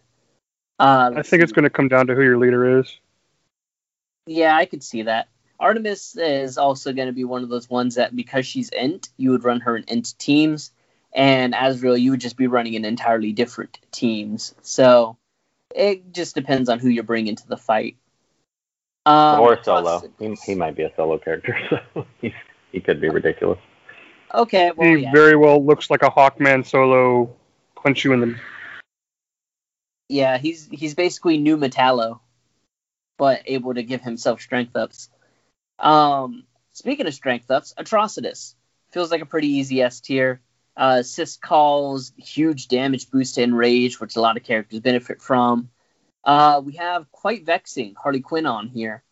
Uh, 0.79 1.11
I 1.13 1.23
think 1.23 1.27
see. 1.27 1.39
it's 1.39 1.53
going 1.53 1.65
to 1.65 1.71
come 1.71 1.89
down 1.89 2.09
to 2.09 2.15
who 2.15 2.23
your 2.23 2.39
leader 2.39 2.81
is. 2.81 2.99
Yeah, 4.27 4.57
I 4.57 4.67
could 4.67 4.83
see 4.83 5.03
that. 5.03 5.29
Artemis 5.59 6.17
is 6.17 6.59
also 6.59 6.93
going 6.93 7.07
to 7.07 7.13
be 7.13 7.25
one 7.25 7.43
of 7.43 7.49
those 7.49 7.71
ones 7.71 7.95
that 7.95 8.15
because 8.15 8.47
she's 8.47 8.69
int, 8.69 9.09
you 9.17 9.31
would 9.31 9.45
run 9.45 9.61
her 9.61 9.77
in 9.77 9.85
int 9.89 10.19
teams, 10.19 10.71
and 11.13 11.55
Azrael, 11.59 11.97
you 11.97 12.11
would 12.11 12.21
just 12.21 12.37
be 12.37 12.47
running 12.47 12.75
in 12.75 12.85
entirely 12.85 13.33
different 13.33 13.79
teams. 13.91 14.55
So 14.63 15.17
it 15.75 16.13
just 16.13 16.35
depends 16.35 16.69
on 16.69 16.79
who 16.79 16.89
you 16.89 17.03
bring 17.03 17.27
into 17.27 17.47
the 17.47 17.57
fight. 17.57 17.97
Um, 19.07 19.41
or 19.41 19.63
solo. 19.63 20.03
He, 20.19 20.35
he 20.45 20.55
might 20.55 20.77
be 20.77 20.83
a 20.83 20.93
solo 20.97 21.17
character, 21.17 21.57
so 21.95 22.07
he, 22.21 22.35
he 22.73 22.81
could 22.81 23.01
be 23.01 23.09
ridiculous. 23.09 23.59
Okay, 24.35 24.73
well, 24.77 24.89
he 24.89 25.03
yeah. 25.03 25.13
very 25.13 25.37
well 25.37 25.65
looks 25.65 25.89
like 25.89 26.03
a 26.03 26.11
Hawkman 26.11 26.67
solo, 26.67 27.35
punch 27.77 28.05
you 28.05 28.13
in 28.13 28.21
the 28.21 28.39
Yeah, 30.09 30.39
he's 30.39 30.69
he's 30.71 30.95
basically 30.95 31.39
new 31.39 31.57
Metallo, 31.57 32.21
but 33.19 33.43
able 33.47 33.75
to 33.75 33.83
give 33.83 34.03
himself 34.03 34.41
strength 34.41 34.77
ups. 34.77 35.09
Um, 35.79 36.45
speaking 36.73 37.07
of 37.07 37.15
strength 37.15 37.51
ups, 37.51 37.75
Atrocitus 37.77 38.55
feels 38.93 39.11
like 39.11 39.23
a 39.23 39.27
pretty 39.27 39.49
easy 39.49 39.83
S 39.83 40.01
tier. 40.01 40.41
Uh, 40.77 41.03
calls, 41.41 42.13
huge 42.19 42.69
damage 42.69 43.11
boost 43.11 43.37
to 43.37 43.43
enrage, 43.43 43.99
which 43.99 44.17
a 44.17 44.21
lot 44.21 44.37
of 44.37 44.45
characters 44.45 44.81
benefit 44.81 45.23
from. 45.23 45.71
Uh, 46.23 46.61
we 46.63 46.75
have 46.75 47.11
quite 47.11 47.47
vexing 47.47 47.95
Harley 48.01 48.21
Quinn 48.21 48.47
on 48.47 48.69
here. 48.69 49.03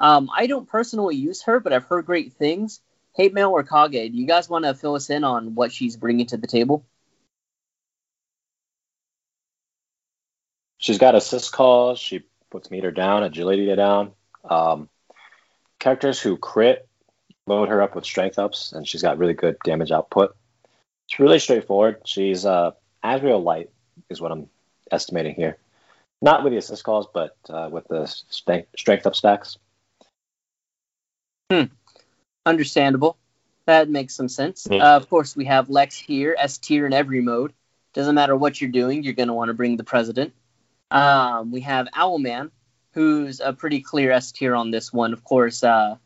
Um, 0.00 0.28
I 0.34 0.46
don't 0.46 0.68
personally 0.68 1.16
use 1.16 1.42
her, 1.44 1.60
but 1.60 1.72
I've 1.72 1.84
heard 1.84 2.04
great 2.04 2.34
things. 2.34 2.80
Hate 3.16 3.32
Mail 3.32 3.52
or 3.52 3.62
Kage, 3.62 4.10
do 4.12 4.18
you 4.18 4.26
guys 4.26 4.50
want 4.50 4.64
to 4.64 4.74
fill 4.74 4.96
us 4.96 5.08
in 5.08 5.24
on 5.24 5.54
what 5.54 5.72
she's 5.72 5.96
bringing 5.96 6.26
to 6.26 6.36
the 6.36 6.48
table? 6.48 6.84
She's 10.84 10.98
got 10.98 11.14
assist 11.14 11.50
calls. 11.50 11.98
She 11.98 12.24
puts 12.50 12.70
meter 12.70 12.90
down, 12.90 13.22
agility 13.22 13.74
down. 13.74 14.12
Um, 14.44 14.90
characters 15.78 16.20
who 16.20 16.36
crit 16.36 16.86
load 17.46 17.70
her 17.70 17.80
up 17.80 17.94
with 17.94 18.04
strength 18.04 18.38
ups, 18.38 18.72
and 18.72 18.86
she's 18.86 19.00
got 19.00 19.16
really 19.16 19.32
good 19.32 19.56
damage 19.64 19.90
output. 19.90 20.36
It's 21.08 21.18
really 21.18 21.38
straightforward. 21.38 22.02
She's 22.04 22.44
uh, 22.44 22.72
Azrael 23.02 23.42
light 23.42 23.70
is 24.10 24.20
what 24.20 24.30
I'm 24.30 24.50
estimating 24.92 25.34
here. 25.34 25.56
Not 26.20 26.44
with 26.44 26.52
the 26.52 26.58
assist 26.58 26.84
calls, 26.84 27.06
but 27.14 27.34
uh, 27.48 27.70
with 27.72 27.88
the 27.88 28.04
strength, 28.04 28.68
strength 28.76 29.06
up 29.06 29.16
stacks. 29.16 29.56
Hmm. 31.50 31.72
Understandable. 32.44 33.16
That 33.64 33.88
makes 33.88 34.14
some 34.14 34.28
sense. 34.28 34.66
Uh, 34.70 34.80
of 34.80 35.08
course, 35.08 35.34
we 35.34 35.46
have 35.46 35.70
Lex 35.70 35.96
here, 35.96 36.36
S 36.38 36.58
tier 36.58 36.84
in 36.84 36.92
every 36.92 37.22
mode. 37.22 37.54
Doesn't 37.94 38.14
matter 38.14 38.36
what 38.36 38.60
you're 38.60 38.68
doing, 38.68 39.02
you're 39.02 39.14
going 39.14 39.28
to 39.28 39.34
want 39.34 39.48
to 39.48 39.54
bring 39.54 39.78
the 39.78 39.84
president. 39.84 40.34
Um, 40.90 41.50
we 41.50 41.60
have 41.62 41.88
Owlman, 41.94 42.50
who's 42.92 43.40
a 43.40 43.52
pretty 43.52 43.80
clear 43.80 44.12
S 44.12 44.32
tier 44.32 44.54
on 44.54 44.70
this 44.70 44.92
one. 44.92 45.12
Of 45.12 45.24
course, 45.24 45.64
uh, 45.64 45.96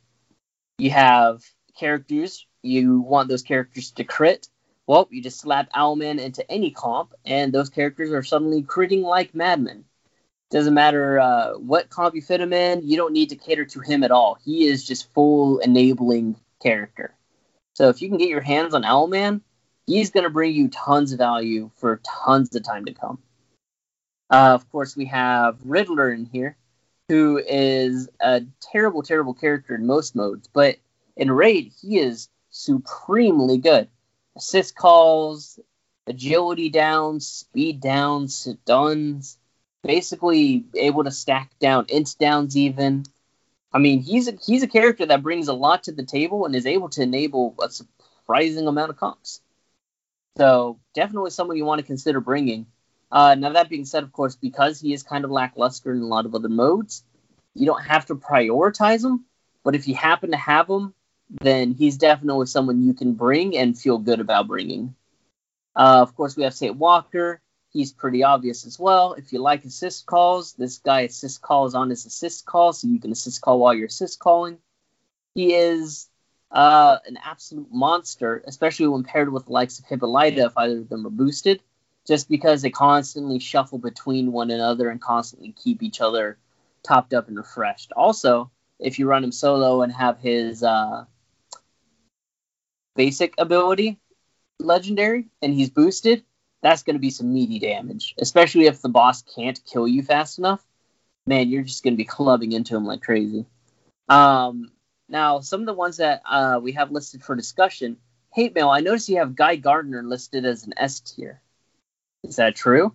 you 0.78 0.90
have 0.90 1.42
characters. 1.78 2.46
You 2.62 3.00
want 3.00 3.28
those 3.28 3.42
characters 3.42 3.92
to 3.92 4.04
crit. 4.04 4.48
Well, 4.86 5.06
you 5.10 5.22
just 5.22 5.40
slap 5.40 5.70
Owlman 5.72 6.18
into 6.18 6.50
any 6.50 6.70
comp, 6.70 7.12
and 7.24 7.52
those 7.52 7.68
characters 7.68 8.10
are 8.10 8.22
suddenly 8.22 8.62
critting 8.62 9.02
like 9.02 9.34
madmen. 9.34 9.84
Doesn't 10.50 10.72
matter 10.72 11.20
uh, 11.20 11.52
what 11.58 11.90
comp 11.90 12.14
you 12.14 12.22
fit 12.22 12.40
him 12.40 12.54
in, 12.54 12.80
you 12.82 12.96
don't 12.96 13.12
need 13.12 13.30
to 13.30 13.36
cater 13.36 13.66
to 13.66 13.80
him 13.80 14.02
at 14.02 14.10
all. 14.10 14.38
He 14.42 14.66
is 14.66 14.82
just 14.82 15.12
full 15.12 15.58
enabling 15.58 16.36
character. 16.62 17.14
So 17.74 17.90
if 17.90 18.00
you 18.00 18.08
can 18.08 18.16
get 18.16 18.30
your 18.30 18.40
hands 18.40 18.72
on 18.72 18.82
Owlman, 18.82 19.42
he's 19.86 20.10
going 20.10 20.24
to 20.24 20.30
bring 20.30 20.54
you 20.54 20.68
tons 20.68 21.12
of 21.12 21.18
value 21.18 21.70
for 21.76 22.00
tons 22.02 22.56
of 22.56 22.62
time 22.62 22.86
to 22.86 22.94
come. 22.94 23.18
Uh, 24.30 24.52
of 24.54 24.70
course, 24.70 24.96
we 24.96 25.06
have 25.06 25.58
Riddler 25.64 26.12
in 26.12 26.26
here, 26.26 26.56
who 27.08 27.38
is 27.38 28.08
a 28.20 28.42
terrible, 28.60 29.02
terrible 29.02 29.34
character 29.34 29.74
in 29.74 29.86
most 29.86 30.14
modes, 30.14 30.48
but 30.52 30.76
in 31.16 31.30
Raid, 31.30 31.72
he 31.80 31.98
is 31.98 32.28
supremely 32.50 33.58
good. 33.58 33.88
Assist 34.36 34.76
calls, 34.76 35.58
agility 36.06 36.68
down, 36.68 37.20
speed 37.20 37.80
down, 37.80 38.28
stuns, 38.28 39.38
basically 39.82 40.64
able 40.74 41.04
to 41.04 41.10
stack 41.10 41.50
down 41.58 41.86
int 41.88 42.14
downs 42.18 42.56
even. 42.56 43.04
I 43.72 43.78
mean, 43.78 44.00
he's 44.00 44.28
a, 44.28 44.32
he's 44.44 44.62
a 44.62 44.68
character 44.68 45.06
that 45.06 45.22
brings 45.22 45.48
a 45.48 45.52
lot 45.54 45.84
to 45.84 45.92
the 45.92 46.04
table 46.04 46.46
and 46.46 46.54
is 46.54 46.66
able 46.66 46.88
to 46.90 47.02
enable 47.02 47.54
a 47.62 47.68
surprising 47.70 48.66
amount 48.66 48.90
of 48.90 48.96
comps. 48.96 49.40
So 50.36 50.78
definitely 50.94 51.30
someone 51.30 51.56
you 51.56 51.64
want 51.64 51.80
to 51.80 51.86
consider 51.86 52.20
bringing. 52.20 52.66
Uh, 53.11 53.34
now 53.34 53.52
that 53.52 53.68
being 53.68 53.84
said, 53.84 54.02
of 54.02 54.12
course, 54.12 54.36
because 54.36 54.80
he 54.80 54.92
is 54.92 55.02
kind 55.02 55.24
of 55.24 55.30
lackluster 55.30 55.92
in 55.92 56.02
a 56.02 56.06
lot 56.06 56.26
of 56.26 56.34
other 56.34 56.48
modes, 56.48 57.04
you 57.54 57.66
don't 57.66 57.82
have 57.82 58.06
to 58.06 58.14
prioritize 58.14 59.04
him. 59.04 59.24
But 59.64 59.74
if 59.74 59.88
you 59.88 59.94
happen 59.94 60.30
to 60.30 60.36
have 60.36 60.68
him, 60.68 60.94
then 61.40 61.74
he's 61.74 61.98
definitely 61.98 62.46
someone 62.46 62.82
you 62.82 62.94
can 62.94 63.14
bring 63.14 63.56
and 63.56 63.78
feel 63.78 63.98
good 63.98 64.20
about 64.20 64.48
bringing. 64.48 64.94
Uh, 65.74 66.00
of 66.02 66.14
course, 66.14 66.36
we 66.36 66.44
have 66.44 66.54
St. 66.54 66.76
Walker. 66.76 67.40
He's 67.70 67.92
pretty 67.92 68.24
obvious 68.24 68.66
as 68.66 68.78
well. 68.78 69.12
If 69.12 69.32
you 69.32 69.40
like 69.40 69.64
assist 69.64 70.06
calls, 70.06 70.54
this 70.54 70.78
guy 70.78 71.02
assist 71.02 71.42
calls 71.42 71.74
on 71.74 71.90
his 71.90 72.06
assist 72.06 72.46
call, 72.46 72.72
so 72.72 72.88
you 72.88 72.98
can 72.98 73.12
assist 73.12 73.42
call 73.42 73.59
while 73.59 73.74
you're 73.74 73.86
assist 73.86 74.18
calling. 74.18 74.59
He 75.34 75.54
is 75.54 76.09
uh, 76.50 76.96
an 77.06 77.18
absolute 77.22 77.68
monster, 77.70 78.42
especially 78.46 78.88
when 78.88 79.04
paired 79.04 79.30
with 79.30 79.46
the 79.46 79.52
likes 79.52 79.78
of 79.78 79.84
Hippolyta 79.84 80.46
if 80.46 80.56
either 80.56 80.78
of 80.78 80.88
them 80.88 81.06
are 81.06 81.11
boosted, 81.11 81.62
just 82.09 82.28
because 82.28 82.62
they 82.62 82.70
constantly 82.70 83.38
shuffle 83.38 83.78
between 83.78 84.32
one 84.32 84.50
another 84.50 84.88
and 84.88 85.00
constantly 85.00 85.52
keep 85.52 85.82
each 85.82 86.00
other 86.00 86.38
topped 86.82 87.12
up 87.12 87.28
and 87.28 87.36
refreshed. 87.36 87.92
Also, 87.92 88.50
if 88.80 88.98
you 88.98 89.06
run 89.06 89.22
him 89.22 89.30
solo 89.30 89.82
and 89.82 89.92
have 89.92 90.18
his 90.18 90.62
uh, 90.62 91.04
basic 92.96 93.34
ability 93.36 93.98
legendary 94.59 95.28
and 95.42 95.52
he's 95.52 95.68
boosted, 95.68 96.24
that's 96.62 96.82
going 96.82 96.96
to 96.96 97.00
be 97.00 97.11
some 97.11 97.32
meaty 97.32 97.59
damage, 97.59 98.14
especially 98.18 98.66
if 98.66 98.80
the 98.80 98.88
boss 98.88 99.22
can't 99.22 99.61
kill 99.70 99.86
you 99.86 100.02
fast 100.02 100.38
enough. 100.38 100.64
Man, 101.26 101.50
you're 101.50 101.62
just 101.62 101.84
going 101.84 101.92
to 101.92 101.98
be 101.98 102.06
clubbing 102.06 102.52
into 102.52 102.74
him 102.74 102.86
like 102.86 103.02
crazy. 103.02 103.44
Um, 104.09 104.72
now, 105.11 105.40
some 105.40 105.61
of 105.61 105.66
the 105.66 105.74
ones 105.74 105.98
that 105.98 106.22
uh, 106.28 106.59
we 106.62 106.72
have 106.72 106.90
listed 106.90 107.22
for 107.22 107.36
discussion, 107.36 107.98
hate 108.32 108.54
mail. 108.54 108.70
I 108.70 108.80
notice 108.80 109.11
you 109.11 109.18
have 109.18 109.36
Guy 109.36 109.56
Gardner 109.56 110.02
listed 110.02 110.46
as 110.46 110.66
an 110.66 110.72
S 110.78 111.00
tier. 111.00 111.42
Is 112.24 112.36
that 112.36 112.56
true? 112.56 112.94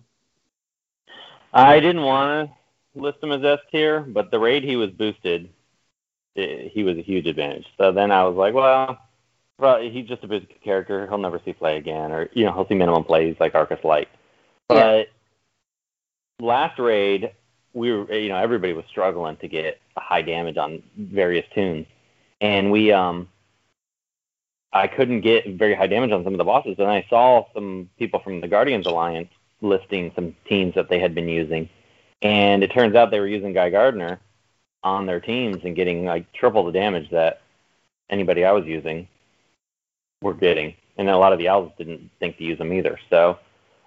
I 1.52 1.80
didn't 1.80 2.02
want 2.02 2.50
to 2.50 3.00
list 3.00 3.22
him 3.22 3.32
as 3.32 3.44
S 3.44 3.60
tier, 3.70 4.00
but 4.00 4.30
the 4.30 4.38
raid 4.38 4.64
he 4.64 4.76
was 4.76 4.90
boosted, 4.90 5.48
it, 6.34 6.72
he 6.72 6.82
was 6.82 6.98
a 6.98 7.02
huge 7.02 7.26
advantage. 7.26 7.66
So 7.78 7.92
then 7.92 8.10
I 8.10 8.24
was 8.24 8.36
like, 8.36 8.54
well, 8.54 8.98
well, 9.58 9.80
he's 9.80 10.08
just 10.08 10.24
a 10.24 10.28
big 10.28 10.60
character. 10.62 11.06
He'll 11.06 11.18
never 11.18 11.40
see 11.44 11.52
play 11.52 11.76
again, 11.76 12.10
or 12.10 12.28
you 12.32 12.44
know, 12.44 12.52
he'll 12.52 12.66
see 12.66 12.74
minimum 12.74 13.04
plays 13.04 13.36
like 13.38 13.54
Arcus 13.54 13.84
Light. 13.84 14.08
But 14.68 15.08
yeah. 16.40 16.46
last 16.46 16.78
raid, 16.78 17.32
we 17.72 17.92
were, 17.92 18.12
you 18.12 18.30
know, 18.30 18.36
everybody 18.36 18.72
was 18.72 18.84
struggling 18.88 19.36
to 19.36 19.48
get 19.48 19.80
high 19.96 20.22
damage 20.22 20.56
on 20.56 20.82
various 20.96 21.46
tunes, 21.54 21.86
and 22.40 22.72
we, 22.72 22.90
um, 22.90 23.28
I 24.74 24.88
couldn't 24.88 25.20
get 25.20 25.46
very 25.54 25.74
high 25.74 25.86
damage 25.86 26.10
on 26.10 26.24
some 26.24 26.34
of 26.34 26.38
the 26.38 26.44
bosses, 26.44 26.74
and 26.78 26.90
I 26.90 27.06
saw 27.08 27.46
some 27.54 27.88
people 27.96 28.18
from 28.18 28.40
the 28.40 28.48
Guardians 28.48 28.86
Alliance 28.86 29.30
listing 29.60 30.10
some 30.16 30.34
teams 30.46 30.74
that 30.74 30.88
they 30.88 30.98
had 30.98 31.14
been 31.14 31.28
using, 31.28 31.68
and 32.22 32.64
it 32.64 32.72
turns 32.72 32.96
out 32.96 33.12
they 33.12 33.20
were 33.20 33.28
using 33.28 33.52
Guy 33.52 33.70
Gardner 33.70 34.18
on 34.82 35.06
their 35.06 35.20
teams 35.20 35.58
and 35.64 35.76
getting 35.76 36.04
like 36.04 36.30
triple 36.32 36.64
the 36.64 36.72
damage 36.72 37.08
that 37.10 37.40
anybody 38.10 38.44
I 38.44 38.50
was 38.50 38.66
using 38.66 39.06
were 40.20 40.34
getting, 40.34 40.74
and 40.98 41.08
a 41.08 41.16
lot 41.16 41.32
of 41.32 41.38
the 41.38 41.48
owls 41.48 41.70
didn't 41.78 42.10
think 42.18 42.36
to 42.38 42.44
use 42.44 42.58
him 42.58 42.72
either. 42.72 42.98
So 43.10 43.38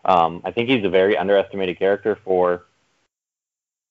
um, 0.05 0.41
I 0.45 0.51
think 0.51 0.69
he's 0.69 0.85
a 0.85 0.89
very 0.89 1.17
underestimated 1.17 1.77
character 1.77 2.17
for 2.23 2.63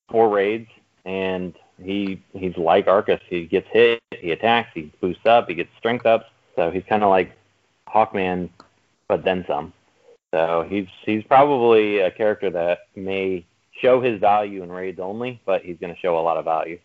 for 0.09 0.31
raids, 0.31 0.71
and 1.05 1.55
he 1.83 2.23
he's 2.33 2.57
like 2.57 2.87
Arcus. 2.87 3.21
He 3.29 3.45
gets 3.45 3.69
hit, 3.71 4.01
he 4.19 4.31
attacks, 4.31 4.71
he 4.73 4.91
boosts 5.03 5.27
up, 5.27 5.49
he 5.49 5.55
gets 5.55 5.71
strength 5.77 6.07
up. 6.07 6.31
So 6.57 6.71
he's 6.71 6.85
kind 6.89 7.03
of 7.03 7.11
like 7.11 7.33
Hawkman, 7.89 8.49
but 9.09 9.25
then 9.25 9.45
some. 9.47 9.73
So 10.35 10.67
he's 10.69 10.89
he's 11.05 11.23
probably 11.25 12.01
a 12.01 12.11
character 12.11 12.51
that 12.51 12.81
may 12.95 13.47
show 13.81 14.01
his 14.01 14.21
value 14.21 14.63
in 14.63 14.73
raids 14.73 15.01
only, 15.01 15.41
but 15.45 15.63
he's 15.63 15.79
going 15.79 15.95
to 15.95 16.01
show 16.01 16.19
a 16.19 16.21
lot 16.21 16.37
of 16.37 16.45
value. 16.45 16.79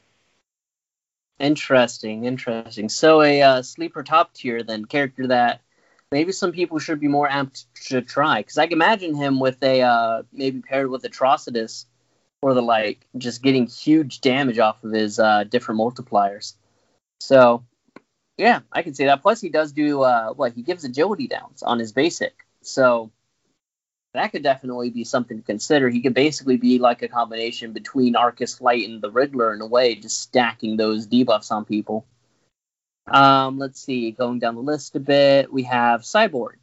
Interesting, 1.39 2.25
interesting. 2.25 2.87
So 2.89 3.21
a 3.21 3.41
uh, 3.41 3.61
sleeper 3.63 4.03
top 4.03 4.33
tier 4.33 4.61
then 4.61 4.85
character 4.85 5.27
that 5.27 5.61
maybe 6.11 6.31
some 6.31 6.51
people 6.51 6.77
should 6.77 6.99
be 6.99 7.07
more 7.07 7.27
amped 7.27 7.65
to 7.87 8.01
try 8.01 8.41
because 8.41 8.57
I 8.57 8.67
can 8.67 8.73
imagine 8.73 9.15
him 9.15 9.39
with 9.39 9.61
a 9.63 9.81
uh, 9.81 10.23
maybe 10.31 10.61
paired 10.61 10.89
with 10.89 11.03
Atrocitus 11.03 11.85
or 12.41 12.53
the 12.53 12.61
like, 12.61 13.05
just 13.17 13.43
getting 13.43 13.67
huge 13.67 14.21
damage 14.21 14.59
off 14.59 14.83
of 14.83 14.91
his 14.91 15.19
uh, 15.19 15.43
different 15.43 15.79
multipliers. 15.79 16.55
So 17.19 17.63
yeah, 18.41 18.61
I 18.71 18.81
can 18.81 18.95
see 18.95 19.05
that. 19.05 19.21
Plus 19.21 19.39
he 19.39 19.49
does 19.49 19.71
do 19.71 20.01
uh, 20.01 20.33
what 20.33 20.53
he 20.53 20.63
gives 20.63 20.83
agility 20.83 21.27
downs 21.27 21.61
on 21.61 21.77
his 21.77 21.91
basic. 21.91 22.33
So 22.63 23.11
that 24.15 24.31
could 24.31 24.41
definitely 24.41 24.89
be 24.89 25.03
something 25.03 25.37
to 25.37 25.43
consider. 25.43 25.89
He 25.89 26.01
could 26.01 26.15
basically 26.15 26.57
be 26.57 26.79
like 26.79 27.03
a 27.03 27.07
combination 27.07 27.71
between 27.71 28.15
Arcus 28.15 28.59
Light 28.59 28.89
and 28.89 28.99
the 28.99 29.11
Riddler 29.11 29.53
in 29.53 29.61
a 29.61 29.67
way, 29.67 29.93
just 29.93 30.19
stacking 30.19 30.75
those 30.75 31.05
debuffs 31.05 31.51
on 31.51 31.65
people. 31.65 32.05
Um, 33.07 33.59
let's 33.59 33.79
see, 33.79 34.09
going 34.09 34.39
down 34.39 34.55
the 34.55 34.61
list 34.61 34.95
a 34.95 34.99
bit, 34.99 35.53
we 35.53 35.63
have 35.63 36.01
Cyborg. 36.01 36.55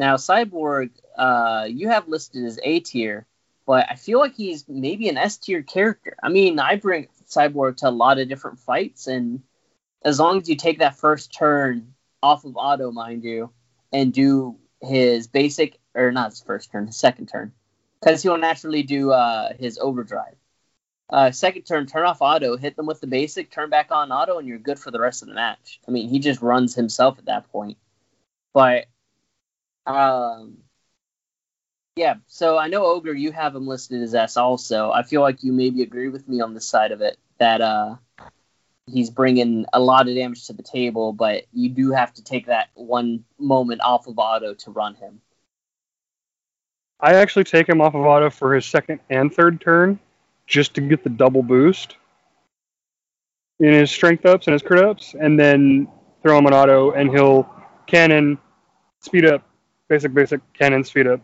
Now, 0.00 0.16
Cyborg, 0.16 0.90
uh, 1.16 1.66
you 1.68 1.88
have 1.88 2.08
listed 2.08 2.44
as 2.44 2.58
A 2.64 2.80
tier, 2.80 3.26
but 3.64 3.86
I 3.88 3.94
feel 3.94 4.18
like 4.18 4.34
he's 4.34 4.68
maybe 4.68 5.08
an 5.08 5.18
S 5.18 5.36
tier 5.36 5.62
character. 5.62 6.16
I 6.20 6.30
mean, 6.30 6.58
I 6.58 6.76
bring 6.76 7.06
Cyborg 7.28 7.76
to 7.78 7.88
a 7.88 7.90
lot 7.90 8.18
of 8.18 8.28
different 8.28 8.58
fights, 8.58 9.06
and 9.06 9.42
as 10.04 10.18
long 10.18 10.40
as 10.40 10.48
you 10.48 10.56
take 10.56 10.78
that 10.78 10.96
first 10.96 11.32
turn 11.32 11.94
off 12.22 12.44
of 12.44 12.56
auto, 12.56 12.90
mind 12.90 13.24
you, 13.24 13.50
and 13.92 14.12
do 14.12 14.56
his 14.80 15.26
basic 15.26 15.78
or 15.94 16.12
not 16.12 16.30
his 16.30 16.42
first 16.42 16.70
turn, 16.72 16.86
his 16.86 16.96
second 16.96 17.26
turn, 17.26 17.52
because 18.00 18.22
he'll 18.22 18.38
naturally 18.38 18.82
do 18.82 19.10
uh, 19.10 19.52
his 19.58 19.78
overdrive. 19.78 20.34
Uh, 21.10 21.30
second 21.30 21.64
turn, 21.64 21.86
turn 21.86 22.06
off 22.06 22.22
auto, 22.22 22.56
hit 22.56 22.74
them 22.74 22.86
with 22.86 23.00
the 23.00 23.06
basic, 23.06 23.50
turn 23.50 23.68
back 23.68 23.88
on 23.90 24.10
auto, 24.10 24.38
and 24.38 24.48
you're 24.48 24.58
good 24.58 24.78
for 24.78 24.90
the 24.90 25.00
rest 25.00 25.22
of 25.22 25.28
the 25.28 25.34
match. 25.34 25.78
I 25.86 25.90
mean, 25.90 26.08
he 26.08 26.18
just 26.18 26.40
runs 26.40 26.74
himself 26.74 27.18
at 27.18 27.26
that 27.26 27.50
point. 27.52 27.76
But, 28.54 28.86
um, 29.84 30.58
yeah, 31.96 32.14
so 32.28 32.56
I 32.56 32.68
know 32.68 32.86
Ogre, 32.86 33.12
you 33.12 33.30
have 33.32 33.54
him 33.54 33.66
listed 33.66 34.02
as 34.02 34.14
S 34.14 34.38
also. 34.38 34.90
I 34.90 35.02
feel 35.02 35.20
like 35.20 35.42
you 35.42 35.52
maybe 35.52 35.82
agree 35.82 36.08
with 36.08 36.26
me 36.26 36.40
on 36.40 36.54
this 36.54 36.66
side 36.66 36.92
of 36.92 37.02
it 37.02 37.18
that 37.38 37.60
uh, 37.60 37.96
he's 38.86 39.10
bringing 39.10 39.66
a 39.72 39.80
lot 39.80 40.08
of 40.08 40.14
damage 40.14 40.46
to 40.46 40.52
the 40.52 40.62
table, 40.62 41.12
but 41.12 41.44
you 41.52 41.68
do 41.68 41.92
have 41.92 42.12
to 42.14 42.24
take 42.24 42.46
that 42.46 42.68
one 42.74 43.24
moment 43.38 43.80
off 43.82 44.06
of 44.06 44.18
auto 44.18 44.54
to 44.54 44.70
run 44.70 44.94
him. 44.94 45.20
I 47.00 47.14
actually 47.14 47.44
take 47.44 47.68
him 47.68 47.80
off 47.80 47.94
of 47.94 48.02
auto 48.02 48.30
for 48.30 48.54
his 48.54 48.64
second 48.64 49.00
and 49.10 49.32
third 49.32 49.60
turn 49.60 49.98
just 50.46 50.74
to 50.74 50.80
get 50.80 51.02
the 51.02 51.10
double 51.10 51.42
boost 51.42 51.96
in 53.58 53.72
his 53.72 53.90
strength 53.90 54.26
ups 54.26 54.46
and 54.46 54.52
his 54.52 54.62
crit 54.62 54.84
ups, 54.84 55.14
and 55.18 55.38
then 55.38 55.88
throw 56.22 56.38
him 56.38 56.46
on 56.46 56.54
auto, 56.54 56.90
and 56.92 57.10
he'll 57.10 57.48
cannon, 57.86 58.38
speed 59.00 59.24
up, 59.24 59.42
basic, 59.88 60.12
basic, 60.12 60.40
cannon, 60.52 60.82
speed 60.82 61.06
up, 61.06 61.20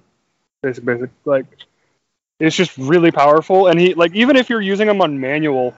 basic, 0.63 0.85
basic. 0.85 1.11
Like, 1.25 1.47
it's 2.39 2.55
just 2.55 2.77
really 2.79 3.11
powerful. 3.11 3.67
And 3.67 3.81
he, 3.81 3.95
like, 3.95 4.15
even 4.15 4.37
if 4.37 4.51
you're 4.51 4.61
using 4.61 4.89
him 4.89 5.01
on 5.01 5.19
manual, 5.21 5.75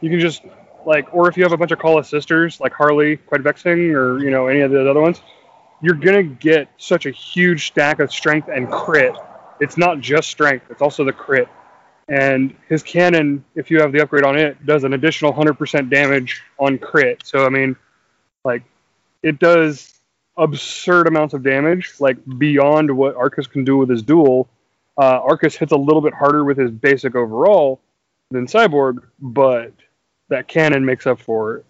you 0.00 0.10
can 0.10 0.20
just, 0.20 0.42
like, 0.86 1.12
or 1.12 1.28
if 1.28 1.36
you 1.36 1.42
have 1.42 1.52
a 1.52 1.56
bunch 1.58 1.72
of 1.72 1.78
call 1.78 1.98
of 1.98 2.06
Sisters, 2.06 2.60
like 2.60 2.72
Harley, 2.72 3.18
Quite 3.18 3.42
Vexing, 3.42 3.94
or, 3.94 4.18
you 4.18 4.30
know, 4.30 4.46
any 4.46 4.60
of 4.60 4.70
the 4.70 4.88
other 4.88 5.00
ones, 5.00 5.20
you're 5.82 5.94
going 5.94 6.16
to 6.16 6.34
get 6.36 6.68
such 6.78 7.04
a 7.04 7.10
huge 7.10 7.66
stack 7.66 7.98
of 7.98 8.10
strength 8.10 8.48
and 8.48 8.70
crit 8.70 9.14
it's 9.60 9.76
not 9.76 10.00
just 10.00 10.28
strength, 10.28 10.66
it's 10.70 10.82
also 10.82 11.04
the 11.04 11.12
crit. 11.12 11.48
And 12.08 12.54
his 12.68 12.82
cannon, 12.82 13.44
if 13.54 13.70
you 13.70 13.80
have 13.80 13.92
the 13.92 14.00
upgrade 14.00 14.24
on 14.24 14.38
it, 14.38 14.64
does 14.64 14.84
an 14.84 14.92
additional 14.92 15.32
100% 15.32 15.90
damage 15.90 16.42
on 16.58 16.78
crit. 16.78 17.22
So, 17.24 17.44
I 17.44 17.48
mean, 17.48 17.76
like, 18.44 18.62
it 19.22 19.38
does 19.38 19.92
absurd 20.36 21.08
amounts 21.08 21.34
of 21.34 21.42
damage, 21.42 21.94
like, 21.98 22.16
beyond 22.38 22.94
what 22.96 23.16
Arcus 23.16 23.46
can 23.46 23.64
do 23.64 23.76
with 23.76 23.88
his 23.88 24.02
duel. 24.02 24.48
Uh, 24.96 25.20
Arcus 25.22 25.56
hits 25.56 25.72
a 25.72 25.76
little 25.76 26.00
bit 26.00 26.14
harder 26.14 26.44
with 26.44 26.58
his 26.58 26.70
basic 26.70 27.16
overall 27.16 27.80
than 28.30 28.46
Cyborg, 28.46 28.98
but 29.20 29.72
that 30.28 30.48
cannon 30.48 30.84
makes 30.84 31.06
up 31.06 31.20
for 31.20 31.58
it. 31.58 31.64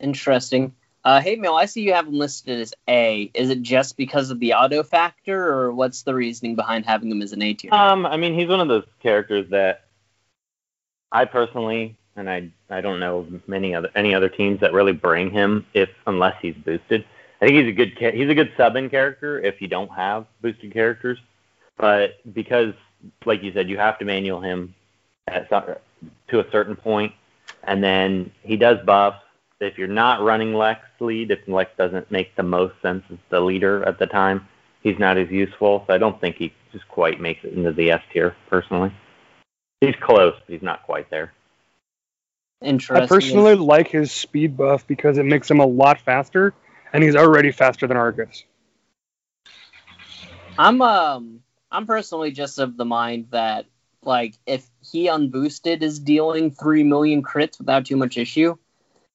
Interesting. 0.00 0.74
Uh, 1.04 1.20
hey, 1.20 1.34
Mel, 1.34 1.56
I 1.56 1.66
see 1.66 1.82
you 1.82 1.94
have 1.94 2.06
him 2.06 2.14
listed 2.14 2.60
as 2.60 2.74
A. 2.88 3.30
Is 3.34 3.50
it 3.50 3.62
just 3.62 3.96
because 3.96 4.30
of 4.30 4.38
the 4.38 4.54
auto 4.54 4.82
factor, 4.82 5.48
or 5.48 5.72
what's 5.72 6.02
the 6.02 6.14
reasoning 6.14 6.54
behind 6.54 6.86
having 6.86 7.10
him 7.10 7.22
as 7.22 7.32
an 7.32 7.42
A 7.42 7.54
tier? 7.54 7.72
Um, 7.74 8.06
I 8.06 8.16
mean, 8.16 8.38
he's 8.38 8.48
one 8.48 8.60
of 8.60 8.68
those 8.68 8.84
characters 9.00 9.50
that 9.50 9.86
I 11.10 11.24
personally, 11.24 11.96
and 12.14 12.30
I, 12.30 12.50
I 12.70 12.80
don't 12.80 13.00
know 13.00 13.26
many 13.48 13.74
other 13.74 13.90
any 13.96 14.14
other 14.14 14.28
teams 14.28 14.60
that 14.60 14.72
really 14.72 14.92
bring 14.92 15.30
him 15.30 15.66
if 15.74 15.90
unless 16.06 16.36
he's 16.40 16.54
boosted. 16.54 17.04
I 17.40 17.46
think 17.46 17.58
he's 17.58 17.68
a 17.68 17.72
good 17.72 18.14
he's 18.14 18.30
a 18.30 18.34
good 18.34 18.52
sub 18.56 18.76
in 18.76 18.88
character 18.88 19.40
if 19.40 19.60
you 19.60 19.66
don't 19.66 19.90
have 19.90 20.26
boosted 20.40 20.72
characters, 20.72 21.18
but 21.76 22.20
because 22.32 22.74
like 23.24 23.42
you 23.42 23.52
said, 23.52 23.68
you 23.68 23.76
have 23.78 23.98
to 23.98 24.04
manual 24.04 24.40
him 24.40 24.72
at 25.26 25.48
some, 25.48 25.64
to 26.28 26.40
a 26.40 26.50
certain 26.50 26.76
point, 26.76 27.12
and 27.64 27.82
then 27.82 28.30
he 28.42 28.56
does 28.56 28.84
buff. 28.84 29.16
if 29.60 29.78
you're 29.78 29.86
not 29.86 30.22
running 30.22 30.54
Lex 30.54 30.80
lead, 30.98 31.30
if 31.30 31.46
Lex 31.46 31.70
doesn't 31.76 32.10
make 32.10 32.34
the 32.34 32.42
most 32.42 32.74
sense 32.82 33.04
as 33.10 33.18
the 33.30 33.40
leader 33.40 33.84
at 33.84 33.98
the 33.98 34.06
time, 34.06 34.48
he's 34.82 34.98
not 34.98 35.16
as 35.18 35.30
useful. 35.30 35.84
So 35.86 35.94
I 35.94 35.98
don't 35.98 36.20
think 36.20 36.36
he 36.36 36.52
just 36.72 36.88
quite 36.88 37.20
makes 37.20 37.44
it 37.44 37.52
into 37.52 37.72
the 37.72 37.92
S 37.92 38.02
tier, 38.12 38.34
personally. 38.48 38.92
He's 39.80 39.94
close, 40.00 40.34
but 40.34 40.52
he's 40.52 40.62
not 40.62 40.82
quite 40.84 41.10
there. 41.10 41.32
Interesting. 42.62 43.04
I 43.04 43.06
personally 43.06 43.54
like 43.56 43.88
his 43.88 44.12
speed 44.12 44.56
buff 44.56 44.86
because 44.86 45.18
it 45.18 45.24
makes 45.24 45.50
him 45.50 45.60
a 45.60 45.66
lot 45.66 46.00
faster, 46.00 46.54
and 46.92 47.02
he's 47.02 47.16
already 47.16 47.50
faster 47.50 47.86
than 47.86 47.96
Arcus. 47.96 48.44
I'm 50.58 50.80
um 50.82 51.42
I'm 51.70 51.86
personally 51.86 52.30
just 52.30 52.58
of 52.58 52.76
the 52.76 52.84
mind 52.84 53.28
that 53.30 53.66
like 54.04 54.34
if 54.46 54.66
he 54.80 55.06
unboosted 55.06 55.82
is 55.82 55.98
dealing 55.98 56.50
three 56.50 56.82
million 56.82 57.22
crits 57.22 57.58
without 57.58 57.86
too 57.86 57.96
much 57.96 58.18
issue, 58.18 58.56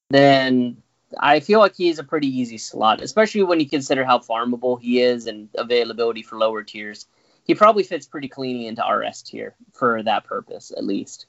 then 0.09 0.81
I 1.17 1.39
feel 1.39 1.59
like 1.59 1.75
he's 1.75 1.99
a 1.99 2.03
pretty 2.03 2.27
easy 2.39 2.57
slot, 2.57 3.01
especially 3.01 3.43
when 3.43 3.59
you 3.59 3.69
consider 3.69 4.03
how 4.03 4.19
farmable 4.19 4.79
he 4.79 5.01
is 5.01 5.27
and 5.27 5.49
availability 5.55 6.23
for 6.23 6.37
lower 6.37 6.63
tiers. 6.63 7.07
He 7.45 7.55
probably 7.55 7.83
fits 7.83 8.05
pretty 8.05 8.27
cleanly 8.27 8.67
into 8.67 8.83
RS 8.83 9.21
tier 9.21 9.55
for 9.73 10.03
that 10.03 10.25
purpose, 10.25 10.71
at 10.75 10.83
least. 10.83 11.27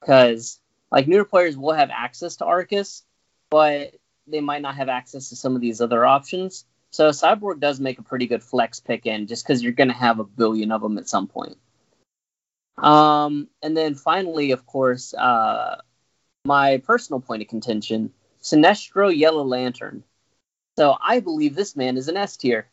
Because, 0.00 0.60
like, 0.92 1.08
newer 1.08 1.24
players 1.24 1.56
will 1.56 1.72
have 1.72 1.90
access 1.90 2.36
to 2.36 2.44
Arcus, 2.44 3.02
but 3.50 3.94
they 4.28 4.40
might 4.40 4.62
not 4.62 4.76
have 4.76 4.88
access 4.88 5.30
to 5.30 5.36
some 5.36 5.56
of 5.56 5.60
these 5.60 5.80
other 5.80 6.06
options. 6.06 6.64
So, 6.90 7.10
Cyborg 7.10 7.58
does 7.58 7.80
make 7.80 7.98
a 7.98 8.04
pretty 8.04 8.28
good 8.28 8.42
flex 8.42 8.78
pick 8.78 9.04
in 9.04 9.26
just 9.26 9.44
because 9.44 9.62
you're 9.62 9.72
going 9.72 9.88
to 9.88 9.94
have 9.94 10.20
a 10.20 10.24
billion 10.24 10.70
of 10.70 10.80
them 10.80 10.96
at 10.96 11.08
some 11.08 11.26
point. 11.26 11.58
Um, 12.78 13.48
and 13.62 13.76
then 13.76 13.94
finally, 13.94 14.50
of 14.52 14.66
course, 14.66 15.14
uh, 15.14 15.80
my 16.44 16.78
personal 16.78 17.20
point 17.20 17.42
of 17.42 17.48
contention 17.48 18.12
Sinestro 18.42 19.14
Yellow 19.14 19.44
Lantern. 19.44 20.04
So 20.78 20.96
I 21.00 21.20
believe 21.20 21.54
this 21.54 21.74
man 21.74 21.96
is 21.96 22.08
an 22.08 22.16
S 22.16 22.36
tier. 22.36 22.68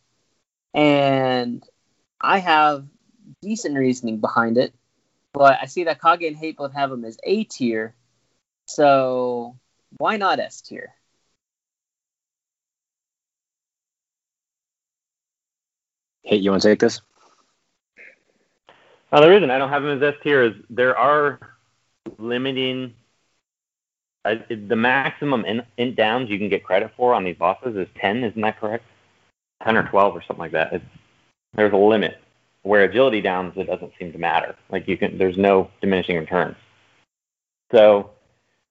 And 0.74 1.64
I 2.22 2.40
have 2.40 2.86
decent 3.42 3.78
reasoning 3.78 4.20
behind 4.20 4.58
it. 4.58 4.74
But 5.34 5.58
I 5.62 5.66
see 5.66 5.86
that 5.86 6.02
Kage 6.02 6.24
and 6.24 6.38
Hate 6.38 6.58
both 6.58 6.74
have 6.74 6.92
him 6.92 7.06
as 7.06 7.18
A 7.24 7.44
tier. 7.46 7.96
So 8.68 9.58
why 9.98 10.18
not 10.18 10.40
S 10.40 10.62
tier? 10.62 10.94
Hate, 16.22 16.42
you 16.42 16.52
want 16.52 16.62
to 16.62 16.70
take 16.70 16.80
this? 16.80 17.02
Oh, 19.14 19.20
well, 19.20 19.30
the 19.30 19.30
reason 19.30 19.52
I 19.52 19.60
don't 19.60 19.70
have 19.70 19.86
him 19.86 20.02
as 20.02 20.16
S 20.16 20.20
tier 20.24 20.42
is 20.42 20.54
there 20.72 20.98
are 20.98 21.40
limiting 22.18 22.96
I, 24.26 24.42
the 24.50 24.76
maximum 24.76 25.46
int, 25.46 25.66
int 25.78 25.96
downs 25.96 26.32
you 26.32 26.40
can 26.40 26.50
get 26.50 26.64
credit 26.64 26.92
for 26.98 27.14
on 27.14 27.24
these 27.24 27.36
bosses 27.36 27.76
is 27.76 27.88
10, 28.02 28.24
isn't 28.24 28.42
that 28.42 28.60
correct? 28.60 28.86
10 29.64 29.78
or 29.78 29.84
12 29.84 30.16
or 30.16 30.24
something 30.24 30.40
like 30.40 30.54
that. 30.54 30.74
It's, 30.74 30.86
there's 31.54 31.74
a 31.74 31.78
limit. 31.78 32.22
Where 32.64 32.86
agility 32.86 33.22
downs, 33.22 33.54
it 33.56 33.66
doesn't 33.66 33.92
seem 34.00 34.12
to 34.14 34.18
matter. 34.18 34.56
Like 34.72 34.88
you 34.88 34.98
can, 34.98 35.20
there's 35.20 35.38
no 35.38 35.70
diminishing 35.80 36.18
returns. 36.18 36.56
So, 37.72 38.12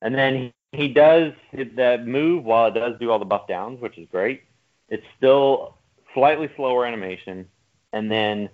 and 0.00 0.12
then 0.12 0.34
he, 0.34 0.52
he 0.72 0.88
does 0.88 1.34
that 1.76 2.04
move 2.04 2.42
while 2.42 2.66
it 2.66 2.74
does 2.74 2.98
do 2.98 3.12
all 3.12 3.20
the 3.20 3.24
buff 3.24 3.46
downs, 3.46 3.80
which 3.80 3.96
is 3.96 4.08
great. 4.10 4.42
It's 4.88 5.04
still 5.16 5.76
slightly 6.14 6.50
slower 6.56 6.84
animation, 6.84 7.46
and 7.92 8.10
then 8.10 8.48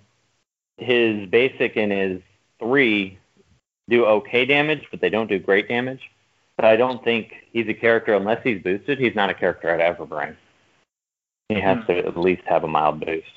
his 0.79 1.29
basic 1.29 1.75
and 1.75 1.91
his 1.91 2.21
three 2.59 3.17
do 3.89 4.05
okay 4.05 4.45
damage, 4.45 4.85
but 4.91 5.01
they 5.01 5.09
don't 5.09 5.27
do 5.27 5.39
great 5.39 5.67
damage. 5.67 6.01
But 6.55 6.65
I 6.65 6.75
don't 6.75 7.03
think 7.03 7.33
he's 7.51 7.67
a 7.67 7.73
character 7.73 8.13
unless 8.13 8.43
he's 8.43 8.61
boosted. 8.61 8.99
He's 8.99 9.15
not 9.15 9.29
a 9.29 9.33
character 9.33 9.71
I'd 9.71 9.79
ever 9.79 10.05
bring. 10.05 10.35
He 11.47 11.59
has 11.59 11.77
mm-hmm. 11.77 11.91
to 11.93 12.07
at 12.07 12.17
least 12.17 12.43
have 12.45 12.63
a 12.63 12.67
mild 12.67 13.03
boost 13.03 13.27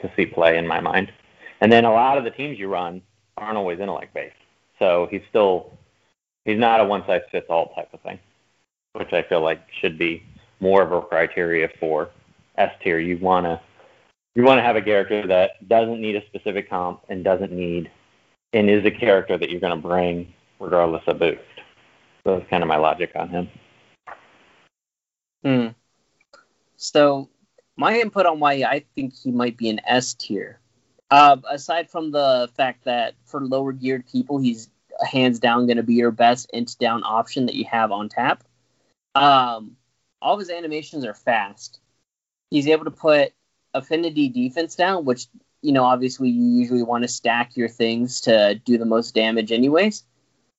to 0.00 0.10
see 0.16 0.26
play 0.26 0.58
in 0.58 0.66
my 0.66 0.80
mind. 0.80 1.12
And 1.60 1.72
then 1.72 1.84
a 1.84 1.92
lot 1.92 2.18
of 2.18 2.24
the 2.24 2.30
teams 2.30 2.58
you 2.58 2.68
run 2.68 3.00
aren't 3.36 3.56
always 3.56 3.80
intellect 3.80 4.12
based, 4.12 4.34
so 4.78 5.08
he's 5.10 5.22
still 5.28 5.72
he's 6.44 6.58
not 6.58 6.80
a 6.80 6.84
one 6.84 7.04
size 7.06 7.22
fits 7.30 7.46
all 7.48 7.72
type 7.74 7.88
of 7.94 8.00
thing, 8.00 8.18
which 8.94 9.12
I 9.12 9.22
feel 9.22 9.40
like 9.40 9.60
should 9.80 9.96
be 9.96 10.22
more 10.60 10.82
of 10.82 10.92
a 10.92 11.00
criteria 11.00 11.68
for 11.78 12.10
S 12.58 12.72
tier. 12.82 12.98
You 12.98 13.16
wanna 13.18 13.60
you 14.34 14.42
want 14.42 14.58
to 14.58 14.62
have 14.62 14.76
a 14.76 14.82
character 14.82 15.26
that 15.26 15.68
doesn't 15.68 16.00
need 16.00 16.16
a 16.16 16.26
specific 16.26 16.70
comp 16.70 17.02
and 17.08 17.22
doesn't 17.22 17.52
need 17.52 17.90
and 18.52 18.68
is 18.68 18.84
a 18.84 18.90
character 18.90 19.36
that 19.36 19.50
you're 19.50 19.60
going 19.60 19.74
to 19.74 19.88
bring 19.88 20.32
regardless 20.58 21.02
of 21.06 21.18
boost. 21.18 21.40
So 22.24 22.36
that's 22.36 22.50
kind 22.50 22.62
of 22.62 22.68
my 22.68 22.76
logic 22.76 23.12
on 23.14 23.28
him. 23.28 23.48
Hmm. 25.44 25.68
So 26.76 27.28
my 27.76 27.98
input 27.98 28.26
on 28.26 28.40
why 28.40 28.52
I 28.62 28.84
think 28.94 29.14
he 29.14 29.30
might 29.30 29.56
be 29.56 29.68
an 29.68 29.80
S 29.86 30.14
tier, 30.14 30.60
uh, 31.10 31.36
aside 31.50 31.90
from 31.90 32.10
the 32.10 32.48
fact 32.56 32.84
that 32.84 33.14
for 33.24 33.40
lower 33.40 33.72
geared 33.72 34.06
people, 34.06 34.38
he's 34.38 34.70
hands 35.04 35.38
down 35.38 35.66
going 35.66 35.78
to 35.78 35.82
be 35.82 35.94
your 35.94 36.10
best 36.10 36.50
int 36.52 36.76
down 36.78 37.02
option 37.04 37.46
that 37.46 37.54
you 37.54 37.64
have 37.64 37.90
on 37.90 38.08
tap. 38.08 38.44
Um, 39.14 39.76
all 40.20 40.34
of 40.34 40.40
his 40.40 40.50
animations 40.50 41.04
are 41.04 41.14
fast. 41.14 41.80
He's 42.50 42.68
able 42.68 42.84
to 42.84 42.90
put 42.90 43.32
affinity 43.74 44.28
defense 44.28 44.74
down, 44.74 45.04
which 45.04 45.26
you 45.60 45.72
know 45.72 45.84
obviously 45.84 46.28
you 46.28 46.60
usually 46.60 46.82
want 46.82 47.02
to 47.02 47.08
stack 47.08 47.56
your 47.56 47.68
things 47.68 48.22
to 48.22 48.54
do 48.64 48.78
the 48.78 48.84
most 48.84 49.14
damage 49.14 49.52
anyways 49.52 50.04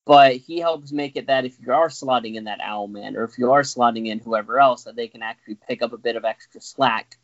but 0.05 0.35
he 0.35 0.59
helps 0.59 0.91
make 0.91 1.15
it 1.15 1.27
that 1.27 1.45
if 1.45 1.57
you 1.59 1.71
are 1.71 1.87
slotting 1.87 2.35
in 2.35 2.45
that 2.45 2.59
Owlman 2.59 3.15
or 3.15 3.23
if 3.23 3.37
you 3.37 3.51
are 3.51 3.61
slotting 3.61 4.07
in 4.07 4.19
whoever 4.19 4.59
else, 4.59 4.83
that 4.83 4.95
they 4.95 5.07
can 5.07 5.23
actually 5.23 5.55
pick 5.55 5.81
up 5.81 5.93
a 5.93 5.97
bit 5.97 6.15
of 6.15 6.25
extra 6.25 6.59
slack. 6.59 7.17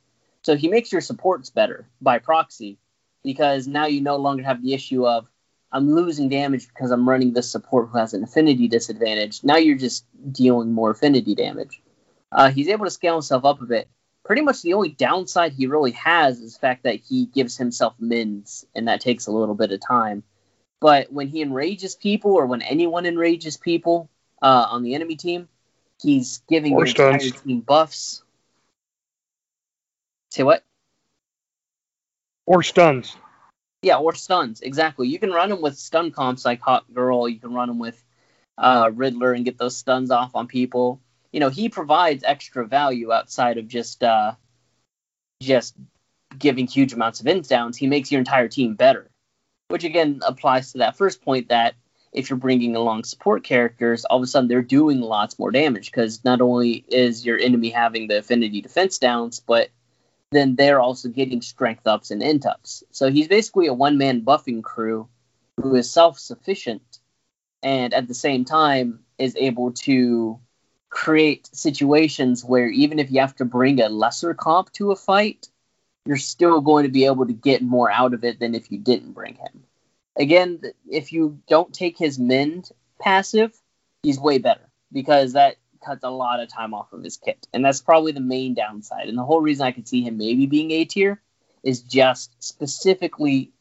So 0.44 0.56
he 0.56 0.70
makes 0.70 0.92
your 0.92 1.02
supports 1.02 1.50
better 1.50 1.90
by 2.02 2.20
proxy, 2.20 2.78
because 3.24 3.68
now 3.68 3.88
you 3.88 4.00
no 4.00 4.16
longer 4.16 4.44
have 4.44 4.64
the 4.64 4.74
issue 4.74 5.06
of 5.06 5.28
I'm 5.72 5.94
losing 5.94 6.30
damage 6.30 6.68
because 6.68 6.90
I'm 6.90 7.08
running 7.08 7.34
this 7.34 7.52
support 7.52 7.90
who 7.90 7.98
has 7.98 8.14
an 8.14 8.24
affinity 8.24 8.68
disadvantage. 8.70 9.44
Now 9.44 9.58
you're 9.58 9.78
just 9.78 10.06
dealing 10.32 10.72
more 10.72 10.92
affinity 10.92 11.36
damage. 11.36 11.82
Uh, 12.32 12.50
he's 12.50 12.70
able 12.70 12.86
to 12.86 12.92
scale 12.92 13.16
himself 13.16 13.44
up 13.44 13.62
a 13.62 13.66
bit. 13.66 13.90
Pretty 14.30 14.44
much 14.44 14.62
the 14.62 14.76
only 14.76 14.90
downside 14.90 15.54
he 15.54 15.66
really 15.66 15.90
has 15.94 16.40
is 16.40 16.54
the 16.54 16.60
fact 16.60 16.84
that 16.84 16.98
he 16.98 17.26
gives 17.26 17.58
himself 17.58 17.96
mins, 17.98 18.64
and 18.76 18.88
that 18.88 19.02
takes 19.02 19.26
a 19.26 19.32
little 19.32 19.56
bit 19.56 19.72
of 19.72 19.82
time. 19.82 20.22
But 20.80 21.12
when 21.12 21.30
he 21.30 21.42
enrages 21.42 21.96
people, 21.96 22.34
or 22.34 22.46
when 22.46 22.62
anyone 22.62 23.08
enrages 23.08 23.58
people 23.58 24.08
uh, 24.40 24.68
on 24.70 24.84
the 24.84 24.94
enemy 24.94 25.16
team, 25.16 25.50
he's 26.00 26.44
giving 26.48 26.76
Or 26.76 26.84
the 26.84 26.90
entire 26.92 27.18
team 27.18 27.62
buffs. 27.62 28.22
Say 30.30 30.44
what? 30.44 30.64
Or 32.46 32.62
stuns. 32.62 33.18
Yeah, 33.82 33.98
or 33.98 34.14
stuns. 34.14 34.62
Exactly. 34.62 35.08
You 35.08 35.18
can 35.18 35.32
run 35.32 35.50
them 35.50 35.64
with 35.64 35.76
stun 35.76 36.12
comps 36.12 36.46
like 36.46 36.62
Hot 36.62 36.94
Girl. 36.94 37.28
You 37.28 37.40
can 37.40 37.56
run 37.56 37.68
them 37.68 37.80
with 37.80 38.00
uh, 38.60 38.92
Riddler 38.94 39.34
and 39.34 39.44
get 39.44 39.58
those 39.58 39.76
stuns 39.76 40.12
off 40.12 40.36
on 40.36 40.46
people. 40.46 41.02
You 41.32 41.40
know, 41.40 41.50
he 41.50 41.70
provides 41.70 42.24
extra 42.24 42.66
value 42.66 43.12
outside 43.12 43.58
of 43.58 43.68
just 43.68 44.04
uh, 44.04 44.34
just 45.42 45.76
giving 46.38 46.68
huge 46.68 46.94
amounts 46.94 47.20
of 47.20 47.28
int 47.28 47.48
downs. 47.48 47.78
He 47.78 47.88
makes 47.88 48.12
your 48.12 48.20
entire 48.20 48.48
team 48.48 48.76
better, 48.76 49.10
which 49.68 49.84
again 49.84 50.22
applies 50.26 50.72
to 50.72 50.80
that 50.80 50.98
first 50.98 51.22
point 51.22 51.50
that 51.50 51.76
if 52.12 52.30
you're 52.30 52.38
bringing 52.38 52.76
along 52.76 53.04
support 53.04 53.44
characters, 53.44 54.06
all 54.06 54.18
of 54.18 54.24
a 54.24 54.28
sudden 54.28 54.48
they're 54.48 54.62
doing 54.62 55.00
lots 55.00 55.38
more 55.38 55.52
damage 55.52 55.92
because 55.92 56.24
not 56.26 56.42
only 56.42 56.84
is 56.88 57.26
your 57.26 57.38
enemy 57.38 57.70
having 57.70 58.08
the 58.08 58.18
affinity 58.20 58.62
defense 58.62 58.98
downs, 58.98 59.40
but 59.40 59.70
then 60.32 60.56
they're 60.56 60.80
also 60.80 61.10
getting 61.10 61.42
strength 61.42 61.86
ups 61.88 62.12
and 62.12 62.24
int 62.24 62.46
ups. 62.46 62.84
So 62.92 63.12
he's 63.12 63.28
basically 63.28 63.68
a 63.68 63.74
one 63.74 63.98
man 63.98 64.22
buffing 64.22 64.64
crew 64.64 65.08
who 65.62 65.76
is 65.76 65.92
self 65.92 66.18
sufficient 66.20 67.00
and 67.62 67.94
at 67.94 68.08
the 68.08 68.14
same 68.14 68.46
time 68.46 69.00
is 69.18 69.36
able 69.36 69.74
to 69.74 70.40
create 70.90 71.50
situations 71.54 72.44
where 72.44 72.68
even 72.68 73.00
if 73.00 73.12
you 73.12 73.20
have 73.20 73.36
to 73.36 73.46
bring 73.46 73.82
a 73.82 73.90
lesser 73.90 74.34
comp 74.34 74.72
to 74.74 74.92
a 74.92 74.96
fight, 74.96 75.48
you're 76.06 76.18
still 76.18 76.62
going 76.62 76.84
to 76.84 76.92
be 76.92 77.06
able 77.06 77.28
to 77.28 77.34
get 77.34 77.62
more 77.62 77.92
out 77.92 78.14
of 78.14 78.24
it 78.24 78.40
than 78.40 78.56
if 78.56 78.72
you 78.72 78.80
didn't 78.80 79.12
bring 79.12 79.36
him. 79.36 79.64
Again, 80.18 80.62
if 80.90 81.14
you 81.14 81.40
don't 81.48 81.74
take 81.74 81.98
his 81.98 82.18
mend 82.18 82.72
passive, 83.00 83.56
he's 84.04 84.20
way 84.20 84.38
better 84.38 84.70
because 84.92 85.34
that 85.34 85.58
cuts 85.86 86.04
a 86.04 86.10
lot 86.10 86.40
of 86.40 86.50
time 86.50 86.74
off 86.74 86.92
of 86.94 87.04
his 87.04 87.18
kit. 87.18 87.48
And 87.54 87.64
that's 87.64 87.82
probably 87.82 88.12
the 88.12 88.20
main 88.20 88.54
downside. 88.54 89.08
And 89.08 89.18
the 89.18 89.24
whole 89.24 89.42
reason 89.42 89.66
I 89.66 89.72
could 89.72 89.88
see 89.88 90.02
him 90.02 90.18
maybe 90.18 90.46
being 90.46 90.72
A 90.72 90.86
tier 90.86 91.22
is 91.64 91.82
just 91.82 92.32
specifically 92.44 93.52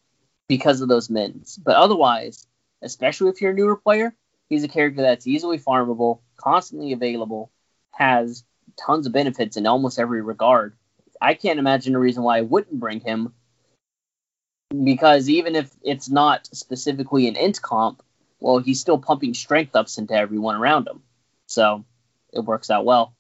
because 0.48 0.80
of 0.80 0.88
those 0.88 1.10
mins. 1.10 1.59
But 1.62 1.76
otherwise, 1.76 2.46
especially 2.82 3.30
if 3.30 3.40
you're 3.40 3.52
a 3.52 3.55
newer 3.55 3.76
player, 3.76 4.14
he's 4.48 4.64
a 4.64 4.68
character 4.68 5.02
that's 5.02 5.26
easily 5.26 5.59
farmable, 5.59 6.20
constantly 6.39 6.93
available, 6.93 7.51
has 7.90 8.44
tons 8.77 9.06
of 9.06 9.12
benefits 9.12 9.56
in 9.56 9.66
almost 9.66 9.98
every 9.98 10.23
regard. 10.23 10.74
I 11.20 11.35
can't 11.35 11.59
imagine 11.59 11.94
a 11.94 11.98
reason 11.98 12.23
why 12.23 12.39
I 12.39 12.43
wouldn't 12.43 12.81
bring 12.81 13.01
him 13.01 13.35
because 14.85 15.28
even 15.28 15.56
if 15.56 15.70
it's 15.82 16.09
not 16.09 16.47
specifically 16.52 17.28
an 17.28 17.36
int 17.36 17.60
comp, 17.60 18.02
well, 18.40 18.59
he's 18.59 18.81
still 18.81 18.98
pumping 18.98 19.35
strength 19.35 19.74
ups 19.74 19.98
into 19.98 20.15
everyone 20.15 20.55
around 20.56 20.86
him. 20.86 21.02
So 21.47 21.85
it 22.32 22.44
works 22.44 22.70
out 22.70 22.85
well. 22.85 23.15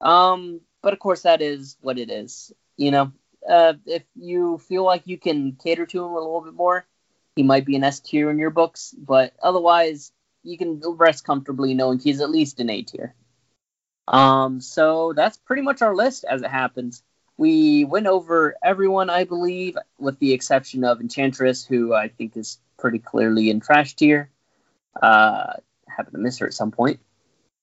Um, 0.00 0.60
but 0.82 0.92
of 0.92 0.98
course, 0.98 1.22
that 1.22 1.42
is 1.42 1.76
what 1.80 1.98
it 1.98 2.10
is. 2.10 2.52
You 2.76 2.90
know, 2.90 3.12
uh, 3.48 3.74
if 3.86 4.04
you 4.14 4.58
feel 4.58 4.84
like 4.84 5.06
you 5.06 5.18
can 5.18 5.56
cater 5.62 5.86
to 5.86 6.04
him 6.04 6.10
a 6.12 6.14
little 6.14 6.40
bit 6.40 6.54
more, 6.54 6.86
he 7.36 7.42
might 7.42 7.64
be 7.64 7.76
an 7.76 7.84
S 7.84 8.00
tier 8.00 8.30
in 8.30 8.38
your 8.38 8.50
books, 8.50 8.94
but 8.96 9.34
otherwise, 9.42 10.12
you 10.42 10.58
can 10.58 10.80
rest 10.96 11.24
comfortably 11.24 11.74
knowing 11.74 11.98
he's 11.98 12.20
at 12.20 12.30
least 12.30 12.60
an 12.60 12.70
A 12.70 12.82
tier. 12.82 13.14
Um, 14.08 14.60
so 14.60 15.12
that's 15.14 15.36
pretty 15.36 15.62
much 15.62 15.82
our 15.82 15.94
list 15.94 16.24
as 16.28 16.42
it 16.42 16.50
happens. 16.50 17.02
We 17.36 17.84
went 17.84 18.06
over 18.06 18.56
everyone, 18.62 19.10
I 19.10 19.24
believe, 19.24 19.76
with 19.98 20.18
the 20.18 20.32
exception 20.32 20.84
of 20.84 21.00
Enchantress, 21.00 21.64
who 21.64 21.94
I 21.94 22.08
think 22.08 22.36
is 22.36 22.58
pretty 22.78 22.98
clearly 22.98 23.50
in 23.50 23.60
trash 23.60 23.94
tier. 23.94 24.30
Uh, 25.00 25.54
happened 25.88 26.14
to 26.14 26.20
miss 26.20 26.38
her 26.38 26.46
at 26.46 26.54
some 26.54 26.70
point. 26.70 27.00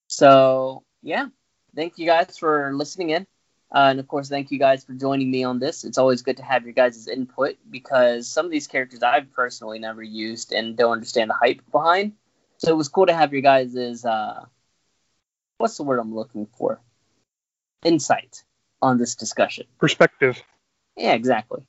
So 0.08 0.84
yeah, 1.04 1.28
thank 1.76 1.98
you 1.98 2.06
guys 2.06 2.38
for 2.38 2.74
listening 2.74 3.12
in. 3.12 3.28
Uh, 3.74 3.90
and 3.92 4.00
of 4.00 4.08
course, 4.08 4.30
thank 4.30 4.50
you 4.50 4.58
guys 4.58 4.84
for 4.84 4.94
joining 4.94 5.30
me 5.30 5.44
on 5.44 5.60
this. 5.60 5.84
It's 5.84 6.00
always 6.00 6.24
good 6.24 6.38
to 6.38 6.44
have 6.44 6.64
your 6.64 6.74
guys' 6.74 7.08
input 7.08 7.58
because 7.70 8.28
some 8.28 8.46
of 8.46 8.52
these 8.52 8.68
characters 8.68 9.04
I've 9.04 9.32
personally 9.34 9.78
never 9.78 10.02
used 10.02 10.52
and 10.52 10.76
don't 10.76 10.94
understand 10.94 11.30
the 11.30 11.36
hype 11.36 11.62
behind. 11.72 12.14
So 12.60 12.72
it 12.72 12.78
was 12.78 12.90
cool 12.90 13.08
to 13.08 13.14
have 13.14 13.34
your 13.34 13.42
guys' 13.42 14.06
uh, 14.06 14.46
what's 15.58 15.78
the 15.78 15.84
word 15.84 16.00
I'm 16.00 16.14
looking 16.14 16.48
for? 16.58 16.82
Insight 17.84 18.44
on 18.82 18.98
this 18.98 19.16
discussion. 19.16 19.66
Perspective. 19.78 20.42
Yeah, 20.98 21.14
exactly. 21.14 21.64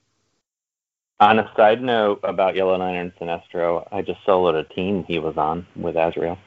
On 1.19 1.39
a 1.39 1.51
side 1.55 1.81
note 1.81 2.19
about 2.23 2.55
Yellow 2.55 2.77
Lantern 2.77 3.11
and 3.19 3.29
Sinestro, 3.29 3.87
I 3.91 4.01
just 4.01 4.19
soloed 4.25 4.59
a 4.59 4.63
team 4.63 5.03
he 5.03 5.19
was 5.19 5.37
on 5.37 5.67
with 5.75 5.95
Azrael. 5.95 6.37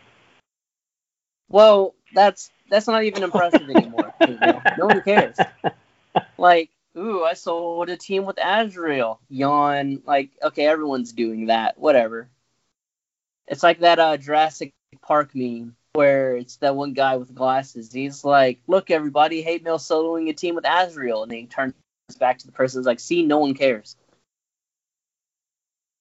Well, 1.49 1.95
that's 2.13 2.51
that's 2.69 2.87
not 2.87 3.05
even 3.05 3.23
impressive 3.23 3.71
anymore. 3.71 4.13
no 4.79 4.87
one 4.87 5.01
cares. 5.03 5.37
Like, 6.37 6.71
ooh, 6.99 7.23
I 7.23 7.35
sold 7.35 7.89
a 7.91 7.97
team 7.97 8.25
with 8.25 8.39
Azrael. 8.43 9.21
Yawn. 9.29 10.03
Like, 10.05 10.31
okay, 10.43 10.67
everyone's 10.67 11.13
doing 11.13 11.47
that. 11.47 11.79
Whatever. 11.79 12.29
It's 13.49 13.63
like 13.63 13.81
that 13.81 13.99
uh, 13.99 14.17
Jurassic 14.17 14.73
Park 15.03 15.31
meme 15.35 15.77
where 15.93 16.37
it's 16.37 16.57
that 16.57 16.75
one 16.75 16.93
guy 16.93 17.17
with 17.17 17.35
glasses. 17.35 17.93
He's 17.93 18.25
like, 18.25 18.61
"Look, 18.67 18.91
everybody, 18.91 19.43
hate 19.43 19.63
mail 19.63 19.79
soloing 19.79 20.29
a 20.29 20.33
team 20.33 20.55
with 20.55 20.67
Azrael," 20.67 21.23
and 21.23 21.31
then 21.31 21.39
he 21.39 21.47
turns 21.47 21.75
back 22.19 22.39
to 22.39 22.47
the 22.47 22.53
person. 22.53 22.81
He's 22.81 22.87
like, 22.87 23.01
"See, 23.01 23.25
no 23.25 23.39
one 23.39 23.55
cares." 23.55 23.97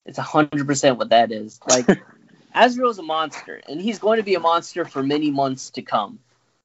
It's 0.06 0.18
hundred 0.18 0.68
percent 0.68 0.98
what 0.98 1.10
that 1.10 1.32
is. 1.32 1.60
Like, 1.68 1.88
Azrael's 2.56 3.00
a 3.00 3.04
monster, 3.04 3.62
and 3.68 3.82
he's 3.82 4.00
going 4.00 4.18
to 4.18 4.24
be 4.24 4.36
a 4.36 4.40
monster 4.40 4.86
for 4.86 5.04
many 5.04 5.32
months 5.32 5.72
to 5.72 5.82
come. 5.82 6.20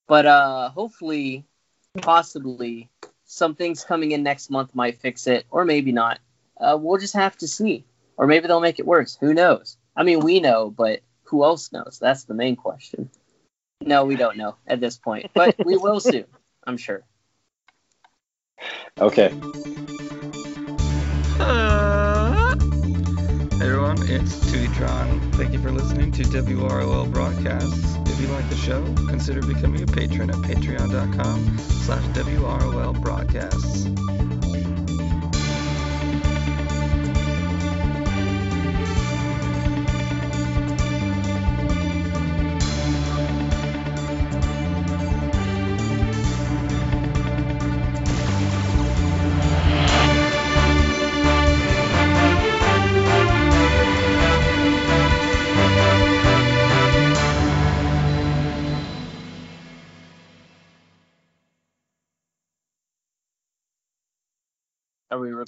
But 0.07 0.27
uh, 0.27 0.71
hopefully, 0.71 1.45
possibly, 2.01 2.89
some 3.25 3.55
things 3.55 3.85
coming 3.85 4.13
in 4.13 4.23
next 4.23 4.51
month 4.51 4.75
might 4.75 4.99
fix 4.99 5.27
it, 5.27 5.47
or 5.51 5.65
maybe 5.65 5.93
not. 5.93 6.19
Uh, 6.59 6.77
we'll 6.81 6.99
just 6.99 7.15
have 7.15 7.37
to 7.39 7.49
see. 7.49 7.85
Or 8.17 8.27
maybe 8.27 8.49
they'll 8.49 8.61
make 8.61 8.81
it 8.81 8.87
worse. 8.87 9.17
Who 9.21 9.33
knows? 9.33 9.78
I 9.99 10.05
mean, 10.05 10.21
we 10.21 10.39
know, 10.39 10.71
but 10.71 11.01
who 11.25 11.43
else 11.43 11.73
knows? 11.73 11.99
That's 12.01 12.23
the 12.23 12.33
main 12.33 12.55
question. 12.55 13.11
No, 13.81 14.05
we 14.05 14.15
don't 14.15 14.37
know 14.37 14.55
at 14.65 14.79
this 14.79 14.97
point, 14.97 15.33
but 15.35 15.57
we 15.65 15.77
will 15.77 15.99
soon, 16.13 16.27
I'm 16.65 16.77
sure. 16.77 17.03
Okay. 19.01 19.33
Uh, 21.41 22.55
hey 23.57 23.67
everyone, 23.67 23.99
it's 24.09 24.37
Tutron. 24.53 25.35
Thank 25.35 25.53
you 25.53 25.59
for 25.59 25.73
listening 25.73 26.13
to 26.13 26.23
WROL 26.23 27.13
Broadcasts. 27.13 27.97
If 28.09 28.21
you 28.21 28.29
like 28.29 28.49
the 28.51 28.57
show, 28.57 28.85
consider 29.09 29.43
becoming 29.43 29.83
a 29.83 29.87
patron 29.87 30.31
at 30.31 30.37
patreon.com 30.37 31.59
slash 31.59 32.05
WROL 32.05 33.03
Broadcasts. 33.03 33.89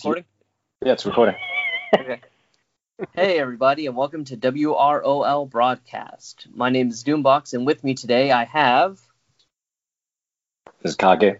Recording? 0.04 0.24
Yeah, 0.82 0.92
it's 0.92 1.04
recording. 1.04 1.34
Okay. 1.98 2.20
hey, 3.14 3.38
everybody, 3.38 3.86
and 3.86 3.94
welcome 3.94 4.24
to 4.24 4.36
WROL 4.36 5.50
Broadcast. 5.50 6.46
My 6.54 6.70
name 6.70 6.88
is 6.88 7.04
Doombox, 7.04 7.52
and 7.52 7.66
with 7.66 7.84
me 7.84 7.94
today 7.94 8.32
I 8.32 8.44
have. 8.44 8.98
This 10.82 10.92
is 10.92 10.96
Kage. 10.96 11.36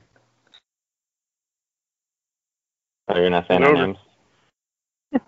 Oh, 3.09 3.17
you're 3.19 3.31
not 3.31 3.49
saying 3.49 3.63
our 3.63 3.71
Over. 3.71 3.87
names? 3.87 3.99
Let's 5.13 5.25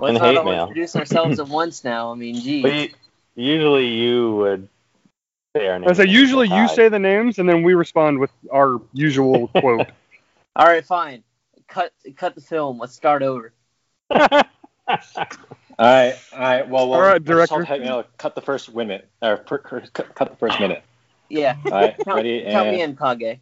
And 0.00 0.14
not 0.18 0.26
hate 0.26 0.36
all 0.38 0.44
mail. 0.44 0.62
introduce 0.62 0.96
ourselves 0.96 1.38
at 1.38 1.48
once 1.50 1.84
now. 1.84 2.10
I 2.10 2.14
mean, 2.14 2.36
geez. 2.36 2.64
We, 2.64 2.94
usually 3.34 3.86
you 3.88 4.34
would 4.36 4.68
say 5.54 5.68
our 5.68 5.78
names. 5.78 6.00
I 6.00 6.04
say 6.04 6.10
usually 6.10 6.48
you 6.48 6.68
say 6.68 6.88
the 6.88 6.98
names 6.98 7.38
and 7.38 7.46
then 7.46 7.62
we 7.62 7.74
respond 7.74 8.18
with 8.18 8.30
our 8.50 8.80
usual 8.94 9.48
quote. 9.58 9.88
All 10.56 10.66
right, 10.66 10.84
fine. 10.84 11.22
Cut 11.72 11.90
cut 12.16 12.34
the 12.34 12.42
film. 12.42 12.78
Let's 12.78 12.94
start 12.94 13.22
over. 13.22 13.54
All 14.10 14.18
right, 15.78 16.14
all 16.34 16.38
right. 16.38 16.68
Well, 16.68 16.90
well 16.90 17.00
All 17.00 17.06
right, 17.06 17.24
director. 17.24 17.64
tell 17.64 17.64
Hate 17.64 17.80
Mail 17.80 18.04
cut 18.18 18.34
the 18.34 18.42
first 18.42 18.74
minute, 18.74 19.08
or 19.22 19.38
per, 19.38 19.56
per, 19.56 19.80
cut 19.80 20.14
cut 20.14 20.28
the 20.28 20.36
first 20.36 20.60
minute. 20.60 20.82
Yeah. 21.30 21.56
All 21.64 21.70
right, 21.70 21.96
Count, 22.04 22.16
ready 22.16 22.42
count 22.42 22.68
and 22.68 22.76
me 22.76 22.82
in, 22.82 22.94
Kage. 22.94 23.40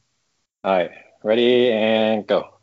all 0.62 0.73
right, 0.73 0.93
ready 1.24 1.73
and 1.73 2.24
go. 2.24 2.55